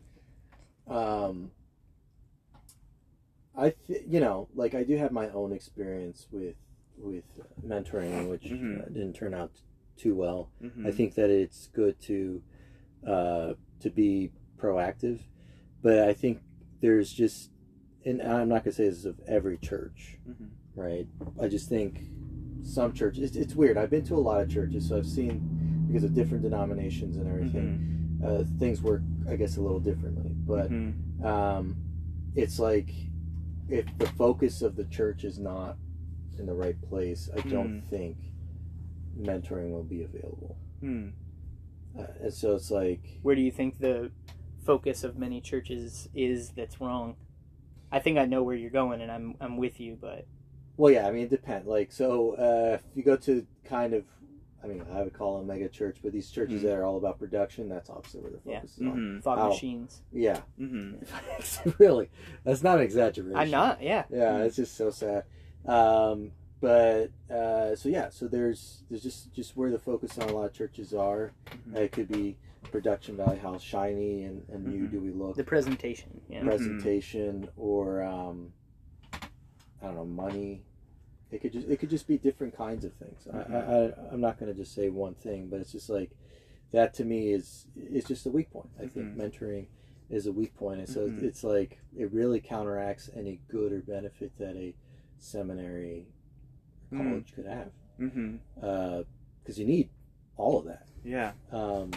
um 0.87 1.51
i 3.55 3.69
th- 3.87 4.03
you 4.07 4.19
know 4.19 4.47
like 4.55 4.73
i 4.73 4.83
do 4.83 4.95
have 4.97 5.11
my 5.11 5.29
own 5.29 5.51
experience 5.51 6.27
with 6.31 6.55
with 6.97 7.23
mentoring 7.65 8.29
which 8.29 8.43
Mhm. 8.45 8.81
uh, 8.81 8.85
didn't 8.85 9.13
turn 9.13 9.33
out 9.33 9.51
too 9.97 10.15
well 10.15 10.49
Mhm. 10.61 10.85
i 10.87 10.91
think 10.91 11.15
that 11.15 11.29
it's 11.29 11.67
good 11.67 11.99
to 12.01 12.41
uh 13.05 13.53
to 13.79 13.89
be 13.89 14.31
proactive 14.57 15.19
but 15.81 15.99
i 15.99 16.13
think 16.13 16.41
there's 16.81 17.11
just 17.13 17.49
and 18.05 18.21
i'm 18.21 18.49
not 18.49 18.63
going 18.63 18.71
to 18.71 18.77
say 18.77 18.85
this 18.89 18.97
is 18.99 19.05
of 19.05 19.19
every 19.27 19.57
church 19.57 20.17
Mhm. 20.29 20.49
right 20.75 21.07
i 21.39 21.47
just 21.47 21.69
think 21.69 22.09
some 22.63 22.93
churches 22.93 23.23
it's, 23.23 23.35
it's 23.35 23.55
weird 23.55 23.77
i've 23.77 23.89
been 23.89 24.03
to 24.05 24.15
a 24.15 24.17
lot 24.17 24.41
of 24.41 24.49
churches 24.49 24.87
so 24.89 24.97
i've 24.97 25.07
seen 25.07 25.85
because 25.87 26.03
of 26.03 26.13
different 26.13 26.43
denominations 26.43 27.17
and 27.17 27.27
everything 27.27 28.17
Mhm. 28.21 28.25
uh, 28.25 28.43
things 28.59 28.81
work 28.81 29.01
i 29.29 29.35
guess 29.35 29.57
a 29.57 29.61
little 29.61 29.79
differently 29.79 30.31
but 30.45 30.69
Mhm. 30.71 31.23
um, 31.23 31.75
it's 32.35 32.59
like 32.59 32.91
if 33.69 33.85
the 33.99 34.07
focus 34.07 34.61
of 34.61 34.75
the 34.75 34.85
church 34.85 35.23
is 35.23 35.39
not 35.39 35.77
in 36.37 36.45
the 36.45 36.53
right 36.53 36.81
place, 36.81 37.29
I 37.35 37.41
don't 37.47 37.81
Hmm. 37.81 37.87
think 37.89 38.17
mentoring 39.17 39.71
will 39.71 39.83
be 39.83 40.01
available. 40.03 40.57
Hmm. 40.79 41.09
Uh, 41.97 42.07
and 42.21 42.33
so 42.33 42.55
it's 42.55 42.71
like, 42.71 43.19
where 43.21 43.35
do 43.35 43.41
you 43.41 43.51
think 43.51 43.79
the 43.79 44.11
focus 44.63 45.03
of 45.03 45.17
many 45.17 45.41
churches 45.41 46.09
is 46.15 46.49
that's 46.51 46.79
wrong? 46.81 47.15
I 47.91 47.99
think 47.99 48.17
I 48.17 48.25
know 48.25 48.43
where 48.43 48.55
you're 48.55 48.69
going, 48.69 49.01
and 49.01 49.11
I'm 49.11 49.35
I'm 49.41 49.57
with 49.57 49.79
you, 49.79 49.97
but 49.99 50.25
well, 50.77 50.91
yeah, 50.91 51.07
I 51.07 51.11
mean, 51.11 51.23
it 51.23 51.29
depends. 51.29 51.67
Like, 51.67 51.91
so 51.91 52.31
uh, 52.35 52.75
if 52.75 52.81
you 52.95 53.03
go 53.03 53.15
to 53.17 53.45
kind 53.65 53.93
of, 53.93 54.05
I 54.63 54.67
mean, 54.67 54.83
I 54.91 55.03
would 55.03 55.13
call 55.13 55.37
them 55.37 55.47
mega 55.47 55.67
church, 55.67 55.97
but 56.01 56.11
these 56.13 56.31
churches 56.31 56.61
Mhm. 56.61 56.65
that 56.65 56.73
are 56.77 56.85
all 56.85 56.97
about 56.97 57.19
production, 57.19 57.67
that's 57.69 57.89
obviously 57.89 58.21
where 58.21 58.31
the 58.31 58.39
Yeah. 58.45 58.59
focus 58.61 58.77
is 58.77 58.81
on. 58.87 58.97
Mhm. 58.97 59.23
fog 59.23 59.39
Ow. 59.39 59.49
machines. 59.49 60.01
Yeah, 60.13 60.41
Mhm. 60.59 61.77
really, 61.79 62.09
that's 62.43 62.63
not 62.63 62.77
an 62.77 62.83
exaggeration. 62.83 63.37
I'm 63.37 63.51
not. 63.51 63.81
Yeah. 63.83 64.05
yeah 64.09 64.37
it's 64.43 64.55
just 64.55 64.75
so 64.75 64.89
sad 64.89 65.23
um 65.67 66.31
but 66.59 67.11
uh 67.29 67.75
so 67.75 67.87
yeah 67.87 68.09
so 68.09 68.27
there's 68.27 68.83
there's 68.89 69.03
just 69.03 69.31
just 69.31 69.55
where 69.55 69.69
the 69.69 69.77
focus 69.77 70.17
on 70.17 70.27
a 70.29 70.33
lot 70.33 70.45
of 70.45 70.53
churches 70.53 70.91
are 70.91 71.33
Mhm. 71.69 71.75
it 71.75 71.91
could 71.91 72.07
be 72.07 72.35
production 72.71 73.17
value 73.17 73.39
how 73.39 73.57
shiny 73.57 74.23
and, 74.23 74.43
and 74.49 74.65
new 74.65 74.87
Mhm. 74.87 74.91
do 74.91 74.99
we 75.01 75.11
look 75.11 75.35
The 75.35 75.43
presentation. 75.43 76.21
Yeah. 76.29 76.41
Mhm. 76.41 76.45
presentation 76.45 77.49
or 77.57 78.03
um 78.03 78.53
i 79.81 79.85
don't 79.85 79.95
know 79.95 80.05
money 80.05 80.63
it 81.31 81.41
could 81.41 81.53
just 81.53 81.67
it 81.67 81.77
could 81.79 81.89
just 81.89 82.07
be 82.07 82.17
different 82.17 82.55
kinds 82.55 82.83
of 82.85 82.93
things 82.93 83.27
I, 83.33 83.37
I, 83.37 83.59
I 83.59 83.93
i'm 84.11 84.21
not 84.21 84.39
going 84.39 84.51
to 84.51 84.57
just 84.57 84.73
say 84.73 84.89
one 84.89 85.15
thing 85.15 85.47
but 85.49 85.59
it's 85.59 85.71
just 85.71 85.89
like 85.89 86.11
that 86.71 86.93
to 86.95 87.03
me 87.05 87.31
is 87.33 87.65
is 87.75 88.05
just 88.05 88.25
a 88.25 88.29
weak 88.29 88.49
point 88.51 88.69
i 88.79 88.85
think 88.87 89.07
Mhm. 89.07 89.17
mentoring 89.17 89.65
is 90.09 90.25
a 90.27 90.31
weak 90.31 90.53
point 90.55 90.79
and 90.79 90.89
so 90.89 91.07
Mhm. 91.07 91.23
it's 91.23 91.43
like 91.43 91.79
it 91.97 92.11
really 92.11 92.39
counteracts 92.41 93.09
any 93.15 93.39
good 93.47 93.71
or 93.71 93.79
benefit 93.81 94.31
that 94.37 94.55
a 94.55 94.73
seminary 95.19 96.07
or 96.91 96.97
college 96.97 97.33
could 97.33 97.45
have 97.45 97.71
Mhm. 97.99 98.39
because 98.55 99.57
you 99.59 99.65
need 99.65 99.89
all 100.37 100.57
of 100.59 100.65
that 100.65 100.87
Yeah. 101.03 101.31
um, 101.51 101.91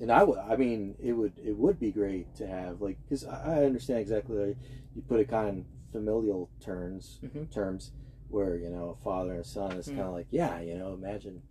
and 0.00 0.10
I 0.12 0.22
would, 0.24 0.38
I 0.38 0.56
mean, 0.56 0.94
it 1.02 1.12
would, 1.12 1.32
it 1.44 1.56
would 1.56 1.78
be 1.80 1.90
great 1.90 2.34
to 2.36 2.46
have 2.46 2.80
like, 2.80 2.96
because 3.04 3.24
I 3.24 3.60
I 3.60 3.64
understand 3.64 4.00
exactly 4.00 4.36
like, 4.36 4.56
you 4.94 5.02
put 5.02 5.20
it 5.20 5.28
kind 5.28 5.58
of 5.60 5.64
familial 5.92 6.50
terms, 6.60 7.20
Mhm. 7.24 7.50
terms 7.50 7.92
where 8.28 8.56
you 8.56 8.68
know 8.70 8.96
a 9.00 9.04
father 9.04 9.32
and 9.32 9.40
a 9.40 9.44
son 9.44 9.72
is 9.72 9.86
Mm. 9.88 9.96
kind 9.96 10.08
of 10.08 10.12
like, 10.14 10.26
yeah, 10.30 10.60
you 10.60 10.76
know, 10.78 10.92
imagine 10.94 11.42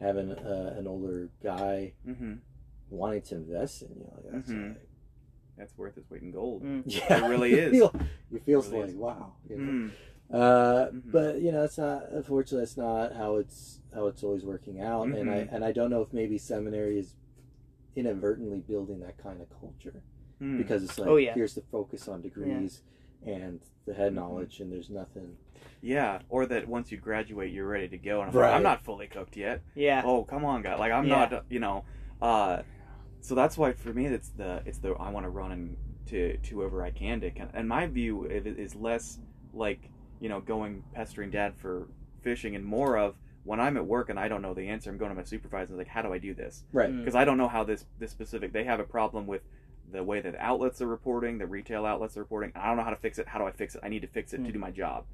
having 0.00 0.30
uh, 0.32 0.74
an 0.78 0.86
older 0.86 1.30
guy 1.42 1.92
Mhm. 2.06 2.38
wanting 2.90 3.22
to 3.22 3.34
invest 3.36 3.82
in 3.82 3.88
you. 3.98 4.10
Like, 4.14 4.32
that's 4.32 4.50
Mhm. 4.50 4.68
like, 4.74 4.88
That's 5.56 5.78
worth 5.78 5.96
its 5.96 6.10
weight 6.10 6.20
in 6.20 6.30
gold. 6.32 6.62
Mm. 6.62 6.82
yeah, 6.86 7.24
It 7.24 7.28
really 7.30 7.52
you 7.52 7.56
is. 7.58 7.70
Feel, 7.72 7.94
you 8.30 8.38
feel 8.40 8.60
It 8.60 8.66
really 8.66 8.80
like 8.82 8.90
is. 8.90 8.94
wow. 8.96 9.32
You 9.48 9.56
know? 9.56 9.62
Mhm. 9.72 9.90
Uh, 10.30 10.86
Mhm. 10.92 11.02
But 11.12 11.40
you 11.40 11.50
know, 11.52 11.64
it's 11.64 11.78
not. 11.78 12.10
Unfortunately, 12.10 12.60
that's 12.60 12.76
not 12.76 13.14
how 13.14 13.36
it's 13.36 13.80
how 13.94 14.06
it's 14.08 14.22
always 14.22 14.44
working 14.44 14.80
out. 14.82 15.06
And 15.08 15.30
I 15.30 15.44
Mhm. 15.44 15.48
and 15.52 15.64
I 15.64 15.72
don't 15.72 15.88
know 15.88 16.02
if 16.02 16.12
maybe 16.12 16.36
seminary 16.36 16.98
is 16.98 17.14
inadvertently 17.96 18.60
building 18.60 19.00
that 19.00 19.16
kind 19.18 19.40
of 19.40 19.48
culture 19.58 20.02
Hmm. 20.38 20.58
because 20.58 20.84
it's 20.84 20.98
like 20.98 21.08
Oh, 21.08 21.16
yeah. 21.16 21.32
here's 21.34 21.54
the 21.54 21.62
focus 21.62 22.06
on 22.08 22.20
degrees 22.20 22.82
and 23.24 23.60
the 23.86 23.94
head 23.94 24.12
Mhm. 24.12 24.16
knowledge, 24.16 24.60
and 24.60 24.70
there's 24.70 24.90
nothing. 24.90 25.36
yeah, 25.82 26.20
or 26.28 26.46
that 26.46 26.66
once 26.68 26.90
you 26.92 26.98
graduate, 26.98 27.52
you're 27.52 27.66
ready 27.66 27.88
to 27.88 27.96
go, 27.98 28.20
and 28.20 28.30
I'm, 28.30 28.36
Right. 28.36 28.48
like, 28.48 28.56
I'm 28.56 28.62
not 28.62 28.82
fully 28.84 29.06
cooked 29.06 29.36
yet. 29.36 29.62
Yeah. 29.74 30.02
Oh, 30.04 30.24
come 30.24 30.44
on, 30.44 30.62
guy. 30.62 30.74
Like 30.76 30.92
I'm 30.92 31.06
Yeah. 31.06 31.28
not, 31.30 31.44
you 31.48 31.60
know. 31.60 31.84
Uh, 32.20 32.62
so 33.20 33.34
that's 33.34 33.56
why 33.56 33.72
for 33.72 33.92
me, 33.92 34.06
it's 34.06 34.28
the 34.30 34.62
it's 34.66 34.78
the 34.78 34.90
I 34.94 35.10
want 35.10 35.24
to 35.24 35.30
run 35.30 35.52
and 35.52 35.76
to 36.06 36.36
to 36.38 36.54
whoever 36.56 36.82
I 36.82 36.90
can 36.90 37.20
to. 37.20 37.30
kind- 37.30 37.50
And 37.54 37.68
my 37.68 37.86
view 37.86 38.24
it 38.24 38.46
is 38.46 38.74
less 38.74 39.18
like 39.54 39.90
you 40.20 40.28
know 40.28 40.40
going 40.40 40.82
pestering 40.92 41.30
dad 41.30 41.54
for 41.56 41.88
fishing 42.22 42.54
and 42.56 42.64
more 42.64 42.96
of 42.98 43.16
when 43.46 43.60
I'm 43.60 43.76
at 43.76 43.86
work 43.86 44.10
and 44.10 44.18
I 44.18 44.28
don't 44.28 44.42
know 44.42 44.52
the 44.54 44.68
answer, 44.68 44.90
I'm 44.90 44.98
going 44.98 45.10
to 45.10 45.14
my 45.16 45.22
supervisor 45.22 45.70
and 45.70 45.78
like, 45.78 45.86
how 45.88 46.02
do 46.02 46.12
I 46.12 46.18
do 46.18 46.34
this? 46.34 46.64
Right. 46.72 46.90
Mm. 46.90 46.98
because 46.98 47.14
I 47.14 47.24
don't 47.24 47.38
know 47.38 47.48
how 47.48 47.64
this 47.64 47.86
this 47.98 48.10
specific. 48.10 48.52
They 48.52 48.64
have 48.64 48.80
a 48.80 48.84
problem 48.84 49.26
with 49.26 49.42
the 49.92 50.02
way 50.02 50.20
that 50.20 50.34
outlets 50.38 50.82
are 50.82 50.86
reporting, 50.88 51.38
the 51.38 51.46
retail 51.46 51.86
outlets 51.86 52.16
are 52.16 52.20
reporting. 52.20 52.50
and 52.54 52.62
I 52.62 52.66
don't 52.66 52.76
know 52.76 52.82
how 52.82 52.90
to 52.90 52.96
fix 52.96 53.18
it. 53.18 53.28
How 53.28 53.38
do 53.38 53.46
I 53.46 53.52
fix 53.52 53.74
it? 53.76 53.80
I 53.84 53.88
need 53.88 54.02
to 54.02 54.08
fix 54.08 54.32
it 54.32 54.38
to 54.38 54.42
Hmm. 54.44 54.50
do 54.52 54.58
my 54.58 54.72
job, 54.72 55.04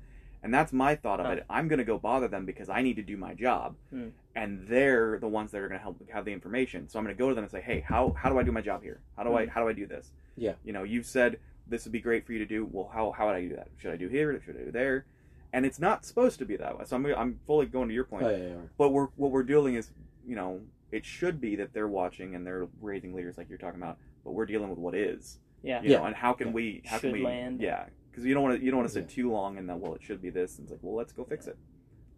and 0.42 0.52
that's 0.52 0.72
my 0.72 0.94
thought 0.96 1.20
of 1.20 1.26
Huh. 1.26 1.32
it. 1.32 1.44
I'm 1.50 1.68
going 1.68 1.78
to 1.78 1.84
go 1.84 1.98
bother 1.98 2.26
them 2.26 2.46
because 2.46 2.70
I 2.70 2.80
need 2.80 2.96
to 2.96 3.02
do 3.02 3.18
my 3.18 3.34
job, 3.34 3.76
Hmm. 3.90 4.08
and 4.34 4.66
they're 4.66 5.18
the 5.18 5.28
ones 5.28 5.50
that 5.50 5.58
are 5.60 5.68
going 5.68 5.78
to 5.78 5.82
help 5.82 6.08
have 6.08 6.24
the 6.24 6.32
information. 6.32 6.88
So 6.88 6.98
I'm 6.98 7.04
going 7.04 7.14
to 7.14 7.18
go 7.22 7.28
to 7.28 7.34
them 7.34 7.44
and 7.44 7.50
say, 7.50 7.60
Hey, 7.60 7.80
how 7.80 8.12
how 8.12 8.30
do 8.30 8.38
I 8.38 8.42
do 8.42 8.50
my 8.52 8.62
job 8.62 8.82
here? 8.82 9.00
How 9.16 9.24
do 9.24 9.34
I 9.34 9.44
Hmm. 9.44 9.50
how 9.50 9.60
do 9.62 9.68
I 9.68 9.74
do 9.74 9.86
this? 9.86 10.10
Yeah. 10.36 10.54
You 10.64 10.72
know, 10.72 10.84
you've 10.84 11.06
said 11.06 11.38
this 11.68 11.84
would 11.84 11.92
be 11.92 12.00
great 12.00 12.24
for 12.26 12.32
you 12.32 12.38
to 12.38 12.46
do. 12.46 12.66
Well, 12.70 12.90
how 12.94 13.10
how 13.12 13.26
would 13.26 13.36
I 13.36 13.42
do 13.46 13.54
that? 13.56 13.68
Should 13.76 13.92
I 13.92 13.96
do 13.98 14.08
here? 14.08 14.40
Should 14.44 14.56
I 14.56 14.64
do 14.64 14.72
there? 14.72 15.04
And 15.52 15.66
it's 15.66 15.78
not 15.78 16.04
supposed 16.06 16.38
to 16.38 16.44
be 16.46 16.56
that 16.56 16.78
way. 16.78 16.84
So 16.86 16.96
I'm 16.96 17.04
I'm 17.06 17.40
fully 17.46 17.66
going 17.66 17.88
to 17.88 17.94
your 17.94 18.04
point 18.04 18.24
Oh, 18.24 18.30
yeah, 18.30 18.36
yeah, 18.36 18.54
but 18.78 18.90
we're 18.90 19.08
what 19.16 19.30
we're 19.30 19.42
doing 19.42 19.74
is 19.74 19.90
you 20.26 20.34
know 20.36 20.60
it 20.90 21.04
should 21.04 21.40
be 21.40 21.56
that 21.56 21.72
they're 21.72 21.88
watching 21.88 22.34
and 22.34 22.46
they're 22.46 22.68
raising 22.80 23.14
leaders 23.14 23.36
like 23.38 23.48
you're 23.48 23.58
talking 23.58 23.80
about 23.82 23.98
but 24.24 24.32
we're 24.32 24.46
dealing 24.46 24.70
with 24.70 24.78
what 24.78 24.94
is 24.94 25.38
Yeah. 25.62 25.82
you 25.82 25.90
Yeah. 25.90 25.98
know, 25.98 26.04
and 26.06 26.14
how 26.16 26.32
can 26.32 26.52
we 26.52 26.82
how 26.86 26.96
Should 26.96 27.02
can 27.08 27.12
we 27.12 27.24
land. 27.24 27.60
yeah 27.60 27.84
because 28.10 28.24
you 28.24 28.32
don't 28.34 28.42
want 28.42 28.58
to 28.58 28.64
you 28.64 28.70
don't 28.70 28.78
want 28.78 28.88
to 28.88 28.94
sit 28.94 29.04
Yeah. 29.10 29.14
too 29.24 29.30
long 29.32 29.58
in 29.58 29.66
that 29.66 29.78
well 29.78 29.94
it 29.94 30.02
should 30.02 30.22
be 30.22 30.30
this 30.30 30.58
and 30.58 30.64
it's 30.66 30.72
like 30.72 30.80
well 30.82 30.94
let's 30.94 31.12
go 31.12 31.24
fix 31.24 31.46
it 31.46 31.58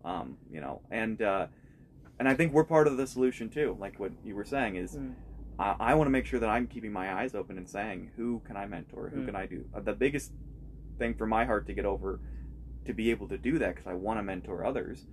um 0.05 0.37
you 0.51 0.61
know 0.61 0.81
and 0.91 1.21
uh 1.23 1.47
and 2.19 2.29
I 2.29 2.35
think 2.35 2.53
we're 2.53 2.65
part 2.65 2.87
of 2.87 2.97
the 2.97 3.07
solution 3.07 3.49
too 3.49 3.77
like 3.81 3.99
what 3.99 4.13
you 4.25 4.35
were 4.37 4.45
saying 4.45 4.77
is 4.77 4.95
Mm. 4.97 5.15
I, 5.59 5.77
I 5.79 5.95
want 5.95 6.07
to 6.07 6.11
make 6.11 6.27
sure 6.27 6.41
that 6.41 6.49
I'm 6.49 6.67
keeping 6.67 6.93
my 6.93 7.13
eyes 7.15 7.33
open 7.35 7.57
and 7.59 7.69
saying 7.69 8.11
who 8.17 8.43
can 8.45 8.57
I 8.57 8.67
mentor 8.67 9.11
who 9.15 9.21
Mm. 9.23 9.27
can 9.27 9.37
I 9.37 9.47
do 9.47 9.65
uh, 9.75 9.81
the 9.81 9.93
biggest 9.95 10.31
thing 10.99 11.15
for 11.15 11.27
my 11.27 11.45
heart 11.45 11.67
to 11.69 11.75
get 11.75 11.85
over 11.85 12.21
to 12.87 12.93
be 12.95 13.11
able 13.11 13.29
to 13.29 13.39
do 13.39 13.59
that 13.59 13.75
because 13.75 13.87
I 13.87 13.95
want 13.95 14.19
to 14.19 14.23
mentor 14.23 14.65
others 14.65 15.07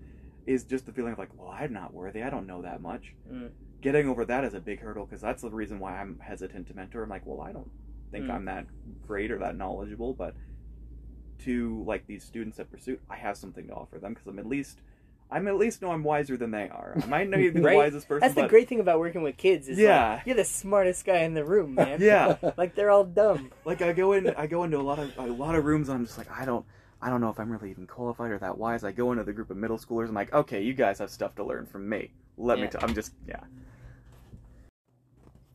is 0.45 0.63
just 0.63 0.85
the 0.85 0.91
feeling 0.91 1.13
of 1.13 1.19
like 1.19 1.29
well 1.37 1.49
I'm 1.49 1.71
not 1.73 1.93
worthy 1.93 2.23
I 2.23 2.29
don't 2.29 2.47
know 2.47 2.61
that 2.63 2.81
much 2.81 3.13
Mm. 3.31 3.51
getting 3.81 4.07
over 4.09 4.25
that 4.25 4.43
is 4.43 4.53
a 4.53 4.59
big 4.59 4.79
hurdle 4.81 5.05
because 5.05 5.21
that's 5.21 5.41
the 5.41 5.49
reason 5.49 5.79
why 5.79 5.97
I'm 5.99 6.19
hesitant 6.19 6.67
to 6.67 6.73
mentor. 6.75 7.03
I'm 7.03 7.09
like, 7.09 7.25
well, 7.25 7.41
I 7.41 7.51
don't 7.51 7.69
think 8.11 8.25
Mm. 8.27 8.31
I'm 8.35 8.45
that 8.45 8.65
great 9.07 9.31
or 9.31 9.39
that 9.39 9.55
knowledgeable, 9.55 10.13
but 10.13 10.35
to 11.39 11.83
like 11.87 12.05
these 12.07 12.23
students 12.23 12.59
at 12.59 12.69
Pursuit, 12.71 13.01
I 13.09 13.15
have 13.15 13.37
something 13.37 13.67
to 13.67 13.73
offer 13.73 13.97
them 13.97 14.13
because 14.13 14.27
I'm 14.27 14.37
at 14.39 14.45
least, 14.45 14.79
I'm 15.31 15.47
at 15.47 15.55
least 15.57 15.81
know 15.81 15.91
I'm 15.91 16.03
wiser 16.03 16.37
than 16.37 16.51
they 16.51 16.69
are. 16.69 16.99
I 17.01 17.05
might 17.07 17.29
not 17.29 17.37
be 17.37 17.49
the 17.49 17.61
Right. 17.63 17.75
wisest 17.75 18.07
person, 18.07 18.19
That's 18.27 18.35
the 18.35 18.41
but 18.41 18.49
great 18.49 18.69
thing 18.69 18.79
about 18.79 18.99
working 18.99 19.23
with 19.23 19.37
kids. 19.37 19.67
Is 19.67 19.79
Yeah. 19.79 20.15
like, 20.15 20.25
you're 20.27 20.35
the 20.35 20.43
smartest 20.45 21.05
guy 21.05 21.19
in 21.19 21.33
the 21.33 21.43
room, 21.45 21.75
man. 21.75 21.99
yeah, 22.03 22.35
Like 22.57 22.75
they're 22.75 22.91
all 22.91 23.05
dumb. 23.05 23.51
like 23.65 23.81
I 23.81 23.93
go 23.93 24.13
in, 24.13 24.27
I 24.37 24.45
go 24.47 24.63
into 24.63 24.77
a 24.77 24.81
lot 24.83 24.99
of 24.99 25.11
a 25.17 25.25
lot 25.25 25.55
of 25.55 25.65
rooms, 25.65 25.89
and 25.89 25.97
I'm 25.97 26.05
just 26.05 26.17
like, 26.17 26.29
I 26.29 26.45
don't. 26.45 26.65
I 27.01 27.09
don't 27.09 27.21
know 27.21 27.29
if 27.29 27.39
I'm 27.39 27.51
really 27.51 27.71
even 27.71 27.87
qualified 27.87 28.31
or 28.31 28.37
that 28.39 28.57
wise. 28.57 28.83
I 28.83 28.91
go 28.91 29.11
into 29.11 29.23
the 29.23 29.33
group 29.33 29.49
of 29.49 29.57
middle 29.57 29.77
schoolers. 29.77 30.07
I'm 30.09 30.13
like, 30.15 30.33
okay, 30.33 30.61
you 30.61 30.73
guys 30.73 30.99
have 30.99 31.09
stuff 31.09 31.35
to 31.35 31.43
learn 31.43 31.65
from 31.65 31.89
me. 31.89 32.11
Let 32.37 32.57
me. 32.57 32.65
Yeah. 32.65 32.69
T- 32.69 32.77
I'm 32.81 32.93
just, 32.93 33.13
yeah, 33.27 33.41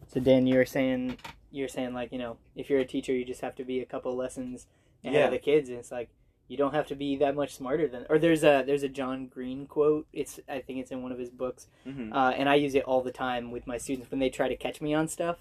So 0.09 0.21
Dan, 0.21 0.47
you 0.47 0.57
were 0.57 0.65
saying 0.67 1.19
you're 1.51 1.69
saying 1.69 1.95
like 1.95 2.13
you 2.13 2.19
know 2.19 2.37
if 2.55 2.69
you're 2.71 2.81
a 2.81 2.85
teacher, 2.85 3.13
you 3.13 3.25
just 3.25 3.41
have 3.41 3.55
to 3.57 3.65
be 3.65 3.81
a 3.81 3.87
couple 3.87 4.15
lessons 4.17 4.67
ahead 5.05 5.15
Yeah. 5.15 5.25
of 5.27 5.31
the 5.33 5.39
kids, 5.39 5.69
and 5.69 5.79
it's 5.79 5.93
like 5.93 6.11
you 6.49 6.57
don't 6.57 6.75
have 6.75 6.87
to 6.89 6.95
be 6.95 7.17
that 7.17 7.35
much 7.35 7.55
smarter 7.55 7.89
than. 7.89 8.07
Or 8.09 8.19
there's 8.19 8.45
a 8.45 8.63
there's 8.67 8.83
a 8.83 8.89
John 8.89 9.27
Green 9.27 9.67
quote. 9.67 10.07
It's 10.13 10.41
I 10.49 10.61
think 10.61 10.79
it's 10.81 10.91
in 10.91 11.03
one 11.03 11.13
of 11.13 11.19
his 11.19 11.31
books, 11.31 11.69
hmm 11.85 12.13
uh, 12.13 12.33
and 12.37 12.49
I 12.49 12.55
use 12.57 12.75
it 12.75 12.85
all 12.85 13.03
the 13.03 13.13
time 13.13 13.51
with 13.51 13.67
my 13.67 13.79
students 13.79 14.11
when 14.11 14.21
they 14.21 14.31
try 14.31 14.49
to 14.49 14.57
catch 14.57 14.81
me 14.81 14.95
on 14.95 15.09
stuff, 15.09 15.39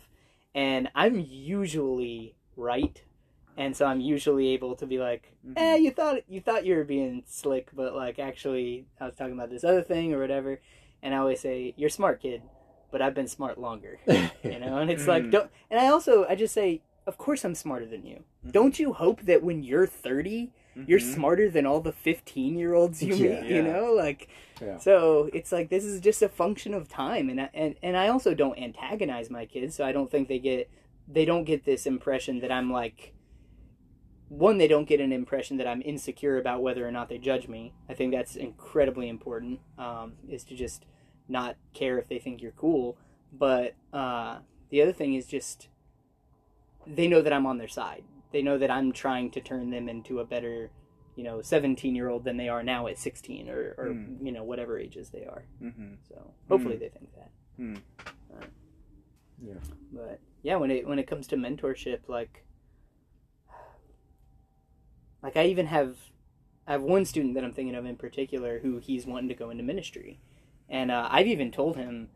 and 0.53 0.89
I'm 0.95 1.19
usually 1.19 2.35
right. 2.55 3.01
And 3.57 3.75
so 3.75 3.85
I'm 3.85 4.01
usually 4.01 4.49
able 4.49 4.75
to 4.75 4.85
be 4.85 4.97
like, 4.99 5.31
eh, 5.55 5.75
you 5.75 5.91
thought 5.91 6.29
you 6.29 6.41
thought 6.41 6.65
you 6.65 6.75
were 6.75 6.83
being 6.83 7.23
slick, 7.25 7.69
but 7.73 7.95
like 7.95 8.19
actually 8.19 8.85
I 8.99 9.05
was 9.05 9.15
talking 9.15 9.33
about 9.33 9.49
this 9.49 9.63
other 9.63 9.81
thing 9.81 10.13
or 10.13 10.19
whatever. 10.19 10.59
And 11.01 11.13
I 11.13 11.17
always 11.17 11.39
say, 11.39 11.73
You're 11.77 11.89
smart, 11.89 12.21
kid, 12.21 12.41
but 12.91 13.01
I've 13.01 13.13
been 13.13 13.27
smart 13.27 13.57
longer. 13.57 13.99
You 14.43 14.59
know? 14.59 14.77
And 14.77 14.91
it's 14.91 15.07
like 15.07 15.23
Mm. 15.25 15.31
don't 15.31 15.51
and 15.71 15.79
I 15.79 15.87
also 15.87 16.25
I 16.27 16.35
just 16.35 16.53
say, 16.53 16.81
Of 17.07 17.17
course 17.17 17.43
I'm 17.45 17.55
smarter 17.55 17.85
than 17.85 18.05
you. 18.05 18.23
Mhm. 18.45 18.51
Don't 18.51 18.77
you 18.79 18.93
hope 18.93 19.21
that 19.23 19.41
when 19.43 19.63
you're 19.63 19.87
thirty, 19.87 20.51
you're 20.87 20.99
Mhm. 20.99 21.13
smarter 21.15 21.49
than 21.49 21.65
all 21.65 21.79
the 21.81 21.91
fifteen 21.93 22.57
year 22.57 22.73
olds 22.73 23.01
you 23.01 23.15
Yeah. 23.17 23.39
meet, 23.41 23.49
you 23.55 23.61
know? 23.63 23.93
Like 23.93 24.27
Yeah. 24.61 24.77
so 24.77 25.29
it's 25.33 25.51
like 25.51 25.69
this 25.69 25.83
is 25.85 26.01
just 26.01 26.21
a 26.21 26.29
function 26.29 26.73
of 26.73 26.87
time 26.89 27.29
and 27.29 27.39
I, 27.41 27.49
and 27.53 27.75
and 27.81 27.95
I 27.95 28.09
also 28.09 28.33
don't 28.33 28.59
antagonize 28.59 29.29
my 29.29 29.45
kids, 29.45 29.75
so 29.75 29.85
I 29.85 29.91
don't 29.93 30.11
think 30.11 30.27
they 30.27 30.39
get 30.39 30.69
they 31.07 31.23
don't 31.25 31.45
get 31.45 31.63
this 31.65 31.85
impression 31.85 32.39
that 32.41 32.51
I'm 32.51 32.69
like 32.71 33.13
one 34.29 34.57
they 34.57 34.67
don't 34.67 34.87
get 34.87 34.99
an 34.99 35.11
impression 35.11 35.57
that 35.57 35.67
I'm 35.67 35.81
insecure 35.83 36.37
about 36.37 36.61
whether 36.61 36.87
or 36.87 36.91
not 36.91 37.09
they 37.09 37.17
judge 37.17 37.47
me. 37.47 37.73
I 37.89 37.93
think 37.93 38.11
that's 38.13 38.35
incredibly 38.35 39.07
important 39.09 39.59
um, 39.77 40.13
is 40.27 40.43
to 40.45 40.55
just 40.55 40.85
not 41.27 41.57
care 41.73 41.97
if 41.99 42.07
they 42.07 42.19
think 42.19 42.41
you're 42.41 42.51
cool, 42.51 42.97
but 43.31 43.75
uh, 43.93 44.39
the 44.69 44.81
other 44.81 44.93
thing 44.93 45.13
is 45.13 45.27
just 45.27 45.69
they 46.87 47.07
know 47.07 47.21
that 47.21 47.33
I'm 47.33 47.45
on 47.45 47.57
their 47.57 47.67
side. 47.67 48.03
They 48.31 48.41
know 48.41 48.57
that 48.57 48.69
I'm 48.71 48.91
trying 48.91 49.31
to 49.31 49.41
turn 49.41 49.69
them 49.69 49.87
into 49.89 50.19
a 50.19 50.25
better 50.25 50.71
you 51.15 51.23
know 51.23 51.41
17 51.41 51.95
year 51.95 52.09
old 52.09 52.25
than 52.25 52.35
they 52.35 52.49
are 52.49 52.61
now 52.61 52.87
at 52.87 52.97
16 52.97 53.47
or, 53.47 53.73
or 53.77 53.93
Hmm. 53.93 54.25
you 54.25 54.33
know 54.33 54.43
whatever 54.43 54.77
ages 54.77 55.11
they 55.11 55.23
are 55.23 55.45
Mhm. 55.63 55.95
so 56.09 56.33
hopefully 56.49 56.75
Hmm. 56.75 56.79
they 56.81 56.89
think 56.89 57.13
that 57.15 57.31
Hmm. 57.55 57.75
Uh, 58.33 58.45
Yeah. 59.41 59.53
but 59.93 60.19
yeah 60.43 60.57
when 60.57 60.71
it 60.71 60.85
when 60.85 60.99
it 60.99 61.07
comes 61.07 61.25
to 61.27 61.37
mentorship 61.37 62.09
like 62.09 62.43
like 65.25 65.35
i 65.37 65.45
even 65.45 65.65
have 65.65 65.97
i 66.67 66.71
have 66.71 66.81
one 66.83 67.03
student 67.05 67.33
that 67.35 67.43
i'm 67.43 67.53
thinking 67.53 67.75
of 67.75 67.85
in 67.85 67.95
particular 67.97 68.59
who 68.59 68.77
he's 68.77 69.05
wanting 69.05 69.29
to 69.29 69.35
go 69.43 69.49
into 69.49 69.63
ministry 69.63 70.19
and 70.69 70.91
uh, 70.91 71.07
i've 71.11 71.27
even 71.27 71.51
told 71.51 71.75
him 71.75 72.09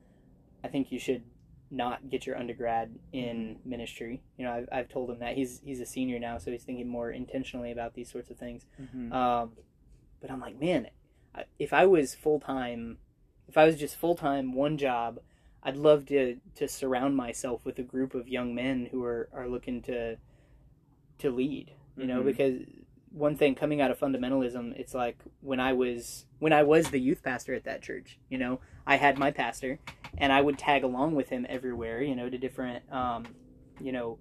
i 0.64 0.68
think 0.68 0.92
you 0.92 1.00
should 1.00 1.24
not 1.72 2.10
get 2.10 2.26
your 2.26 2.36
undergrad 2.38 2.88
in 3.14 3.60
ministry 3.64 4.22
you 4.38 4.44
know 4.46 4.52
I've, 4.52 4.70
I've 4.72 4.90
told 4.90 5.10
him 5.12 5.20
that 5.20 5.36
he's 5.36 5.62
he's 5.64 5.80
a 5.80 5.86
senior 5.86 6.18
now 6.20 6.38
so 6.40 6.50
he's 6.52 6.64
thinking 6.64 6.88
more 6.88 7.12
intentionally 7.12 7.72
about 7.72 7.94
these 7.94 8.10
sorts 8.12 8.30
of 8.32 8.38
things 8.38 8.66
Mhm. 8.82 9.12
um, 9.14 9.52
but 10.22 10.30
I'm 10.32 10.42
like, 10.42 10.60
man, 10.60 10.88
if 11.60 11.72
I 11.72 11.86
was 11.86 12.14
full 12.14 12.40
time, 12.42 12.98
if 13.48 13.56
I 13.58 13.64
was 13.66 13.78
just 13.78 13.96
full 13.96 14.16
time, 14.16 14.52
one 14.52 14.78
job, 14.78 15.20
I'd 15.64 15.78
love 15.78 16.08
to 16.08 16.38
to 16.56 16.68
surround 16.68 17.16
myself 17.16 17.64
with 17.66 17.80
a 17.80 17.84
group 17.84 18.14
of 18.16 18.28
young 18.28 18.54
men 18.54 18.88
who 18.92 19.02
are 19.06 19.30
are 19.32 19.48
looking 19.48 19.82
to 19.84 20.18
to 21.20 21.30
lead. 21.32 21.72
You 21.96 22.06
know, 22.08 22.22
Mhm. 22.22 22.26
because 22.26 22.56
one 23.12 23.36
thing 23.36 23.56
coming 23.56 23.82
out 23.82 23.92
of 23.92 24.00
fundamentalism, 24.00 24.78
it's 24.80 24.94
like 24.94 25.18
when 25.42 25.60
I 25.60 25.74
was 25.74 26.26
when 26.40 26.54
I 26.54 26.64
was 26.64 26.90
the 26.92 27.00
youth 27.00 27.24
pastor 27.24 27.54
at 27.54 27.64
that 27.66 27.82
church. 27.82 28.20
You 28.30 28.38
know, 28.38 28.60
I 28.86 28.98
had 28.98 29.18
my 29.18 29.32
pastor, 29.32 29.80
and 30.18 30.32
I 30.32 30.42
would 30.42 30.58
tag 30.58 30.84
along 30.84 31.16
with 31.16 31.30
him 31.30 31.46
everywhere. 31.50 32.02
You 32.02 32.16
know, 32.16 32.30
to 32.30 32.38
different, 32.38 32.84
um, 32.92 33.26
you 33.82 33.92
know, 33.92 34.20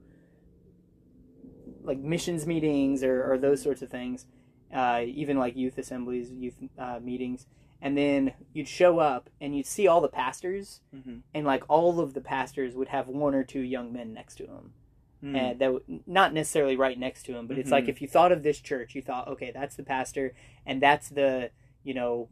like 1.82 1.98
missions 1.98 2.46
meetings 2.46 3.02
or, 3.02 3.30
or 3.32 3.38
those 3.38 3.62
sorts 3.62 3.82
of 3.82 3.90
things 3.90 4.26
uh, 4.74 5.02
even 5.06 5.38
like 5.38 5.56
youth 5.56 5.78
assemblies, 5.78 6.30
youth 6.30 6.56
uh, 6.78 6.98
meetings, 7.02 7.46
and 7.80 7.96
then 7.96 8.34
you'd 8.52 8.68
show 8.68 8.98
up 8.98 9.30
and 9.40 9.56
you'd 9.56 9.66
see 9.66 9.86
all 9.86 10.00
the 10.00 10.08
pastors, 10.08 10.82
Mhm. 10.94 11.22
and 11.34 11.46
like 11.46 11.64
all 11.68 12.00
of 12.00 12.12
the 12.14 12.20
pastors 12.20 12.74
would 12.76 12.88
have 12.88 13.08
one 13.08 13.34
or 13.34 13.44
two 13.44 13.60
young 13.60 13.92
men 13.92 14.12
next 14.12 14.34
to 14.36 14.46
them, 14.46 14.74
And 15.20 15.58
that 15.58 15.66
w- 15.72 16.00
not 16.06 16.32
necessarily 16.32 16.76
right 16.76 16.98
next 16.98 17.24
to 17.24 17.36
him, 17.36 17.46
but 17.46 17.58
it's 17.58 17.70
like 17.72 17.84
Mhm. 17.84 17.88
if 17.88 18.00
you 18.00 18.08
thought 18.08 18.30
of 18.32 18.42
this 18.42 18.60
church, 18.60 18.94
you 18.94 19.02
thought, 19.02 19.26
okay, 19.28 19.50
that's 19.50 19.74
the 19.76 19.82
pastor, 19.82 20.34
and 20.64 20.80
that's 20.80 21.08
the 21.08 21.50
you 21.82 21.94
know. 21.94 22.28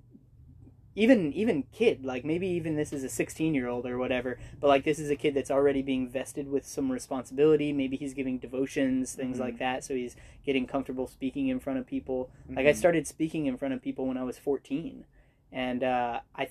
Even 0.98 1.30
even 1.34 1.64
kid 1.72 2.06
like 2.06 2.24
maybe 2.24 2.46
even 2.46 2.74
this 2.76 2.90
is 2.90 3.04
a 3.04 3.08
16 3.10 3.52
year 3.54 3.68
old 3.68 3.84
or 3.84 3.98
whatever 3.98 4.38
but 4.60 4.68
like 4.68 4.84
this 4.84 4.98
is 4.98 5.10
a 5.10 5.16
kid 5.16 5.34
that's 5.34 5.50
already 5.50 5.82
being 5.82 6.08
vested 6.08 6.48
with 6.50 6.64
some 6.66 6.90
responsibility 6.90 7.70
maybe 7.70 7.98
he's 7.98 8.14
giving 8.14 8.38
devotions 8.38 9.14
things 9.14 9.36
Mhm. 9.36 9.40
like 9.40 9.58
that 9.58 9.84
so 9.84 9.94
he's 9.94 10.16
getting 10.42 10.66
comfortable 10.66 11.06
speaking 11.06 11.48
in 11.48 11.60
front 11.60 11.78
of 11.78 11.86
people 11.86 12.30
like 12.48 12.64
I 12.66 12.70
Mhm. 12.70 12.76
started 12.76 13.06
speaking 13.06 13.44
in 13.44 13.58
front 13.58 13.74
of 13.74 13.82
people 13.82 14.06
when 14.06 14.16
I 14.16 14.24
was 14.24 14.38
14, 14.38 15.04
and 15.52 15.84
uh, 15.84 16.20
I, 16.34 16.48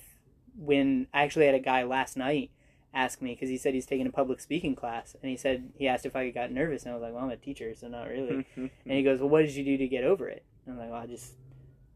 when 0.56 1.08
I 1.12 1.24
actually 1.24 1.46
had 1.46 1.56
a 1.56 1.58
guy 1.58 1.82
last 1.82 2.16
night 2.16 2.52
ask 2.96 3.20
me 3.20 3.34
because 3.34 3.48
he 3.50 3.58
said 3.58 3.74
he's 3.74 3.86
taking 3.86 4.06
a 4.06 4.10
public 4.12 4.40
speaking 4.40 4.74
class, 4.74 5.14
and 5.20 5.30
he 5.30 5.36
said 5.36 5.70
he 5.76 5.86
asked 5.86 6.06
if 6.06 6.16
I 6.16 6.30
got 6.30 6.50
nervous, 6.50 6.82
and 6.84 6.92
I 6.92 6.94
was 6.96 7.02
like, 7.02 7.12
well, 7.12 7.24
I'm 7.24 7.30
a 7.30 7.36
teacher, 7.36 7.74
so 7.74 7.86
not 7.88 8.08
really. 8.08 8.46
and 8.56 8.70
he 8.84 9.02
goes, 9.02 9.20
well, 9.20 9.28
what 9.28 9.42
did 9.42 9.52
you 9.54 9.64
do 9.64 9.76
to 9.76 9.86
get 9.86 10.02
over 10.02 10.28
it? 10.28 10.44
And 10.64 10.72
I'm 10.74 10.78
like, 10.80 10.90
well, 10.90 11.02
I 11.02 11.06
just, 11.06 11.34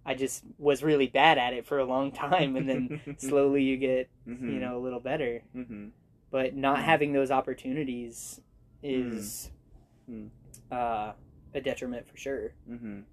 I 0.05 0.14
just 0.14 0.44
was 0.59 0.82
really 0.82 1.07
bad 1.07 1.38
at 1.38 1.55
it 1.55 1.66
for 1.66 1.78
a 1.78 1.84
long 1.84 2.12
time, 2.26 2.55
and 2.57 2.68
then 2.68 3.01
slowly 3.18 3.62
you 3.62 3.76
get, 3.78 4.09
Mhm. 4.28 4.42
you 4.53 4.61
know, 4.61 4.76
a 4.76 4.82
little 4.82 5.01
better. 5.01 5.42
Mhm. 5.57 5.90
But 6.30 6.55
not 6.55 6.78
Mm. 6.78 6.82
having 6.84 7.12
those 7.12 7.30
opportunities 7.30 8.40
is 8.82 9.51
Mm. 10.11 10.28
uh, 10.70 11.12
a 11.55 11.61
detriment 11.61 12.07
for 12.09 12.16
sure. 12.16 12.53
Mhm. 12.68 13.05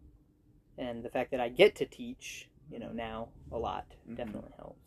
and 0.80 1.02
the 1.04 1.10
fact 1.10 1.32
that 1.32 1.40
I 1.40 1.50
get 1.50 1.76
to 1.78 1.86
teach, 1.88 2.48
you 2.72 2.78
know, 2.78 2.92
now 2.92 3.30
a 3.52 3.58
lot 3.58 3.96
Mhm. 4.08 4.16
definitely 4.16 4.52
helps. 4.58 4.80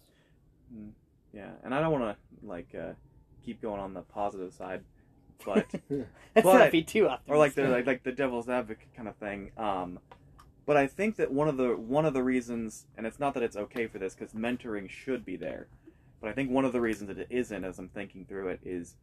Yeah, 1.32 1.50
and 1.62 1.74
I 1.74 1.80
don't 1.80 1.92
want 1.92 2.16
to 2.16 2.46
like 2.46 2.74
uh, 2.74 2.92
keep 3.44 3.60
going 3.62 3.80
on 3.80 3.94
the 3.94 4.02
positive 4.02 4.52
side, 4.52 4.82
but 5.44 5.66
Let's 5.90 6.44
But- 6.46 6.58
not 6.58 6.70
be 6.72 6.82
too 6.82 7.08
optimistic. 7.08 7.34
or 7.34 7.38
like 7.38 7.54
the 7.54 7.68
like, 7.68 7.86
like 7.86 8.02
the 8.02 8.12
devil's 8.12 8.48
advocate 8.48 8.88
kind 8.96 9.08
of 9.08 9.16
thing. 9.16 9.52
Um, 9.56 9.98
but 10.66 10.76
I 10.76 10.86
think 10.86 11.16
that 11.16 11.32
one 11.32 11.48
of 11.48 11.56
the 11.56 11.76
one 11.76 12.04
of 12.04 12.14
the 12.14 12.22
reasons, 12.22 12.86
and 12.96 13.06
it's 13.06 13.18
not 13.18 13.34
that 13.34 13.42
it's 13.42 13.56
okay 13.56 13.86
for 13.86 13.98
this 13.98 14.14
because 14.14 14.32
mentoring 14.34 14.88
should 14.88 15.24
be 15.24 15.36
there, 15.36 15.66
but 16.20 16.30
I 16.30 16.32
think 16.32 16.50
one 16.50 16.64
of 16.64 16.72
the 16.72 16.80
reasons 16.80 17.08
that 17.08 17.18
it 17.18 17.26
isn't, 17.30 17.64
as 17.64 17.78
I'm 17.78 17.88
thinking 17.88 18.24
through 18.24 18.48
it, 18.48 18.60
is 18.64 18.94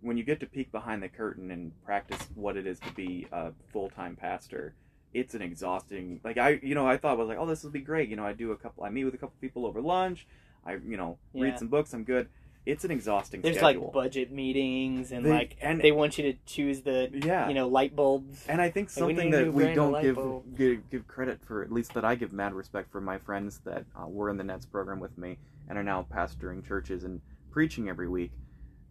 when 0.00 0.16
you 0.16 0.24
get 0.24 0.40
to 0.40 0.46
peek 0.46 0.72
behind 0.72 1.02
the 1.02 1.08
curtain 1.08 1.50
and 1.50 1.72
practice 1.84 2.28
what 2.34 2.56
it 2.56 2.66
is 2.66 2.78
to 2.80 2.92
be 2.92 3.26
a 3.32 3.52
full 3.72 3.90
time 3.90 4.16
pastor. 4.16 4.74
It's 5.14 5.34
an 5.34 5.42
exhausting. 5.42 6.20
Like 6.24 6.38
I, 6.38 6.58
you 6.62 6.74
know, 6.74 6.86
I 6.86 6.96
thought 6.96 7.18
was 7.18 7.28
like, 7.28 7.36
oh, 7.38 7.44
this 7.46 7.62
will 7.62 7.70
be 7.70 7.80
great. 7.80 8.08
You 8.08 8.16
know, 8.16 8.24
I 8.24 8.32
do 8.32 8.52
a 8.52 8.56
couple. 8.56 8.84
I 8.84 8.88
meet 8.88 9.04
with 9.04 9.12
a 9.12 9.18
couple 9.18 9.34
people 9.42 9.66
over 9.66 9.82
lunch. 9.82 10.26
I, 10.64 10.74
you 10.74 10.96
know, 10.96 11.18
Yeah. 11.32 11.44
read 11.44 11.58
some 11.58 11.68
books. 11.68 11.92
I'm 11.92 12.04
good. 12.04 12.28
It's 12.64 12.84
an 12.84 12.92
exhausting 12.92 13.40
There's 13.40 13.56
schedule. 13.56 13.84
like 13.86 13.92
budget 13.92 14.30
meetings 14.30 15.10
and 15.10 15.26
They- 15.26 15.30
like 15.30 15.56
and- 15.60 15.80
they 15.80 15.90
want 15.90 16.16
you 16.16 16.32
to 16.32 16.38
choose 16.46 16.82
the 16.82 17.10
yeah, 17.12 17.48
you 17.48 17.54
know 17.54 17.66
light 17.66 17.96
bulbs. 17.96 18.46
And 18.48 18.60
I 18.60 18.70
think 18.70 18.88
Like, 18.90 18.96
we 18.96 19.00
something 19.14 19.30
that 19.32 19.52
we 19.52 19.74
don't 19.74 20.00
give, 20.00 20.16
give 20.56 20.90
give 20.90 21.08
credit 21.08 21.40
for, 21.44 21.62
at 21.64 21.72
least 21.72 21.92
that 21.94 22.04
I 22.04 22.14
give 22.14 22.32
mad 22.32 22.54
respect 22.54 22.92
for 22.92 23.00
my 23.00 23.18
friends 23.18 23.58
that 23.64 23.84
uh, 24.00 24.06
were 24.06 24.30
in 24.30 24.36
the 24.36 24.44
Nets 24.44 24.64
program 24.64 25.00
with 25.00 25.18
me 25.18 25.38
and 25.68 25.76
are 25.76 25.82
now 25.82 26.06
pastoring 26.08 26.64
churches 26.64 27.02
and 27.02 27.20
preaching 27.50 27.88
every 27.88 28.08
week, 28.08 28.30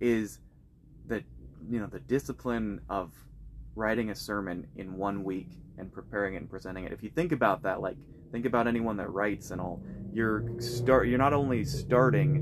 is 0.02 0.40
that 1.08 1.24
you 1.70 1.80
know 1.80 1.86
the 1.88 2.00
discipline 2.02 2.82
of 2.90 3.14
writing 3.76 4.10
a 4.10 4.16
sermon 4.16 4.68
in 4.76 4.98
one 4.98 5.24
week 5.24 5.48
and 5.78 5.94
preparing 5.94 6.34
it 6.34 6.38
and 6.40 6.50
presenting 6.50 6.84
it. 6.84 6.92
If 6.92 7.04
you 7.04 7.10
think 7.10 7.32
about 7.32 7.62
that, 7.62 7.80
like 7.80 7.96
think 8.32 8.46
about 8.46 8.68
anyone 8.68 8.98
that 8.98 9.10
writes 9.12 9.52
and 9.52 9.60
all, 9.62 9.82
you're 10.14 10.46
start 10.60 11.08
you're 11.08 11.18
not 11.18 11.34
only 11.34 11.64
starting 11.64 12.42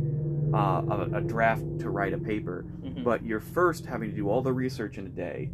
uh, 0.53 0.81
a, 1.13 1.17
a 1.17 1.21
draft 1.21 1.63
to 1.79 1.89
write 1.91 2.13
a 2.13 2.17
paper, 2.17 2.65
Mhm. 2.83 3.03
but 3.03 3.23
you're 3.23 3.39
first 3.39 3.85
having 3.85 4.09
to 4.09 4.15
do 4.15 4.27
all 4.29 4.41
the 4.41 4.51
research 4.53 4.97
in 4.97 5.05
a 5.05 5.09
day, 5.09 5.51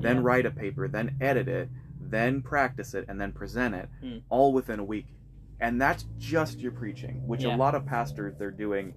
then 0.00 0.16
Yeah. 0.16 0.22
write 0.22 0.46
a 0.46 0.50
paper, 0.52 0.86
then 0.86 1.16
edit 1.20 1.48
it, 1.48 1.68
then 2.00 2.40
practice 2.42 2.94
it, 2.94 3.04
and 3.08 3.20
then 3.20 3.32
present 3.32 3.74
it, 3.74 3.88
Hmm. 4.00 4.18
all 4.28 4.52
within 4.52 4.78
a 4.78 4.84
week. 4.84 5.06
And 5.60 5.80
that's 5.80 6.04
just 6.18 6.60
your 6.62 6.70
preaching, 6.70 7.20
which 7.26 7.42
Yeah. 7.44 7.54
a 7.54 7.56
lot 7.56 7.74
of 7.74 7.84
pastors 7.84 8.36
they're 8.36 8.52
doing 8.52 8.94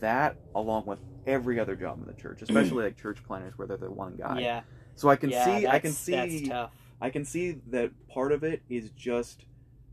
that 0.00 0.36
along 0.54 0.84
with 0.86 0.98
every 1.26 1.58
other 1.58 1.74
job 1.74 1.98
in 2.00 2.04
the 2.06 2.12
church, 2.12 2.42
especially 2.42 2.84
like 2.84 2.96
church 2.96 3.22
planters 3.24 3.56
where 3.56 3.66
they're 3.66 3.78
the 3.78 3.90
one 3.90 4.16
guy. 4.16 4.40
yeah, 4.40 4.62
So 4.94 5.08
I 5.08 5.16
can 5.16 5.30
yeah, 5.30 5.44
see 5.44 5.66
I 5.66 5.78
can 5.78 5.92
see 5.92 6.12
that's 6.12 6.48
tough. 6.48 6.70
I 7.00 7.08
can 7.08 7.24
see 7.24 7.52
that 7.68 7.92
part 8.08 8.32
of 8.32 8.44
it 8.44 8.60
is 8.68 8.90
just 8.90 9.46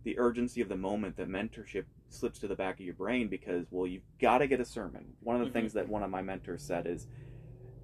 the 0.04 0.18
urgency 0.18 0.62
of 0.62 0.70
the 0.70 0.78
moment 0.78 1.18
that 1.18 1.28
mentorship 1.30 1.86
slips 2.10 2.40
to 2.40 2.48
the 2.48 2.56
back 2.56 2.76
of 2.80 2.86
your 2.86 2.94
brain 2.96 3.28
because 3.28 3.66
well 3.72 3.86
you've 3.88 4.04
got 4.20 4.40
to 4.40 4.48
get 4.48 4.60
a 4.60 4.66
sermon. 4.66 5.14
One 5.22 5.36
of 5.36 5.42
the 5.42 5.50
Mhm. 5.50 5.54
things 5.54 5.74
that 5.74 5.88
one 5.90 6.04
of 6.04 6.10
my 6.10 6.22
mentors 6.22 6.64
said 6.64 6.88
is 6.88 7.08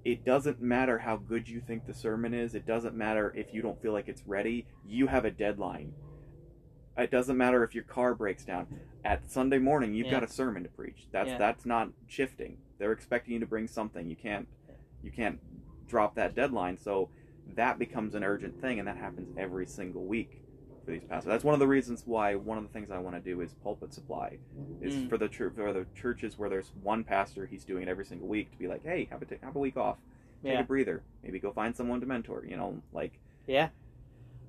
it 0.04 0.24
doesn't 0.24 0.60
matter 0.60 0.98
how 0.98 1.16
good 1.16 1.48
you 1.48 1.60
think 1.60 1.86
the 1.86 1.94
sermon 1.94 2.32
is. 2.32 2.54
It 2.54 2.64
doesn't 2.66 2.94
matter 2.96 3.32
if 3.36 3.52
you 3.52 3.60
don't 3.62 3.80
feel 3.80 3.92
like 3.92 4.08
it's 4.08 4.26
ready. 4.26 4.66
You 4.84 5.08
have 5.08 5.24
a 5.24 5.30
deadline. 5.30 5.92
It 6.96 7.10
doesn't 7.10 7.36
matter 7.36 7.62
if 7.62 7.74
your 7.74 7.84
car 7.84 8.14
breaks 8.14 8.44
down. 8.44 8.66
At 9.04 9.30
Sunday 9.30 9.58
morning, 9.58 9.92
you've 9.94 10.06
Yeah. 10.06 10.12
got 10.12 10.22
a 10.24 10.28
sermon 10.28 10.62
to 10.62 10.68
preach. 10.70 11.08
That's 11.10 11.30
Yeah. 11.30 11.38
that's 11.38 11.66
not 11.66 11.92
shifting. 12.06 12.58
They're 12.78 12.92
expecting 12.92 13.34
you 13.34 13.40
to 13.40 13.46
bring 13.46 13.66
something. 13.66 14.08
You 14.08 14.16
can't 14.16 14.48
you 15.02 15.12
can't 15.12 15.38
drop 15.86 16.14
that 16.16 16.34
deadline. 16.34 16.76
So 16.78 17.10
that 17.54 17.78
becomes 17.78 18.14
an 18.16 18.24
urgent 18.24 18.60
thing, 18.60 18.78
and 18.80 18.88
that 18.88 18.96
happens 18.96 19.30
every 19.36 19.66
single 19.66 20.04
week 20.04 20.42
for 20.86 20.92
these 20.92 21.04
pastors. 21.04 21.28
That's 21.28 21.44
one 21.44 21.52
of 21.52 21.60
the 21.60 21.66
reasons 21.66 22.04
why 22.06 22.34
one 22.36 22.56
of 22.56 22.64
the 22.64 22.70
things 22.70 22.90
I 22.90 22.98
want 22.98 23.16
to 23.16 23.20
do 23.20 23.40
is 23.42 23.52
pulpit 23.62 23.92
supply, 23.92 24.38
is 24.80 24.94
Mm. 24.94 25.08
for 25.10 25.18
the 25.18 25.28
church 25.28 25.52
for 25.54 25.72
the 25.72 25.84
churches 25.94 26.38
where 26.38 26.48
there's 26.48 26.70
one 26.82 27.04
pastor, 27.04 27.44
he's 27.44 27.64
doing 27.64 27.82
it 27.82 27.88
every 27.88 28.06
single 28.06 28.28
week 28.28 28.50
to 28.52 28.56
be 28.58 28.68
like, 28.68 28.82
hey, 28.84 29.06
have 29.10 29.20
a 29.20 29.26
t- 29.26 29.36
have 29.42 29.56
a 29.56 29.58
week 29.58 29.76
off, 29.76 29.98
take 30.42 30.52
Yeah, 30.54 30.60
a 30.60 30.64
breather, 30.64 31.02
maybe 31.22 31.38
go 31.38 31.52
find 31.52 31.76
someone 31.76 32.00
to 32.00 32.06
mentor, 32.06 32.44
you 32.48 32.56
know, 32.56 32.80
like, 32.92 33.18
yeah, 33.46 33.68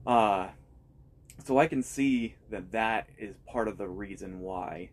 uh, 0.06 0.50
so 1.44 1.58
I 1.60 1.68
can 1.68 1.84
see 1.84 2.36
that 2.50 2.72
that 2.72 3.08
is 3.18 3.36
part 3.48 3.68
of 3.68 3.78
the 3.78 3.88
reason 3.88 4.40
why. 4.40 4.90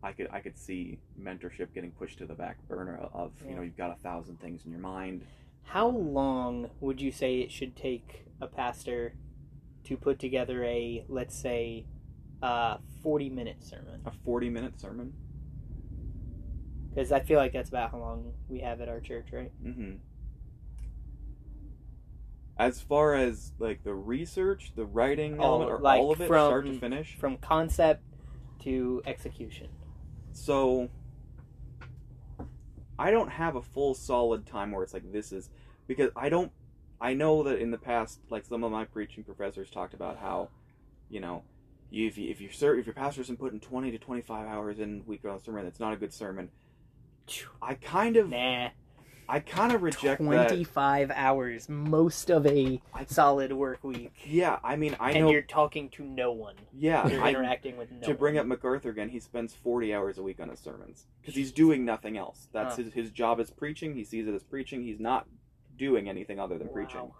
I 0.00 0.12
could 0.12 0.28
I 0.30 0.38
could 0.40 0.56
see 0.56 1.00
mentorship 1.20 1.74
getting 1.74 1.90
pushed 1.90 2.18
to 2.18 2.26
the 2.26 2.34
back 2.34 2.56
burner 2.68 3.08
of 3.12 3.32
you 3.48 3.56
know 3.56 3.62
you've 3.62 3.76
got 3.76 3.90
a 3.90 3.96
thousand 4.00 4.40
things 4.40 4.64
in 4.64 4.70
your 4.70 4.80
mind 4.80 5.22
How 5.64 5.88
long 5.88 6.70
would 6.80 7.00
you 7.00 7.10
say 7.10 7.40
it 7.40 7.50
should 7.50 7.74
take 7.74 8.24
a 8.40 8.46
pastor 8.46 9.14
to 9.88 9.96
put 9.96 10.18
together 10.18 10.62
a, 10.64 11.04
let's 11.08 11.34
say, 11.34 11.86
uh, 12.42 12.76
40 13.02 13.30
minute 13.30 13.64
sermon? 13.64 14.00
a 14.06 14.10
forty 14.24 14.48
minute 14.50 14.78
sermon 14.80 15.12
Because 16.90 17.10
I 17.10 17.20
feel 17.20 17.38
like 17.38 17.52
that's 17.52 17.68
about 17.70 17.90
how 17.90 17.98
long 17.98 18.32
we 18.48 18.60
have 18.60 18.80
at 18.80 18.88
our 18.88 19.00
church, 19.00 19.28
right? 19.32 19.50
Mm-hmm. 19.64 19.96
As 22.58 22.80
far 22.80 23.14
as 23.14 23.52
like 23.58 23.84
the 23.84 23.94
research, 23.94 24.72
the 24.74 24.84
writing 24.84 25.38
All- 25.38 25.62
element, 25.62 25.70
or 25.70 25.78
like 25.78 26.00
all 26.00 26.12
of 26.12 26.20
it, 26.20 26.26
from- 26.28 26.48
start 26.48 26.66
to 26.66 26.78
finish. 26.78 27.16
From 27.18 27.36
concept 27.38 28.02
to 28.64 29.00
execution. 29.06 29.68
So 30.32 30.88
I 32.98 33.10
don't 33.12 33.30
have 33.30 33.54
a 33.56 33.62
full 33.62 33.94
solid 33.94 34.44
time 34.46 34.72
where 34.72 34.82
it's 34.82 34.92
like 34.92 35.10
this 35.12 35.32
is 35.32 35.50
because 35.86 36.10
I 36.16 36.28
don't. 36.28 36.50
I 37.00 37.14
know 37.14 37.42
that 37.44 37.58
in 37.60 37.70
the 37.70 37.78
past, 37.78 38.20
like 38.30 38.44
some 38.44 38.64
of 38.64 38.72
my 38.72 38.84
preaching 38.84 39.22
professors 39.24 39.70
talked 39.70 39.94
about 39.94 40.18
how, 40.18 40.48
you 41.08 41.20
know, 41.20 41.42
if 41.92 42.18
you, 42.18 42.30
if 42.30 42.40
your 42.40 42.50
ser- 42.52 42.76
if 42.76 42.86
your 42.86 42.94
pastor 42.94 43.20
isn't 43.22 43.38
putting 43.38 43.60
twenty 43.60 43.90
to 43.92 43.98
twenty 43.98 44.20
five 44.22 44.46
hours 44.46 44.78
in 44.78 45.02
a 45.06 45.08
week 45.08 45.24
on 45.24 45.36
a 45.36 45.40
sermon, 45.40 45.64
that's 45.64 45.80
not 45.80 45.92
a 45.92 45.96
good 45.96 46.12
sermon. 46.12 46.50
I 47.62 47.74
kind 47.74 48.16
of 48.16 48.30
Nah. 48.30 48.70
I 49.30 49.40
kind 49.40 49.72
of 49.74 49.82
reject 49.82 50.22
that. 50.22 50.48
25 50.48 51.10
hours, 51.14 51.68
most 51.68 52.30
of 52.30 52.46
a 52.46 52.80
I- 52.94 53.04
solid 53.04 53.52
work 53.52 53.84
week. 53.84 54.14
Yeah, 54.24 54.58
I 54.64 54.76
mean 54.76 54.96
I 54.98 55.10
and 55.10 55.20
know. 55.20 55.24
And 55.26 55.32
you're 55.34 55.42
talking 55.42 55.90
to 55.90 56.02
no 56.02 56.32
one. 56.32 56.54
Yeah, 56.72 57.06
You're 57.06 57.22
I, 57.22 57.28
interacting 57.28 57.76
with 57.76 57.90
no 57.92 58.06
to 58.08 58.14
bring 58.14 58.36
one. 58.36 58.40
up 58.40 58.46
MacArthur 58.46 58.88
again, 58.88 59.10
he 59.10 59.20
spends 59.20 59.52
40 59.52 59.92
hours 59.92 60.16
a 60.16 60.22
week 60.22 60.40
on 60.40 60.48
his 60.48 60.60
sermons 60.60 61.06
because 61.20 61.34
he's 61.34 61.52
doing 61.52 61.84
nothing 61.84 62.16
else. 62.16 62.48
That's 62.52 62.76
Huh. 62.76 62.84
his, 62.84 62.92
his 62.94 63.10
job 63.10 63.38
is 63.38 63.50
preaching. 63.50 63.94
He 63.94 64.02
sees 64.04 64.26
it 64.26 64.32
as 64.34 64.42
preaching. 64.42 64.82
He's 64.82 64.98
not 64.98 65.26
doing 65.78 66.08
anything 66.08 66.38
other 66.38 66.58
than 66.58 66.68
preaching. 66.68 67.00
Wow. 67.00 67.14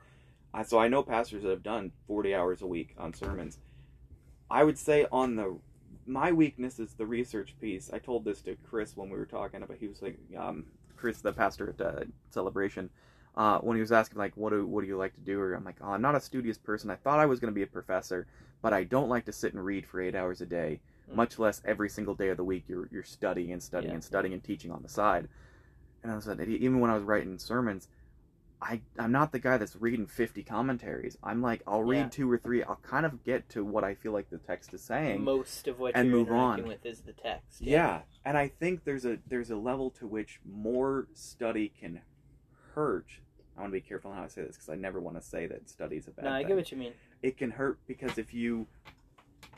I, 0.53 0.63
so 0.63 0.79
I 0.79 0.89
know 0.89 1.03
pastors 1.03 1.43
that 1.43 1.51
have 1.51 1.63
done 1.63 1.93
40 2.07 2.35
hours 2.35 2.63
a 2.63 2.67
week 2.67 2.95
on 2.99 3.15
sermons. 3.15 3.59
I 4.51 4.65
would 4.65 4.79
say 4.79 5.07
on 5.13 5.37
the 5.37 5.59
my 6.07 6.33
weakness 6.33 6.79
is 6.79 6.95
the 6.95 7.05
research 7.07 7.55
piece. 7.61 7.91
I 7.93 7.99
told 7.99 8.25
this 8.25 8.41
to 8.43 8.57
Chris 8.69 8.97
when 8.97 9.11
we 9.11 9.19
were 9.19 9.27
talking 9.27 9.63
about. 9.63 9.77
He 9.79 9.89
was 9.89 10.01
like, 10.01 10.19
um, 10.39 10.65
Chris, 10.97 11.21
the 11.21 11.35
pastor 11.35 11.75
at 11.79 11.87
uh, 11.87 12.05
Celebration, 12.31 12.89
uh, 13.37 13.59
when 13.59 13.77
he 13.77 13.83
was 13.83 13.93
asking 13.93 14.19
like, 14.19 14.35
what 14.37 14.51
do 14.51 14.67
what 14.67 14.81
do 14.81 14.87
you 14.87 14.97
like 14.97 15.15
to 15.15 15.21
do? 15.21 15.39
Or 15.39 15.53
I'm 15.55 15.65
like, 15.65 15.77
oh, 15.83 15.91
I'm 15.91 16.01
not 16.03 16.15
a 16.15 16.21
studious 16.21 16.57
person. 16.57 16.91
I 16.91 16.97
thought 16.97 17.19
I 17.21 17.27
was 17.27 17.41
going 17.41 17.53
to 17.53 17.55
be 17.55 17.63
a 17.63 17.67
professor, 17.67 18.27
but 18.63 18.73
I 18.73 18.85
don't 18.85 19.11
like 19.11 19.27
to 19.27 19.33
sit 19.33 19.53
and 19.53 19.63
read 19.63 19.87
for 19.87 20.01
eight 20.01 20.15
hours 20.15 20.41
a 20.41 20.47
day. 20.47 20.81
Mm. 21.11 21.17
Much 21.17 21.39
less 21.39 21.61
every 21.67 21.91
single 21.91 22.15
day 22.15 22.31
of 22.31 22.39
the 22.39 22.45
week. 22.45 22.65
You're 22.69 22.89
you're 22.91 23.05
studying 23.05 23.53
and 23.53 23.63
studying 23.63 23.91
Yeah. 23.91 23.97
and 23.97 24.05
studying 24.05 24.33
and 24.33 24.43
teaching 24.43 24.71
on 24.73 24.83
the 24.83 24.89
side. 24.89 25.29
And 26.03 26.11
I 26.11 26.17
was 26.17 26.27
like, 26.27 26.41
even 26.41 26.81
when 26.81 26.91
I 26.91 26.95
was 26.95 27.05
writing 27.05 27.39
sermons, 27.39 27.89
I 28.61 28.81
I'm 28.99 29.13
not 29.13 29.31
the 29.33 29.39
guy 29.39 29.57
that's 29.57 29.77
reading 29.77 30.07
50 30.07 30.43
commentaries. 30.43 31.17
I'm 31.23 31.41
like 31.43 31.63
I'll 31.67 31.83
read 31.85 31.99
Yeah. 31.99 32.09
two 32.09 32.31
or 32.31 32.39
three. 32.39 32.63
I'll 32.63 32.81
kind 32.83 33.07
of 33.07 33.23
get 33.25 33.49
to 33.51 33.65
what 33.65 33.85
I 33.85 33.95
feel 33.95 34.13
like 34.13 34.31
the 34.31 34.39
text 34.39 34.75
is 34.75 34.83
saying. 34.83 35.23
Most 35.23 35.69
of 35.69 35.79
what 35.79 35.95
and 35.95 36.09
you're 36.09 36.19
move 36.19 36.33
on. 36.33 36.67
with 36.67 36.85
is 36.85 37.01
the 37.03 37.13
text. 37.13 37.61
yeah. 37.61 38.01
and 38.25 38.37
I 38.37 38.49
think 38.49 38.85
there's 38.85 39.05
a 39.05 39.19
there's 39.29 39.51
a 39.51 39.57
level 39.57 39.91
to 39.93 40.07
which 40.07 40.41
more 40.45 41.07
study 41.15 41.73
can 41.81 42.01
hurt. 42.75 43.07
I 43.57 43.61
want 43.61 43.73
to 43.73 43.77
be 43.77 43.81
careful 43.81 44.13
how 44.13 44.23
I 44.25 44.29
say 44.29 44.43
this 44.43 44.57
because 44.57 44.69
I 44.69 44.75
never 44.77 45.01
want 45.01 45.17
to 45.21 45.23
say 45.27 45.47
that 45.47 45.69
study's 45.69 46.07
a 46.09 46.11
bad 46.13 46.25
No, 46.25 46.33
I 46.33 46.39
thing 46.41 46.49
get 46.49 46.57
what 46.57 46.73
you 46.73 46.79
mean. 46.79 46.93
it 47.23 47.37
can 47.37 47.51
hurt 47.53 47.79
because 47.87 48.19
if 48.19 48.33
you 48.35 48.67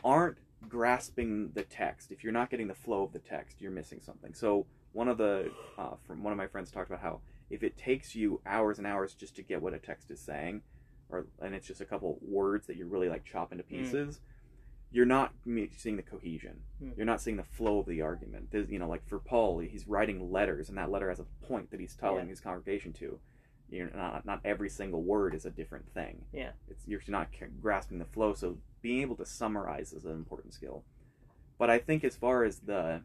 aren't 0.04 0.36
grasping 0.68 1.50
the 1.54 1.62
text, 1.62 2.10
if 2.12 2.22
you're 2.22 2.32
not 2.32 2.50
getting 2.50 2.68
the 2.68 2.74
flow 2.74 3.02
of 3.02 3.12
the 3.12 3.18
text, 3.18 3.60
you're 3.60 3.70
missing 3.70 4.00
something. 4.02 4.34
So 4.34 4.66
one 4.92 5.08
of 5.08 5.18
the 5.18 5.50
uh, 5.78 5.94
from 6.06 6.22
one 6.22 6.32
of 6.32 6.36
my 6.36 6.46
friends 6.46 6.70
talked 6.70 6.88
about 6.90 7.00
how 7.02 7.20
if 7.50 7.62
it 7.62 7.76
takes 7.76 8.14
you 8.14 8.40
hours 8.46 8.78
and 8.78 8.86
hours 8.86 9.14
just 9.14 9.36
to 9.36 9.42
get 9.42 9.60
what 9.60 9.74
a 9.74 9.78
text 9.78 10.10
is 10.10 10.20
saying, 10.20 10.62
or 11.08 11.26
and 11.40 11.54
it's 11.54 11.66
just 11.66 11.80
a 11.80 11.84
couple 11.84 12.18
words 12.22 12.66
that 12.68 12.76
you're 12.76 12.86
really 12.86 13.08
like 13.08 13.24
chop 13.24 13.52
into 13.52 13.64
Mm. 13.64 13.68
pieces, 13.68 14.20
you're 14.92 15.06
not 15.06 15.32
seeing 15.76 15.96
the 15.96 16.02
cohesion. 16.02 16.62
Mm. 16.82 16.96
You're 16.96 17.06
not 17.06 17.20
seeing 17.20 17.36
the 17.36 17.42
flow 17.44 17.78
of 17.80 17.86
the 17.86 18.02
argument. 18.02 18.50
There's, 18.50 18.68
you 18.70 18.78
know, 18.78 18.88
like 18.88 19.06
for 19.06 19.18
Paul, 19.18 19.58
he's 19.60 19.86
writing 19.86 20.30
letters, 20.32 20.68
and 20.68 20.78
that 20.78 20.90
letter 20.90 21.08
has 21.08 21.20
a 21.20 21.26
point 21.46 21.70
that 21.70 21.80
he's 21.80 21.94
telling 21.94 22.24
Yeah. 22.26 22.30
his 22.30 22.40
congregation 22.40 22.92
to. 22.94 23.18
You're 23.68 23.90
not 23.90 24.24
not 24.26 24.40
every 24.44 24.68
single 24.68 25.02
word 25.02 25.32
is 25.34 25.46
a 25.46 25.50
different 25.50 25.92
thing. 25.94 26.24
Yeah. 26.32 26.52
it's 26.68 26.86
you're 26.88 27.02
not 27.08 27.28
grasping 27.60 27.98
the 27.98 28.04
flow. 28.04 28.34
So 28.34 28.58
being 28.82 29.02
able 29.02 29.16
to 29.16 29.26
summarize 29.26 29.92
is 29.92 30.04
an 30.04 30.12
important 30.12 30.54
skill. 30.54 30.84
But 31.58 31.70
I 31.70 31.78
think 31.78 32.02
as 32.04 32.16
far 32.16 32.42
as 32.44 32.60
the 32.60 33.02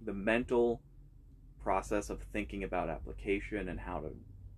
the 0.00 0.12
mental 0.12 0.80
process 1.64 2.10
of 2.10 2.20
thinking 2.32 2.62
about 2.64 2.88
application 2.90 3.68
and 3.70 3.80
how 3.80 3.98
to 4.00 4.10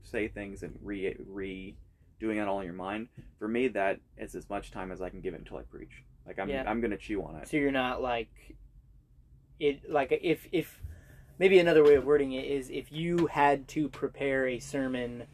say 0.02 0.28
things 0.28 0.62
and 0.62 0.76
re 0.82 1.14
re 1.26 1.76
doing 2.18 2.38
it 2.38 2.48
all 2.48 2.58
in 2.60 2.64
your 2.64 2.74
mind, 2.74 3.08
for 3.38 3.46
me 3.48 3.68
that 3.68 4.00
is 4.18 4.34
as 4.34 4.48
much 4.50 4.70
time 4.72 4.90
as 4.90 5.00
I 5.00 5.08
can 5.08 5.20
give 5.20 5.32
it 5.34 5.38
until 5.40 5.58
I 5.58 5.62
preach. 5.62 6.02
Like 6.26 6.38
I'm 6.38 6.48
Yeah. 6.50 6.64
I'm 6.66 6.80
gonna 6.80 6.96
chew 6.96 7.22
on 7.22 7.36
it. 7.36 7.48
So 7.48 7.56
you're 7.56 7.70
not 7.70 8.02
like 8.02 8.56
it 9.58 9.90
like 9.90 10.18
if 10.22 10.46
if 10.52 10.82
maybe 11.38 11.58
another 11.58 11.84
way 11.84 11.94
of 11.94 12.04
wording 12.04 12.32
it 12.32 12.44
is 12.44 12.68
if 12.70 12.90
you 12.92 13.26
had 13.26 13.66
to 13.68 13.88
prepare 13.88 14.46
a 14.48 14.58
sermon 14.58 15.24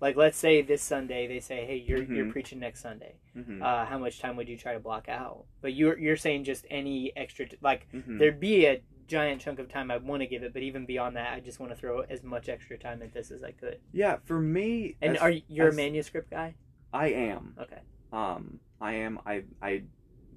like 0.00 0.16
let's 0.16 0.36
say 0.36 0.60
this 0.62 0.82
Sunday 0.82 1.26
they 1.26 1.40
say 1.40 1.64
hey 1.66 1.76
you're 1.76 2.02
you're 2.02 2.26
Mhm. 2.26 2.30
preaching 2.32 2.58
next 2.60 2.80
Sunday 2.82 3.14
hmm 3.34 3.62
uh, 3.62 3.84
how 3.86 3.98
much 3.98 4.18
time 4.20 4.36
would 4.36 4.48
you 4.48 4.56
try 4.56 4.72
to 4.74 4.80
block 4.80 5.08
out 5.08 5.44
but 5.62 5.72
you're 5.74 5.98
you're 5.98 6.16
saying 6.16 6.44
just 6.44 6.66
any 6.70 7.14
extra 7.16 7.46
t- 7.48 7.56
like 7.62 7.86
hmm 7.92 8.18
there'd 8.18 8.40
be 8.40 8.66
a 8.66 8.82
giant 9.10 9.40
chunk 9.40 9.58
of 9.58 9.68
time 9.68 9.90
I'd 9.90 10.04
want 10.04 10.22
to 10.22 10.26
give 10.26 10.42
it 10.42 10.52
but 10.52 10.62
even 10.62 10.86
beyond 10.86 11.16
that 11.16 11.32
I 11.34 11.40
just 11.40 11.58
want 11.60 11.72
to 11.72 11.76
throw 11.76 12.00
as 12.00 12.22
much 12.22 12.48
extra 12.48 12.78
time 12.78 13.02
at 13.02 13.12
this 13.12 13.30
as 13.30 13.42
I 13.42 13.50
could 13.52 13.78
Yeah, 13.92 14.16
for 14.24 14.40
me, 14.40 14.96
and 15.02 15.16
as- 15.16 15.22
are 15.22 15.30
you 15.30 15.42
you're 15.48 15.68
as- 15.68 15.74
a 15.74 15.76
manuscript 15.76 16.30
guy 16.30 16.54
I 16.92 17.08
am. 17.08 17.54
okay 17.60 17.80
Um, 18.12 18.58
I 18.80 18.94
am. 18.94 19.20
I. 19.26 19.44
I. 19.62 19.82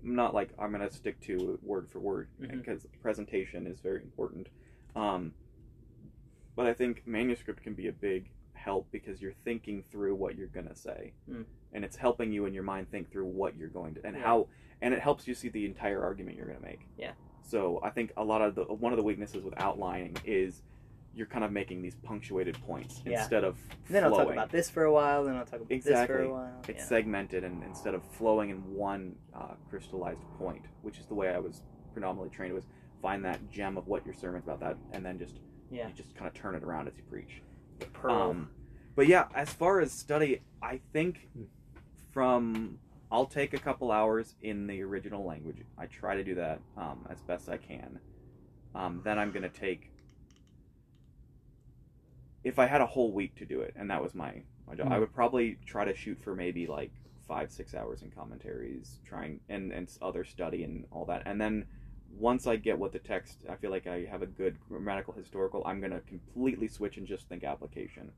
I'm 0.04 0.16
not 0.16 0.34
like 0.36 0.50
I'm 0.60 0.72
gonna 0.72 0.92
stick 0.92 1.20
to 1.22 1.58
word 1.64 1.90
for 1.90 2.00
word 2.00 2.28
Mhm. 2.42 2.52
because 2.58 2.86
presentation 3.02 3.66
is 3.66 3.80
very 3.80 4.02
important. 4.04 4.50
Um, 4.96 5.34
but 6.56 6.66
I 6.68 6.74
think 6.74 7.08
manuscript 7.08 7.64
can 7.64 7.74
be 7.74 7.88
a 7.88 7.92
big 7.94 8.30
help 8.54 8.92
because 8.92 9.22
you're 9.22 9.34
thinking 9.44 9.82
through 9.92 10.14
what 10.16 10.36
you're 10.36 10.48
gonna 10.50 10.76
say, 10.76 11.14
Mm. 11.30 11.46
and 11.72 11.84
it's 11.86 11.96
helping 11.96 12.32
you 12.32 12.46
in 12.46 12.54
your 12.54 12.64
mind 12.64 12.92
think 12.92 13.10
through 13.12 13.26
what 13.26 13.56
you're 13.58 13.70
going 13.70 13.96
to 13.96 14.06
and 14.06 14.16
Yeah. 14.16 14.24
how, 14.24 14.48
and 14.82 14.94
it 14.94 15.00
helps 15.00 15.28
you 15.28 15.34
see 15.34 15.50
the 15.50 15.66
entire 15.66 16.04
argument 16.04 16.38
you're 16.38 16.46
gonna 16.48 16.60
make. 16.60 16.82
Yeah. 16.98 17.14
So 17.44 17.80
I 17.84 17.90
think 17.90 18.12
a 18.18 18.24
lot 18.24 18.42
of 18.42 18.56
the 18.56 18.64
one 18.64 18.94
of 18.94 18.98
the 18.98 19.04
weaknesses 19.04 19.44
with 19.44 19.54
outlining 19.60 20.16
is 20.26 20.62
you're 21.16 21.28
kind 21.28 21.44
of 21.44 21.52
making 21.52 21.82
these 21.84 21.94
punctuated 21.96 22.58
points 22.66 23.02
Yeah. 23.06 23.22
instead 23.22 23.44
of 23.44 23.58
And 23.88 23.96
then 23.96 24.04
I'll 24.04 24.16
talk 24.16 24.32
about 24.32 24.50
this 24.52 24.70
for 24.70 24.86
a 24.86 24.92
while. 24.92 25.26
Then 25.26 25.36
I'll 25.36 25.46
talk 25.46 25.60
about 25.60 25.70
this 25.70 25.84
for 25.84 25.90
Exactly. 25.92 26.26
a 26.26 26.30
while. 26.32 26.62
It's 26.68 26.80
yeah. 26.80 26.86
segmented 26.86 27.44
and 27.44 27.64
instead 27.64 27.94
of 27.94 28.04
flowing 28.04 28.50
in 28.50 28.58
one 28.74 29.16
uh, 29.36 29.54
crystallized 29.70 30.22
point, 30.40 30.66
which 30.82 30.98
is 30.98 31.06
the 31.06 31.14
way 31.14 31.30
I 31.30 31.38
was 31.38 31.62
predominantly 31.94 32.36
trained 32.36 32.54
was 32.56 32.66
find 33.02 33.24
that 33.26 33.52
gem 33.52 33.78
of 33.78 33.88
what 33.88 34.04
your 34.06 34.16
sermon's 34.16 34.46
about 34.46 34.60
that, 34.62 34.78
and 34.94 35.06
then 35.06 35.20
just 35.20 35.40
Yeah. 35.70 35.88
you 35.88 35.94
just 35.94 36.16
kind 36.16 36.28
of 36.28 36.34
turn 36.34 36.56
it 36.56 36.64
around 36.64 36.88
as 36.88 36.96
you 36.98 37.04
preach. 37.04 37.42
The 37.80 37.86
pearl. 37.88 38.14
Um, 38.32 38.50
but 38.96 39.08
yeah, 39.08 39.26
as 39.36 39.52
far 39.54 39.82
as 39.82 39.92
study, 39.92 40.42
I 40.64 40.80
think 40.94 41.28
Hmm. 41.36 41.44
from 42.12 42.80
I'll 43.14 43.28
take 43.28 43.54
a 43.54 43.60
couple 43.60 43.92
hours 43.92 44.36
in 44.42 44.68
the 44.68 44.82
original 44.82 45.24
language. 45.24 45.60
I 45.78 45.86
try 45.86 46.16
to 46.16 46.24
do 46.24 46.36
that 46.36 46.62
um, 46.76 47.08
as 47.12 47.22
best 47.22 47.48
I 47.48 47.58
can. 47.58 48.00
Um, 48.76 49.02
then 49.04 49.20
I'm 49.20 49.32
gonna 49.32 49.50
take. 49.50 49.92
If 52.44 52.60
I 52.60 52.66
had 52.66 52.82
a 52.82 52.88
whole 52.88 53.14
week 53.14 53.36
to 53.36 53.46
do 53.46 53.62
it, 53.62 53.74
and 53.78 53.90
that 53.92 54.02
was 54.02 54.16
my 54.16 54.44
my 54.68 54.76
job, 54.76 54.88
I 54.90 54.98
Hmm. 54.98 55.00
would 55.00 55.14
probably 55.14 55.60
try 55.66 55.86
to 55.86 55.96
shoot 55.96 56.20
for 56.24 56.36
maybe 56.36 56.68
like 56.68 56.92
five 57.28 57.52
six 57.52 57.76
hours 57.76 58.02
in 58.02 58.12
commentaries, 58.12 59.00
trying 59.06 59.42
and 59.50 59.72
and 59.72 59.90
other 60.02 60.24
study 60.24 60.64
and 60.64 60.86
all 60.92 61.06
that, 61.06 61.24
and 61.28 61.40
then 61.40 61.68
once 62.10 62.48
I 62.48 62.56
get 62.58 62.80
what 62.80 62.94
the 62.94 63.00
text, 63.00 63.40
I 63.50 63.56
feel 63.56 63.72
like 63.72 63.88
I 63.88 64.06
have 64.06 64.24
a 64.24 64.28
good 64.28 64.60
grammatical 64.70 65.14
historical. 65.14 65.64
I'm 65.66 65.82
gonna 65.82 66.02
completely 66.02 66.68
switch 66.68 66.98
and 66.98 67.08
just 67.08 67.30
think 67.30 67.44
application. 67.44 68.12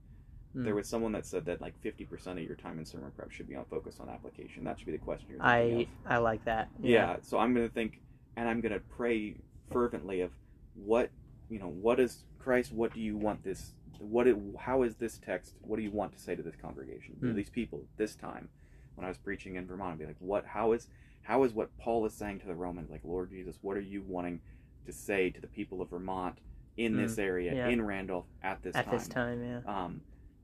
Hmm. 0.55 0.63
There 0.63 0.73
was 0.75 0.87
someone 0.87 1.11
that 1.11 1.25
said 1.25 1.45
that 1.45 1.59
like 1.61 1.73
50% 1.83 2.27
of 2.31 2.39
your 2.39 2.55
time 2.55 2.79
in 2.79 2.85
sermon 2.85 3.11
prep 3.15 3.29
should 3.29 3.47
be 3.47 3.55
on 3.55 3.65
focus 3.65 3.97
on 3.99 4.07
application. 4.09 4.63
That 4.63 4.77
should 4.79 4.85
be 4.85 4.93
the 4.93 4.97
question 4.97 5.27
you're 5.29 5.43
I 5.43 5.85
I 6.05 6.17
like 6.17 6.45
that. 6.45 6.69
of. 6.79 6.85
Yeah. 6.85 7.17
So 7.21 7.37
I'm 7.39 7.53
gonna 7.53 7.67
think, 7.69 7.99
and 8.37 8.47
I'm 8.47 8.61
gonna 8.61 8.79
pray 8.79 9.35
fervently 9.71 10.21
of 10.21 10.31
what 10.75 11.09
you 11.49 11.59
know. 11.59 11.67
What 11.67 11.99
is 11.99 12.23
Christ? 12.39 12.71
What 12.71 12.93
do 12.93 13.01
you 13.01 13.17
want 13.17 13.43
this? 13.43 13.73
What? 13.99 14.27
It, 14.27 14.37
how 14.57 14.83
is 14.83 14.95
this 14.95 15.17
text? 15.17 15.55
What 15.61 15.75
do 15.75 15.83
you 15.83 15.91
want 15.91 16.13
to 16.13 16.19
say 16.19 16.35
to 16.35 16.41
this 16.41 16.55
congregation? 16.55 17.15
To 17.21 17.27
Hmm. 17.31 17.35
these 17.35 17.49
people 17.49 17.83
this 17.97 18.15
time? 18.15 18.47
When 18.95 19.03
I 19.03 19.09
was 19.09 19.17
preaching 19.17 19.55
in 19.57 19.67
Vermont, 19.67 19.91
I'd 19.93 19.99
be 19.99 20.05
like, 20.05 20.15
what? 20.19 20.45
How 20.45 20.71
is 20.71 20.87
how 21.23 21.43
is 21.43 21.53
what 21.53 21.75
Paul 21.77 22.05
is 22.05 22.13
saying 22.13 22.39
to 22.41 22.47
the 22.47 22.55
Romans? 22.55 22.89
Like, 22.89 23.01
Lord 23.03 23.29
Jesus, 23.29 23.57
what 23.61 23.75
are 23.75 23.81
you 23.81 24.03
wanting 24.07 24.39
to 24.85 24.93
say 24.93 25.31
to 25.31 25.41
the 25.41 25.47
people 25.47 25.81
of 25.81 25.89
Vermont 25.89 26.37
in 26.77 26.95
this 26.95 27.17
area 27.17 27.53
Yeah. 27.53 27.67
in 27.67 27.81
Randolph 27.85 28.27
at 28.43 28.61
this 28.61 28.75
At 28.75 28.85
time? 28.85 28.93
this 28.97 29.07
time, 29.09 29.43
yeah. 29.43 29.61
Um, 29.65 30.01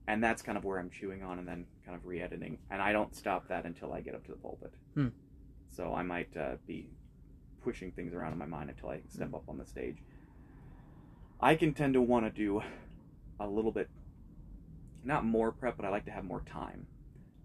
and 0.08 0.24
that's 0.24 0.42
kind 0.42 0.58
of 0.58 0.64
where 0.66 0.80
I'm 0.80 0.90
chewing 0.90 1.24
on 1.24 1.40
and 1.40 1.48
then 1.48 1.66
kind 1.86 1.96
of 1.96 2.06
re-editing. 2.06 2.58
And 2.70 2.82
I 2.82 2.92
don't 2.92 3.16
stop 3.16 3.48
that 3.50 3.66
until 3.66 3.94
I 3.94 4.02
get 4.02 4.16
up 4.16 4.26
to 4.26 4.32
the 4.32 4.38
pulpit. 4.38 4.74
Hmm. 4.96 5.08
So 5.70 5.94
I 5.94 6.04
might 6.04 6.36
uh, 6.36 6.56
be 6.68 6.90
pushing 7.64 7.92
things 7.92 8.14
around 8.14 8.34
in 8.34 8.38
my 8.40 8.46
mind 8.46 8.70
until 8.70 8.90
I 8.90 9.02
step 9.08 9.30
Hmm. 9.30 9.36
up 9.36 9.44
on 9.48 9.58
the 9.58 9.66
stage. 9.66 9.98
I 11.40 11.56
can 11.56 11.74
tend 11.74 11.94
to 11.94 12.02
want 12.02 12.26
to 12.26 12.32
do 12.32 12.62
a 13.40 13.48
little 13.48 13.72
bit, 13.72 13.90
not 15.04 15.26
more 15.26 15.52
prep, 15.52 15.78
but 15.78 15.86
I 15.86 15.90
like 15.90 16.06
to 16.06 16.12
have 16.12 16.24
more 16.24 16.42
time. 16.42 16.86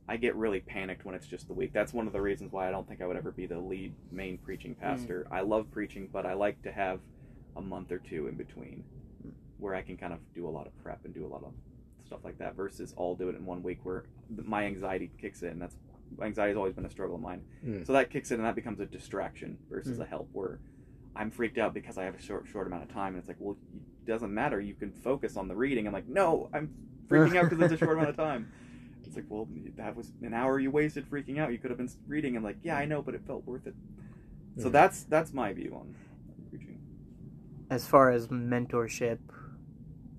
I 0.08 0.16
get 0.16 0.36
really 0.36 0.60
panicked 0.60 1.04
when 1.04 1.14
it's 1.14 1.26
just 1.26 1.48
the 1.48 1.54
week. 1.54 1.72
That's 1.72 1.92
one 1.92 2.06
of 2.06 2.12
the 2.12 2.20
reasons 2.20 2.52
why 2.52 2.68
I 2.68 2.70
don't 2.70 2.86
think 2.86 3.00
I 3.00 3.06
would 3.06 3.16
ever 3.16 3.32
be 3.32 3.46
the 3.46 3.58
lead 3.58 3.92
main 4.12 4.38
preaching 4.38 4.74
pastor. 4.74 5.26
I 5.32 5.40
love 5.40 5.70
preaching, 5.72 6.08
but 6.12 6.24
I 6.26 6.34
like 6.34 6.62
to 6.62 6.70
have 6.72 7.00
a 7.56 7.60
month 7.60 7.90
or 7.90 7.98
two 7.98 8.28
in 8.28 8.34
between 8.36 8.84
Hmm. 9.22 9.30
where 9.58 9.74
I 9.74 9.82
can 9.82 9.96
kind 9.96 10.12
of 10.12 10.20
do 10.34 10.46
a 10.46 10.50
lot 10.50 10.66
of 10.66 10.76
prep 10.82 11.04
and 11.04 11.14
do 11.14 11.24
a 11.26 11.28
lot 11.28 11.42
of 11.42 11.52
stuff 12.06 12.20
like 12.24 12.38
that 12.38 12.54
versus 12.56 12.94
all 12.96 13.14
do 13.14 13.28
it 13.28 13.36
in 13.36 13.44
one 13.44 13.62
week 13.62 13.80
where 13.84 14.04
my 14.44 14.64
anxiety 14.64 15.10
kicks 15.20 15.42
in. 15.42 15.58
That's 15.58 15.76
anxiety 16.22 16.50
has 16.50 16.56
always 16.56 16.72
been 16.74 16.86
a 16.86 16.90
struggle 16.90 17.16
of 17.16 17.20
mine. 17.22 17.42
Mm. 17.64 17.86
So 17.86 17.92
that 17.92 18.10
kicks 18.10 18.30
in 18.30 18.36
and 18.38 18.46
that 18.46 18.54
becomes 18.54 18.80
a 18.80 18.86
distraction 18.86 19.58
versus 19.68 19.98
Mm. 19.98 20.02
a 20.02 20.06
help 20.06 20.28
where 20.32 20.60
I'm 21.16 21.30
freaked 21.30 21.58
out 21.58 21.74
because 21.74 21.98
I 21.98 22.04
have 22.04 22.14
a 22.14 22.22
short 22.22 22.46
short 22.46 22.66
amount 22.66 22.84
of 22.84 22.88
time 22.92 23.14
and 23.14 23.18
it's 23.18 23.28
like, 23.28 23.38
well, 23.40 23.56
it 23.74 24.06
doesn't 24.06 24.32
matter. 24.32 24.60
You 24.60 24.74
can 24.74 24.92
focus 24.92 25.36
on 25.36 25.48
the 25.48 25.56
reading. 25.56 25.86
I'm 25.86 25.92
like, 25.92 26.08
no, 26.08 26.48
I'm 26.54 26.72
freaking 27.08 27.36
out 27.36 27.50
because 27.50 27.70
it's 27.72 27.80
a 27.80 27.84
short 27.84 27.96
amount 27.98 28.10
of 28.10 28.16
time. 28.16 28.52
It's 29.08 29.14
like, 29.14 29.26
well, 29.28 29.46
that 29.76 29.94
was 29.94 30.10
an 30.22 30.34
hour 30.34 30.58
you 30.58 30.72
wasted 30.72 31.08
freaking 31.08 31.38
out. 31.38 31.52
You 31.52 31.58
could 31.58 31.70
have 31.70 31.78
been 31.78 31.88
reading. 32.08 32.36
I'm 32.36 32.42
like, 32.42 32.56
yeah, 32.64 32.76
I 32.76 32.86
know, 32.86 33.02
but 33.02 33.14
it 33.14 33.20
felt 33.24 33.46
worth 33.46 33.64
it. 33.68 33.74
So 34.58 34.68
Mm. 34.68 34.72
that's 34.72 35.04
that's 35.04 35.32
my 35.32 35.52
view 35.52 35.76
on 35.78 35.94
preaching. 36.50 36.80
As 37.70 37.86
far 37.86 38.10
as 38.10 38.26
mentorship, 38.26 39.18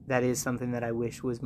that 0.08 0.24
is 0.24 0.40
something 0.42 0.72
that 0.72 0.86
I 0.86 0.94
wish 0.94 1.22
was 1.22 1.42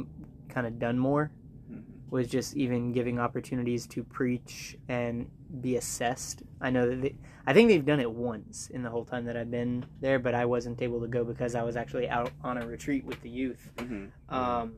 kind 0.52 0.68
of 0.68 0.80
done 0.80 1.00
more. 1.00 1.32
Mhm. 1.72 1.84
Was 2.10 2.28
just 2.28 2.56
even 2.56 2.92
giving 2.92 3.20
opportunities 3.20 3.88
to 3.88 4.04
preach 4.04 4.78
and 4.88 5.30
be 5.62 5.78
assessed. 5.78 6.44
I 6.60 6.70
know 6.70 6.90
that 6.90 7.02
they, 7.02 7.16
I 7.48 7.54
think 7.54 7.70
they've 7.70 7.86
done 7.86 8.00
it 8.00 8.12
once 8.12 8.70
in 8.70 8.84
the 8.84 8.90
whole 8.90 9.06
time 9.06 9.26
that 9.26 9.38
I've 9.38 9.52
been 9.52 9.86
there, 10.02 10.20
but 10.20 10.36
I 10.36 10.46
wasn't 10.46 10.82
able 10.82 11.02
to 11.02 11.08
go 11.08 11.24
because 11.24 11.56
I 11.56 11.64
was 11.64 11.76
actually 11.76 12.10
out 12.10 12.32
on 12.44 12.58
a 12.58 12.68
retreat 12.68 13.06
with 13.06 13.22
the 13.22 13.30
youth. 13.30 13.72
Mm-hmm. 13.78 14.34
Um, 14.34 14.74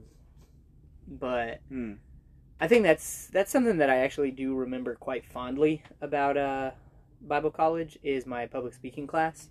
but 1.08 1.60
Hmm. 1.70 1.94
I 2.60 2.68
think 2.68 2.84
that's 2.84 3.28
that's 3.28 3.52
something 3.52 3.78
that 3.78 3.90
I 3.90 3.98
actually 3.98 4.32
do 4.32 4.56
remember 4.56 4.96
quite 4.96 5.26
fondly 5.26 5.84
about 6.02 6.38
uh, 6.38 6.72
Bible 7.22 7.52
college 7.52 7.98
is 8.04 8.26
my 8.26 8.46
public 8.46 8.74
speaking 8.74 9.08
class 9.08 9.50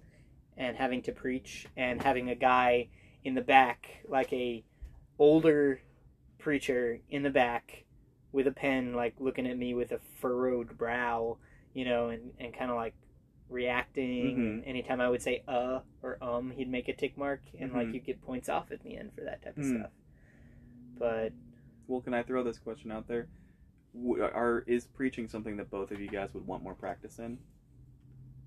and 0.56 0.76
having 0.76 1.02
to 1.02 1.12
preach 1.12 1.66
and 1.76 2.00
having 2.00 2.30
a 2.30 2.34
guy 2.34 2.88
in 3.24 3.34
the 3.34 3.40
back 3.40 3.88
like 4.08 4.32
a 4.32 4.64
older 5.18 5.80
preacher 6.43 6.98
in 7.09 7.23
the 7.23 7.31
back 7.31 7.85
with 8.32 8.47
a 8.47 8.52
pen 8.52 8.94
like 8.94 9.14
looking 9.20 9.47
at 9.47 9.56
me 9.56 9.74
with 9.74 9.93
a 9.93 9.98
furrowed 10.20 10.77
brow 10.77 11.36
you 11.74 11.85
know 11.85 12.09
and, 12.09 12.32
and 12.40 12.52
kind 12.56 12.70
of 12.70 12.77
like 12.77 12.94
reacting 13.48 14.36
Mhm. 14.64 14.69
anytime 14.69 15.01
i 15.01 15.09
would 15.09 15.23
say 15.23 15.43
uh 15.47 15.81
or 16.02 16.16
um 16.23 16.51
he'd 16.51 16.70
make 16.70 16.89
a 16.89 16.94
tick 16.94 17.16
mark 17.19 17.43
and 17.60 17.73
like 17.73 17.89
Mhm. 17.89 17.94
you'd 17.94 18.05
get 18.05 18.23
points 18.23 18.48
off 18.48 18.70
at 18.73 18.82
the 18.82 18.97
end 18.97 19.12
for 19.14 19.20
that 19.23 19.43
type 19.43 19.56
of 19.56 19.64
Mm. 19.64 19.78
stuff 19.81 19.90
but 20.98 21.32
Well, 21.89 22.01
can 22.01 22.14
I 22.14 22.23
throw 22.23 22.43
this 22.44 22.59
question 22.59 22.90
out 22.93 23.06
there? 23.09 23.28
Are 24.20 24.62
is 24.66 24.86
preaching 24.86 25.28
something 25.28 25.56
that 25.59 25.69
both 25.69 25.90
of 25.90 26.01
you 26.01 26.09
guys 26.09 26.32
would 26.32 26.47
want 26.47 26.62
more 26.62 26.74
practice 26.74 27.19
in? 27.19 27.39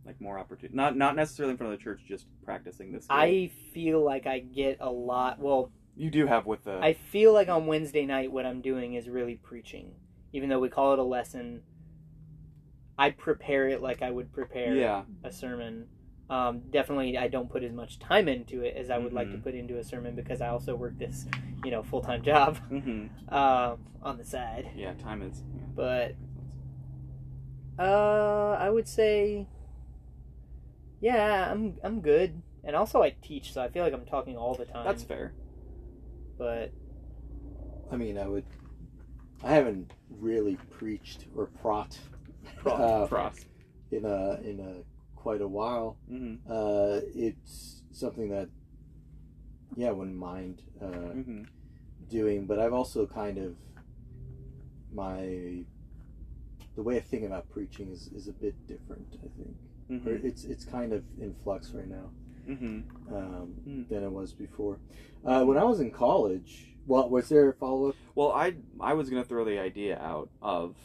Like 0.05 0.19
more 0.21 0.39
opportunity, 0.39 0.75
not 0.75 0.95
not 0.95 1.15
necessarily 1.15 1.51
in 1.51 1.57
front 1.57 1.73
of 1.73 1.77
the 1.79 1.83
church, 1.83 2.01
just 2.07 2.27
practicing 2.43 2.91
this. 2.91 3.05
I 3.09 3.51
feel 3.73 4.03
like 4.03 4.25
I 4.25 4.39
get 4.39 4.77
a 4.79 4.89
lot. 4.89 5.37
Well, 5.39 5.71
you 5.95 6.09
do 6.11 6.25
have 6.27 6.45
with 6.45 6.63
the 6.65 6.79
I 6.81 6.93
feel 6.93 7.33
like 7.33 7.47
on 7.49 7.67
Wednesday 7.67 8.05
night, 8.05 8.31
what 8.31 8.45
I'm 8.45 8.61
doing 8.61 8.93
is 8.95 9.07
really 9.07 9.35
preaching. 9.35 9.93
Even 10.33 10.49
though 10.49 10.59
we 10.59 10.69
call 10.69 10.93
it 10.93 10.99
a 10.99 11.03
lesson, 11.03 11.61
I 12.97 13.11
prepare 13.11 13.67
it 13.69 13.81
like 13.81 14.01
I 14.01 14.11
would 14.11 14.31
prepare 14.33 14.75
yeah 14.75 15.03
a 15.23 15.31
sermon. 15.31 15.87
Um, 16.29 16.61
definitely, 16.71 17.17
I 17.17 17.27
don't 17.27 17.49
put 17.49 17.63
as 17.63 17.71
much 17.71 17.99
time 17.99 18.27
into 18.27 18.61
it 18.61 18.75
as 18.75 18.89
I 18.89 18.97
would 18.97 19.13
like 19.13 19.29
to 19.31 19.37
Mhm. 19.37 19.43
put 19.43 19.53
into 19.53 19.77
a 19.77 19.83
sermon 19.83 20.15
because 20.15 20.41
I 20.41 20.47
also 20.47 20.75
work 20.75 20.97
this, 20.97 21.27
you 21.63 21.69
know, 21.71 21.83
full 21.83 22.01
time 22.01 22.23
job 22.23 22.57
hmm 22.69 23.07
um, 23.29 23.77
on 24.01 24.17
the 24.17 24.25
side. 24.25 24.69
yeah 24.75 24.93
time 24.95 25.21
is 25.21 25.43
yeah. 25.55 25.65
But 25.75 26.15
uh, 27.77 28.57
I 28.59 28.69
would 28.69 28.87
say, 28.87 29.47
yeah, 30.99 31.51
I'm 31.51 31.77
I'm 31.83 32.01
good. 32.01 32.41
And 32.63 32.75
also, 32.75 33.03
I 33.03 33.11
teach, 33.21 33.53
so 33.53 33.61
I 33.61 33.67
feel 33.69 33.83
like 33.83 33.93
I'm 33.93 34.05
talking 34.05 34.35
all 34.37 34.55
the 34.55 34.65
time. 34.65 34.83
that's 34.85 35.03
fair. 35.03 35.33
But 36.37 36.71
I 37.91 37.95
mean, 37.97 38.17
I 38.17 38.27
would. 38.27 38.45
I 39.43 39.51
haven't 39.53 39.91
really 40.09 40.57
preached 40.71 41.25
or 41.35 41.47
prot 41.47 41.97
Cross, 42.57 42.79
uh, 43.03 43.07
cross. 43.07 43.45
in 43.91 44.05
a 44.05 44.39
in 44.43 44.59
a 44.59 45.19
quite 45.19 45.41
a 45.41 45.47
while. 45.47 45.97
hmm 46.07 46.35
Uh, 46.49 46.99
it's 47.13 47.83
something 47.91 48.29
that, 48.29 48.49
yeah, 49.75 49.89
I 49.89 49.91
wouldn't 49.91 50.17
mind 50.17 50.61
uh, 50.81 51.13
hmm 51.13 51.43
doing, 52.09 52.45
but 52.45 52.59
I've 52.59 52.73
also 52.73 53.05
kind 53.07 53.37
of 53.37 53.55
my 54.93 55.63
the 56.75 56.83
way 56.83 56.97
I 56.97 57.01
think 57.01 57.23
about 57.25 57.49
preaching 57.49 57.89
is, 57.89 58.09
is 58.13 58.27
a 58.27 58.33
bit 58.33 58.55
different. 58.67 59.17
I 59.23 59.27
think, 59.37 59.55
or 60.05 60.13
hmm 60.17 60.27
it's 60.27 60.43
it's 60.45 60.65
kind 60.65 60.91
of 60.93 61.03
in 61.19 61.33
flux 61.43 61.71
right 61.73 61.87
now 61.87 62.09
hmm 62.45 62.79
um, 63.13 63.53
Mm. 63.67 63.89
than 63.89 64.03
it 64.03 64.11
was 64.11 64.33
before. 64.33 64.77
Uh, 65.25 65.43
when 65.43 65.57
I 65.57 65.63
was 65.63 65.79
in 65.79 65.91
college, 65.91 66.67
well, 66.85 67.09
was 67.09 67.29
there 67.29 67.49
a 67.49 67.53
follow 67.53 67.89
up? 67.89 67.95
Well, 68.13 68.31
I 68.31 68.55
I 68.79 68.93
was 68.93 69.09
gonna 69.09 69.23
throw 69.25 69.43
the 69.45 69.59
idea 69.59 69.97
out 69.99 70.29
of 70.41 70.75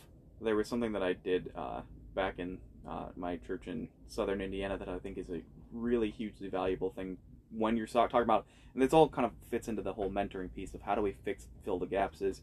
there 0.41 0.57
was 0.57 0.69
something 0.69 0.93
that 0.93 1.03
I 1.03 1.13
did 1.13 1.53
uh, 1.55 1.83
back 2.15 2.39
in 2.39 2.59
uh, 2.89 3.09
my 3.17 3.37
church 3.37 3.67
in 3.69 3.89
Southern 4.09 4.41
Indiana 4.41 4.79
that 4.79 4.89
I 4.89 4.99
think 4.99 5.19
is 5.19 5.29
a 5.29 5.43
really 5.73 6.11
hugely 6.11 6.49
valuable 6.49 6.91
thing 6.91 7.19
when 7.51 7.77
you're 7.77 7.87
talking 7.87 8.21
about, 8.23 8.47
and 8.73 8.83
this 8.83 8.93
all 8.95 9.09
kind 9.09 9.27
of 9.27 9.33
fits 9.51 9.69
into 9.69 9.83
the 9.83 9.93
whole 9.93 10.09
mentoring 10.11 10.53
piece 10.55 10.73
of 10.73 10.81
how 10.83 10.95
do 10.95 11.03
we 11.03 11.13
fix 11.25 11.47
fill 11.65 11.79
the 11.79 11.87
gaps. 11.87 12.23
Is 12.23 12.43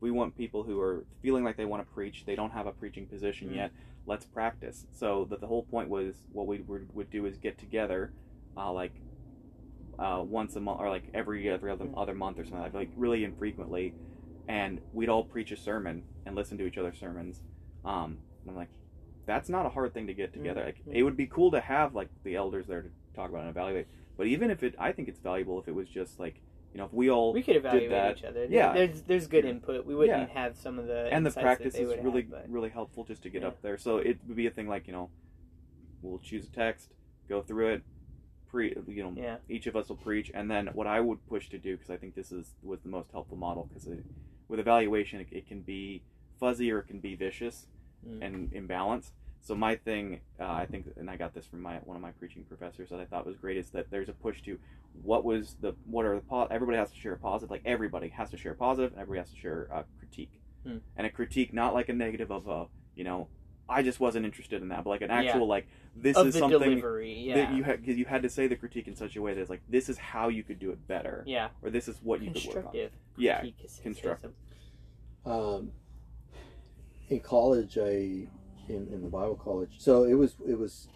we 0.00 0.10
want 0.10 0.36
people 0.36 0.62
who 0.62 0.78
are 0.80 1.04
feeling 1.22 1.42
like 1.44 1.56
they 1.56 1.64
want 1.64 1.86
to 1.86 1.94
preach, 1.94 2.24
they 2.26 2.36
don't 2.36 2.52
have 2.52 2.66
a 2.66 2.72
preaching 2.72 3.06
position 3.06 3.48
Mm. 3.48 3.56
yet. 3.56 3.72
Let's 4.06 4.24
practice. 4.26 4.86
So 4.92 5.26
that 5.30 5.40
the 5.40 5.46
whole 5.46 5.64
point 5.64 5.88
was 5.88 6.14
what 6.32 6.46
we 6.46 6.58
would, 6.60 6.94
would 6.94 7.10
do 7.10 7.26
is 7.26 7.36
get 7.36 7.58
together, 7.58 8.12
uh, 8.58 8.72
like 8.72 8.92
uh, 9.98 10.22
once 10.26 10.54
a 10.56 10.60
month 10.60 10.80
or 10.80 10.88
like 10.88 11.04
every 11.14 11.48
every 11.48 11.70
other, 11.70 11.84
Mm. 11.86 11.94
other 11.96 12.14
month 12.14 12.38
or 12.38 12.44
something 12.44 12.60
like 12.62 12.74
like 12.74 12.90
really 12.96 13.24
infrequently, 13.24 13.94
and 14.48 14.80
we'd 14.92 15.08
all 15.08 15.24
preach 15.24 15.50
a 15.52 15.56
sermon 15.56 16.04
and 16.26 16.34
listen 16.36 16.58
to 16.58 16.66
each 16.66 16.78
other's 16.78 16.98
sermons. 16.98 17.42
Um, 17.84 18.18
and 18.42 18.50
I'm 18.50 18.56
like, 18.56 18.68
that's 19.26 19.48
not 19.48 19.66
a 19.66 19.68
hard 19.68 19.94
thing 19.94 20.06
to 20.06 20.14
get 20.14 20.32
together. 20.32 20.64
Like 20.64 20.84
Mm. 20.86 20.94
it 20.94 21.02
would 21.02 21.16
be 21.16 21.26
cool 21.26 21.50
to 21.52 21.60
have 21.60 21.94
like 21.94 22.08
the 22.24 22.36
elders 22.36 22.66
there 22.66 22.82
to 22.82 22.88
talk 23.14 23.30
about 23.30 23.40
and 23.42 23.50
evaluate. 23.50 23.86
But 24.16 24.26
even 24.26 24.50
if 24.50 24.62
it, 24.62 24.74
I 24.78 24.92
think 24.92 25.08
it's 25.08 25.20
valuable 25.20 25.60
if 25.60 25.68
it 25.68 25.74
was 25.74 25.88
just 25.88 26.18
like 26.18 26.40
You 26.74 26.78
know, 26.78 26.84
if 26.84 26.92
we 26.92 27.10
all 27.10 27.32
we 27.32 27.42
could 27.42 27.56
evaluate 27.56 27.90
that. 27.90 28.18
each 28.18 28.24
other. 28.24 28.44
Yeah. 28.48 28.72
there's 28.74 29.02
there's 29.02 29.26
good 29.26 29.44
Yeah. 29.44 29.50
input. 29.50 29.86
We 29.86 29.94
wouldn't 29.96 30.30
have 30.30 30.56
some 30.56 30.78
of 30.78 30.86
the 30.86 31.08
and 31.12 31.24
the 31.26 31.30
practice 31.30 31.74
is 31.74 31.88
really 32.04 32.22
have, 32.22 32.30
but- 32.30 32.48
really 32.50 32.68
helpful 32.68 33.04
just 33.04 33.22
to 33.24 33.30
get 33.30 33.42
Yeah. 33.42 33.48
up 33.48 33.62
there. 33.62 33.78
So 33.78 33.98
it 33.98 34.18
would 34.26 34.36
be 34.36 34.46
a 34.46 34.50
thing 34.50 34.68
like 34.68 34.86
you 34.86 34.92
know, 34.92 35.10
we'll 36.02 36.18
choose 36.18 36.46
a 36.46 36.50
text, 36.52 36.92
go 37.28 37.42
through 37.42 37.68
it, 37.74 37.82
pre 38.48 38.74
you 38.86 39.02
know 39.02 39.12
yeah, 39.16 39.36
each 39.48 39.66
of 39.66 39.76
us 39.76 39.88
will 39.88 39.96
preach, 39.96 40.30
and 40.34 40.50
then 40.50 40.68
what 40.72 40.86
I 40.86 41.00
would 41.00 41.24
push 41.28 41.48
to 41.50 41.58
do 41.58 41.76
because 41.76 41.90
I 41.90 41.96
think 41.96 42.14
this 42.14 42.32
is 42.32 42.54
was 42.62 42.80
the 42.80 42.88
most 42.88 43.10
helpful 43.12 43.36
model 43.36 43.68
because 43.68 43.88
with 44.48 44.60
evaluation 44.60 45.20
it, 45.20 45.28
it 45.30 45.46
can 45.46 45.60
be 45.60 46.02
fuzzy 46.40 46.70
or 46.72 46.80
it 46.80 46.88
can 46.88 47.00
be 47.00 47.14
vicious 47.14 47.66
Mm. 48.08 48.24
and 48.24 48.52
imbalanced. 48.52 49.10
So 49.40 49.56
my 49.56 49.74
thing, 49.74 50.20
uh, 50.38 50.44
I 50.44 50.66
think, 50.66 50.86
and 50.96 51.10
I 51.10 51.16
got 51.16 51.34
this 51.34 51.46
from 51.46 51.60
my 51.62 51.78
one 51.78 51.96
of 51.96 52.00
my 52.00 52.12
preaching 52.12 52.44
professors 52.44 52.90
that 52.90 53.00
I 53.00 53.04
thought 53.06 53.26
was 53.26 53.36
great 53.36 53.56
is 53.56 53.70
that 53.70 53.90
there's 53.90 54.08
a 54.08 54.12
push 54.12 54.40
to 54.42 54.56
what 55.02 55.24
was 55.24 55.56
the 55.60 55.74
what 55.84 56.04
are 56.06 56.14
the 56.14 56.20
po- 56.20 56.46
everybody 56.48 56.78
has 56.78 56.92
to 56.92 56.96
share 56.96 57.14
a 57.14 57.18
positive 57.18 57.50
like 57.50 57.62
everybody 57.64 58.08
has 58.10 58.30
to 58.30 58.36
share 58.36 58.52
a 58.52 58.54
positive 58.54 58.92
and 58.92 59.00
everybody 59.00 59.18
has 59.26 59.30
to 59.34 59.36
share 59.40 59.64
a 59.72 59.84
critique 59.98 60.40
Hmm. 60.64 60.76
and 60.96 61.08
a 61.08 61.10
critique 61.10 61.52
not 61.52 61.74
like 61.74 61.88
a 61.88 61.92
negative 61.92 62.30
of 62.30 62.46
a 62.46 62.66
you 62.94 63.02
know 63.02 63.26
I 63.68 63.82
just 63.82 63.98
wasn't 63.98 64.24
interested 64.24 64.62
in 64.62 64.68
that 64.68 64.84
but 64.84 64.90
like 64.90 65.02
an 65.02 65.10
Yeah. 65.10 65.16
actual 65.16 65.48
like 65.48 65.66
this 65.96 66.16
of 66.16 66.26
is 66.28 66.34
the 66.34 66.40
something 66.40 66.60
delivery. 66.60 67.12
Yeah, 67.14 67.34
that 67.36 67.54
you 67.54 67.62
had 67.64 67.80
because 67.80 67.96
you 67.98 68.04
had 68.04 68.22
to 68.22 68.28
say 68.30 68.46
the 68.46 68.56
critique 68.56 68.86
in 68.88 68.94
such 68.96 69.16
a 69.16 69.22
way 69.22 69.34
that 69.34 69.40
it's 69.40 69.50
like 69.50 69.62
this 69.68 69.88
is 69.88 69.98
how 69.98 70.28
you 70.28 70.42
could 70.42 70.58
do 70.58 70.70
it 70.70 70.86
better 70.86 71.22
yeah, 71.26 71.48
or 71.62 71.70
this 71.70 71.88
is 71.88 71.98
what 72.02 72.22
you 72.22 72.30
could 72.30 72.44
work 72.46 72.56
on 72.56 72.62
constructive. 72.72 72.92
yeah 73.16 73.42
constructive. 73.82 74.32
um, 75.26 75.72
in 77.08 77.20
college 77.20 77.78
i 77.78 77.88
in, 78.68 78.86
in 78.92 79.00
the 79.02 79.08
bible 79.08 79.34
college 79.36 79.72
so 79.78 80.04
it 80.04 80.14
was 80.14 80.36
it 80.46 80.58
was 80.58 80.88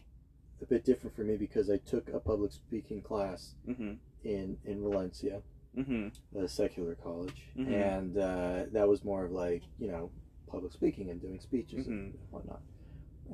a 0.60 0.66
bit 0.66 0.85
different 0.85 1.14
for 1.16 1.23
me 1.23 1.36
because 1.36 1.70
i 1.70 1.77
took 1.78 2.09
a 2.10 2.20
public 2.20 2.52
speaking 2.52 3.01
class 3.02 3.55
mm-hmm 3.69 3.93
in 4.24 4.56
in 4.64 4.81
valencia 4.81 5.40
mm-hmm 5.77 6.09
a 6.39 6.47
secular 6.47 6.94
college 6.94 7.43
Mhm. 7.59 7.73
and 7.98 8.19
uh, 8.19 8.64
that 8.73 8.86
was 8.86 9.02
more 9.05 9.24
of 9.24 9.32
like 9.32 9.62
you 9.81 9.89
know 9.89 10.10
public 10.48 10.73
speaking 10.73 11.10
and 11.10 11.20
doing 11.20 11.40
speeches 11.40 11.86
Mm-hmm. 11.86 11.93
and 11.93 12.19
whatnot 12.31 12.60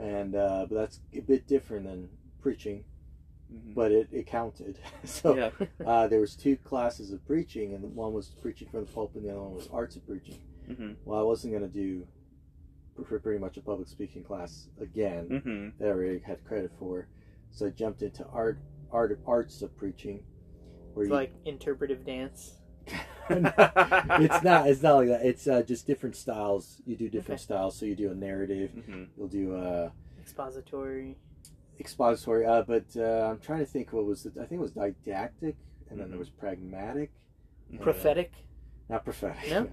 and 0.00 0.34
uh, 0.34 0.66
but 0.68 0.76
that's 0.76 1.00
a 1.14 1.20
bit 1.20 1.46
different 1.46 1.86
than 1.86 2.08
preaching 2.40 2.84
mm-hmm. 3.52 3.72
but 3.72 3.92
it, 3.92 4.08
it 4.12 4.26
counted. 4.26 4.78
So 5.04 5.36
yeah. 5.36 5.50
uh, 5.86 6.06
there 6.06 6.20
was 6.20 6.36
two 6.36 6.56
classes 6.56 7.12
of 7.12 7.24
preaching 7.26 7.74
and 7.74 7.94
one 7.94 8.12
was 8.12 8.28
preaching 8.42 8.68
from 8.68 8.84
the 8.84 8.92
pulpit 8.92 9.22
and 9.22 9.26
the 9.26 9.32
other 9.32 9.42
one 9.42 9.54
was 9.54 9.68
arts 9.72 9.96
of 9.96 10.06
preaching. 10.06 10.38
Mm-hmm. 10.68 10.92
Well 11.04 11.18
i 11.18 11.22
wasn't 11.22 11.54
going 11.54 11.62
to 11.62 11.72
do 11.72 12.06
pr- 13.02 13.16
pretty 13.16 13.38
much 13.38 13.56
a 13.56 13.62
public 13.62 13.88
speaking 13.88 14.22
class 14.22 14.68
again 14.80 15.28
mm-hmm. 15.28 15.68
that 15.78 15.88
i 15.88 15.90
already 15.90 16.18
had 16.20 16.44
credit 16.44 16.72
for. 16.78 17.08
So 17.50 17.66
i 17.66 17.70
jumped 17.70 18.02
into 18.02 18.26
art 18.26 18.58
art 18.92 19.18
arts 19.26 19.62
of 19.62 19.76
preaching 19.76 20.22
where 20.94 21.04
It's 21.04 21.10
you 21.10 21.16
like 21.16 21.32
interpretive 21.44 22.04
dance. 22.04 22.58
it's 23.30 24.42
not 24.42 24.66
it's 24.68 24.82
not 24.82 24.94
like 24.96 25.08
that 25.08 25.20
it's 25.24 25.46
uh, 25.46 25.62
just 25.62 25.86
different 25.86 26.16
styles 26.16 26.80
you 26.86 26.96
do 26.96 27.08
different 27.08 27.38
Okay. 27.40 27.44
styles 27.44 27.78
so 27.78 27.84
you 27.86 27.94
do 27.94 28.10
a 28.10 28.14
narrative 28.14 28.70
mm-hmm. 28.74 29.04
you'll 29.16 29.28
do 29.28 29.54
a 29.54 29.92
Expository. 30.20 31.16
expository 31.80 32.46
uh, 32.46 32.62
but 32.62 32.84
uh, 32.96 33.28
i'm 33.30 33.38
trying 33.38 33.60
to 33.60 33.66
think 33.66 33.92
what 33.92 34.04
was 34.06 34.22
the 34.22 34.30
i 34.40 34.46
think 34.46 34.60
it 34.60 34.62
was 34.62 34.72
didactic 34.72 35.56
and 35.90 35.98
then 36.00 36.06
Mhm. 36.06 36.10
there 36.10 36.18
was 36.18 36.30
pragmatic 36.30 37.10
and, 37.70 37.80
uh, 37.80 37.82
Prophetic. 37.82 38.32
not 38.88 39.04
prophetic 39.04 39.50
No? 39.50 39.68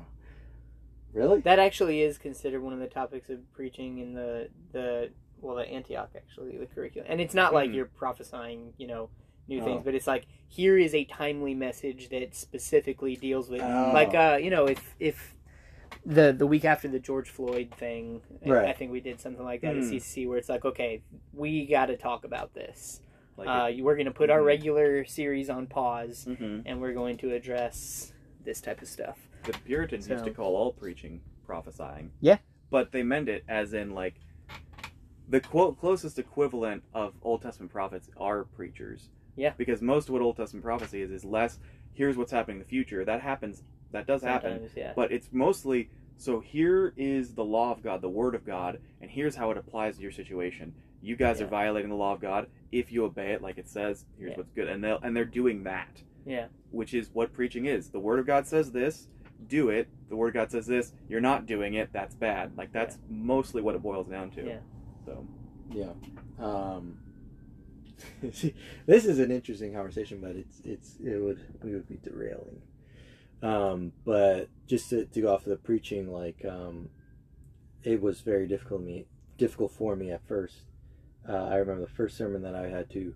really 1.14 1.40
That 1.42 1.60
actually 1.60 2.02
is 2.02 2.18
considered 2.18 2.62
one 2.62 2.74
of 2.74 2.80
the 2.80 2.88
topics 2.88 3.30
of 3.30 3.40
preaching 3.54 4.00
in 4.00 4.14
the 4.14 4.50
the 4.74 5.12
well 5.42 5.56
the 5.56 5.68
Antioch 5.70 6.10
actually 6.16 6.58
the 6.58 6.66
curriculum, 6.66 7.08
and 7.10 7.20
it's 7.22 7.34
not 7.34 7.54
like 7.54 7.70
Mhm. 7.70 7.76
you're 7.76 7.86
prophesying 7.86 8.74
you 8.78 8.88
know 8.88 9.10
new 9.48 9.62
Oh. 9.62 9.66
things, 9.66 9.82
but 9.84 9.94
it's 9.96 10.08
like 10.08 10.26
here 10.48 10.78
is 10.78 10.94
a 10.94 11.06
timely 11.06 11.54
message 11.54 12.10
that 12.10 12.36
specifically 12.36 13.16
deals 13.16 13.50
with 13.50 13.62
Oh. 13.62 13.92
like 13.94 14.14
uh 14.16 14.38
you 14.42 14.50
know 14.50 14.66
if 14.66 14.96
if 15.00 15.36
the 16.06 16.32
the 16.34 16.46
week 16.48 16.66
after 16.66 16.88
the 16.88 17.00
George 17.00 17.30
Floyd 17.30 17.72
thing, 17.76 18.22
I- 18.46 18.50
Right. 18.50 18.66
I 18.70 18.74
think 18.74 18.92
we 18.92 19.00
did 19.02 19.20
something 19.20 19.44
like 19.44 19.62
that 19.62 19.76
at 19.76 19.84
Hmm. 19.84 19.90
CCC 19.90 20.28
where 20.28 20.38
it's 20.38 20.50
like 20.50 20.66
okay 20.66 21.02
we 21.34 21.66
got 21.66 21.88
to 21.88 21.98
talk 21.98 22.24
about 22.26 22.54
this. 22.54 23.02
like 23.38 23.50
uh, 23.50 23.70
we're 23.84 23.96
going 23.96 24.06
to 24.06 24.14
put 24.14 24.30
our 24.30 24.40
Mhm. 24.40 24.46
regular 24.46 25.04
series 25.04 25.50
on 25.50 25.68
pause, 25.68 26.24
mm-hmm. 26.26 26.62
and 26.66 26.80
we're 26.80 26.94
going 26.94 27.18
to 27.18 27.34
address 27.34 28.14
this 28.46 28.62
type 28.62 28.82
of 28.82 28.88
stuff. 28.88 29.28
the 29.44 29.52
Puritans 29.66 30.08
used 30.08 30.24
to 30.24 30.32
call 30.32 30.56
all 30.56 30.72
preaching 30.72 31.20
prophesying. 31.46 32.12
Yeah. 32.22 32.38
But 32.70 32.94
they 32.94 33.04
meant 33.04 33.28
it 33.28 33.44
as 33.50 33.74
in 33.74 33.92
like 33.94 34.16
the 35.28 35.42
quote 35.42 35.78
closest 35.80 36.18
equivalent 36.18 36.84
of 36.94 37.14
Old 37.22 37.42
Testament 37.42 37.72
prophets 37.74 38.10
are 38.18 38.46
preachers. 38.46 39.10
Yeah. 39.36 39.54
Because 39.58 39.82
most 39.82 40.08
of 40.08 40.14
what 40.14 40.22
Old 40.22 40.38
Testament 40.38 40.64
prophecy 40.64 41.02
is 41.02 41.12
is 41.12 41.26
less 41.26 41.60
here's 41.94 42.18
what's 42.18 42.32
happening 42.32 42.58
in 42.58 42.64
the 42.64 42.68
future. 42.70 43.06
That 43.06 43.22
happens 43.22 43.64
that 43.92 44.06
does 44.08 44.22
happen. 44.22 44.70
Yeah. 44.76 44.94
But 44.96 45.12
it's 45.12 45.30
mostly 45.32 45.90
so 46.18 46.40
here 46.40 46.94
is 46.98 47.34
the 47.34 47.44
law 47.44 47.72
of 47.72 47.84
God, 47.84 48.02
the 48.02 48.10
word 48.10 48.36
of 48.36 48.46
God, 48.46 48.80
and 49.02 49.10
here's 49.12 49.36
how 49.36 49.52
it 49.52 49.58
applies 49.58 49.98
to 49.98 50.02
your 50.02 50.12
situation. 50.12 50.74
You 51.02 51.16
guys 51.16 51.40
Yeah. 51.40 51.46
are 51.46 51.50
violating 51.50 51.90
the 51.90 51.96
law 51.96 52.14
of 52.14 52.20
God. 52.22 52.48
If 52.72 52.92
you 52.92 53.04
obey 53.06 53.32
it 53.34 53.42
like 53.42 53.58
it 53.58 53.68
says, 53.68 54.06
here's 54.18 54.32
Yeah. 54.32 54.38
what's 54.38 54.52
good. 54.52 54.68
And 54.70 54.84
they 54.84 54.98
and 55.04 55.16
they're 55.16 55.26
doing 55.26 55.64
that 55.64 56.04
Yeah. 56.26 56.48
which 56.72 56.94
is 56.94 57.10
what 57.14 57.32
preaching 57.34 57.66
is. 57.66 57.90
The 57.90 58.00
Word 58.00 58.20
of 58.20 58.26
God 58.26 58.48
says 58.48 58.72
this, 58.72 59.08
do 59.48 59.70
it. 59.70 59.88
The 60.10 60.16
Word 60.16 60.30
of 60.30 60.34
God 60.34 60.52
says 60.52 60.66
this, 60.66 60.94
you're 61.10 61.22
not 61.22 61.46
doing 61.46 61.74
it, 61.76 61.90
that's 61.94 62.16
bad. 62.16 62.58
Like, 62.58 62.72
that's 62.72 62.98
mostly 63.10 63.62
what 63.62 63.76
it 63.76 63.82
boils 63.84 64.08
down 64.08 64.32
to. 64.32 64.46
Yeah. 64.46 64.60
So, 65.06 65.26
Yeah. 65.72 65.92
Um, 66.40 66.98
this 68.22 69.06
is 69.06 69.20
an 69.20 69.32
interesting 69.32 69.74
conversation, 69.74 70.20
but 70.22 70.36
it's 70.36 70.62
it's 70.64 70.96
it 71.04 71.18
would 71.22 71.40
we 71.64 71.74
would 71.74 71.88
be 71.88 71.98
derailing. 71.98 72.62
Um, 73.42 73.92
but 74.06 74.50
just 74.68 74.90
to, 74.90 75.06
to 75.06 75.22
go 75.22 75.34
off 75.34 75.44
of 75.44 75.50
the 75.50 75.58
preaching, 75.58 76.12
like 76.12 76.44
um, 76.46 76.90
it 77.84 78.02
was 78.02 78.22
very 78.22 78.48
difficult 78.48 78.82
me 78.82 79.06
difficult 79.38 79.72
for 79.72 79.96
me 79.96 80.12
at 80.12 80.26
first. 80.28 80.64
Uh, 81.28 81.46
I 81.46 81.56
remember 81.56 81.82
the 81.82 81.92
first 81.92 82.18
sermon 82.18 82.42
that 82.44 82.56
I 82.56 82.70
had 82.70 82.90
to 82.92 83.16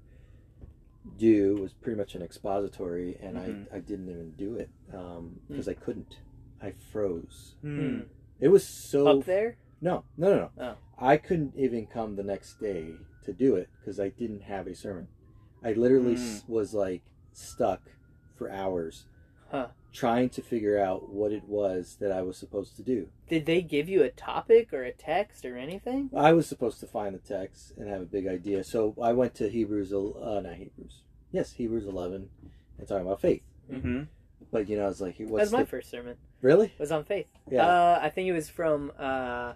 do 1.17 1.55
was 1.61 1.73
pretty 1.73 1.97
much 1.97 2.15
an 2.15 2.21
expository, 2.21 3.17
and 3.21 3.37
Mhm. 3.37 3.67
I, 3.73 3.77
I 3.77 3.79
didn't 3.79 4.09
even 4.09 4.31
do 4.31 4.55
it 4.55 4.69
because 5.47 5.67
I 5.67 5.73
couldn't. 5.73 6.17
I 6.61 6.71
froze. 6.91 7.55
Hmm. 7.61 8.01
It 8.39 8.49
was 8.49 8.67
so 8.67 9.19
Up 9.19 9.25
there? 9.25 9.57
no, 9.81 10.03
no, 10.17 10.29
no, 10.29 10.49
no. 10.57 10.63
Oh. 10.63 10.75
I 10.97 11.15
couldn't 11.17 11.55
even 11.55 11.87
come 11.87 12.15
the 12.17 12.23
next 12.23 12.59
day 12.59 12.95
to 13.31 13.45
do 13.45 13.55
it 13.55 13.69
because 13.79 13.99
I 13.99 14.09
didn't 14.09 14.43
have 14.43 14.67
a 14.67 14.75
sermon. 14.75 15.07
I 15.63 15.73
literally 15.73 16.15
s 16.15 16.43
was 16.47 16.73
like 16.73 17.03
stuck 17.33 17.81
for 18.37 18.49
hours 18.49 19.05
Huh. 19.51 19.67
trying 19.91 20.29
to 20.29 20.41
figure 20.43 20.77
out 20.79 21.09
what 21.09 21.31
it 21.31 21.43
was 21.45 21.97
that 21.99 22.11
I 22.11 22.21
was 22.21 22.37
supposed 22.37 22.75
to 22.77 22.83
do. 22.83 23.09
Did 23.27 23.45
they 23.47 23.61
give 23.63 23.89
you 23.89 24.03
a 24.03 24.09
topic 24.09 24.71
or 24.73 24.83
a 24.83 24.91
text 24.91 25.43
or 25.43 25.57
anything? 25.57 26.11
I 26.15 26.33
was 26.33 26.45
supposed 26.47 26.79
to 26.81 26.87
find 26.87 27.15
the 27.15 27.19
text 27.19 27.73
and 27.77 27.89
have 27.89 28.01
a 28.01 28.05
big 28.05 28.27
idea. 28.27 28.63
So 28.63 28.95
I 29.01 29.13
went 29.13 29.33
to 29.35 29.49
Hebrews, 29.49 29.91
uh, 29.91 30.41
not 30.43 30.53
Hebrews. 30.53 31.01
Yes, 31.31 31.53
Hebrews 31.53 31.85
11 31.87 32.29
and 32.77 32.87
talking 32.87 33.05
about 33.07 33.21
faith. 33.21 33.41
mm-hmm. 33.71 34.03
But, 34.51 34.69
you 34.69 34.77
know, 34.77 34.85
I 34.85 34.87
was 34.87 35.01
like, 35.01 35.17
That 35.17 35.27
what's 35.29 35.41
was 35.45 35.51
my 35.51 35.61
the... 35.63 35.67
first 35.67 35.89
sermon. 35.91 36.15
Really? 36.41 36.67
It 36.67 36.79
was 36.79 36.91
on 36.91 37.03
faith. 37.03 37.27
Yeah. 37.49 37.65
Uh, 37.67 37.99
I 38.01 38.09
think 38.09 38.27
it 38.27 38.33
was 38.33 38.49
from 38.49 38.91
uh, 38.97 39.53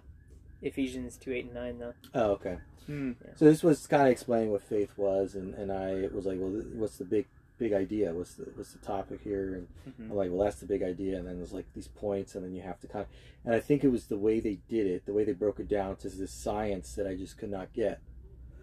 Ephesians 0.62 1.16
2 1.16 1.32
8 1.32 1.44
and 1.46 1.54
9, 1.54 1.78
though. 1.78 1.94
Oh, 2.14 2.30
okay. 2.32 2.58
Hmm. 2.86 3.12
So 3.36 3.44
this 3.46 3.62
was 3.62 3.86
kind 3.86 4.02
of 4.02 4.08
explaining 4.08 4.50
what 4.50 4.62
faith 4.62 4.92
was, 4.96 5.34
and, 5.34 5.54
and 5.54 5.72
I 5.72 6.08
was 6.14 6.26
like, 6.26 6.38
well, 6.38 6.50
what's 6.74 6.98
the 6.98 7.04
big 7.04 7.26
big 7.56 7.72
idea? 7.72 8.12
What's 8.12 8.34
the 8.34 8.44
what's 8.56 8.72
the 8.72 8.78
topic 8.84 9.20
here? 9.22 9.54
And 9.54 9.68
Mhm. 9.88 10.10
I'm 10.10 10.16
like, 10.16 10.30
well, 10.32 10.44
that's 10.44 10.58
the 10.60 10.66
big 10.66 10.82
idea. 10.82 11.16
And 11.18 11.26
then 11.28 11.36
there's 11.36 11.52
like 11.52 11.66
these 11.72 11.88
points, 11.88 12.34
and 12.34 12.44
then 12.44 12.52
you 12.52 12.62
have 12.62 12.80
to 12.80 12.88
kind 12.88 13.04
of, 13.04 13.08
and 13.44 13.54
I 13.54 13.60
think 13.60 13.84
it 13.84 13.88
was 13.88 14.06
the 14.06 14.18
way 14.18 14.40
they 14.40 14.58
did 14.68 14.86
it, 14.86 15.06
the 15.06 15.12
way 15.12 15.24
they 15.24 15.32
broke 15.32 15.60
it 15.60 15.68
down 15.68 15.96
to 15.96 16.08
this 16.08 16.32
science 16.32 16.94
that 16.96 17.06
I 17.06 17.14
just 17.14 17.38
could 17.38 17.50
not 17.50 17.72
get. 17.72 18.00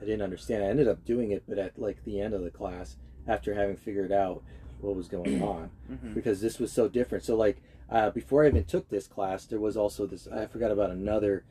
I 0.01 0.05
didn't 0.05 0.23
understand. 0.23 0.63
I 0.63 0.67
ended 0.67 0.87
up 0.87 1.05
doing 1.05 1.31
it, 1.31 1.43
but 1.47 1.57
at 1.57 1.79
like 1.79 2.03
the 2.03 2.19
end 2.19 2.33
of 2.33 2.41
the 2.43 2.49
class, 2.51 2.97
after 3.27 3.53
having 3.53 3.75
figured 3.77 4.11
out 4.11 4.43
what 4.81 4.95
was 4.95 5.07
going 5.07 5.41
on, 5.55 5.69
Mhm. 5.89 6.13
because 6.13 6.41
this 6.41 6.59
was 6.59 6.71
so 6.71 6.87
different. 6.89 7.23
So 7.23 7.35
like 7.35 7.61
uh, 7.89 8.09
before 8.09 8.43
I 8.43 8.47
even 8.47 8.63
took 8.65 8.89
this 8.89 9.07
class, 9.07 9.45
there 9.45 9.59
was 9.59 9.75
also 9.77 10.05
this. 10.05 10.27
I 10.27 10.45
forgot 10.47 10.71
about 10.71 10.91
another. 10.91 11.43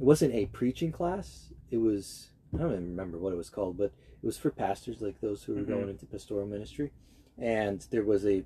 It 0.00 0.04
wasn't 0.04 0.34
a 0.34 0.46
preaching 0.46 0.92
class. 0.92 1.52
It 1.70 1.78
was 1.78 2.30
I 2.54 2.58
don't 2.58 2.72
even 2.72 2.84
remember 2.90 3.18
what 3.18 3.32
it 3.32 3.36
was 3.36 3.50
called, 3.50 3.76
but 3.76 3.92
it 4.22 4.26
was 4.26 4.38
for 4.38 4.50
pastors 4.50 5.02
like 5.02 5.20
those 5.20 5.42
who 5.44 5.54
were 5.54 5.62
Mhm. 5.62 5.66
going 5.68 5.88
into 5.90 6.06
pastoral 6.06 6.46
ministry, 6.46 6.92
and 7.36 7.80
there 7.90 8.04
was 8.04 8.24
a 8.26 8.44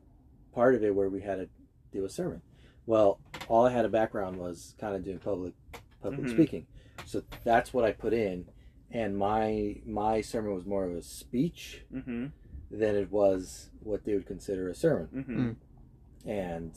part 0.52 0.74
of 0.74 0.82
it 0.82 0.94
where 0.94 1.08
we 1.08 1.20
had 1.20 1.36
to 1.36 1.48
do 1.92 2.04
a 2.04 2.08
sermon. 2.10 2.42
Well, 2.84 3.20
all 3.48 3.64
I 3.64 3.70
had 3.70 3.84
a 3.84 3.88
background 3.88 4.38
was 4.38 4.74
kind 4.78 4.96
of 4.96 5.04
doing 5.04 5.18
public 5.20 5.54
public 6.00 6.26
Mhm. 6.26 6.30
speaking, 6.30 6.66
so 7.06 7.22
that's 7.44 7.72
what 7.72 7.84
I 7.84 7.92
put 7.92 8.12
in, 8.12 8.46
and 8.90 9.16
my 9.16 9.80
my 9.86 10.20
sermon 10.20 10.52
was 10.52 10.66
more 10.66 10.84
of 10.84 10.92
a 10.96 11.02
speech 11.02 11.84
Mm-hmm. 11.92 12.26
than 12.72 12.96
it 12.96 13.12
was 13.12 13.70
what 13.84 14.02
they 14.04 14.14
would 14.14 14.26
consider 14.26 14.68
a 14.68 14.74
sermon 14.74 15.08
Mm-hmm. 15.14 16.28
and 16.28 16.72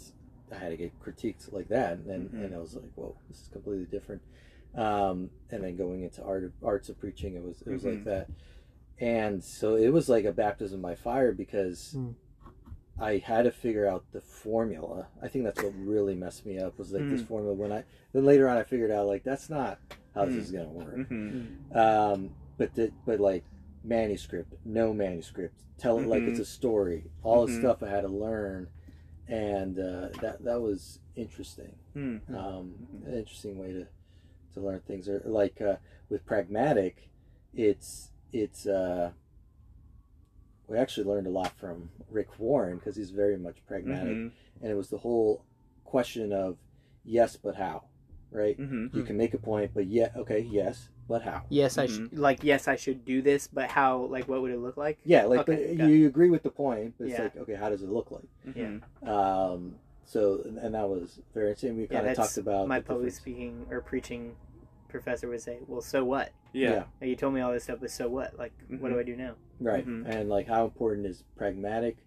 I 0.51 0.55
had 0.55 0.69
to 0.69 0.77
get 0.77 0.99
critiqued 0.99 1.51
like 1.51 1.69
that, 1.69 1.97
and 1.97 2.31
and 2.33 2.53
I 2.53 2.59
was 2.59 2.75
like, 2.75 2.91
whoa, 2.93 3.17
this 3.29 3.41
is 3.41 3.47
completely 3.47 3.85
different. 3.85 4.21
Um, 4.75 5.29
and 5.51 5.63
then 5.63 5.75
going 5.77 6.03
into 6.03 6.23
art 6.23 6.51
arts 6.63 6.89
of 6.89 6.99
preaching, 6.99 7.35
it 7.35 7.43
was 7.43 7.61
it 7.61 7.69
was 7.71 7.85
like 7.85 7.99
Mhm. 7.99 8.03
that, 8.05 8.29
and 8.99 9.43
so 9.43 9.75
it 9.75 9.89
was 9.89 10.09
like 10.09 10.25
a 10.25 10.31
baptism 10.33 10.81
by 10.81 10.95
fire 10.95 11.31
because 11.31 11.95
Mm. 11.97 12.15
I 12.97 13.17
had 13.17 13.43
to 13.43 13.51
figure 13.51 13.85
out 13.87 14.05
the 14.11 14.21
formula. 14.21 15.07
I 15.21 15.27
think 15.27 15.45
that's 15.45 15.61
what 15.63 15.73
really 15.77 16.15
messed 16.15 16.45
me 16.45 16.59
up 16.59 16.77
was 16.77 16.91
like 16.93 17.09
this 17.09 17.21
Mm. 17.21 17.27
formula. 17.27 17.53
When 17.55 17.71
I 17.71 17.83
then 18.13 18.25
later 18.25 18.47
on 18.49 18.57
I 18.57 18.63
figured 18.63 18.91
out 18.91 19.07
like 19.07 19.23
that's 19.23 19.49
not 19.49 19.79
how 20.13 20.25
this 20.25 20.35
Mm. 20.35 20.39
is 20.39 20.51
gonna 20.51 20.71
work. 20.71 20.95
Mm-hmm. 21.09 21.77
Um, 21.77 22.29
but 22.57 22.73
the, 22.75 22.91
but 23.05 23.19
like 23.19 23.43
manuscript, 23.83 24.53
no 24.65 24.93
manuscript, 24.93 25.61
tell 25.77 25.99
it 25.99 26.07
like 26.07 26.23
Mhm. 26.23 26.29
it's 26.29 26.39
a 26.39 26.45
story. 26.45 27.05
All 27.23 27.45
the 27.45 27.51
Mhm. 27.53 27.59
stuff 27.59 27.83
I 27.83 27.89
had 27.89 28.01
to 28.01 28.07
learn, 28.09 28.67
and 29.27 29.77
uh, 29.79 30.09
that 30.21 30.43
that 30.43 30.61
was 30.61 30.99
interesting. 31.15 31.75
Mm. 31.95 32.29
Um, 32.33 32.87
an 33.05 33.13
interesting 33.13 33.57
way 33.57 33.71
to 33.73 33.87
to 34.55 34.61
learn 34.61 34.81
things. 34.87 35.07
Or 35.07 35.21
like 35.25 35.61
uh, 35.61 35.75
with 36.09 36.25
pragmatic, 36.25 37.09
it's 37.53 38.11
it's. 38.33 38.65
Uh, 38.65 39.11
we 40.67 40.77
actually 40.79 41.05
learned 41.05 41.27
a 41.27 41.29
lot 41.29 41.51
from 41.59 41.89
Rick 42.09 42.39
Warren 42.39 42.77
because 42.77 42.95
he's 42.95 43.11
very 43.11 43.37
much 43.37 43.57
pragmatic, 43.67 44.17
Mhm. 44.17 44.31
and 44.61 44.71
it 44.71 44.73
was 44.73 44.89
the 44.89 44.97
whole 44.97 45.43
question 45.83 46.33
of 46.33 46.57
yes, 47.03 47.35
but 47.37 47.55
how, 47.55 47.83
right? 48.31 48.57
Mhm. 48.59 48.91
You 48.95 49.03
can 49.03 49.15
make 49.15 49.35
a 49.35 49.37
point, 49.37 49.71
but 49.75 49.85
yeah, 49.85 50.09
okay, 50.15 50.39
yes, 50.39 50.89
but 51.07 51.21
how? 51.21 51.43
Yes, 51.49 51.77
I 51.77 51.85
should 51.85 52.17
like. 52.17 52.43
Yes, 52.43 52.67
I 52.67 52.77
should 52.77 53.05
do 53.05 53.21
this, 53.21 53.47
but 53.47 53.69
how? 53.69 54.05
Like, 54.05 54.27
what 54.27 54.41
would 54.41 54.49
it 54.51 54.57
look 54.57 54.75
like? 54.75 54.97
Yeah, 55.05 55.25
like 55.25 55.41
Okay, 55.41 55.67
but 55.67 55.77
got 55.77 55.85
you 55.85 56.07
agree 56.07 56.31
with 56.31 56.41
the 56.41 56.49
point, 56.49 56.95
but 56.97 57.05
it's 57.09 57.13
Yeah. 57.19 57.23
like, 57.25 57.37
okay, 57.37 57.53
how 57.53 57.69
does 57.69 57.83
it 57.83 57.89
look 57.89 58.09
like? 58.09 58.27
Mhm. 58.47 58.81
Um, 59.07 59.75
so, 60.03 60.41
and 60.45 60.73
that 60.73 60.89
was 60.89 61.21
very 61.35 61.49
interesting. 61.49 61.77
We 61.77 61.83
Yeah, 61.83 61.99
kind 61.99 62.07
of 62.09 62.15
talked 62.17 62.37
about 62.39 62.67
my 62.67 62.79
the 62.79 62.85
public 62.85 63.05
difference. 63.09 63.21
speaking 63.21 63.67
or 63.69 63.81
preaching 63.81 64.35
professor 64.99 65.27
would 65.27 65.41
say, 65.41 65.59
"Well, 65.67 65.81
so 65.81 66.03
what? 66.03 66.31
Yeah. 66.53 66.85
Like, 67.01 67.09
you 67.09 67.15
told 67.15 67.33
me 67.33 67.41
all 67.41 67.51
this 67.51 67.63
stuff, 67.65 67.79
but 67.81 67.91
so 67.91 68.07
what? 68.07 68.37
Like, 68.37 68.53
what 68.79 68.89
do 68.89 68.95
Mhm. 68.95 68.99
I 68.99 69.03
do 69.03 69.15
now?" 69.15 69.35
right? 69.59 69.85
Mhm. 69.85 70.05
And 70.07 70.29
like, 70.29 70.47
how 70.47 70.65
important 70.65 71.05
is 71.07 71.23
pragmatic 71.35 71.97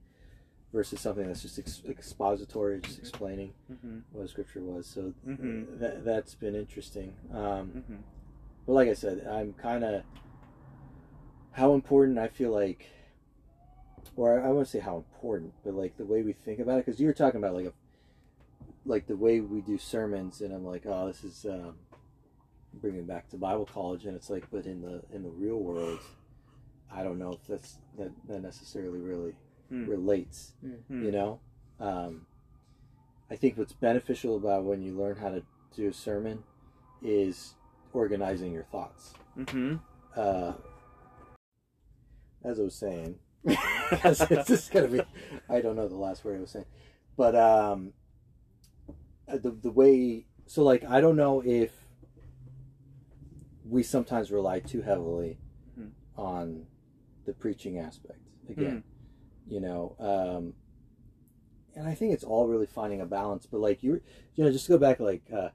versus 0.72 1.00
something 1.00 1.26
that's 1.26 1.42
just 1.42 1.58
ex- 1.58 1.82
expository, 1.88 2.76
Mm-hmm. 2.76 2.86
just 2.86 2.98
explaining 2.98 3.54
Mhm. 3.72 4.02
what 4.12 4.22
the 4.22 4.28
scripture 4.28 4.60
was? 4.62 4.86
So 4.86 5.14
Mhm. 5.26 5.78
that 5.78 6.04
that's 6.04 6.34
been 6.34 6.54
interesting. 6.54 7.14
Um, 7.30 7.84
Mhm. 7.88 7.98
but 8.66 8.72
like 8.72 8.88
I 8.88 8.94
said, 8.94 9.26
I'm 9.26 9.52
kind 9.54 9.82
of 9.84 10.02
how 11.52 11.72
important 11.74 12.18
I 12.18 12.28
feel 12.28 12.50
like, 12.52 12.86
or 14.16 14.40
I, 14.40 14.48
I 14.48 14.50
want 14.52 14.66
to 14.66 14.70
say 14.70 14.78
how 14.80 14.96
important, 14.96 15.54
but 15.64 15.74
like 15.74 15.96
the 15.96 16.04
way 16.04 16.22
we 16.22 16.32
think 16.32 16.58
about 16.60 16.78
it, 16.78 16.86
because 16.86 17.00
you 17.00 17.06
were 17.06 17.14
talking 17.14 17.38
about 17.38 17.54
like 17.54 17.66
a, 17.66 17.72
like 18.84 19.06
the 19.06 19.16
way 19.16 19.40
we 19.40 19.60
do 19.60 19.76
sermons, 19.78 20.40
and 20.40 20.52
I'm 20.54 20.64
like, 20.64 20.84
oh, 20.86 21.06
this 21.08 21.24
is 21.24 21.44
um, 21.46 21.76
bringing 22.74 23.04
back 23.04 23.28
to 23.30 23.36
Bible 23.36 23.66
college, 23.66 24.04
and 24.04 24.14
it's 24.16 24.30
like, 24.30 24.44
but 24.50 24.66
in 24.66 24.80
the 24.82 25.02
in 25.12 25.22
the 25.22 25.30
real 25.30 25.56
world, 25.56 25.98
I 26.92 27.02
don't 27.02 27.18
know 27.18 27.32
if 27.32 27.46
that's 27.46 27.78
that, 27.98 28.10
that 28.28 28.42
necessarily 28.42 29.00
really 29.00 29.34
Hmm. 29.68 29.86
relates, 29.86 30.52
Hmm. 30.62 31.04
you 31.04 31.12
know. 31.12 31.40
Um, 31.80 32.26
I 33.30 33.36
think 33.36 33.58
what's 33.58 33.74
beneficial 33.74 34.36
about 34.36 34.64
when 34.64 34.80
you 34.82 34.92
learn 34.96 35.16
how 35.16 35.28
to 35.28 35.42
do 35.76 35.88
a 35.88 35.92
sermon 35.92 36.42
is 37.02 37.54
organizing 37.92 38.52
your 38.52 38.64
thoughts 38.64 39.12
Mm-hmm. 39.38 39.76
uh, 40.16 40.52
as 42.44 42.58
I 42.58 42.62
was 42.62 42.74
saying, 42.74 43.18
it's 43.44 44.46
just 44.48 44.70
gonna 44.72 44.88
be. 44.88 45.00
I 45.48 45.60
don't 45.60 45.76
know 45.76 45.88
the 45.88 45.96
last 45.96 46.24
word 46.24 46.38
I 46.38 46.40
was 46.40 46.50
saying, 46.50 46.64
but 47.16 47.34
um, 47.36 47.92
uh, 49.28 49.36
the 49.38 49.50
the 49.50 49.70
way. 49.70 50.26
So 50.46 50.62
like, 50.62 50.82
I 50.84 51.00
don't 51.00 51.16
know 51.16 51.42
if 51.44 51.70
we 53.68 53.82
sometimes 53.82 54.30
rely 54.30 54.60
too 54.60 54.80
heavily 54.82 55.38
Mhm. 55.78 55.90
on 56.16 56.66
the 57.24 57.32
preaching 57.32 57.78
aspect. 57.78 58.20
Again, 58.48 58.82
you 59.46 59.60
know, 59.60 59.94
um, 59.98 60.54
and 61.74 61.86
I 61.86 61.94
think 61.94 62.12
it's 62.14 62.24
all 62.24 62.46
really 62.48 62.66
finding 62.66 63.00
a 63.00 63.06
balance. 63.06 63.46
But 63.46 63.60
like 63.60 63.82
you, 63.82 64.00
you 64.34 64.44
know, 64.44 64.50
just 64.50 64.66
to 64.66 64.72
go 64.72 64.78
back 64.78 65.00
like 65.00 65.22
uh, 65.32 65.50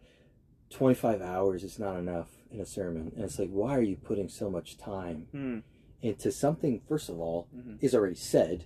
twenty 0.69 0.95
five 0.95 1.21
hours 1.21 1.63
is 1.63 1.79
not 1.79 1.97
enough 1.97 2.29
in 2.51 2.59
a 2.61 2.65
sermon, 2.65 3.11
and 3.15 3.25
it's 3.25 3.39
like, 3.39 3.49
why 3.49 3.75
are 3.75 3.81
you 3.81 3.95
putting 3.95 4.29
so 4.29 4.49
much 4.49 4.77
time 4.77 5.27
Hmm. 5.31 5.59
into 6.01 6.31
something? 6.31 6.81
First 6.87 7.09
of 7.09 7.19
all, 7.19 7.47
Mhm. 7.55 7.77
is 7.81 7.95
already 7.95 8.15
said, 8.15 8.65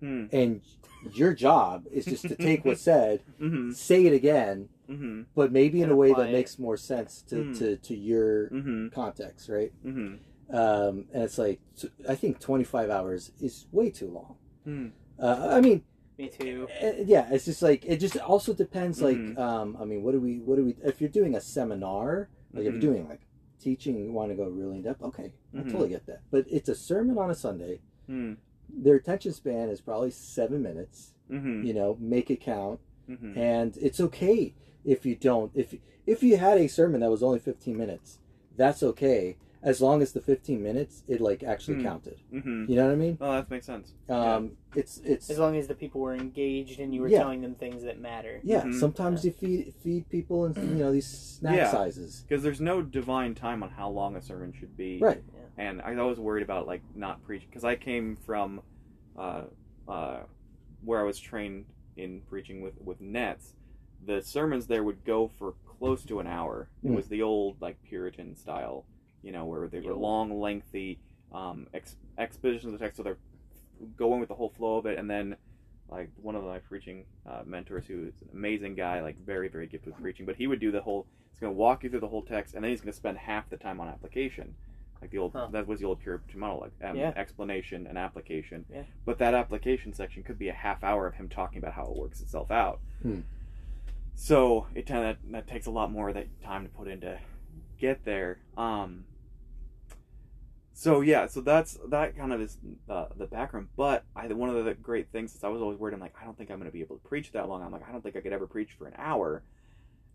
Hmm. 0.00 0.26
and 0.32 0.60
your 1.14 1.32
job 1.32 1.84
is 1.90 2.04
just 2.04 2.26
to 2.28 2.34
take 2.36 2.64
what's 2.64 2.82
said, 2.92 3.22
Mhm. 3.40 3.74
say 3.74 4.04
it 4.06 4.12
again, 4.12 4.68
Mhm. 4.88 5.26
but 5.34 5.52
maybe 5.52 5.80
in 5.82 5.90
a 5.90 5.96
way 5.96 6.12
that 6.12 6.28
it. 6.28 6.32
makes 6.32 6.58
more 6.58 6.76
sense 6.76 7.22
to, 7.28 7.44
Hmm. 7.44 7.52
to, 7.54 7.76
to 7.76 7.96
your 7.96 8.50
Mhm. 8.50 8.92
context, 8.92 9.48
right? 9.48 9.72
Mhm. 9.84 10.18
Um, 10.50 11.06
and 11.12 11.22
it's 11.24 11.38
like, 11.38 11.60
I 12.08 12.14
think 12.14 12.38
25 12.40 12.90
hours 12.90 13.32
is 13.40 13.66
way 13.70 13.90
too 13.90 14.10
long. 14.10 14.36
Hmm. 14.64 14.86
Uh, 15.18 15.48
I 15.50 15.60
mean, 15.60 15.84
Me 16.18 16.28
too. 16.28 16.66
uh, 16.82 16.92
yeah, 17.04 17.28
it's 17.32 17.44
just 17.44 17.62
like, 17.62 17.84
it 17.86 17.98
just 17.98 18.16
also 18.16 18.52
depends, 18.54 19.00
like, 19.02 19.16
Mhm. 19.18 19.38
um, 19.38 19.76
I 19.80 19.84
mean, 19.84 20.02
what 20.02 20.12
do 20.12 20.20
we, 20.20 20.40
what 20.40 20.56
do 20.56 20.64
we, 20.64 20.74
if 20.84 21.00
you're 21.00 21.10
doing 21.10 21.34
a 21.36 21.40
seminar, 21.40 22.28
like 22.52 22.64
if 22.64 22.70
Mhm. 22.74 22.82
you're 22.82 22.92
doing 22.92 23.08
like 23.08 23.20
teaching, 23.60 23.96
you 23.98 24.10
want 24.12 24.30
to 24.30 24.36
go 24.36 24.48
really 24.48 24.76
in 24.76 24.82
depth, 24.82 25.02
okay, 25.02 25.32
I 25.54 25.58
Mhm. 25.58 25.70
totally 25.70 25.90
get 25.90 26.06
that. 26.06 26.22
But 26.30 26.46
it's 26.50 26.68
a 26.68 26.74
sermon 26.74 27.18
on 27.18 27.30
a 27.30 27.34
Sunday. 27.34 27.80
Hmm. 28.06 28.34
Their 28.68 28.96
attention 28.96 29.32
span 29.32 29.68
is 29.68 29.80
probably 29.80 30.10
seven 30.10 30.62
minutes. 30.62 31.14
Mhm. 31.30 31.64
You 31.66 31.74
know, 31.74 31.96
make 32.00 32.30
it 32.30 32.40
count. 32.40 32.80
Mhm. 33.08 33.38
and 33.38 33.74
it's 33.80 34.00
okay 34.00 34.52
if 34.84 35.06
you 35.06 35.16
don't 35.16 35.50
if 35.54 35.74
if 36.06 36.22
you 36.22 36.36
had 36.36 36.58
a 36.58 36.68
sermon 36.68 37.00
that 37.00 37.10
was 37.10 37.22
only 37.22 37.38
15 37.38 37.74
minutes 37.74 38.18
that's 38.54 38.82
okay 38.82 39.38
as 39.62 39.80
long 39.80 40.02
as 40.02 40.12
the 40.12 40.20
15 40.20 40.62
minutes 40.62 41.04
it 41.08 41.18
like 41.18 41.42
actually 41.42 41.76
Hmm. 41.78 41.84
counted 41.84 42.18
Mhm. 42.30 42.68
you 42.68 42.76
know 42.76 42.84
what 42.84 42.92
i 42.92 42.96
mean 42.96 43.16
Oh, 43.18 43.32
that 43.32 43.50
makes 43.50 43.64
sense. 43.64 43.94
um 44.10 44.58
it's 44.76 44.98
it's 45.06 45.30
As 45.30 45.38
long 45.38 45.56
as 45.56 45.68
the 45.68 45.74
people 45.74 46.02
were 46.02 46.14
engaged 46.14 46.80
and 46.80 46.92
you 46.94 47.00
were 47.00 47.08
Yeah. 47.08 47.20
telling 47.20 47.40
them 47.40 47.54
things 47.54 47.82
that 47.84 47.98
matter. 47.98 48.40
yeah 48.44 48.64
Mhm. 48.64 48.74
sometimes 48.78 49.24
you 49.24 49.30
feed 49.32 49.72
feed 49.82 50.06
people 50.10 50.44
and 50.44 50.54
you 50.58 50.74
know 50.74 50.92
these 50.92 51.06
snack 51.06 51.56
Yeah. 51.56 51.70
sizes 51.70 52.26
Because 52.28 52.42
there's 52.42 52.60
no 52.60 52.82
divine 52.82 53.34
time 53.34 53.62
on 53.62 53.70
how 53.70 53.88
long 53.88 54.16
a 54.16 54.20
sermon 54.20 54.52
should 54.52 54.76
be. 54.76 54.98
right 54.98 55.22
and 55.58 55.82
I 55.82 55.92
was 56.02 56.18
worried 56.18 56.42
about 56.42 56.66
like 56.66 56.82
not 56.94 57.22
preaching 57.24 57.48
because 57.50 57.64
I 57.64 57.74
came 57.76 58.16
from 58.24 58.60
uh, 59.18 59.42
uh, 59.88 60.20
where 60.84 61.00
I 61.00 61.02
was 61.02 61.18
trained 61.18 61.66
in 61.96 62.20
preaching 62.28 62.60
with 62.62 62.74
with 62.80 63.00
nets. 63.00 63.54
The 64.06 64.22
sermons 64.22 64.66
there 64.68 64.84
would 64.84 65.04
go 65.04 65.28
for 65.38 65.54
close 65.78 66.04
to 66.04 66.20
an 66.20 66.26
hour. 66.26 66.68
It 66.84 66.88
Mm. 66.88 66.94
was 66.96 67.08
the 67.08 67.22
old 67.22 67.60
like 67.60 67.82
Puritan 67.82 68.36
style, 68.36 68.84
you 69.22 69.32
know, 69.32 69.44
where 69.44 69.66
they 69.68 69.80
were 69.80 69.92
Yeah. 69.92 69.98
long, 69.98 70.40
lengthy 70.40 70.98
um, 71.32 71.66
ex- 71.74 71.96
expositions 72.16 72.72
of 72.72 72.78
the 72.78 72.84
text, 72.84 72.96
so 72.96 73.02
they're 73.02 73.18
going 73.96 74.20
with 74.20 74.28
the 74.28 74.34
whole 74.34 74.50
flow 74.50 74.76
of 74.78 74.86
it, 74.86 74.98
and 74.98 75.10
then. 75.10 75.36
Like 75.90 76.10
one 76.20 76.34
of 76.36 76.44
my 76.44 76.58
preaching 76.58 77.06
uh, 77.26 77.44
mentors, 77.46 77.86
who 77.86 78.04
is 78.08 78.20
an 78.20 78.28
amazing 78.34 78.74
guy, 78.74 79.00
like 79.00 79.16
very, 79.24 79.48
very 79.48 79.66
gifted 79.66 79.94
with 79.94 80.02
preaching, 80.02 80.26
but 80.26 80.36
he 80.36 80.46
would 80.46 80.60
do 80.60 80.70
the 80.70 80.82
whole. 80.82 81.06
He's 81.30 81.40
going 81.40 81.50
to 81.50 81.56
walk 81.58 81.82
you 81.82 81.88
through 81.88 82.00
the 82.00 82.08
whole 82.08 82.20
text, 82.20 82.54
and 82.54 82.62
then 82.62 82.70
he's 82.70 82.82
going 82.82 82.92
to 82.92 82.96
spend 82.96 83.16
half 83.16 83.48
the 83.48 83.56
time 83.56 83.80
on 83.80 83.88
application 83.88 84.54
like 85.00 85.10
the 85.10 85.18
old 85.18 85.32
Huh. 85.32 85.48
that 85.52 85.66
was 85.66 85.80
the 85.80 85.86
old 85.86 86.00
Puritan 86.00 86.38
model, 86.40 86.60
like 86.60 86.72
um, 86.90 86.96
Yeah. 86.96 87.12
explanation 87.16 87.86
and 87.86 87.96
application. 87.98 88.64
Yeah. 88.72 88.82
But 89.04 89.18
that 89.18 89.34
application 89.34 89.92
section 89.92 90.22
could 90.22 90.38
be 90.38 90.48
a 90.48 90.52
half 90.52 90.82
hour 90.84 91.06
of 91.06 91.14
him 91.14 91.28
talking 91.28 91.58
about 91.58 91.74
how 91.74 91.84
it 91.84 91.96
works 91.96 92.20
itself 92.20 92.50
out. 92.50 92.80
Hmm. 93.02 93.20
So 94.14 94.66
it 94.74 94.86
kind 94.86 95.06
of 95.06 95.16
that 95.32 95.46
takes 95.46 95.66
a 95.66 95.70
lot 95.70 95.92
more 95.92 96.08
of 96.08 96.14
that 96.14 96.26
time 96.42 96.64
to 96.64 96.68
put 96.70 96.88
in 96.88 97.00
to 97.02 97.18
get 97.78 98.04
there. 98.04 98.38
Um. 98.56 99.04
So 100.72 101.00
yeah, 101.00 101.26
so 101.26 101.40
that's 101.40 101.76
that 101.88 102.16
kind 102.16 102.32
of 102.32 102.40
is 102.40 102.56
uh, 102.88 103.06
the 103.16 103.26
background. 103.26 103.68
But 103.76 104.04
I 104.14 104.26
one 104.28 104.48
of 104.48 104.64
the 104.64 104.74
great 104.74 105.08
things 105.10 105.34
is 105.34 105.42
I 105.42 105.48
was 105.48 105.60
always 105.60 105.78
worried. 105.78 105.94
I'm 105.94 106.00
like, 106.00 106.14
I 106.20 106.24
don't 106.24 106.38
think 106.38 106.50
I'm 106.50 106.58
going 106.58 106.70
to 106.70 106.72
be 106.72 106.80
able 106.82 106.96
to 106.98 107.08
preach 107.08 107.32
that 107.32 107.48
long. 107.48 107.62
I'm 107.62 107.72
like, 107.72 107.88
I 107.88 107.90
don't 107.92 108.00
think 108.02 108.14
I 108.16 108.20
could 108.20 108.32
ever 108.32 108.46
preach 108.46 108.70
for 108.78 108.86
an 108.86 108.94
hour. 108.96 109.42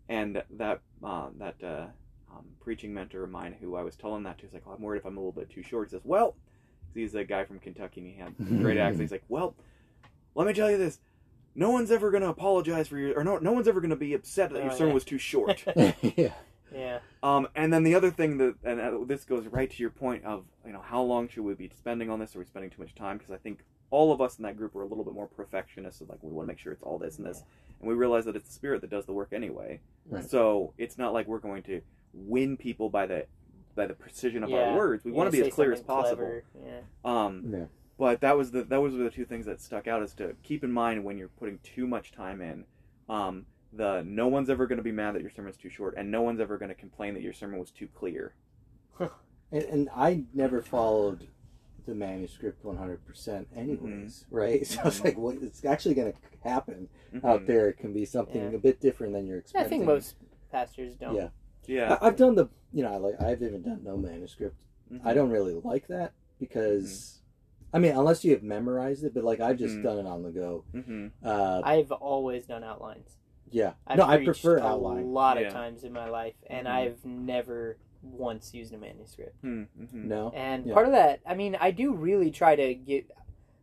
And 0.08 0.42
that 0.50 0.80
uh, 1.02 1.28
that 1.38 1.62
uh, 1.62 1.86
um, 2.34 2.44
preaching 2.60 2.92
mentor 2.94 3.24
of 3.24 3.30
mine 3.30 3.54
who 3.60 3.76
I 3.76 3.82
was 3.82 3.96
telling 3.96 4.22
that 4.24 4.38
to 4.38 4.46
is 4.46 4.52
like, 4.52 4.66
well, 4.66 4.74
I'm 4.74 4.82
worried 4.82 4.98
if 4.98 5.04
I'm 5.06 5.16
a 5.16 5.20
little 5.20 5.32
bit 5.32 5.50
too 5.50 5.62
short. 5.62 5.88
He 5.88 5.90
says, 5.92 6.02
well, 6.04 6.36
he's 6.94 7.14
a 7.14 7.24
guy 7.24 7.44
from 7.44 7.58
Kentucky 7.58 8.00
and 8.00 8.10
he 8.10 8.16
had 8.18 8.34
a 8.38 8.42
great 8.62 8.78
accent. 8.78 9.02
He's 9.02 9.10
like, 9.12 9.24
well, 9.28 9.54
let 10.34 10.46
me 10.46 10.52
tell 10.52 10.70
you 10.70 10.78
this. 10.78 10.98
No 11.54 11.70
one's 11.70 11.90
ever 11.92 12.10
going 12.10 12.22
to 12.24 12.28
apologize 12.28 12.88
for 12.88 12.98
your, 12.98 13.18
or 13.18 13.22
no, 13.24 13.38
no 13.38 13.52
one's 13.52 13.68
ever 13.68 13.80
going 13.80 13.90
to 13.90 13.96
be 13.96 14.14
upset 14.14 14.50
that 14.52 14.62
your 14.64 14.72
Oh, 14.72 14.76
sermon 14.76 14.88
yeah. 14.88 14.94
was 14.94 15.04
too 15.04 15.18
short. 15.18 15.64
yeah 16.16 16.32
Yeah. 16.74 16.98
um, 17.22 17.46
and 17.54 17.72
then 17.72 17.84
the 17.84 17.94
other 17.94 18.10
thing 18.10 18.38
that, 18.38 18.56
and 18.64 18.80
uh, 18.80 18.98
this 19.06 19.24
goes 19.24 19.46
right 19.46 19.70
to 19.70 19.76
your 19.80 19.90
point 19.90 20.24
of, 20.24 20.44
you 20.66 20.72
know, 20.72 20.80
how 20.82 21.02
long 21.02 21.28
should 21.28 21.44
we 21.44 21.54
be 21.54 21.70
spending 21.76 22.10
on 22.10 22.18
this? 22.18 22.34
Are 22.34 22.40
we 22.40 22.44
spending 22.44 22.70
too 22.70 22.82
much 22.82 22.94
time? 22.96 23.18
Because 23.18 23.32
I 23.32 23.36
think 23.36 23.60
all 23.90 24.10
of 24.12 24.20
us 24.20 24.38
in 24.38 24.42
that 24.42 24.56
group 24.56 24.74
are 24.74 24.82
a 24.82 24.86
little 24.86 25.04
bit 25.04 25.14
more 25.14 25.28
perfectionists. 25.28 26.00
So 26.00 26.06
like, 26.08 26.18
we 26.22 26.32
want 26.32 26.48
to 26.48 26.52
make 26.52 26.58
sure 26.58 26.72
it's 26.72 26.82
all 26.82 26.98
this 26.98 27.18
and 27.18 27.26
this. 27.26 27.44
And 27.78 27.88
we 27.88 27.94
realize 27.94 28.24
that 28.24 28.34
it's 28.34 28.48
the 28.48 28.54
spirit 28.54 28.80
that 28.80 28.90
does 28.90 29.06
the 29.06 29.12
work 29.12 29.28
anyway. 29.32 29.78
Right. 30.08 30.28
So 30.28 30.72
it's 30.76 30.98
not 30.98 31.12
like 31.12 31.28
we're 31.28 31.38
going 31.38 31.62
to 31.64 31.80
win 32.14 32.56
people 32.56 32.88
by 32.90 33.06
the 33.06 33.26
by 33.74 33.86
the 33.86 33.94
precision 33.94 34.44
of 34.44 34.50
Yeah. 34.50 34.70
our 34.70 34.76
words. 34.76 35.04
We 35.04 35.12
want 35.12 35.30
to 35.32 35.36
be 35.36 35.46
as 35.46 35.52
clear 35.52 35.72
as 35.72 35.82
possible. 35.82 36.40
Yeah. 36.64 36.80
Um, 37.04 37.44
yeah 37.52 37.64
but 37.96 38.20
that 38.22 38.36
was 38.36 38.50
the 38.50 38.64
that 38.64 38.80
was 38.82 38.94
the 38.94 39.08
two 39.10 39.24
things 39.24 39.46
that 39.46 39.60
stuck 39.60 39.86
out 39.86 40.02
is 40.02 40.14
to 40.14 40.34
keep 40.42 40.64
in 40.64 40.72
mind 40.72 41.04
when 41.04 41.16
you're 41.16 41.28
putting 41.28 41.58
too 41.62 41.86
much 41.86 42.10
time 42.12 42.40
in. 42.40 42.64
Um, 43.08 43.46
the 43.72 44.02
no 44.06 44.28
one's 44.28 44.50
ever 44.50 44.66
going 44.66 44.78
to 44.78 44.82
be 44.84 44.92
mad 44.92 45.14
that 45.14 45.22
your 45.22 45.30
sermon's 45.30 45.56
too 45.56 45.70
short, 45.70 45.94
and 45.96 46.10
no 46.10 46.22
one's 46.22 46.40
ever 46.40 46.58
going 46.58 46.70
to 46.70 46.74
complain 46.74 47.14
that 47.14 47.22
your 47.22 47.32
sermon 47.32 47.58
was 47.60 47.70
too 47.70 47.88
clear. 47.94 48.34
and, 48.98 49.10
and 49.52 49.88
i 49.94 50.24
never 50.32 50.62
followed 50.62 51.28
the 51.86 51.94
manuscript 51.94 52.64
100% 52.64 53.44
anyways, 53.56 54.24
Mm-hmm. 54.26 54.34
right? 54.34 54.66
So 54.66 54.80
it's 54.84 55.04
like 55.04 55.18
what 55.18 55.36
it's 55.42 55.64
actually 55.64 55.94
going 55.94 56.12
to 56.12 56.18
happen 56.48 56.88
Mhm. 57.14 57.24
out 57.24 57.46
there 57.46 57.68
it 57.68 57.76
can 57.78 57.92
be 57.92 58.04
something 58.06 58.40
Yeah. 58.40 58.56
a 58.56 58.58
bit 58.58 58.80
different 58.80 59.12
than 59.12 59.26
you're 59.26 59.38
expecting. 59.38 59.60
I 59.60 59.64
expecting. 59.64 59.78
think 59.80 59.86
most 59.86 60.16
pastors 60.50 60.94
don't. 60.96 61.14
Yeah. 61.14 61.28
Yeah. 61.66 61.98
I, 62.00 62.06
I've 62.08 62.16
done 62.16 62.34
the, 62.34 62.48
you 62.72 62.82
know, 62.82 62.92
I 62.92 62.96
like 62.96 63.20
I've 63.20 63.42
even 63.42 63.62
done 63.62 63.80
no 63.84 63.96
manuscript. 63.96 64.56
Mhm. 64.92 65.00
I 65.04 65.14
don't 65.14 65.30
really 65.30 65.54
like 65.64 65.86
that 65.88 66.12
because, 66.38 67.20
Mm-hmm. 67.70 67.76
I 67.76 67.78
mean, 67.80 67.92
unless 67.96 68.24
you 68.24 68.30
have 68.32 68.42
memorized 68.42 69.02
it, 69.04 69.14
but 69.14 69.24
like 69.24 69.40
I've 69.40 69.58
just 69.58 69.76
Mhm. 69.76 69.82
done 69.82 69.98
it 69.98 70.06
on 70.06 70.22
the 70.22 70.30
go. 70.30 70.64
Mhm. 70.72 71.10
Uh, 71.22 71.60
I've 71.64 71.90
always 71.92 72.46
done 72.46 72.62
outlines. 72.64 73.16
yeah, 73.50 73.74
I've 73.86 73.98
no, 73.98 74.04
I 74.04 74.16
prefer 74.24 74.56
prefer 74.56 74.58
a 74.66 74.74
lot 74.74 75.38
Yeah. 75.40 75.46
of 75.46 75.52
times 75.52 75.84
in 75.84 75.92
my 75.92 76.08
life, 76.08 76.34
and 76.48 76.66
Mhm. 76.66 76.70
I've 76.72 77.04
never 77.04 77.76
once 78.02 78.52
used 78.52 78.74
a 78.74 78.78
manuscript. 78.78 79.40
Mhm. 79.44 79.68
Mhm. 79.80 80.04
No, 80.04 80.30
And 80.34 80.66
Yeah. 80.66 80.74
part 80.74 80.86
of 80.86 80.92
that, 80.92 81.20
I 81.24 81.34
mean, 81.34 81.54
I 81.60 81.70
do 81.70 81.92
really 81.94 82.30
try 82.30 82.54
to 82.56 82.74
get 82.74 83.10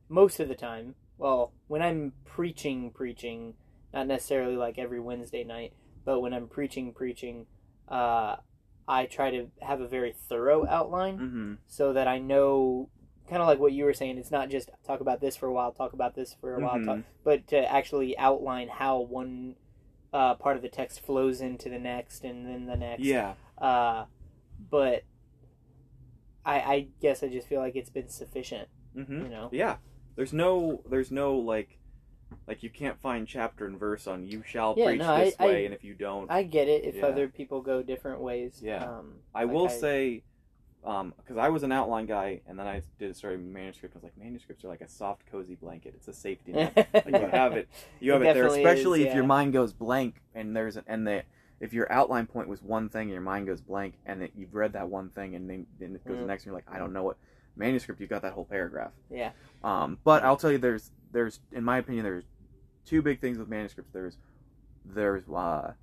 most 0.09 0.39
of 0.39 0.47
the 0.47 0.55
time. 0.55 0.95
Well, 1.17 1.51
when 1.67 1.81
I'm 1.81 2.13
preaching, 2.25 2.89
preaching, 2.91 3.53
not 3.93 4.07
necessarily 4.07 4.55
like 4.55 4.77
every 4.79 4.99
Wednesday 4.99 5.43
night, 5.43 5.73
but 6.05 6.21
when 6.21 6.33
I'm 6.33 6.47
preaching, 6.47 6.93
preaching, 6.93 7.45
uh, 7.91 8.37
I 8.87 9.05
try 9.05 9.29
to 9.31 9.47
have 9.61 9.81
a 9.81 9.87
very 9.87 10.13
thorough 10.13 10.65
outline 10.67 11.17
Mhm. 11.19 11.57
so 11.67 11.93
that 11.93 12.07
I 12.07 12.17
know, 12.19 12.89
kind 13.29 13.41
of 13.41 13.47
like 13.47 13.59
what 13.59 13.73
you 13.73 13.85
were 13.85 13.93
saying. 13.93 14.17
It's 14.17 14.31
not 14.31 14.49
just 14.49 14.69
talk 14.83 14.99
about 15.01 15.21
this 15.21 15.35
for 15.35 15.45
a 15.47 15.53
while, 15.53 15.71
talk 15.71 15.93
about 15.93 16.15
this 16.15 16.33
for 16.33 16.55
a 16.55 16.59
while, 16.61 16.83
talk, 16.83 16.99
but 17.23 17.47
to 17.47 17.57
actually 17.71 18.17
outline 18.17 18.67
how 18.69 18.99
one 19.01 19.55
uh, 20.13 20.35
part 20.35 20.57
of 20.57 20.61
the 20.61 20.67
text 20.69 20.99
flows 20.99 21.39
into 21.39 21.69
the 21.69 21.79
next 21.79 22.25
and 22.25 22.45
then 22.45 22.65
the 22.65 22.75
next. 22.75 23.03
Yeah. 23.03 23.35
Uh, 23.57 24.05
but 24.69 25.03
I, 26.45 26.55
I 26.59 26.87
guess 27.01 27.23
I 27.23 27.27
just 27.29 27.47
feel 27.47 27.61
like 27.61 27.75
it's 27.75 27.89
been 27.89 28.09
sufficient. 28.09 28.67
Mhm. 28.95 29.23
You 29.23 29.29
know. 29.29 29.49
Yeah. 29.53 29.77
There's 30.15 30.33
no 30.33 30.81
there's 30.89 31.11
no 31.11 31.35
like 31.37 31.79
like 32.47 32.63
you 32.63 32.69
can't 32.69 32.99
find 32.99 33.27
chapter 33.27 33.65
and 33.65 33.79
verse 33.79 34.07
on 34.07 34.25
you 34.25 34.43
shall 34.45 34.73
Yeah, 34.77 34.85
preach 34.87 34.99
no, 34.99 35.17
this 35.17 35.35
I- 35.39 35.45
way 35.45 35.65
and 35.65 35.73
if 35.73 35.83
you 35.83 35.93
don't 35.93 36.29
I 36.31 36.43
get 36.43 36.67
it 36.67 36.83
if 36.83 36.95
Yeah. 36.95 37.05
other 37.07 37.27
people 37.27 37.61
go 37.61 37.81
different 37.83 38.21
ways. 38.21 38.59
Yeah. 38.63 38.83
Um, 38.85 39.15
I 39.33 39.43
like 39.43 39.53
will 39.53 39.69
say, 39.69 40.23
because 40.81 41.37
I 41.37 41.49
was 41.49 41.61
an 41.63 41.71
outline 41.71 42.07
guy, 42.07 42.41
and 42.47 42.57
then 42.57 42.65
I 42.65 42.81
did 42.97 43.11
a 43.11 43.13
story 43.13 43.37
manuscript. 43.37 43.95
I 43.95 43.97
was 43.97 44.03
like, 44.03 44.17
manuscripts 44.17 44.63
are 44.65 44.67
like 44.67 44.81
a 44.81 44.87
soft, 44.87 45.25
cozy 45.31 45.53
blanket. 45.55 45.93
It's 45.95 46.07
a 46.07 46.13
safety 46.13 46.53
net. 46.53 46.75
like 46.93 47.05
you 47.21 47.27
have 47.27 47.53
it, 47.53 47.67
you 47.99 48.11
have 48.13 48.23
it, 48.23 48.33
there. 48.33 48.47
Especially 48.47 49.01
is, 49.01 49.07
if 49.09 49.13
your 49.15 49.23
mind 49.25 49.53
goes 49.53 49.73
blank, 49.73 50.21
and 50.33 50.55
there's 50.55 50.77
and 50.87 51.05
the 51.05 51.23
if 51.59 51.71
your 51.73 51.91
outline 51.93 52.25
point 52.25 52.47
was 52.47 52.63
one 52.63 52.89
thing, 52.89 53.03
and 53.03 53.11
your 53.11 53.21
mind 53.21 53.45
goes 53.45 53.61
blank, 53.61 53.93
and 54.07 54.21
that 54.23 54.31
you've 54.35 54.55
read 54.55 54.73
that 54.73 54.89
one 54.89 55.09
thing, 55.09 55.35
and 55.35 55.47
then, 55.47 55.67
then 55.79 55.93
it 55.93 56.03
goes 56.03 56.17
Mhm. 56.17 56.21
the 56.21 56.25
next, 56.25 56.43
and 56.43 56.47
you're 56.47 56.55
like, 56.55 56.65
I 56.67 56.79
don't 56.79 56.91
know 56.93 57.03
what 57.03 57.17
manuscript. 57.55 58.01
You 58.01 58.07
got 58.07 58.23
that 58.23 58.33
whole 58.33 58.45
paragraph. 58.45 58.91
Yeah. 59.11 59.33
Um, 59.63 59.99
but 60.03 60.23
I'll 60.23 60.37
tell 60.37 60.51
you, 60.51 60.57
there's 60.57 60.89
there's 61.11 61.39
in 61.51 61.63
my 61.63 61.77
opinion, 61.77 62.03
there's 62.03 62.25
two 62.85 63.01
big 63.01 63.19
things 63.19 63.37
with 63.37 63.47
manuscripts. 63.47 63.91
There's 63.93 64.17
there's 64.85 65.27
uh, 65.29 65.73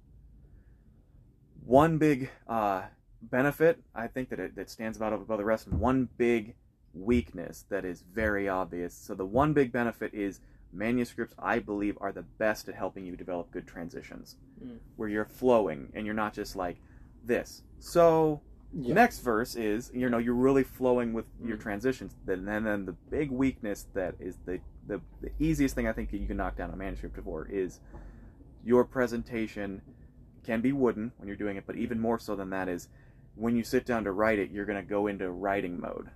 one 1.64 1.98
big 1.98 2.30
uh, 2.48 2.82
benefit 3.22 3.80
I 3.94 4.06
think 4.06 4.30
that 4.30 4.40
it 4.40 4.56
that 4.56 4.70
stands 4.70 5.00
out 5.00 5.12
above 5.12 5.38
the 5.38 5.44
rest, 5.44 5.66
and 5.66 5.80
one 5.80 6.09
big 6.16 6.55
weakness 6.94 7.64
that 7.68 7.84
is 7.84 8.02
very 8.12 8.48
obvious. 8.48 8.94
So 8.94 9.14
the 9.14 9.26
one 9.26 9.52
big 9.52 9.72
benefit 9.72 10.14
is 10.14 10.40
manuscripts. 10.72 11.34
I 11.38 11.59
believe 11.59 11.96
are 12.00 12.12
the 12.12 12.22
best 12.22 12.68
at 12.68 12.74
helping 12.74 13.05
you 13.06 13.16
develop 13.16 13.50
good 13.50 13.66
transitions, 13.66 14.36
Mm. 14.62 14.78
where 14.96 15.09
you're 15.09 15.24
flowing 15.24 15.90
and 15.94 16.05
you're 16.05 16.14
not 16.14 16.34
just 16.34 16.56
like 16.56 16.78
this. 17.24 17.62
So 17.78 18.40
Yeah. 18.72 18.94
next 18.94 19.20
verse 19.20 19.56
is 19.56 19.90
you 19.94 20.09
know 20.10 20.18
you're 20.18 20.34
really 20.34 20.64
flowing 20.64 21.12
with 21.14 21.26
your 21.42 21.56
Mm. 21.56 21.60
transitions 21.60 22.14
then 22.26 22.44
then 22.44 22.64
then 22.64 22.84
the 22.84 22.92
big 22.92 23.30
weakness 23.30 23.86
that 23.94 24.14
is 24.20 24.36
the, 24.44 24.60
the 24.89 25.01
the 25.20 25.31
easiest 25.39 25.74
thing 25.74 25.86
i 25.86 25.93
think 25.93 26.10
that 26.10 26.19
you 26.19 26.27
can 26.27 26.36
knock 26.36 26.56
down 26.56 26.70
a 26.70 26.77
manuscript 26.77 27.19
for 27.23 27.47
is 27.47 27.78
your 28.65 28.85
presentation 28.85 29.81
can 30.44 30.60
be 30.60 30.73
wooden 30.73 31.12
when 31.19 31.28
you're 31.28 31.36
doing 31.36 31.56
it 31.56 31.65
but 31.66 31.77
even 31.77 32.01
more 32.01 32.19
so 32.19 32.35
than 32.35 32.51
that 32.51 32.69
is 32.69 32.89
when 33.36 33.55
you 33.55 33.62
sit 33.62 33.85
down 33.86 34.02
to 34.05 34.10
write 34.12 34.39
it 34.39 34.51
you're 34.51 34.65
going 34.65 34.82
to 34.82 34.89
go 34.89 35.06
into 35.06 35.31
writing 35.31 35.78
mode 35.81 36.09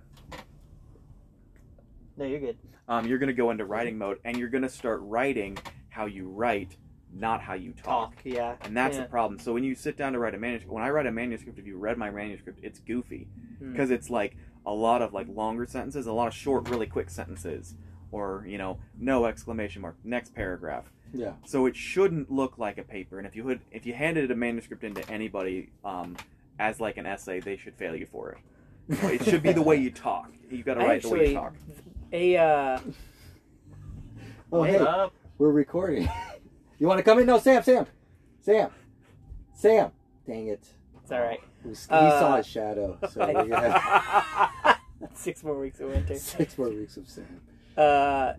No, 2.17 2.25
you're 2.25 2.39
good. 2.39 2.57
um, 2.87 3.07
you're 3.07 3.17
going 3.17 3.27
to 3.27 3.33
go 3.33 3.49
into 3.51 3.65
writing 3.65 3.97
mode 3.97 4.19
and 4.23 4.37
you're 4.37 4.49
going 4.49 4.63
to 4.63 4.69
start 4.69 4.99
writing 5.03 5.57
how 5.89 6.05
you 6.05 6.27
write 6.29 6.77
not 7.15 7.41
how 7.41 7.53
you 7.53 7.73
talk 7.73 8.15
Talk. 8.15 8.21
Yeah. 8.23 8.55
and 8.63 8.75
that's 8.75 8.95
Yeah. 8.97 9.03
the 9.03 9.09
problem. 9.09 9.39
So 9.39 9.53
when 9.53 9.63
you 9.63 9.75
sit 9.75 9.95
down 9.97 10.13
to 10.13 10.19
write 10.19 10.33
a 10.33 10.37
manuscript, 10.39 10.73
when 10.73 10.83
I 10.83 10.89
write 10.89 11.05
a 11.05 11.11
manuscript, 11.11 11.59
if 11.59 11.67
you 11.67 11.77
read 11.77 11.95
my 11.97 12.09
manuscript, 12.09 12.59
it's 12.63 12.79
goofy 12.79 13.27
Hmm. 13.59 13.71
because 13.71 13.91
it's 13.91 14.09
like 14.09 14.35
a 14.65 14.73
lot 14.73 15.01
of 15.03 15.13
like 15.13 15.27
longer 15.27 15.65
sentences, 15.67 16.07
a 16.07 16.13
lot 16.13 16.27
of 16.27 16.33
short, 16.33 16.69
really 16.69 16.87
quick 16.87 17.11
sentences, 17.11 17.75
or 18.13 18.45
you 18.47 18.57
know, 18.57 18.77
no 18.97 19.25
exclamation 19.25 19.81
mark, 19.81 19.95
next 20.05 20.33
paragraph. 20.33 20.85
Yeah. 21.13 21.33
So 21.45 21.65
it 21.65 21.75
shouldn't 21.75 22.31
look 22.31 22.57
like 22.57 22.77
a 22.77 22.83
paper. 22.83 23.17
And 23.17 23.27
if 23.27 23.35
you 23.35 23.43
would, 23.43 23.59
if 23.71 23.85
you 23.85 23.93
handed 23.93 24.31
a 24.31 24.35
manuscript 24.35 24.83
into 24.83 25.07
anybody 25.11 25.69
um, 25.83 26.15
as 26.59 26.79
like 26.79 26.97
an 26.97 27.05
essay, 27.05 27.39
they 27.39 27.57
should 27.57 27.75
fail 27.75 27.95
you 27.95 28.05
for 28.05 28.31
it. 28.31 28.37
You 28.89 29.01
know, 29.01 29.09
it 29.13 29.23
should 29.23 29.43
be 29.43 29.51
the 29.53 29.61
way 29.61 29.75
you 29.77 29.91
talk. 29.91 30.31
You 30.49 30.63
got 30.63 30.75
to 30.75 30.81
I 30.81 30.85
write 30.87 31.01
the 31.03 31.09
way 31.09 31.31
you 31.31 31.37
actually- 31.39 31.41
talk. 31.41 31.53
A 32.11 32.37
uh, 32.37 32.79
Oh, 34.51 34.63
Hey. 34.63 34.73
hey, 34.73 34.77
Up. 34.79 35.13
we're 35.37 35.51
recording. 35.51 36.07
you 36.79 36.87
want 36.87 36.99
to 36.99 37.03
come 37.03 37.19
in? 37.19 37.25
No, 37.25 37.39
Sam, 37.39 37.63
Sam, 37.63 37.87
Sam, 38.41 38.69
Sam. 39.55 39.91
Dang 40.27 40.47
it. 40.47 40.67
it's 41.01 41.11
all 41.11 41.21
right. 41.21 41.39
He 41.63 41.69
he 41.69 41.75
Uh, 41.89 42.19
saw 42.19 42.37
his 42.37 42.45
shadow, 42.47 42.97
so 43.09 43.19
we're 43.33 43.47
gonna 43.47 43.79
have 43.79 44.77
Six 45.15 45.43
more 45.43 45.57
weeks 45.59 45.79
of 45.79 45.89
winter. 45.89 46.15
six 46.15 46.57
more 46.57 46.69
weeks 46.69 46.97
of 46.97 47.07
Sam. 47.09 47.41
Uh, 47.77 48.33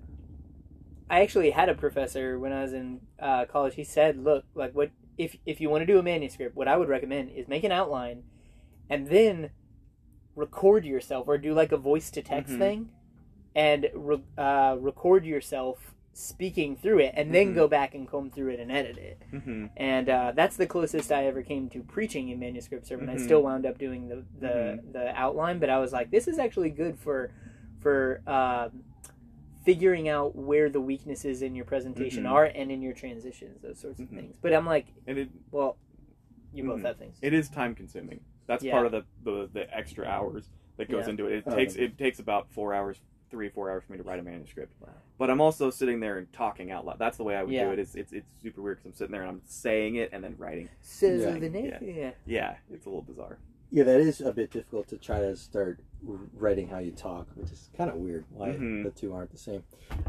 I 1.10 1.20
actually 1.20 1.50
had 1.50 1.68
a 1.68 1.74
professor 1.74 2.38
when 2.38 2.52
I 2.52 2.62
was 2.62 2.72
in 2.72 3.00
uh, 3.20 3.44
college. 3.46 3.74
He 3.74 3.84
said, 3.84 4.18
"Look, 4.18 4.44
like 4.54 4.74
what 4.74 4.90
if 5.18 5.36
if 5.46 5.60
you 5.60 5.70
want 5.70 5.82
to 5.82 5.86
do 5.86 5.98
a 5.98 6.02
manuscript, 6.02 6.56
what 6.56 6.68
I 6.68 6.76
would 6.76 6.88
recommend 6.88 7.30
is 7.30 7.46
make 7.46 7.64
an 7.64 7.72
outline, 7.72 8.22
and 8.88 9.08
then 9.08 9.50
record 10.34 10.84
yourself 10.84 11.28
or 11.28 11.38
do 11.38 11.54
like 11.54 11.72
a 11.72 11.76
voice 11.76 12.10
to 12.10 12.22
text 12.22 12.54
Mhm. 12.54 12.58
thing, 12.58 12.88
and 13.54 13.88
re- 13.94 14.22
uh, 14.38 14.76
record 14.80 15.24
yourself 15.24 15.94
speaking 16.12 16.76
through 16.76 16.98
it, 17.00 17.12
and 17.16 17.34
then 17.34 17.52
Mhm. 17.52 17.54
go 17.54 17.68
back 17.68 17.94
and 17.94 18.08
comb 18.08 18.30
through 18.30 18.48
it 18.50 18.60
and 18.60 18.72
edit 18.72 18.96
it. 18.96 19.18
hmm 19.30 19.66
And 19.76 20.08
uh, 20.08 20.32
that's 20.34 20.56
the 20.56 20.66
closest 20.66 21.10
I 21.12 21.26
ever 21.26 21.42
came 21.42 21.68
to 21.70 21.82
preaching 21.82 22.28
in 22.28 22.38
manuscript 22.38 22.86
sermon. 22.86 23.08
I 23.08 23.16
still 23.16 23.42
wound 23.42 23.66
up 23.66 23.78
doing 23.78 24.08
the 24.08 24.24
the, 24.40 24.46
Mhm. 24.48 24.92
the 24.92 25.20
outline, 25.20 25.58
but 25.58 25.68
I 25.70 25.78
was 25.78 25.92
like, 25.92 26.10
this 26.10 26.26
is 26.28 26.38
actually 26.38 26.70
good 26.70 26.98
for 26.98 27.30
for 27.80 28.22
um, 28.26 28.84
figuring 29.64 30.08
out 30.08 30.36
where 30.36 30.68
the 30.68 30.80
weaknesses 30.80 31.42
in 31.42 31.54
your 31.54 31.64
presentation 31.64 32.24
Mhm. 32.24 32.30
are 32.30 32.44
and 32.44 32.70
in 32.70 32.82
your 32.82 32.92
transitions, 32.92 33.60
those 33.62 33.78
sorts 33.78 33.98
of 34.00 34.08
Mhm. 34.10 34.16
things. 34.16 34.36
But 34.40 34.52
I'm 34.52 34.66
like, 34.66 34.86
And 35.06 35.18
it 35.18 35.30
well, 35.50 35.78
you 36.52 36.64
both 36.64 36.80
Mhm. 36.80 36.84
have 36.86 36.96
things. 36.98 37.18
it 37.22 37.32
is 37.32 37.48
time 37.48 37.74
consuming. 37.74 38.20
That's 38.46 38.62
Yeah. 38.62 38.72
part 38.72 38.86
of 38.86 38.92
the, 38.92 39.04
the 39.22 39.48
the 39.52 39.74
extra 39.76 40.04
hours 40.06 40.50
that 40.76 40.88
goes 40.90 41.04
Yeah. 41.06 41.10
into 41.10 41.26
it. 41.26 41.32
It 41.38 41.46
Um, 41.48 41.54
takes 41.56 41.76
it 41.76 41.96
takes 41.98 42.18
about 42.18 42.50
four 42.50 42.74
hours, 42.74 43.00
three 43.30 43.48
four 43.48 43.70
hours 43.70 43.84
for 43.84 43.92
me 43.92 43.98
to 43.98 44.04
write 44.04 44.18
a 44.18 44.22
manuscript. 44.22 44.74
Wow. 44.80 44.90
But 45.16 45.30
I'm 45.30 45.40
also 45.40 45.70
sitting 45.70 46.00
there 46.00 46.18
and 46.18 46.30
talking 46.32 46.70
out 46.70 46.84
loud. 46.84 46.98
That's 46.98 47.16
the 47.16 47.24
way 47.24 47.34
I 47.36 47.42
would 47.42 47.52
Yeah. 47.52 47.64
do 47.66 47.72
it. 47.72 47.78
It's, 47.78 47.94
it's 47.94 48.12
it's 48.12 48.28
super 48.42 48.60
weird 48.60 48.76
because 48.78 48.86
I'm 48.90 48.94
sitting 48.94 49.12
there 49.12 49.22
and 49.22 49.30
I'm 49.30 49.42
saying 49.44 49.94
it 49.96 50.10
and 50.12 50.22
then 50.22 50.34
writing. 50.36 50.68
So 50.82 51.06
Yeah. 51.06 51.38
the 51.38 51.48
next, 51.48 51.82
Yeah. 51.82 51.92
yeah. 51.94 52.10
Yeah, 52.26 52.56
it's 52.70 52.84
a 52.84 52.90
little 52.90 53.02
bizarre. 53.02 53.38
Yeah, 53.70 53.84
that 53.84 53.98
is 54.00 54.20
a 54.20 54.32
bit 54.32 54.50
difficult 54.50 54.86
to 54.88 54.98
try 54.98 55.20
to 55.20 55.34
start 55.36 55.80
r- 55.80 55.84
writing 56.06 56.68
how 56.68 56.78
you 56.78 56.92
talk, 56.92 57.28
which 57.34 57.50
is 57.50 57.70
kind 57.76 57.90
of 57.90 57.96
weird. 57.96 58.24
Why 58.30 58.50
Mhm. 58.50 58.84
the 58.84 58.90
two 58.90 59.12
aren't 59.12 59.30
the 59.30 59.38
same? 59.38 59.62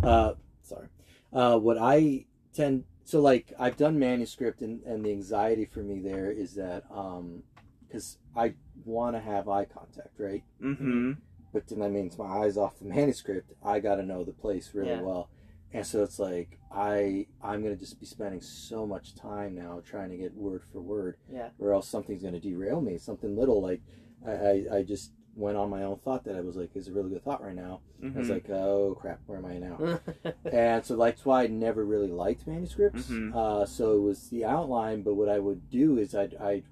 Uh, 0.04 0.34
sorry. 0.62 0.88
Uh, 1.34 1.58
what 1.60 1.78
I 1.80 2.26
tend 2.54 2.86
so 3.04 3.22
like 3.22 3.54
I've 3.60 3.78
done 3.78 4.00
manuscript, 4.00 4.62
and 4.62 4.82
and 4.84 5.06
the 5.06 5.12
anxiety 5.12 5.66
for 5.66 5.82
me 5.84 6.00
there 6.00 6.32
is 6.32 6.56
that 6.56 6.84
um 6.92 7.44
because 7.88 8.18
I 8.36 8.56
want 8.84 9.16
to 9.16 9.20
have 9.20 9.48
eye 9.48 9.66
contact, 9.66 10.20
right? 10.20 10.44
Mm-hmm. 10.62 11.14
but 11.54 11.68
then 11.68 11.80
that 11.80 11.92
means 11.92 12.18
my 12.18 12.26
eyes 12.26 12.58
off 12.58 12.80
the 12.80 12.86
manuscript. 12.98 13.54
I 13.64 13.80
got 13.80 13.96
to 13.96 14.04
know 14.04 14.24
the 14.24 14.34
place 14.34 14.74
really 14.74 14.90
Yeah. 14.90 15.02
well, 15.02 15.30
and 15.72 15.86
so 15.86 16.04
it's 16.04 16.20
like 16.20 16.60
I 16.72 17.28
I'm 17.42 17.62
gonna 17.64 17.76
just 17.76 18.00
be 18.00 18.06
spending 18.06 18.42
so 18.42 18.86
much 18.88 19.16
time 19.16 19.56
now 19.56 19.82
trying 19.86 20.10
to 20.10 20.18
get 20.18 20.34
word 20.36 20.64
for 20.72 20.82
word, 20.82 21.18
Yeah. 21.32 21.50
or 21.60 21.74
else 21.74 21.88
something's 21.88 22.24
gonna 22.24 22.40
derail 22.40 22.82
me. 22.82 22.98
Something 22.98 23.36
little 23.38 23.62
like 23.62 23.82
I 24.26 24.32
I, 24.32 24.66
I 24.78 24.84
just 24.84 25.12
went 25.36 25.58
on 25.58 25.70
my 25.70 25.84
own 25.84 25.98
thought 25.98 26.24
that 26.24 26.36
I 26.36 26.42
was 26.42 26.56
like 26.56 26.76
is 26.76 26.88
a 26.88 26.92
really 26.94 27.10
good 27.10 27.24
thought 27.24 27.44
right 27.44 27.56
now. 27.56 27.82
I 28.02 28.18
was 28.18 28.28
Mhm. 28.28 28.30
like 28.30 28.50
oh 28.50 28.96
crap, 29.00 29.20
where 29.26 29.38
am 29.38 29.46
I 29.46 29.58
now? 29.58 29.76
Mm-hmm. 29.78 30.48
and 30.56 30.86
so 30.86 30.96
that's 30.96 31.26
why 31.26 31.44
I 31.44 31.48
never 31.48 31.84
really 31.86 32.08
liked 32.08 32.48
manuscripts. 32.48 33.08
Mhm. 33.10 33.36
Uh, 33.36 33.66
so 33.66 33.94
it 33.98 34.02
was 34.02 34.30
the 34.30 34.46
outline, 34.46 35.02
but 35.02 35.16
what 35.16 35.28
I 35.30 35.40
would 35.40 35.70
do 35.70 35.98
is 35.98 36.16
I'd, 36.16 36.36
I'd 36.36 36.64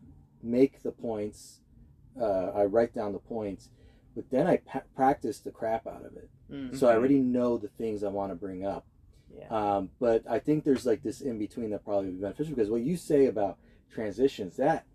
make 0.42 0.82
the 0.82 0.92
points, 0.92 1.60
uh, 2.20 2.52
I 2.56 2.64
write 2.66 2.94
down 2.94 3.12
the 3.12 3.20
points, 3.20 3.70
but 4.16 4.30
then 4.30 4.48
I 4.48 4.58
pa- 4.58 4.84
practice 4.96 5.40
the 5.40 5.52
crap 5.52 5.86
out 5.86 6.06
of 6.06 6.16
it. 6.16 6.30
Mm. 6.52 6.76
So 6.78 6.88
I 6.88 6.94
already 6.96 7.20
know 7.20 7.58
the 7.58 7.68
things 7.70 8.04
I 8.04 8.10
want 8.10 8.32
to 8.32 8.36
bring 8.36 8.66
up. 8.66 8.86
Yeah. 9.36 9.48
Um, 9.50 9.90
but 10.00 10.24
I 10.30 10.40
think 10.40 10.64
there's 10.64 10.86
like 10.86 11.02
this 11.04 11.20
in 11.20 11.38
between 11.40 11.72
that 11.72 11.84
probably 11.84 12.06
would 12.08 12.18
be 12.18 12.22
beneficial 12.22 12.54
because 12.56 12.70
what 12.70 12.82
you 12.82 12.96
say 12.96 13.26
about 13.26 13.58
transitions, 13.92 14.56
that, 14.58 14.86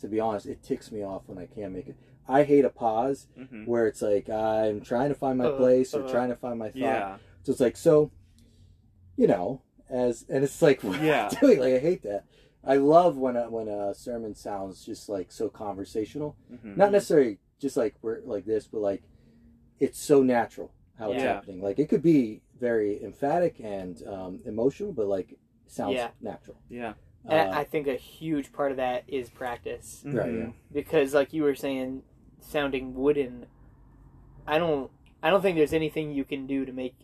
to 0.00 0.08
be 0.08 0.18
honest, 0.20 0.46
it 0.46 0.62
ticks 0.62 0.90
me 0.90 1.02
off 1.02 1.22
when 1.26 1.38
I 1.38 1.46
can't 1.46 1.72
make 1.74 1.88
it. 1.88 1.96
I 2.28 2.42
hate 2.44 2.64
a 2.64 2.70
pause 2.70 3.28
hmm 3.36 3.64
where 3.64 3.86
it's 3.86 4.02
like 4.02 4.28
I'm 4.30 4.80
trying 4.80 5.08
to 5.08 5.14
find 5.14 5.38
my 5.38 5.46
Uh, 5.46 5.56
place 5.56 5.94
or 5.94 6.04
uh, 6.04 6.10
trying 6.10 6.28
to 6.30 6.36
find 6.36 6.58
my 6.58 6.68
thought. 6.70 6.80
Yeah. 6.80 7.16
So 7.42 7.52
it's 7.52 7.60
like 7.60 7.76
so, 7.76 8.10
you 9.16 9.26
know, 9.26 9.62
as 9.88 10.24
and 10.28 10.44
it's 10.44 10.60
like 10.62 10.82
what 10.84 11.00
Yeah. 11.00 11.28
am 11.30 11.36
I 11.36 11.40
doing 11.40 11.60
like 11.60 11.74
I 11.74 11.78
hate 11.78 12.02
that. 12.02 12.24
I 12.64 12.76
love 12.76 13.16
when 13.16 13.36
a, 13.36 13.48
when 13.48 13.68
a 13.68 13.94
sermon 13.94 14.34
sounds 14.34 14.84
just 14.84 15.08
like 15.08 15.30
so 15.30 15.48
conversational. 15.48 16.36
hmm 16.48 16.76
Not 16.76 16.92
necessarily 16.92 17.38
just 17.60 17.76
like 17.76 17.94
we're 18.02 18.20
like 18.24 18.44
this, 18.44 18.66
but 18.66 18.80
like 18.80 19.02
it's 19.78 19.98
so 20.00 20.22
natural 20.22 20.72
how 20.98 21.12
it's 21.12 21.22
Yeah. 21.22 21.34
happening. 21.34 21.60
Like 21.62 21.78
it 21.78 21.88
could 21.88 22.02
be 22.02 22.42
very 22.58 23.02
emphatic 23.02 23.60
and 23.60 24.02
um, 24.06 24.40
emotional, 24.44 24.92
but 24.92 25.06
like 25.06 25.38
sounds 25.66 25.96
Yeah. 25.96 26.10
natural. 26.20 26.58
Yeah. 26.68 26.94
And 27.28 27.48
Uh, 27.48 27.58
I 27.58 27.64
think 27.64 27.86
a 27.86 27.96
huge 27.96 28.52
part 28.52 28.70
of 28.70 28.76
that 28.78 29.04
is 29.08 29.28
practice. 29.30 30.02
Right, 30.04 30.28
Mhm. 30.32 30.54
because 30.72 31.12
like 31.14 31.32
you 31.32 31.42
were 31.42 31.54
saying 31.54 32.02
sounding 32.46 32.94
wooden 32.94 33.46
i 34.46 34.58
don't 34.58 34.90
i 35.22 35.30
don't 35.30 35.42
think 35.42 35.56
there's 35.56 35.72
anything 35.72 36.12
you 36.12 36.24
can 36.24 36.46
do 36.46 36.64
to 36.64 36.72
make 36.72 36.94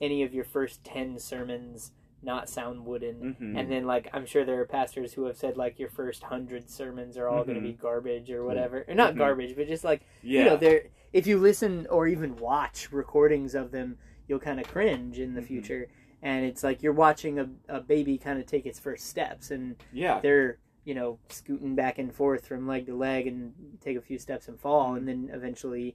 any 0.00 0.22
of 0.22 0.32
your 0.34 0.44
first 0.44 0.84
10 0.84 1.18
sermons 1.18 1.92
not 2.22 2.48
sound 2.48 2.84
wooden 2.84 3.36
Mhm. 3.40 3.58
and 3.58 3.70
then 3.70 3.86
like 3.86 4.08
i'm 4.12 4.26
sure 4.26 4.44
there 4.44 4.60
are 4.60 4.64
pastors 4.66 5.12
who 5.12 5.24
have 5.24 5.36
said 5.36 5.56
like 5.56 5.78
your 5.78 5.88
first 5.88 6.22
100 6.22 6.68
sermons 6.68 7.16
are 7.16 7.28
all 7.28 7.44
going 7.44 7.56
to 7.56 7.60
be 7.62 7.72
garbage 7.72 8.30
or 8.30 8.44
whatever 8.44 8.84
or 8.88 8.94
not 8.94 9.14
Mhm. 9.14 9.18
garbage 9.18 9.56
but 9.56 9.66
just 9.68 9.84
like 9.84 10.02
yeah. 10.22 10.40
you 10.40 10.44
know 10.50 10.56
they're 10.56 10.84
if 11.12 11.26
you 11.26 11.38
listen 11.38 11.86
or 11.88 12.06
even 12.06 12.36
watch 12.36 12.90
recordings 12.92 13.54
of 13.54 13.70
them 13.70 13.98
you'll 14.28 14.38
kind 14.40 14.58
of 14.60 14.66
cringe 14.66 15.18
in 15.18 15.34
the 15.34 15.40
Mhm. 15.40 15.46
future 15.46 15.88
and 16.22 16.44
it's 16.44 16.64
like 16.64 16.82
you're 16.82 16.92
watching 16.92 17.38
a, 17.38 17.48
a 17.68 17.80
baby 17.80 18.18
kind 18.18 18.38
of 18.40 18.46
take 18.46 18.66
its 18.66 18.78
first 18.80 19.06
steps 19.06 19.50
and 19.50 19.76
yeah. 19.92 20.18
they're 20.20 20.58
you 20.86 20.94
know 20.94 21.18
scooting 21.28 21.74
back 21.74 21.98
and 21.98 22.14
forth 22.14 22.46
from 22.46 22.66
leg 22.66 22.86
to 22.86 22.94
leg 22.96 23.26
and 23.26 23.52
take 23.82 23.98
a 23.98 24.00
few 24.00 24.18
steps 24.18 24.48
and 24.48 24.58
fall 24.58 24.94
and 24.94 25.06
then 25.06 25.28
eventually 25.34 25.94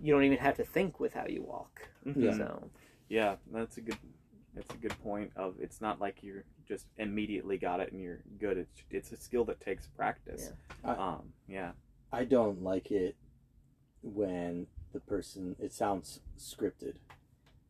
you 0.00 0.10
don't 0.14 0.22
even 0.24 0.38
have 0.38 0.56
to 0.56 0.64
think 0.64 0.98
with 0.98 1.12
how 1.12 1.26
you 1.26 1.42
walk 1.42 1.88
Mhm. 2.06 2.22
Yeah. 2.24 2.36
so 2.38 2.70
Yeah, 3.08 3.36
that's 3.52 3.76
a 3.76 3.80
good. 3.82 3.98
That's 4.54 4.72
a 4.74 4.78
good 4.78 4.94
point. 5.02 5.32
Of 5.36 5.54
it's 5.60 5.80
not 5.80 6.00
like 6.00 6.22
you're 6.22 6.44
just 6.66 6.86
immediately 6.96 7.58
got 7.58 7.80
it 7.80 7.92
and 7.92 8.00
you're 8.00 8.20
good. 8.38 8.56
It's 8.56 8.82
it's 8.90 9.12
a 9.12 9.16
skill 9.16 9.44
that 9.46 9.60
takes 9.60 9.86
practice. 9.88 10.52
Yeah. 10.84 10.92
Um. 10.92 11.32
Yeah. 11.48 11.72
I 12.12 12.24
don't 12.24 12.62
like 12.62 12.90
it 12.92 13.16
when 14.02 14.66
the 14.92 15.00
person 15.00 15.56
it 15.58 15.72
sounds 15.72 16.20
scripted. 16.38 16.96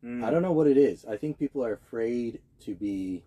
Mm. 0.04 0.22
I 0.24 0.30
don't 0.30 0.42
know 0.42 0.52
what 0.52 0.66
it 0.66 0.76
is. 0.76 1.04
I 1.06 1.16
think 1.16 1.38
people 1.38 1.64
are 1.64 1.72
afraid 1.74 2.40
to 2.60 2.74
be 2.74 3.24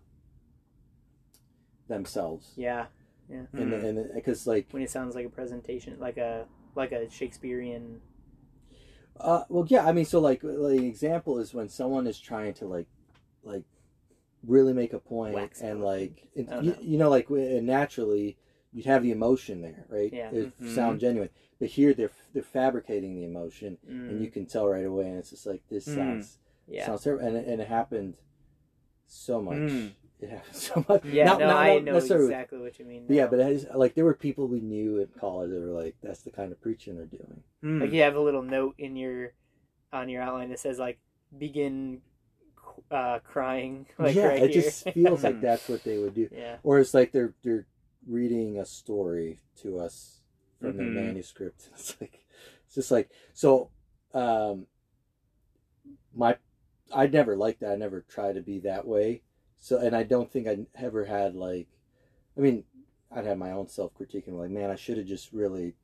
themselves, 1.88 2.52
yeah 2.56 2.86
and 3.30 3.48
Mhm. 3.54 3.84
and 3.84 4.14
because 4.14 4.46
like 4.46 4.66
when 4.70 4.82
it 4.82 4.90
sounds 4.90 5.14
like 5.14 5.26
a 5.26 5.30
presentation 5.30 5.98
like 5.98 6.16
a 6.18 6.46
like 6.74 6.92
a 6.92 7.08
shakespearean 7.10 8.00
Uh, 9.18 9.44
well, 9.48 9.64
yeah. 9.68 9.86
I 9.86 9.92
mean, 9.92 10.04
so 10.04 10.18
like, 10.20 10.42
like 10.42 10.78
an 10.78 10.84
example 10.84 11.38
is 11.38 11.54
when 11.54 11.68
someone 11.68 12.06
is 12.08 12.18
trying 12.18 12.52
to 12.54 12.66
like, 12.66 12.88
like, 13.44 13.62
really 14.44 14.72
make 14.72 14.92
a 14.92 14.98
point 14.98 15.34
Wax 15.34 15.60
and 15.60 15.80
poetic. 15.80 16.10
like, 16.10 16.28
it, 16.34 16.48
I 16.48 16.54
don't 16.54 16.64
you, 16.64 16.70
know. 16.72 16.78
you 16.80 16.98
know, 16.98 17.10
like 17.10 17.26
w- 17.28 17.60
naturally, 17.62 18.36
you'd 18.72 18.86
have 18.86 19.04
the 19.04 19.12
emotion 19.12 19.62
there, 19.62 19.86
right? 19.88 20.12
Yeah. 20.12 20.30
It 20.32 20.52
Mhm. 20.60 20.68
sound 20.74 20.98
genuine, 21.00 21.30
but 21.60 21.68
here 21.68 21.94
they're 21.94 22.10
they're 22.32 22.42
fabricating 22.42 23.14
the 23.14 23.24
emotion, 23.24 23.78
mm, 23.88 24.08
and 24.10 24.20
you 24.20 24.28
can 24.32 24.46
tell 24.46 24.66
right 24.68 24.84
away, 24.84 25.06
and 25.08 25.18
it's 25.18 25.30
just 25.30 25.46
like 25.46 25.62
this 25.68 25.86
Mm. 25.86 25.94
sounds 25.94 26.38
yeah 26.66 26.84
sounds 26.86 27.02
terrible, 27.04 27.24
and 27.24 27.36
it, 27.36 27.46
and 27.46 27.60
it 27.62 27.68
happened 27.68 28.16
so 29.06 29.40
much. 29.40 29.58
Mm. 29.60 29.92
It 30.24 30.30
happened 30.30 30.54
so 30.68 30.84
much. 30.88 31.04
yeah 31.04 31.24
Not- 31.26 31.38
no 31.40 31.46
not- 31.48 31.56
i 31.56 31.74
not 31.78 31.84
know 31.84 31.96
exactly 31.96 32.58
what 32.58 32.78
you 32.78 32.84
mean 32.84 33.06
but 33.06 33.16
yeah, 33.16 33.26
but 33.26 33.40
it 33.40 33.48
is, 33.52 33.66
like 33.74 33.94
there 33.94 34.04
were 34.04 34.14
people 34.14 34.46
we 34.48 34.60
knew 34.60 34.98
in 34.98 35.08
college 35.20 35.50
that 35.50 35.60
were 35.60 35.66
like, 35.82 35.96
"That's 36.02 36.22
the 36.22 36.30
kind 36.30 36.50
of 36.52 36.60
preaching 36.60 36.96
they're 36.96 37.06
doing." 37.06 37.42
Mm. 37.62 37.80
like 37.80 37.92
you 37.92 38.02
have 38.02 38.16
a 38.16 38.20
little 38.20 38.42
note 38.42 38.74
in 38.78 38.96
your 38.96 39.32
on 39.92 40.08
your 40.08 40.22
outline 40.22 40.48
that 40.50 40.58
says 40.60 40.78
like 40.78 40.98
begin 41.36 42.00
uh 42.90 43.18
crying 43.20 43.86
like 43.98 44.14
yeah, 44.16 44.26
right 44.26 44.42
it 44.42 44.50
here. 44.52 44.62
just 44.62 44.88
feels 44.90 45.22
like 45.22 45.40
that's 45.48 45.68
what 45.68 45.84
they 45.84 45.98
would 45.98 46.14
do. 46.14 46.28
yeah 46.32 46.56
or 46.62 46.78
it's 46.78 46.94
like 46.94 47.12
they're 47.12 47.34
they're 47.42 47.66
reading 48.06 48.58
a 48.58 48.64
story 48.64 49.40
to 49.62 49.78
us 49.78 50.20
from 50.60 50.76
their 50.76 50.86
Mhm. 50.86 50.94
manuscript. 50.94 51.68
It's 51.74 51.96
like 52.00 52.24
it's 52.66 52.74
just 52.74 52.90
like 52.90 53.10
so. 53.32 53.70
Um, 54.14 54.66
my 56.14 56.36
I 56.94 57.06
never 57.06 57.36
liked 57.36 57.60
that. 57.60 57.72
I 57.72 57.76
never 57.76 58.00
tried 58.02 58.34
to 58.36 58.40
be 58.42 58.60
that 58.60 58.86
way. 58.86 59.22
So, 59.64 59.78
and 59.78 59.96
I 59.96 60.02
don't 60.02 60.30
think 60.30 60.46
I 60.46 60.58
ever 60.74 61.06
had 61.06 61.34
like, 61.34 61.68
I 62.36 62.40
mean, 62.40 62.64
I'd 63.10 63.24
have 63.24 63.38
my 63.38 63.50
own 63.52 63.66
self 63.66 63.94
critique 63.94 64.26
and 64.26 64.38
like, 64.38 64.50
man, 64.50 64.70
I 64.70 64.74
should 64.76 64.98
have 64.98 65.06
just 65.06 65.32
really 65.32 65.74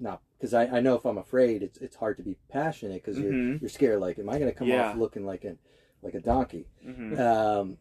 not 0.00 0.20
because 0.36 0.52
I, 0.52 0.64
I 0.66 0.80
know 0.80 0.96
if 0.96 1.04
I'm 1.04 1.16
afraid, 1.16 1.62
it's 1.62 1.78
it's 1.78 1.94
hard 1.94 2.16
to 2.16 2.24
be 2.24 2.38
passionate 2.48 3.04
because 3.04 3.20
you're 3.20 3.34
Mhm. 3.34 3.60
you're 3.60 3.70
scared. 3.70 4.00
Like, 4.00 4.18
am 4.18 4.28
I 4.28 4.40
going 4.40 4.50
to 4.50 4.58
come 4.58 4.66
Yeah. 4.66 4.90
off 4.90 4.96
looking 4.96 5.24
like 5.24 5.44
a 5.44 5.56
like 6.02 6.14
a 6.14 6.20
donkey? 6.20 6.66
Mhm. 6.84 7.20
Um, 7.20 7.78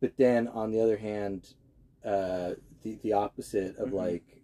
but 0.00 0.18
then 0.18 0.48
on 0.48 0.70
the 0.70 0.80
other 0.80 0.98
hand, 0.98 1.54
uh, 2.04 2.52
the 2.82 2.96
the 3.02 3.14
opposite 3.14 3.78
of 3.78 3.88
Mhm. 3.88 3.92
like, 3.94 4.42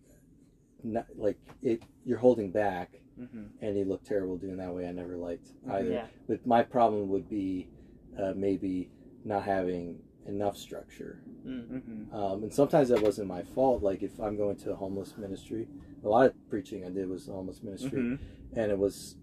not, 0.82 1.06
like 1.16 1.38
it, 1.60 1.82
you're 2.06 2.16
holding 2.16 2.50
back, 2.50 3.02
Mhm. 3.18 3.50
and 3.60 3.76
you 3.76 3.84
look 3.84 4.04
terrible 4.04 4.38
doing 4.38 4.56
that 4.56 4.74
way. 4.74 4.88
I 4.88 4.92
never 4.92 5.18
liked 5.18 5.52
either. 5.68 5.90
yeah 5.90 6.06
But 6.26 6.46
my 6.46 6.62
problem 6.62 7.10
would 7.10 7.28
be 7.28 7.68
uh, 8.16 8.32
maybe 8.34 8.90
not 9.22 9.44
having 9.44 10.02
enough 10.30 10.56
structure, 10.56 11.20
mm. 11.46 11.66
Mhm. 11.68 12.14
um, 12.14 12.42
and 12.44 12.52
sometimes 12.52 12.88
that 12.88 13.02
wasn't 13.02 13.28
my 13.28 13.42
fault. 13.42 13.82
Like 13.82 14.02
if 14.02 14.18
I'm 14.20 14.36
going 14.36 14.56
to 14.58 14.72
a 14.72 14.76
homeless 14.76 15.14
ministry, 15.18 15.68
a 16.04 16.08
lot 16.08 16.26
of 16.26 16.48
preaching 16.48 16.84
I 16.86 16.90
did 16.90 17.08
was 17.08 17.26
homeless 17.26 17.62
ministry, 17.62 18.00
Mhm. 18.02 18.18
and 18.54 18.70
it 18.72 18.78
was 18.78 19.16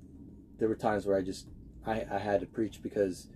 there 0.60 0.68
were 0.68 0.76
times 0.76 1.06
where 1.06 1.18
I 1.18 1.22
just 1.22 1.48
I, 1.86 2.06
I 2.12 2.18
had 2.20 2.40
to 2.42 2.46
preach 2.48 2.82
because 2.84 3.30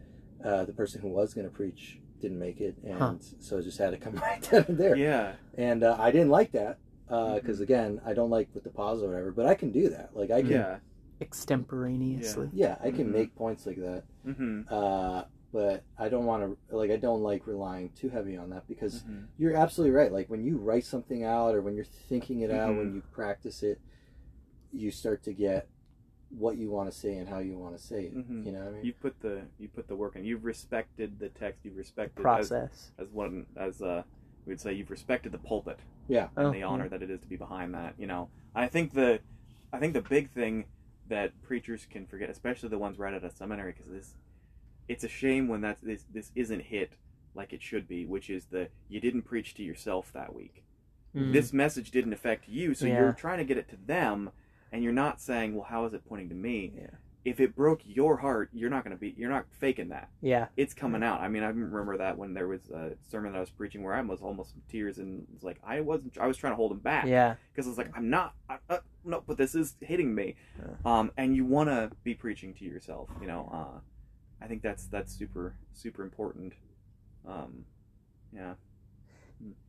uh, 0.44 0.66
the 0.66 0.74
person 0.74 1.02
who 1.02 1.08
was 1.10 1.34
going 1.34 1.48
to 1.48 1.54
preach 1.54 2.00
didn't 2.20 2.40
make 2.40 2.60
it, 2.62 2.76
and 2.84 3.00
Huh. 3.00 3.14
so 3.40 3.58
I 3.58 3.62
just 3.62 3.78
had 3.78 3.92
to 3.92 3.98
come 3.98 4.16
right 4.28 4.42
then 4.52 4.66
and 4.68 4.78
there. 4.78 4.96
Yeah. 4.96 5.34
And 5.58 5.84
uh, 5.84 5.96
I 6.00 6.12
didn't 6.12 6.30
like 6.30 6.52
that 6.52 6.78
because 7.08 7.60
Mhm. 7.60 7.64
again, 7.64 8.02
I 8.06 8.14
don't 8.14 8.30
like 8.30 8.50
with 8.54 8.64
the 8.64 8.70
pause 8.70 9.02
or 9.04 9.08
whatever, 9.10 9.32
but 9.32 9.46
I 9.46 9.54
can 9.56 9.72
do 9.72 9.90
that. 9.90 10.16
Like 10.16 10.32
I 10.32 10.42
can, 10.42 10.52
yeah, 10.52 10.78
extemporaneously. 11.22 12.50
Yeah. 12.54 12.74
extemporaneously 12.74 12.88
I 12.88 12.92
can 12.92 13.08
Mhm. 13.08 13.12
make 13.14 13.36
points 13.36 13.66
like 13.66 13.78
that. 13.78 14.04
Mhm. 14.26 14.66
Uh, 14.72 15.24
but 15.52 15.84
I 15.98 16.10
don't 16.10 16.26
want 16.26 16.58
to 16.70 16.76
like 16.76 16.92
I 16.92 16.98
don't 16.98 17.22
like 17.22 17.46
relying 17.48 17.90
too 17.90 18.10
heavy 18.10 18.38
on 18.38 18.50
that 18.52 18.68
because 18.68 19.04
Mhm. 19.04 19.28
you're 19.38 19.56
absolutely 19.56 19.96
right. 19.96 20.12
Like 20.12 20.30
when 20.30 20.44
you 20.44 20.58
write 20.58 20.86
something 20.86 21.24
out 21.24 21.54
or 21.56 21.62
when 21.62 21.76
you're 21.76 21.84
thinking 21.86 22.42
it 22.42 22.52
out, 22.52 22.72
Mhm. 22.74 22.78
when 22.78 22.96
you 22.96 23.02
practice 23.12 23.62
it, 23.64 23.80
you 24.72 24.92
start 24.92 25.24
to 25.24 25.34
get 25.34 25.68
what 26.30 26.58
you 26.58 26.72
want 26.72 26.90
to 26.90 26.98
say 26.98 27.18
and 27.18 27.28
how 27.28 27.40
you 27.40 27.58
want 27.58 27.76
to 27.78 27.84
say 27.84 28.06
it. 28.06 28.16
Mhm. 28.16 28.46
You 28.46 28.52
know 28.54 28.60
what 28.60 28.68
I 28.70 28.72
mean? 28.72 28.86
You 28.86 28.94
put 28.94 29.20
the 29.20 29.42
you 29.60 29.68
put 29.68 29.88
the 29.88 29.96
work 29.96 30.16
in. 30.16 30.24
You've 30.24 30.46
respected 30.46 31.20
the 31.20 31.30
text. 31.30 31.66
You've 31.66 31.76
respected 31.78 32.20
as, 32.20 32.24
process 32.24 32.92
as 32.98 33.10
one 33.10 33.46
as 33.58 33.82
uh 33.82 34.04
we'd 34.46 34.60
say 34.60 34.74
you've 34.74 34.90
respected 34.90 35.32
the 35.32 35.38
pulpit 35.38 35.80
yeah. 36.08 36.30
and 36.36 36.48
Oh, 36.48 36.52
the 36.52 36.64
honor 36.64 36.90
that 36.90 37.04
it 37.04 37.12
is 37.12 37.20
to 37.22 37.28
be 37.28 37.36
behind 37.36 37.74
that. 37.76 37.94
You 38.00 38.08
know, 38.08 38.30
I 38.56 38.68
think 38.68 38.94
the 38.94 39.20
I 39.74 39.80
think 39.80 39.94
the 39.94 40.02
big 40.02 40.30
thing 40.32 40.66
that 41.10 41.34
preachers 41.42 41.86
can 41.86 42.06
forget, 42.06 42.30
especially 42.30 42.70
the 42.70 42.78
ones 42.80 42.98
right 42.98 43.14
out 43.14 43.24
of 43.26 43.32
seminary, 43.34 43.74
because 43.74 43.92
this 43.92 44.16
it's 44.88 45.04
a 45.04 45.08
shame 45.10 45.48
when 45.48 45.62
that 45.62 45.78
this 45.82 46.06
this 46.14 46.32
isn't 46.36 46.62
hit 46.62 46.98
like 47.34 47.54
it 47.54 47.62
should 47.62 47.88
be, 47.88 48.06
which 48.06 48.30
is 48.30 48.46
the 48.46 48.68
you 48.90 49.00
didn't 49.00 49.22
preach 49.24 49.54
to 49.56 49.64
yourself 49.64 50.12
that 50.14 50.36
week. 50.36 50.64
Mm. 51.16 51.34
This 51.34 51.52
message 51.54 51.92
didn't 51.92 52.14
affect 52.14 52.48
you, 52.48 52.74
so 52.74 52.86
Yeah. 52.86 53.00
you're 53.00 53.14
trying 53.14 53.38
to 53.40 53.44
get 53.46 53.58
it 53.58 53.70
to 53.70 53.78
them, 53.86 54.32
and 54.72 54.84
you're 54.84 54.94
not 54.94 55.20
saying, 55.22 55.56
well, 55.56 55.66
how 55.66 55.86
is 55.86 55.94
it 55.94 56.04
pointing 56.08 56.30
to 56.30 56.36
me? 56.36 56.74
Yeah. 56.76 56.88
If 57.24 57.40
it 57.40 57.56
broke 57.56 57.82
your 57.86 58.18
heart, 58.18 58.50
you're 58.52 58.72
not 58.72 58.84
going 58.84 58.96
to 58.96 59.00
be, 59.00 59.14
you're 59.16 59.30
not 59.30 59.46
faking 59.60 59.90
that. 59.90 60.10
yeah 60.22 60.48
It's 60.58 60.74
coming 60.74 61.04
out. 61.04 61.22
I 61.22 61.28
mean, 61.28 61.44
I 61.44 61.50
remember 61.50 61.96
that 61.98 62.18
when 62.18 62.34
there 62.34 62.48
was 62.48 62.62
a 62.72 62.94
sermon 63.10 63.34
that 63.34 63.38
I 63.38 63.42
was 63.42 63.52
preaching 63.52 63.84
where 63.84 63.94
I 63.94 64.02
was 64.02 64.22
almost 64.22 64.56
in 64.56 64.62
tears, 64.68 64.98
and 64.98 65.28
it's 65.36 65.44
like 65.44 65.60
I 65.64 65.82
wasn't, 65.82 66.18
I 66.18 66.26
was 66.26 66.36
trying 66.38 66.54
to 66.54 66.58
hold 66.58 66.72
him 66.72 66.80
back 66.80 67.06
yeah 67.06 67.36
because 67.54 67.68
it's 67.68 67.78
like 67.78 67.92
I'm 67.96 68.10
not, 68.10 68.34
I, 68.50 68.58
uh, 68.70 68.80
no, 69.06 69.22
but 69.26 69.38
this 69.38 69.54
is 69.54 69.76
hitting 69.82 70.16
me, 70.16 70.36
um, 70.84 71.12
and 71.16 71.36
you 71.36 71.46
want 71.46 71.70
to 71.70 71.92
be 72.04 72.16
preaching 72.16 72.54
to 72.56 72.66
yourself, 72.66 73.10
you 73.22 73.28
know. 73.28 73.50
Uh, 73.54 73.80
I 74.42 74.48
think 74.48 74.62
that's 74.62 74.86
that's 74.88 75.14
super 75.14 75.56
super 75.74 76.04
important. 76.04 76.54
Um, 77.28 77.66
yeah. 78.34 78.56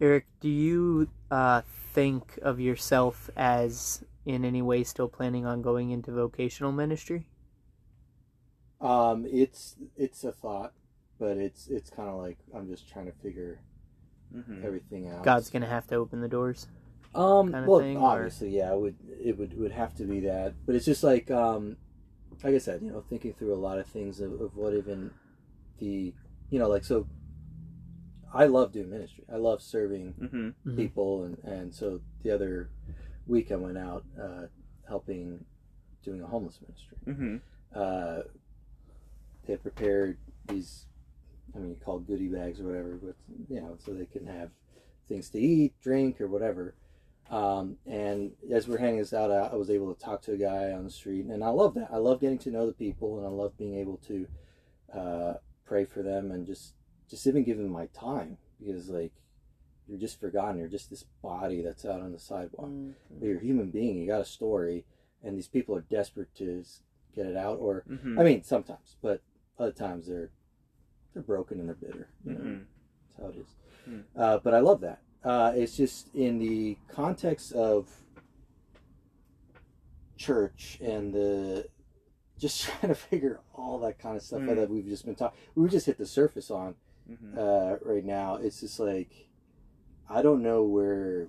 Eric, 0.01 0.27
do 0.41 0.51
you 0.51 1.09
uh, 1.31 1.63
think 1.95 2.39
of 2.43 2.61
yourself 2.61 3.31
as 3.37 4.05
in 4.27 4.45
any 4.45 4.61
way 4.61 4.85
still 4.85 5.09
planning 5.09 5.47
on 5.47 5.63
going 5.63 5.91
into 5.91 6.13
vocational 6.13 6.73
ministry? 6.73 7.27
Um, 8.81 9.27
it's 9.31 9.77
it's 9.97 10.25
a 10.25 10.33
thought, 10.33 10.73
but 11.19 11.37
it's 11.39 11.69
it's 11.69 11.91
kind 11.91 12.09
of 12.09 12.17
like 12.19 12.39
I'm 12.55 12.69
just 12.69 12.89
trying 12.89 13.07
to 13.07 13.13
figure 13.13 13.61
hmm 14.33 14.65
everything 14.65 15.09
out. 15.09 15.31
God's 15.31 15.51
gonna 15.51 15.67
have 15.67 15.87
to 15.89 15.97
open 15.97 16.21
the 16.21 16.29
doors. 16.29 16.67
Um, 17.15 17.55
kinda 17.55 17.61
well, 17.65 17.77
thing, 17.77 18.09
or- 18.11 18.15
obviously, 18.15 18.51
yeah, 18.57 18.73
it 18.73 18.81
would 18.81 18.97
it 19.23 19.37
would 19.39 19.57
would 19.59 19.73
have 19.73 19.95
to 19.97 20.05
be 20.05 20.21
that, 20.21 20.55
but 20.65 20.75
it's 20.75 20.87
just 20.87 21.05
like 21.05 21.31
um, 21.31 21.77
like 22.43 22.55
I 22.55 22.59
said, 22.59 22.83
you 22.83 22.91
know, 22.91 23.05
thinking 23.09 23.35
through 23.35 23.55
a 23.55 23.57
lot 23.57 23.79
of 23.79 23.87
things 23.87 24.21
of, 24.21 24.41
of 24.41 24.57
what 24.57 24.75
even 24.75 25.11
the 25.79 26.13
you 26.51 26.59
know 26.59 26.69
like 26.69 26.85
so. 26.85 27.07
I 28.35 28.47
love 28.47 28.73
doing 28.73 28.89
ministry. 28.91 29.25
I 29.31 29.37
love 29.37 29.61
serving 29.61 30.13
hmm 30.13 30.51
Mhm. 30.71 30.77
people, 30.77 31.25
and 31.25 31.39
and 31.45 31.75
so 31.75 32.01
the 32.23 32.31
other 32.31 32.71
week 33.27 33.53
I 33.53 33.57
went 33.57 33.77
out 33.79 34.05
uh, 34.21 34.47
helping 34.89 35.45
doing 36.03 36.23
a 36.23 36.27
homeless 36.27 36.59
ministry. 36.61 36.97
Mm-hmm. 37.07 37.37
Uh, 37.75 38.23
they 39.47 39.57
prepared 39.57 40.19
these, 40.49 40.87
I 41.55 41.59
mean, 41.59 41.77
called 41.85 42.07
goodie 42.07 42.29
bags 42.29 42.61
or 42.61 42.65
whatever, 42.65 42.99
but 43.03 43.17
you 43.49 43.61
know, 43.61 43.77
so 43.85 43.93
they 43.93 44.07
can 44.07 44.27
have 44.27 44.51
things 45.09 45.29
to 45.31 45.39
eat, 45.41 45.75
drink, 45.83 46.21
or 46.21 46.27
whatever. 46.27 46.75
Um, 47.33 47.79
and 47.87 48.33
as 48.53 48.69
we're 48.69 48.77
hanging 48.77 48.99
this 48.99 49.15
out, 49.15 49.31
I, 49.31 49.47
I 49.47 49.55
was 49.55 49.71
able 49.71 49.93
to 49.95 49.99
talk 50.01 50.21
to 50.23 50.33
a 50.33 50.37
guy 50.37 50.71
on 50.73 50.85
the 50.85 50.91
street, 50.91 51.25
and 51.25 51.43
I 51.43 51.49
love 51.49 51.73
that. 51.75 51.89
I 51.91 51.97
love 51.97 52.21
getting 52.21 52.39
to 52.41 52.51
know 52.51 52.67
the 52.67 52.75
people, 52.75 53.17
and 53.19 53.27
I 53.27 53.31
love 53.31 53.57
being 53.57 53.75
able 53.79 53.97
to 54.09 54.27
uh, 54.95 55.35
pray 55.65 55.87
for 55.87 56.03
them 56.03 56.31
and 56.31 56.47
just 56.47 56.75
just 57.09 57.27
even 57.27 57.43
give 57.43 57.57
them 57.59 57.69
my 57.71 57.87
time 57.87 58.37
because 58.61 58.89
like 58.91 59.13
you're 59.89 59.99
just 59.99 60.21
forgotten. 60.21 60.59
You're 60.59 60.69
just 60.69 60.91
this 60.91 61.05
body 61.23 61.63
that's 61.63 61.85
out 61.87 62.01
on 62.03 62.13
the 62.13 62.19
sidewalk. 62.19 62.69
Mhm. 62.69 62.93
But 63.19 63.27
you're 63.27 63.39
a 63.39 63.43
human 63.43 63.71
being. 63.71 63.97
You 63.97 64.07
got 64.07 64.21
a 64.21 64.25
story, 64.27 64.85
and 65.23 65.35
these 65.37 65.49
people 65.49 65.75
are 65.75 65.81
desperate 65.91 66.35
to 66.37 66.63
get 67.17 67.25
it 67.27 67.37
out. 67.37 67.59
Or 67.59 67.85
Mm-hmm. 67.89 68.19
I 68.21 68.25
mean, 68.25 68.43
sometimes, 68.45 68.97
but 69.01 69.23
other 69.59 69.73
times 69.73 70.07
they're 70.07 70.31
they're 71.15 71.23
broken 71.23 71.61
and 71.61 71.69
they're 71.69 71.77
bitter. 71.77 72.09
You 72.27 72.33
know, 72.33 72.41
Mhm. 72.41 72.65
that's 73.07 73.17
how 73.23 73.29
it 73.31 73.37
is. 73.41 73.57
Hmm. 73.87 74.01
Uh, 74.15 74.39
but 74.39 74.53
I 74.55 74.61
love 74.61 74.81
that. 74.83 75.01
Uh, 75.25 75.53
it's 75.55 75.77
just 75.77 76.13
in 76.15 76.39
the 76.39 76.77
context 76.89 77.53
of 77.53 77.89
church 80.17 80.79
and 80.83 81.13
the 81.13 81.67
just 82.39 82.63
trying 82.65 82.89
to 82.89 82.95
figure 82.95 83.41
all 83.55 83.79
that 83.81 83.99
kind 83.99 84.17
of 84.17 84.23
stuff 84.23 84.43
out 84.43 84.49
Hmm. 84.51 84.55
that 84.57 84.71
we've 84.71 84.87
just 84.87 85.05
been 85.05 85.15
talking. 85.15 85.39
We 85.55 85.69
just 85.69 85.87
hit 85.87 85.99
the 85.99 86.07
surface 86.07 86.51
on 86.51 86.75
Mm-hmm. 87.11 87.37
uh, 87.37 87.77
right 87.93 88.05
now. 88.05 88.37
It's 88.37 88.61
just 88.61 88.79
like 88.79 89.29
I 90.09 90.23
don't 90.23 90.41
know 90.43 90.63
where 90.63 91.27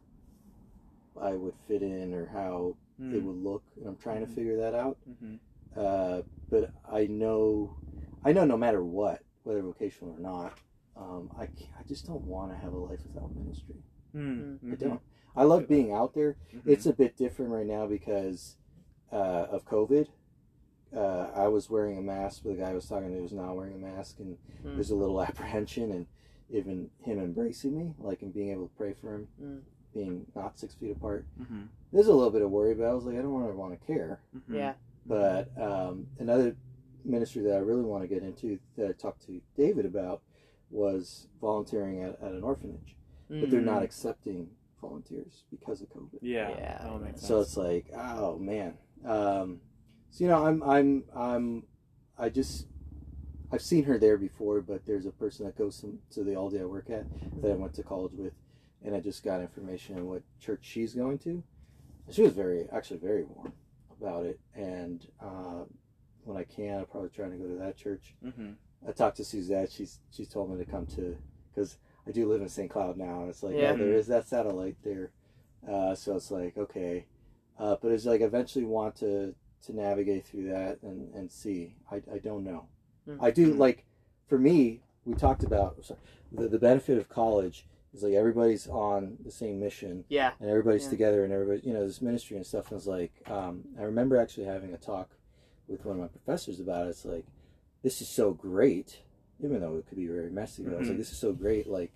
I 1.20 1.32
would 1.32 1.56
fit 1.68 1.82
in 1.82 2.14
or 2.14 2.28
how 2.28 2.76
Mm. 3.02 3.16
it 3.16 3.24
would 3.24 3.44
look, 3.44 3.64
and 3.78 3.88
I'm 3.88 3.96
trying 3.98 4.24
to 4.24 4.32
figure 4.32 4.56
that 4.58 4.76
out. 4.76 4.98
Mm-hmm. 5.10 5.36
Uh, 5.76 6.22
but 6.52 6.72
I 6.88 7.08
know, 7.08 7.76
I 8.24 8.34
know, 8.34 8.46
no 8.46 8.56
matter 8.56 8.84
what, 8.84 9.24
whether 9.44 9.64
vocational 9.64 10.14
or 10.14 10.20
not, 10.20 10.54
um, 10.96 11.30
I 11.38 11.44
I 11.44 11.84
just 11.88 12.06
don't 12.06 12.24
want 12.24 12.52
to 12.52 12.58
have 12.58 12.74
a 12.74 12.78
life 12.78 13.00
without 13.06 13.36
ministry. 13.36 13.84
Mm-hmm. 14.16 14.74
I 14.74 14.76
don't. 14.76 15.02
I 15.36 15.44
love 15.44 15.68
being 15.68 15.92
out 15.92 16.14
there. 16.14 16.38
Mhm. 16.54 16.62
It's 16.68 16.86
a 16.86 16.94
bit 16.94 17.18
different 17.18 17.52
right 17.52 17.66
now 17.66 17.88
because 17.88 18.58
uh, 19.12 19.48
of 19.52 19.66
COVID. 19.66 20.08
Uh, 20.96 21.32
I 21.34 21.48
was 21.48 21.72
wearing 21.72 21.98
a 21.98 22.02
mask, 22.02 22.42
but 22.44 22.52
the 22.56 22.62
guy 22.62 22.70
I 22.70 22.74
was 22.76 22.88
talking 22.88 23.12
to 23.16 23.20
was 23.22 23.34
not 23.34 23.56
wearing 23.56 23.74
a 23.74 23.78
mask, 23.78 24.20
and 24.20 24.38
Hmm. 24.62 24.76
there's 24.76 24.92
a 24.92 24.96
little 24.96 25.22
apprehension, 25.30 25.92
and 25.92 26.06
even 26.50 26.92
him 27.02 27.18
embracing 27.20 27.76
me, 27.76 27.96
like 27.98 28.22
and 28.22 28.32
being 28.34 28.50
able 28.52 28.68
to 28.68 28.76
pray 28.76 28.94
for 28.94 29.16
him, 29.16 29.28
Mm. 29.42 29.62
being 29.94 30.26
not 30.36 30.60
six 30.60 30.76
feet 30.76 30.92
apart. 30.92 31.26
Mhm. 31.40 31.68
There's 31.92 32.08
a 32.08 32.14
little 32.14 32.30
bit 32.32 32.44
of 32.44 32.52
worry, 32.52 32.76
but 32.76 32.84
I 32.86 32.94
was 32.94 33.06
like, 33.06 33.18
I 33.18 33.22
don't 33.24 33.34
want 33.34 33.48
to 33.50 33.56
want 33.56 33.80
to 33.80 33.88
care. 33.88 34.20
Mhm. 34.36 34.56
Yeah. 34.56 34.74
But 35.08 35.50
um, 35.60 36.08
another 36.20 36.56
ministry 37.04 37.42
that 37.44 37.56
I 37.56 37.60
really 37.60 37.82
want 37.84 38.04
to 38.04 38.08
get 38.08 38.22
into 38.24 38.60
that 38.78 38.90
I 38.90 38.92
talked 38.94 39.26
to 39.26 39.42
David 39.58 39.86
about 39.86 40.22
was 40.74 41.28
volunteering 41.40 42.02
at, 42.04 42.20
at 42.22 42.32
an 42.32 42.44
orphanage, 42.44 42.96
but 43.30 43.50
they're 43.52 43.62
not 43.62 43.82
Mm. 43.82 43.86
accepting 43.86 44.50
volunteers 44.82 45.44
because 45.52 45.82
of 45.82 45.90
COVID. 45.90 46.20
Yeah. 46.22 46.50
Yeah. 46.50 46.80
That 46.84 46.92
would 46.94 47.02
make 47.04 47.12
sense. 47.18 47.28
So 47.28 47.42
it's 47.42 47.56
like, 47.58 47.86
oh 47.96 48.38
man. 48.38 48.78
Um, 49.06 49.62
so 50.10 50.24
you 50.24 50.30
know, 50.30 50.46
I'm 50.46 50.62
I'm 50.64 51.04
I'm 51.16 51.64
I 52.18 52.30
just 52.30 52.68
I've 53.52 53.62
seen 53.62 53.84
her 53.86 53.98
there 53.98 54.18
before, 54.18 54.62
but 54.62 54.86
there's 54.86 55.06
a 55.06 55.12
person 55.12 55.46
that 55.46 55.58
goes 55.58 55.80
to, 55.82 55.98
to 56.12 56.24
the 56.24 56.32
Aldi 56.32 56.60
I 56.62 56.66
work 56.66 56.90
at 56.90 57.06
that 57.42 57.52
I 57.52 57.56
went 57.56 57.74
to 57.76 57.84
college 57.84 58.14
with, 58.14 58.34
and 58.84 58.96
I 58.96 59.00
just 59.00 59.24
got 59.24 59.42
information 59.42 59.96
on 59.98 60.08
what 60.08 60.24
church 60.40 60.62
she's 60.64 60.94
going 60.96 61.20
to. 61.20 61.44
She 62.12 62.24
was 62.24 62.34
very 62.34 62.68
actually 62.72 62.98
very 63.00 63.24
warm 63.24 63.54
about 64.00 64.26
it, 64.26 64.40
and 64.56 65.06
uh, 65.22 65.64
when 66.24 66.38
I 66.38 66.44
can, 66.44 66.80
I'm 66.80 66.86
probably 66.88 67.10
trying 67.10 67.32
to 67.32 67.38
go 67.38 67.48
to 67.48 67.56
that 67.60 67.78
church. 67.78 68.16
Mm-hmm. 68.26 68.52
I 68.88 68.92
talked 68.92 69.18
to 69.18 69.24
Suzette. 69.26 69.72
She's 69.72 70.00
she's 70.12 70.28
told 70.30 70.50
me 70.52 70.64
to 70.64 70.70
come 70.70 70.86
to 70.88 71.18
because 71.54 71.78
I 72.08 72.12
do 72.12 72.28
live 72.28 72.42
in 72.42 72.50
St. 72.50 72.70
Cloud 72.70 72.98
now, 72.98 73.22
and 73.22 73.30
it's 73.30 73.44
like 73.44 73.56
Yeah. 73.56 73.72
oh, 73.74 73.78
there 73.78 73.94
is 73.94 74.08
that 74.08 74.28
satellite 74.28 74.78
there. 74.84 75.12
Uh, 75.68 75.96
so 75.96 76.16
it's 76.16 76.32
like 76.32 76.58
okay, 76.58 77.06
uh, 77.60 77.78
but 77.82 77.92
it's 77.92 78.06
like 78.06 78.22
eventually 78.22 78.66
want 78.66 78.96
to 78.98 79.34
to 79.66 79.74
navigate 79.76 80.26
through 80.26 80.50
that 80.50 80.80
and 80.84 81.14
and 81.14 81.32
see. 81.32 81.76
I 81.92 82.02
I 82.12 82.18
don't 82.18 82.44
know. 82.44 82.68
Mm. 83.08 83.18
I 83.22 83.32
do 83.32 83.54
Mm. 83.54 83.58
like 83.58 83.86
for 84.28 84.38
me. 84.38 84.82
We 85.06 85.16
talked 85.16 85.44
about 85.44 85.84
sorry, 85.84 86.00
the 86.32 86.48
the 86.48 86.60
benefit 86.60 86.98
of 86.98 87.10
college 87.10 87.68
is 87.94 88.04
like 88.04 88.14
everybody's 88.14 88.68
on 88.70 89.18
the 89.26 89.30
same 89.32 89.60
mission 89.60 90.06
Yeah. 90.08 90.32
and 90.40 90.50
everybody's 90.50 90.86
Yeah. 90.86 90.90
together 90.92 91.24
and 91.26 91.34
everybody 91.34 91.60
you 91.68 91.74
know 91.74 91.86
this 91.86 92.02
ministry 92.02 92.38
and 92.38 92.46
stuff 92.46 92.72
and 92.72 92.78
it's 92.78 92.88
like 92.88 93.12
um, 93.30 93.66
i 93.78 93.82
remember 93.84 94.16
actually 94.16 94.46
having 94.46 94.74
a 94.74 94.78
talk 94.78 95.10
with 95.68 95.84
one 95.86 95.98
of 95.98 96.02
my 96.02 96.08
professors 96.08 96.62
about 96.62 96.88
it 96.88 96.92
it's 96.92 97.04
like 97.04 97.26
this 97.84 98.02
is 98.02 98.08
so 98.10 98.34
great 98.34 99.00
even 99.44 99.60
though 99.62 99.76
it 99.78 99.86
could 99.88 99.98
be 99.98 100.08
very 100.08 100.30
messy 100.30 100.64
but 100.64 100.74
i 100.74 100.78
was 100.78 100.88
like 100.88 100.96
Mhm. 100.96 101.00
this 101.00 101.12
is 101.12 101.18
so 101.18 101.34
great 101.34 101.68
like 101.68 101.92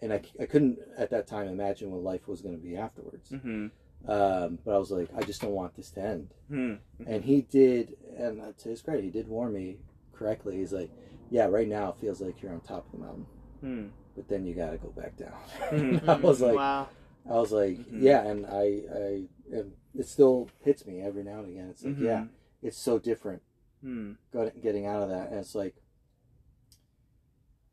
and 0.00 0.12
I, 0.12 0.20
I 0.40 0.46
couldn't 0.46 0.78
at 0.96 1.10
that 1.10 1.26
time 1.28 1.46
imagine 1.48 1.90
what 1.90 2.02
life 2.02 2.26
was 2.26 2.40
going 2.42 2.56
to 2.56 2.62
be 2.62 2.76
afterwards 2.76 3.30
Mm-hmm. 3.30 3.66
um, 4.10 4.58
but 4.64 4.74
i 4.74 4.78
was 4.78 4.90
like 4.90 5.08
i 5.16 5.22
just 5.22 5.40
don't 5.42 5.52
want 5.52 5.74
this 5.76 5.90
to 5.92 6.00
end 6.02 6.28
Mm-hmm. 6.50 7.04
and 7.06 7.24
he 7.24 7.42
did 7.42 7.96
and 8.16 8.40
uh, 8.40 8.52
to 8.58 8.68
his 8.68 8.82
credit 8.82 9.04
he 9.04 9.10
did 9.10 9.28
warn 9.28 9.52
me 9.52 9.78
correctly 10.12 10.56
he's 10.58 10.72
like 10.72 10.90
yeah 11.30 11.46
right 11.46 11.68
now 11.68 11.90
it 11.90 11.96
feels 11.96 12.20
like 12.20 12.42
you're 12.42 12.52
on 12.52 12.60
top 12.60 12.84
of 12.86 12.92
the 12.92 12.98
mountain 12.98 13.26
Mm-hmm. 13.64 13.88
but 14.16 14.28
then 14.28 14.44
you 14.44 14.54
got 14.54 14.70
to 14.72 14.78
go 14.78 14.88
back 14.90 15.16
down 15.16 15.34
Mhm. 15.70 16.08
i 16.08 16.16
was 16.16 16.40
like 16.40 16.56
wow. 16.56 16.88
I 17.24 17.34
was 17.34 17.52
like, 17.52 17.78
Mhm. 17.78 18.02
yeah, 18.02 18.26
and 18.26 18.44
I, 18.46 18.82
I, 18.92 19.22
and 19.52 19.72
it 19.94 20.08
still 20.08 20.48
hits 20.64 20.84
me 20.84 21.00
every 21.00 21.22
now 21.22 21.38
and 21.38 21.50
again. 21.50 21.68
It's 21.70 21.84
like, 21.84 21.94
Mm-hmm. 21.94 22.04
yeah, 22.04 22.24
it's 22.64 22.76
so 22.76 22.98
different 22.98 23.42
Mm-hmm. 23.84 24.60
getting 24.62 24.86
out 24.86 25.02
of 25.02 25.08
that, 25.08 25.30
and 25.30 25.38
it's 25.40 25.54
like, 25.54 25.74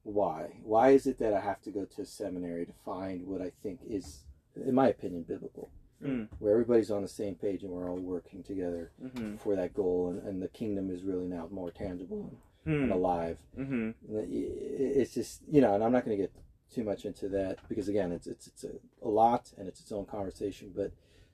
why? 0.03 0.59
Why 0.63 0.89
is 0.89 1.05
it 1.05 1.19
that 1.19 1.33
I 1.33 1.39
have 1.39 1.61
to 1.63 1.71
go 1.71 1.85
to 1.85 2.05
seminary 2.05 2.65
to 2.65 2.73
find 2.85 3.27
what 3.27 3.41
I 3.41 3.51
think 3.61 3.79
is, 3.87 4.23
in 4.55 4.73
my 4.75 4.87
opinion, 4.89 5.23
biblical, 5.23 5.69
Mm. 6.01 6.29
where 6.39 6.53
everybody's 6.53 6.91
on 6.91 7.01
the 7.01 7.09
same 7.09 7.35
page 7.35 7.61
and 7.63 7.73
we're 7.73 7.89
all 7.89 7.97
working 7.99 8.41
together 8.41 8.89
Mm-hmm. 9.03 9.35
for 9.35 9.55
that 9.57 9.73
goal, 9.73 10.09
and, 10.11 10.25
and 10.25 10.41
the 10.41 10.47
kingdom 10.47 10.89
is 10.89 11.03
really 11.03 11.27
now 11.27 11.47
more 11.51 11.71
tangible 11.71 12.31
and, 12.65 12.73
and 12.73 12.83
Mm-hmm. 12.83 12.91
alive. 12.93 13.37
Mm-hmm. 13.57 13.89
It's 14.09 15.13
just, 15.13 15.41
you 15.51 15.59
know, 15.59 15.73
and 15.75 15.83
I'm 15.83 15.91
not 15.91 16.05
going 16.05 16.15
to 16.17 16.23
get 16.23 16.31
too 16.73 16.83
much 16.85 17.03
into 17.03 17.27
that 17.29 17.57
because 17.67 17.89
again, 17.89 18.11
it's 18.13 18.27
it's 18.27 18.47
it's 18.47 18.63
a, 18.63 18.69
a 19.03 19.09
lot 19.09 19.51
and 19.57 19.67
it's 19.67 19.79
its 19.81 19.91
own 19.91 20.05
conversation. 20.05 20.71
But 20.75 20.91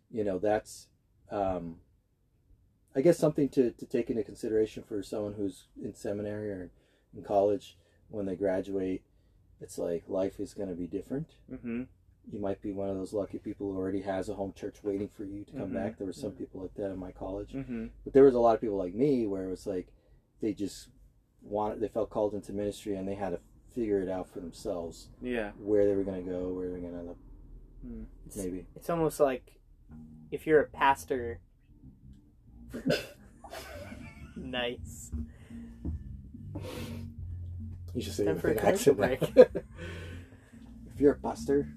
you 0.10 0.24
know, 0.24 0.40
that's 0.40 0.88
um, 1.30 1.78
I 2.96 3.02
guess 3.02 3.18
something 3.18 3.50
to 3.50 3.72
to 3.72 3.86
take 3.86 4.10
into 4.10 4.24
consideration 4.24 4.84
for 4.84 5.04
someone 5.04 5.34
who's 5.34 5.66
in 5.84 5.94
seminary 5.94 6.50
or 6.52 6.72
in 7.16 7.24
college 7.24 7.78
when 8.10 8.26
they 8.26 8.36
graduate. 8.36 9.04
It's 9.62 9.78
like 9.78 10.04
life 10.08 10.40
is 10.40 10.54
going 10.54 10.70
to 10.70 10.76
be 10.76 10.88
different. 10.88 11.36
Mm-hmm. 11.52 11.84
You 12.32 12.40
might 12.40 12.62
be 12.62 12.72
one 12.72 12.90
of 12.90 12.96
those 12.98 13.14
lucky 13.14 13.38
people 13.38 13.72
who 13.72 13.78
already 13.78 14.02
has 14.02 14.30
a 14.30 14.34
home 14.34 14.54
church 14.54 14.78
waiting 14.84 15.08
for 15.10 15.24
you 15.26 15.44
to 15.46 15.52
come 15.54 15.70
Mhm. 15.70 15.74
back. 15.74 15.98
There 15.98 16.08
were 16.08 16.14
some 16.14 16.32
people 16.32 16.62
like 16.62 16.74
that 16.76 16.92
in 16.92 16.98
my 16.98 17.12
college. 17.12 17.52
Mm-hmm. 17.54 17.88
But 18.04 18.14
there 18.14 18.24
was 18.24 18.34
a 18.36 18.40
lot 18.40 18.56
of 18.56 18.62
people 18.62 18.78
like 18.78 18.94
me 18.96 19.26
where 19.28 19.46
it 19.46 19.50
was 19.50 19.66
like 19.68 19.88
they 20.42 20.54
just 20.54 20.90
wanted, 21.42 21.80
they 21.80 21.88
felt 21.88 22.10
called 22.10 22.34
into 22.34 22.52
ministry 22.52 22.96
and 22.96 23.08
they 23.08 23.16
had 23.16 23.30
to 23.30 23.40
figure 23.74 24.02
it 24.02 24.10
out 24.10 24.28
for 24.30 24.40
themselves 24.40 25.10
Yeah. 25.22 25.52
where 25.58 25.86
they 25.86 25.96
were 25.96 26.04
going 26.04 26.24
to 26.26 26.30
go, 26.30 26.50
where 26.54 26.70
they're 26.70 26.80
going 26.80 26.94
to 26.94 27.00
end 27.00 27.10
up, 27.10 27.18
Mm. 27.86 28.06
It's, 28.26 28.36
maybe. 28.38 28.66
it's 28.76 28.90
almost 28.90 29.20
like 29.20 29.60
if 30.32 30.48
you're 30.48 30.62
a 30.62 30.68
pastor. 30.68 31.40
Nice. 34.36 35.12
You 37.94 38.02
should 38.02 38.14
say 38.14 38.24
it 38.24 38.26
Time 38.26 38.36
with 38.36 38.42
for 38.42 38.48
a 38.50 38.52
an 38.52 38.60
accent. 38.60 38.98
break. 38.98 39.22
if 40.94 41.00
you're 41.00 41.14
a 41.14 41.18
pastor, 41.18 41.68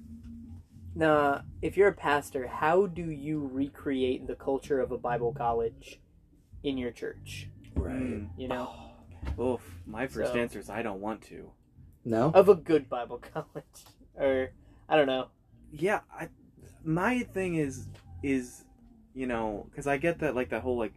Now, 0.95 1.43
if 1.63 1.77
you're 1.77 1.89
a 1.89 1.93
pastor, 1.95 2.47
how 2.49 2.87
do 2.87 3.11
you 3.11 3.49
recreate 3.53 4.27
the 4.27 4.35
culture 4.35 4.81
of 4.81 4.91
a 4.91 4.99
Bible 4.99 5.33
college 5.33 6.01
in 6.65 6.77
your 6.77 6.91
church? 6.91 7.49
Mm. 7.77 8.31
You 8.37 8.49
know, 8.49 8.71
Oof. 9.41 9.79
My 9.87 10.07
first 10.09 10.33
So- 10.33 10.39
answer 10.39 10.59
is 10.59 10.69
I 10.71 10.83
don't 10.83 11.01
want 11.01 11.23
to. 11.23 11.51
No? 12.05 12.31
of 12.35 12.49
a 12.49 12.55
good 12.55 12.89
Bible 12.89 13.19
college, 13.35 13.85
or 14.17 14.51
I 14.89 14.97
don't 14.97 15.07
know. 15.07 15.29
yeah 15.73 16.01
I, 16.11 16.29
my 16.83 17.21
thing 17.21 17.57
is 17.57 17.87
is 18.23 18.65
you 19.19 19.27
know 19.27 19.67
because 19.71 19.87
i 19.87 19.97
get 19.97 20.21
that 20.21 20.35
like 20.35 20.51
that 20.51 20.63
whole 20.63 20.79
like 20.79 20.95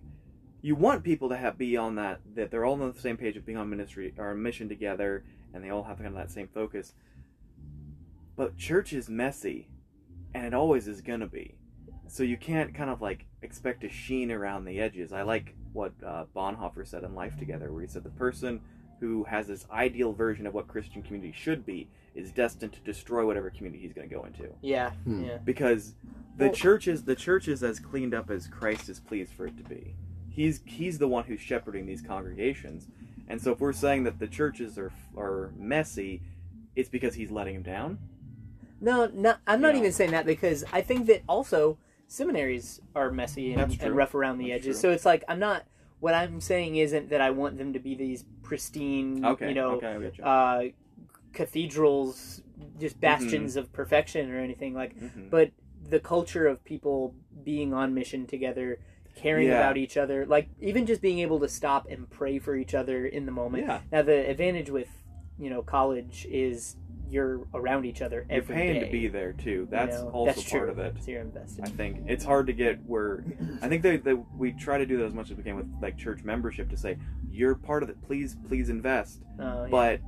you 0.61 0.75
want 0.75 1.03
people 1.03 1.29
to 1.29 1.37
have 1.37 1.57
be 1.57 1.75
on 1.75 1.95
that 1.95 2.19
that 2.35 2.51
they're 2.51 2.65
all 2.65 2.81
on 2.81 2.93
the 2.93 2.99
same 2.99 3.17
page 3.17 3.35
of 3.35 3.45
being 3.45 3.57
on 3.57 3.69
ministry 3.69 4.13
or 4.17 4.33
mission 4.35 4.69
together 4.69 5.23
and 5.53 5.63
they 5.63 5.69
all 5.69 5.83
have 5.83 5.97
kind 5.97 6.09
of 6.09 6.15
that 6.15 6.31
same 6.31 6.47
focus. 6.47 6.93
But 8.35 8.57
church 8.57 8.93
is 8.93 9.09
messy 9.09 9.67
and 10.33 10.45
it 10.45 10.53
always 10.53 10.87
is 10.87 11.01
gonna 11.01 11.27
be. 11.27 11.55
So 12.07 12.23
you 12.23 12.37
can't 12.37 12.73
kind 12.73 12.89
of 12.89 13.01
like 13.01 13.25
expect 13.41 13.83
a 13.83 13.89
sheen 13.89 14.31
around 14.31 14.65
the 14.65 14.79
edges. 14.79 15.11
I 15.11 15.23
like 15.23 15.55
what 15.73 15.93
uh, 16.05 16.25
bonhoeffer 16.35 16.87
said 16.87 17.03
in 17.03 17.15
life 17.15 17.37
together 17.37 17.71
where 17.71 17.81
he 17.81 17.87
said 17.87 18.03
the 18.03 18.09
person 18.11 18.61
who 18.99 19.23
has 19.23 19.47
this 19.47 19.65
ideal 19.71 20.13
version 20.13 20.45
of 20.45 20.53
what 20.53 20.67
christian 20.67 21.01
community 21.01 21.33
should 21.35 21.65
be 21.65 21.87
is 22.15 22.31
destined 22.31 22.73
to 22.73 22.79
destroy 22.81 23.25
whatever 23.25 23.49
community 23.49 23.81
he's 23.81 23.93
going 23.93 24.07
to 24.09 24.13
go 24.13 24.23
into 24.25 24.49
Yeah, 24.61 24.91
Hmm. 25.05 25.23
yeah, 25.23 25.37
because 25.43 25.95
the 26.37 26.45
Well- 26.45 26.53
church 26.53 26.87
is 26.87 27.03
the 27.05 27.15
church 27.15 27.47
is 27.47 27.63
as 27.63 27.79
cleaned 27.79 28.13
up 28.13 28.29
as 28.29 28.47
Christ 28.47 28.89
is 28.89 28.99
pleased 28.99 29.31
for 29.33 29.47
it 29.47 29.57
to 29.57 29.63
be. 29.63 29.95
He's 30.29 30.61
he's 30.65 30.97
the 30.97 31.07
one 31.07 31.23
who's 31.25 31.39
shepherding 31.41 31.85
these 31.85 32.01
congregations, 32.01 32.87
and 33.27 33.41
so 33.41 33.51
if 33.51 33.59
we're 33.59 33.73
saying 33.73 34.03
that 34.05 34.19
the 34.19 34.27
churches 34.27 34.77
are 34.77 34.91
are 35.17 35.51
messy, 35.57 36.21
it's 36.75 36.89
because 36.89 37.15
he's 37.15 37.31
letting 37.31 37.55
them 37.55 37.63
down. 37.63 37.99
No, 38.79 39.05
no, 39.13 39.35
I'm 39.45 39.61
not 39.61 39.73
Yeah. 39.73 39.79
even 39.81 39.91
saying 39.91 40.11
that 40.11 40.25
because 40.25 40.63
I 40.73 40.81
think 40.81 41.05
that 41.07 41.21
also 41.27 41.77
seminaries 42.07 42.81
are 42.95 43.11
messy 43.11 43.53
and, 43.53 43.77
and 43.81 43.95
rough 43.95 44.13
around 44.15 44.37
the 44.37 44.49
That's 44.49 44.63
edges. 44.65 44.75
true. 44.77 44.89
So 44.89 44.91
it's 44.91 45.05
like 45.05 45.23
I'm 45.27 45.39
not. 45.39 45.65
What 45.99 46.15
I'm 46.15 46.41
saying 46.41 46.77
isn't 46.77 47.09
that 47.11 47.21
I 47.21 47.29
want 47.29 47.59
them 47.59 47.73
to 47.73 47.79
be 47.79 47.93
these 47.93 48.25
pristine, 48.41 49.23
Okay, 49.23 49.49
you 49.49 49.53
know, 49.53 49.73
okay, 49.75 49.87
I 49.93 49.99
get 49.99 50.17
you. 50.17 50.23
uh, 50.23 50.63
cathedrals, 51.33 52.41
just 52.79 52.99
bastions 52.99 53.55
of 53.55 53.71
perfection 53.73 54.31
or 54.31 54.37
anything 54.39 54.73
like. 54.73 54.95
Mhm. 54.99 55.29
But 55.29 55.51
the 55.89 55.99
culture 55.99 56.47
of 56.47 56.63
people 56.63 57.15
being 57.43 57.73
on 57.73 57.93
mission 57.93 58.27
together, 58.27 58.79
caring 59.15 59.47
Yeah. 59.47 59.59
about 59.59 59.77
each 59.77 59.97
other, 59.97 60.25
like 60.25 60.47
even 60.61 60.85
just 60.85 61.01
being 61.01 61.19
able 61.19 61.39
to 61.39 61.47
stop 61.49 61.87
and 61.89 62.09
pray 62.09 62.39
for 62.39 62.55
each 62.55 62.73
other 62.73 63.05
in 63.05 63.25
the 63.25 63.31
moment. 63.31 63.65
Yeah. 63.65 63.81
Now 63.91 64.01
the 64.03 64.29
advantage 64.29 64.69
with 64.69 64.89
you 65.39 65.49
know 65.49 65.61
college 65.61 66.27
is 66.29 66.77
you're 67.09 67.45
around 67.53 67.83
each 67.83 68.01
other 68.01 68.25
You're 68.29 68.41
paying 68.41 68.75
day. 68.79 68.85
to 68.85 68.91
be 68.91 69.07
there 69.09 69.33
too. 69.33 69.49
you 69.51 69.67
That's 69.69 70.01
know? 70.01 70.09
also 70.11 70.27
That's 70.33 70.49
part 70.49 70.69
of 70.69 70.79
it. 70.79 70.95
So 71.03 71.11
you're 71.11 71.21
invested. 71.21 71.65
I 71.65 71.67
think 71.67 72.05
it's 72.07 72.23
hard 72.23 72.47
to 72.47 72.53
get 72.53 72.79
where 72.85 73.25
I 73.61 73.67
think 73.67 73.81
that 73.83 74.05
that 74.05 74.15
we 74.37 74.53
try 74.53 74.77
to 74.77 74.85
do 74.85 74.95
that 74.97 75.05
as 75.05 75.13
much 75.13 75.29
as 75.29 75.35
we 75.35 75.43
can 75.43 75.57
with 75.57 75.67
like 75.81 75.97
church 75.97 76.23
membership 76.23 76.69
to 76.69 76.77
say 76.77 76.97
you're 77.29 77.55
part 77.55 77.83
of 77.83 77.89
it. 77.89 78.01
Please, 78.01 78.37
please 78.47 78.69
invest. 78.69 79.23
Uh, 79.37 79.63
yeah. 79.63 79.67
But 79.69 80.01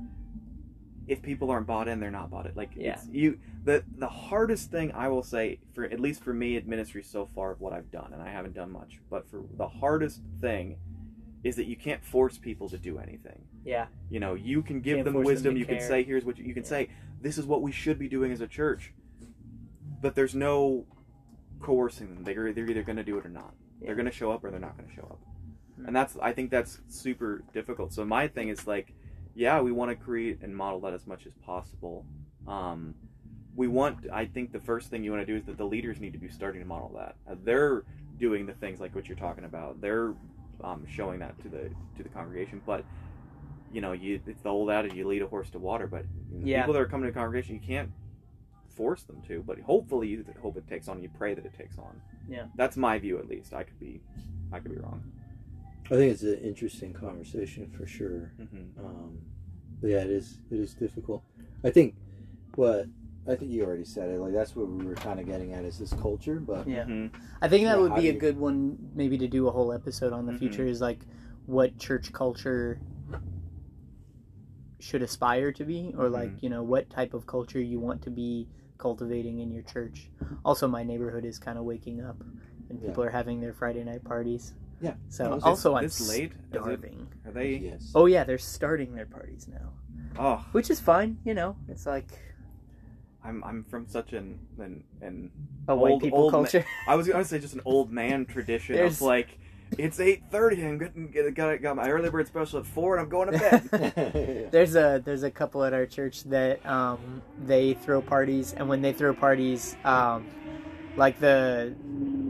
if 1.06 1.20
people 1.22 1.50
aren't 1.50 1.66
bought 1.66 1.86
in, 1.88 2.00
they're 2.00 2.10
not 2.10 2.30
bought 2.30 2.46
in. 2.46 2.52
Like 2.54 2.70
Yeah. 2.76 2.94
it's 2.94 3.06
you. 3.08 3.38
The 3.64 3.84
the 3.98 4.08
hardest 4.08 4.70
thing 4.70 4.92
I 4.92 5.08
will 5.08 5.22
say 5.22 5.58
for 5.74 5.84
at 5.84 6.00
least 6.00 6.22
for 6.22 6.32
me 6.34 6.56
at 6.56 6.66
ministry 6.66 7.02
so 7.02 7.26
far 7.26 7.50
of 7.52 7.60
what 7.60 7.72
I've 7.72 7.90
done, 7.90 8.12
and 8.12 8.22
I 8.22 8.30
haven't 8.30 8.54
done 8.54 8.70
much, 8.70 9.00
but 9.10 9.28
for 9.28 9.42
the 9.56 9.68
hardest 9.68 10.22
thing 10.40 10.76
is 11.42 11.56
that 11.56 11.66
you 11.66 11.76
can't 11.76 12.02
force 12.02 12.38
people 12.38 12.68
to 12.70 12.78
do 12.78 12.98
anything. 12.98 13.42
yeah, 13.66 13.86
You 14.10 14.18
know, 14.20 14.34
you 14.34 14.62
can 14.62 14.80
give 14.80 14.96
Can't 14.96 15.04
them 15.04 15.14
them 15.14 15.24
wisdom. 15.24 15.54
to 15.54 15.60
you 15.60 15.66
can 15.66 15.80
say, 15.80 16.02
"Here's 16.02 16.24
what 16.24 16.38
you, 16.38 16.44
you 16.44 16.54
can 16.54 16.62
Yeah. 16.62 16.68
say. 16.68 16.88
This 17.20 17.36
is 17.38 17.46
what 17.46 17.60
we 17.62 17.70
should 17.72 17.98
be 17.98 18.08
doing 18.08 18.32
as 18.32 18.40
a 18.40 18.46
church." 18.46 18.92
But 20.00 20.14
there's 20.14 20.34
no 20.34 20.86
coercing 21.60 22.14
them. 22.14 22.24
They're 22.24 22.52
they're 22.52 22.66
either 22.68 22.82
going 22.82 22.96
to 22.96 23.04
do 23.04 23.16
it 23.18 23.24
or 23.26 23.30
not. 23.30 23.54
Yeah. 23.80 23.86
They're 23.86 23.94
going 23.96 24.06
to 24.06 24.12
show 24.12 24.30
up 24.32 24.44
or 24.44 24.50
they're 24.50 24.60
not 24.60 24.76
going 24.76 24.88
to 24.88 24.94
show 24.94 25.02
up. 25.02 25.20
Hmm. 25.76 25.86
And 25.86 25.96
that's 25.96 26.16
I 26.20 26.32
think 26.32 26.50
that's 26.50 26.80
super 26.88 27.42
difficult. 27.52 27.92
So 27.92 28.04
my 28.04 28.28
thing 28.28 28.48
is 28.48 28.66
like, 28.66 28.94
yeah, 29.34 29.60
we 29.60 29.72
want 29.72 29.90
to 29.90 29.96
create 29.96 30.40
and 30.42 30.56
model 30.56 30.80
that 30.80 30.92
as 30.94 31.06
much 31.06 31.26
as 31.26 31.32
possible. 31.44 32.04
Um, 32.46 32.94
we 33.56 33.68
want. 33.68 34.06
I 34.12 34.24
think 34.26 34.52
the 34.52 34.60
first 34.60 34.90
thing 34.90 35.04
you 35.04 35.12
want 35.12 35.26
to 35.26 35.32
do 35.32 35.36
is 35.36 35.44
that 35.44 35.56
the 35.58 35.64
leaders 35.64 36.00
need 36.00 36.12
to 36.12 36.18
be 36.18 36.28
starting 36.28 36.60
to 36.60 36.66
model 36.66 36.92
that. 36.96 37.16
Uh, 37.30 37.36
they're 37.44 37.84
doing 38.18 38.46
the 38.46 38.52
things 38.54 38.80
like 38.80 38.94
what 38.94 39.08
you're 39.08 39.16
talking 39.18 39.44
about. 39.44 39.80
They're 39.80 40.14
um, 40.62 40.84
showing 40.88 41.20
that 41.20 41.38
to 41.42 41.48
the 41.48 41.70
to 41.96 42.02
the 42.02 42.08
congregation, 42.08 42.60
but 42.66 42.84
you 43.72 43.80
know, 43.80 43.92
you 43.92 44.20
it's 44.26 44.42
the 44.42 44.48
old 44.48 44.70
adage: 44.70 44.94
you 44.94 45.06
lead 45.06 45.22
a 45.22 45.26
horse 45.26 45.50
to 45.50 45.58
water. 45.58 45.86
But 45.86 46.04
you 46.32 46.38
know, 46.40 46.46
Yeah. 46.46 46.62
people 46.62 46.74
that 46.74 46.80
are 46.82 46.86
coming 46.86 47.06
to 47.06 47.12
the 47.12 47.18
congregation, 47.18 47.54
you 47.54 47.60
can't 47.60 47.90
force 48.76 49.02
them 49.04 49.22
to. 49.28 49.42
But 49.46 49.60
hopefully, 49.60 50.08
you 50.08 50.24
hope 50.42 50.56
it 50.56 50.66
takes 50.68 50.88
on. 50.88 51.00
You 51.02 51.08
pray 51.16 51.34
that 51.34 51.44
it 51.44 51.54
takes 51.56 51.78
on. 51.78 52.00
Yeah. 52.28 52.46
that's 52.56 52.76
my 52.76 52.98
view 52.98 53.18
at 53.18 53.28
least. 53.28 53.52
I 53.52 53.62
could 53.64 53.78
be, 53.78 54.00
I 54.52 54.58
could 54.58 54.70
be 54.72 54.78
wrong. 54.78 55.02
I 55.86 55.96
think 55.96 56.12
it's 56.12 56.22
an 56.22 56.38
interesting 56.38 56.92
conversation 56.92 57.70
for 57.76 57.86
sure. 57.86 58.32
hmm 58.38 58.78
Um, 58.78 59.18
but 59.80 59.90
yeah, 59.90 59.98
it 59.98 60.10
is 60.10 60.38
it 60.50 60.58
is 60.58 60.74
difficult. 60.74 61.22
I 61.62 61.70
think 61.70 61.94
what 62.54 62.86
I 63.26 63.34
think 63.36 63.50
you 63.50 63.64
already 63.64 63.84
said 63.84 64.08
it. 64.10 64.18
Like 64.18 64.32
that's 64.32 64.54
what 64.56 64.68
we 64.68 64.84
were 64.84 64.94
kind 64.94 65.20
of 65.20 65.26
getting 65.26 65.52
at 65.52 65.64
is 65.64 65.78
this 65.78 65.92
culture. 65.94 66.40
But 66.40 66.66
yeah. 66.66 66.84
hmm 66.84 67.06
I 67.42 67.48
think 67.48 67.64
that 67.66 67.76
Yeah, 67.76 67.82
would 67.82 67.94
be 67.94 68.08
a 68.08 68.12
you- 68.14 68.18
good 68.18 68.38
one, 68.38 68.78
maybe 68.94 69.18
to 69.18 69.28
do 69.28 69.46
a 69.48 69.50
whole 69.50 69.72
episode 69.72 70.12
on 70.12 70.24
the 70.26 70.32
Mhm. 70.32 70.38
future. 70.38 70.64
Is 70.66 70.80
like 70.80 71.04
what 71.46 71.76
church 71.78 72.12
culture 72.12 72.80
should 74.80 75.02
aspire 75.02 75.52
to 75.52 75.64
be, 75.64 75.94
or 75.98 76.08
like 76.08 76.30
Mm-hmm. 76.30 76.38
you 76.44 76.50
know 76.50 76.62
what 76.62 76.88
type 76.90 77.12
of 77.14 77.26
culture 77.26 77.60
you 77.60 77.78
want 77.80 78.02
to 78.02 78.10
be 78.10 78.48
cultivating 78.78 79.38
in 79.40 79.50
your 79.50 79.62
church. 79.62 80.10
Also, 80.44 80.66
my 80.68 80.82
neighborhood 80.82 81.24
is 81.24 81.38
kind 81.38 81.58
of 81.58 81.64
waking 81.64 82.00
up, 82.02 82.20
and 82.68 82.80
Yeah. 82.80 82.88
people 82.88 83.04
are 83.04 83.10
having 83.10 83.40
their 83.40 83.52
Friday 83.52 83.84
night 83.84 84.04
parties. 84.04 84.54
Yeah. 84.80 84.94
So 85.08 85.24
No, 85.24 85.30
it's- 85.36 85.42
also, 85.44 85.74
I'm 85.76 85.84
this 85.84 86.08
late? 86.08 86.32
Is 86.32 86.38
it- 86.52 86.60
starving. 86.60 87.06
Are 87.26 87.32
they? 87.32 87.54
yes, 87.56 87.90
Oh 87.94 88.06
yeah, 88.06 88.24
they're 88.24 88.38
starting 88.38 88.94
their 88.94 89.06
parties 89.06 89.48
now, 89.48 89.72
Oh, 90.18 90.44
which 90.52 90.70
is 90.70 90.80
fine. 90.80 91.18
You 91.24 91.34
know, 91.34 91.56
it's 91.68 91.86
like 91.86 92.06
I'm 93.24 93.42
I'm 93.44 93.64
from 93.64 93.86
such 93.88 94.12
an 94.12 94.38
an, 94.58 94.84
an 95.00 95.30
a 95.68 95.74
white 95.74 95.92
Old- 95.92 96.02
people 96.02 96.18
old 96.18 96.32
ma- 96.32 96.38
culture. 96.38 96.64
I 96.86 96.94
was 96.94 97.08
gonna 97.08 97.24
say 97.24 97.38
just 97.38 97.54
an 97.54 97.62
old 97.64 97.90
man 97.90 98.26
tradition 98.26 98.76
It's 98.76 99.00
like 99.00 99.38
it's 99.78 99.98
eight 99.98 100.22
thirty. 100.30 100.64
I'm 100.64 100.78
getting 100.78 101.08
get, 101.10 101.34
got 101.34 101.60
got 101.62 101.74
my 101.76 101.88
early 101.88 102.10
bird 102.10 102.26
special 102.28 102.58
at 102.60 102.66
four, 102.66 102.96
and 102.96 103.02
I'm 103.02 103.08
going 103.08 103.32
to 103.32 103.38
bed. 103.38 104.48
There's 104.52 104.76
a 104.76 105.00
there's 105.04 105.22
a 105.22 105.30
couple 105.30 105.64
at 105.64 105.72
our 105.72 105.86
church 105.86 106.22
that 106.24 106.64
um, 106.66 107.22
they 107.44 107.72
throw 107.74 108.02
parties, 108.02 108.52
and 108.52 108.68
when 108.68 108.82
they 108.82 108.92
throw 108.92 109.14
parties, 109.14 109.74
um, 109.84 110.26
like 110.96 111.18
the 111.20 111.74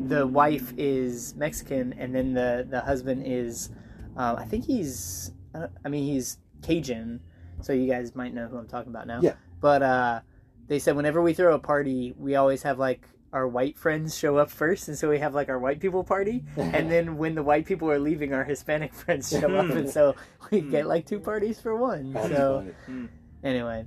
the 0.06 0.26
wife 0.26 0.72
is 0.76 1.34
Mexican, 1.36 1.94
and 1.94 2.14
then 2.14 2.34
the 2.34 2.66
the 2.68 2.80
husband 2.80 3.22
is, 3.26 3.70
uh, 4.16 4.36
I 4.38 4.44
think 4.44 4.64
he's, 4.64 5.32
uh, 5.54 5.68
I 5.84 5.88
mean 5.88 6.04
he's 6.04 6.38
Cajun, 6.62 7.20
so 7.60 7.72
you 7.72 7.90
guys 7.90 8.14
might 8.14 8.34
know 8.34 8.46
who 8.48 8.56
I'm 8.58 8.66
talking 8.68 8.90
about 8.90 9.06
now. 9.06 9.20
Yeah. 9.22 9.34
But 9.60 9.82
uh, 9.82 10.20
they 10.66 10.78
said 10.78 10.96
whenever 10.96 11.22
we 11.22 11.32
throw 11.34 11.54
a 11.54 11.58
party, 11.58 12.14
we 12.18 12.36
always 12.36 12.62
have 12.62 12.78
like 12.78 13.08
our 13.32 13.48
white 13.48 13.76
friends 13.76 14.16
show 14.16 14.36
up 14.36 14.48
first, 14.50 14.88
and 14.88 14.96
so 14.96 15.08
we 15.10 15.18
have 15.18 15.34
like 15.34 15.48
our 15.48 15.58
white 15.58 15.80
people 15.80 16.04
party, 16.04 16.44
and 16.56 16.90
then 16.90 17.16
when 17.16 17.34
the 17.34 17.42
white 17.42 17.66
people 17.66 17.90
are 17.90 17.98
leaving, 17.98 18.32
our 18.32 18.44
Hispanic 18.44 18.92
friends 19.02 19.28
show 19.30 19.54
up, 19.56 19.70
and 19.70 19.88
so 19.90 20.14
we 20.50 20.60
Hmm. 20.60 20.70
get 20.70 20.86
like 20.86 21.06
two 21.06 21.18
parties 21.20 21.58
for 21.60 21.76
one. 21.76 22.12
That's 22.12 22.28
So 22.28 22.64
funny. 22.86 23.08
anyway, 23.42 23.86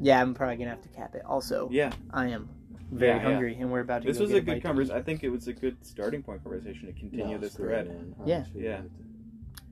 yeah, 0.00 0.20
I'm 0.20 0.34
probably 0.34 0.56
gonna 0.56 0.70
have 0.70 0.82
to 0.82 0.88
cap 0.90 1.14
it. 1.14 1.22
Also, 1.24 1.68
yeah, 1.72 1.92
I 2.10 2.28
am 2.28 2.48
very 2.94 3.10
Yeah, 3.10 3.16
yeah. 3.16 3.22
hungry, 3.22 3.56
and 3.60 3.70
we're 3.70 3.80
about 3.80 4.02
to. 4.02 4.08
this 4.08 4.18
go 4.18 4.24
was 4.24 4.32
get 4.32 4.38
a 4.38 4.40
good 4.42 4.54
to 4.56 4.60
conversation. 4.60 4.96
I 4.98 5.02
think 5.02 5.24
it 5.24 5.28
was 5.30 5.48
a 5.48 5.52
good 5.52 5.76
starting 5.84 6.22
point 6.22 6.42
conversation 6.42 6.86
to 6.86 6.92
continue 6.92 7.26
No, 7.26 7.38
this 7.38 7.48
it's 7.48 7.56
great, 7.56 7.86
thread. 7.86 7.88
man. 7.88 8.14
Yeah. 8.24 8.44
Yeah. 8.54 8.80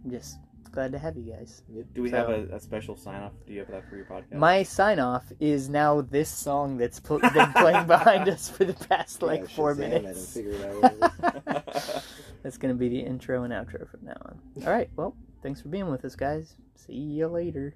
I'm 0.04 0.10
just 0.10 0.38
glad 0.72 0.90
to 0.92 0.98
have 0.98 1.16
you 1.16 1.32
guys. 1.32 1.62
Do 1.94 2.02
we 2.02 2.10
So- 2.10 2.16
have 2.16 2.28
a, 2.30 2.56
a 2.56 2.60
special 2.60 2.96
sign 2.96 3.22
off? 3.22 3.32
Do 3.46 3.52
you 3.52 3.60
have 3.60 3.68
that 3.70 3.88
for 3.88 3.96
your 3.96 4.06
podcast? 4.06 4.32
My 4.34 4.62
sign 4.62 4.98
off 4.98 5.24
is 5.38 5.68
now 5.68 6.00
this 6.00 6.28
song 6.30 6.76
that's 6.78 6.98
pl- 6.98 7.18
been 7.20 7.52
playing 7.52 7.86
behind 7.86 8.28
us 8.28 8.48
for 8.48 8.64
the 8.64 8.72
past 8.74 9.20
Yeah, 9.20 9.26
like 9.28 9.48
four 9.50 9.74
Shazam 9.74 9.80
it 9.80 9.92
and 9.92 10.02
minutes. 10.04 10.32
figure 10.34 10.52
it 10.52 10.64
out 10.64 10.82
what 10.82 11.56
it 11.56 11.76
is. 11.76 12.08
That's 12.42 12.56
gonna 12.58 12.74
be 12.74 12.88
the 12.88 12.98
intro 13.00 13.44
and 13.44 13.52
outro 13.52 13.86
from 13.88 14.00
now 14.04 14.16
on. 14.26 14.40
All 14.66 14.72
right, 14.72 14.90
well, 14.96 15.14
thanks 15.44 15.60
for 15.60 15.68
being 15.68 15.88
with 15.88 16.04
us, 16.04 16.16
guys. 16.16 16.56
See 16.74 16.94
you 16.94 17.28
later. 17.28 17.70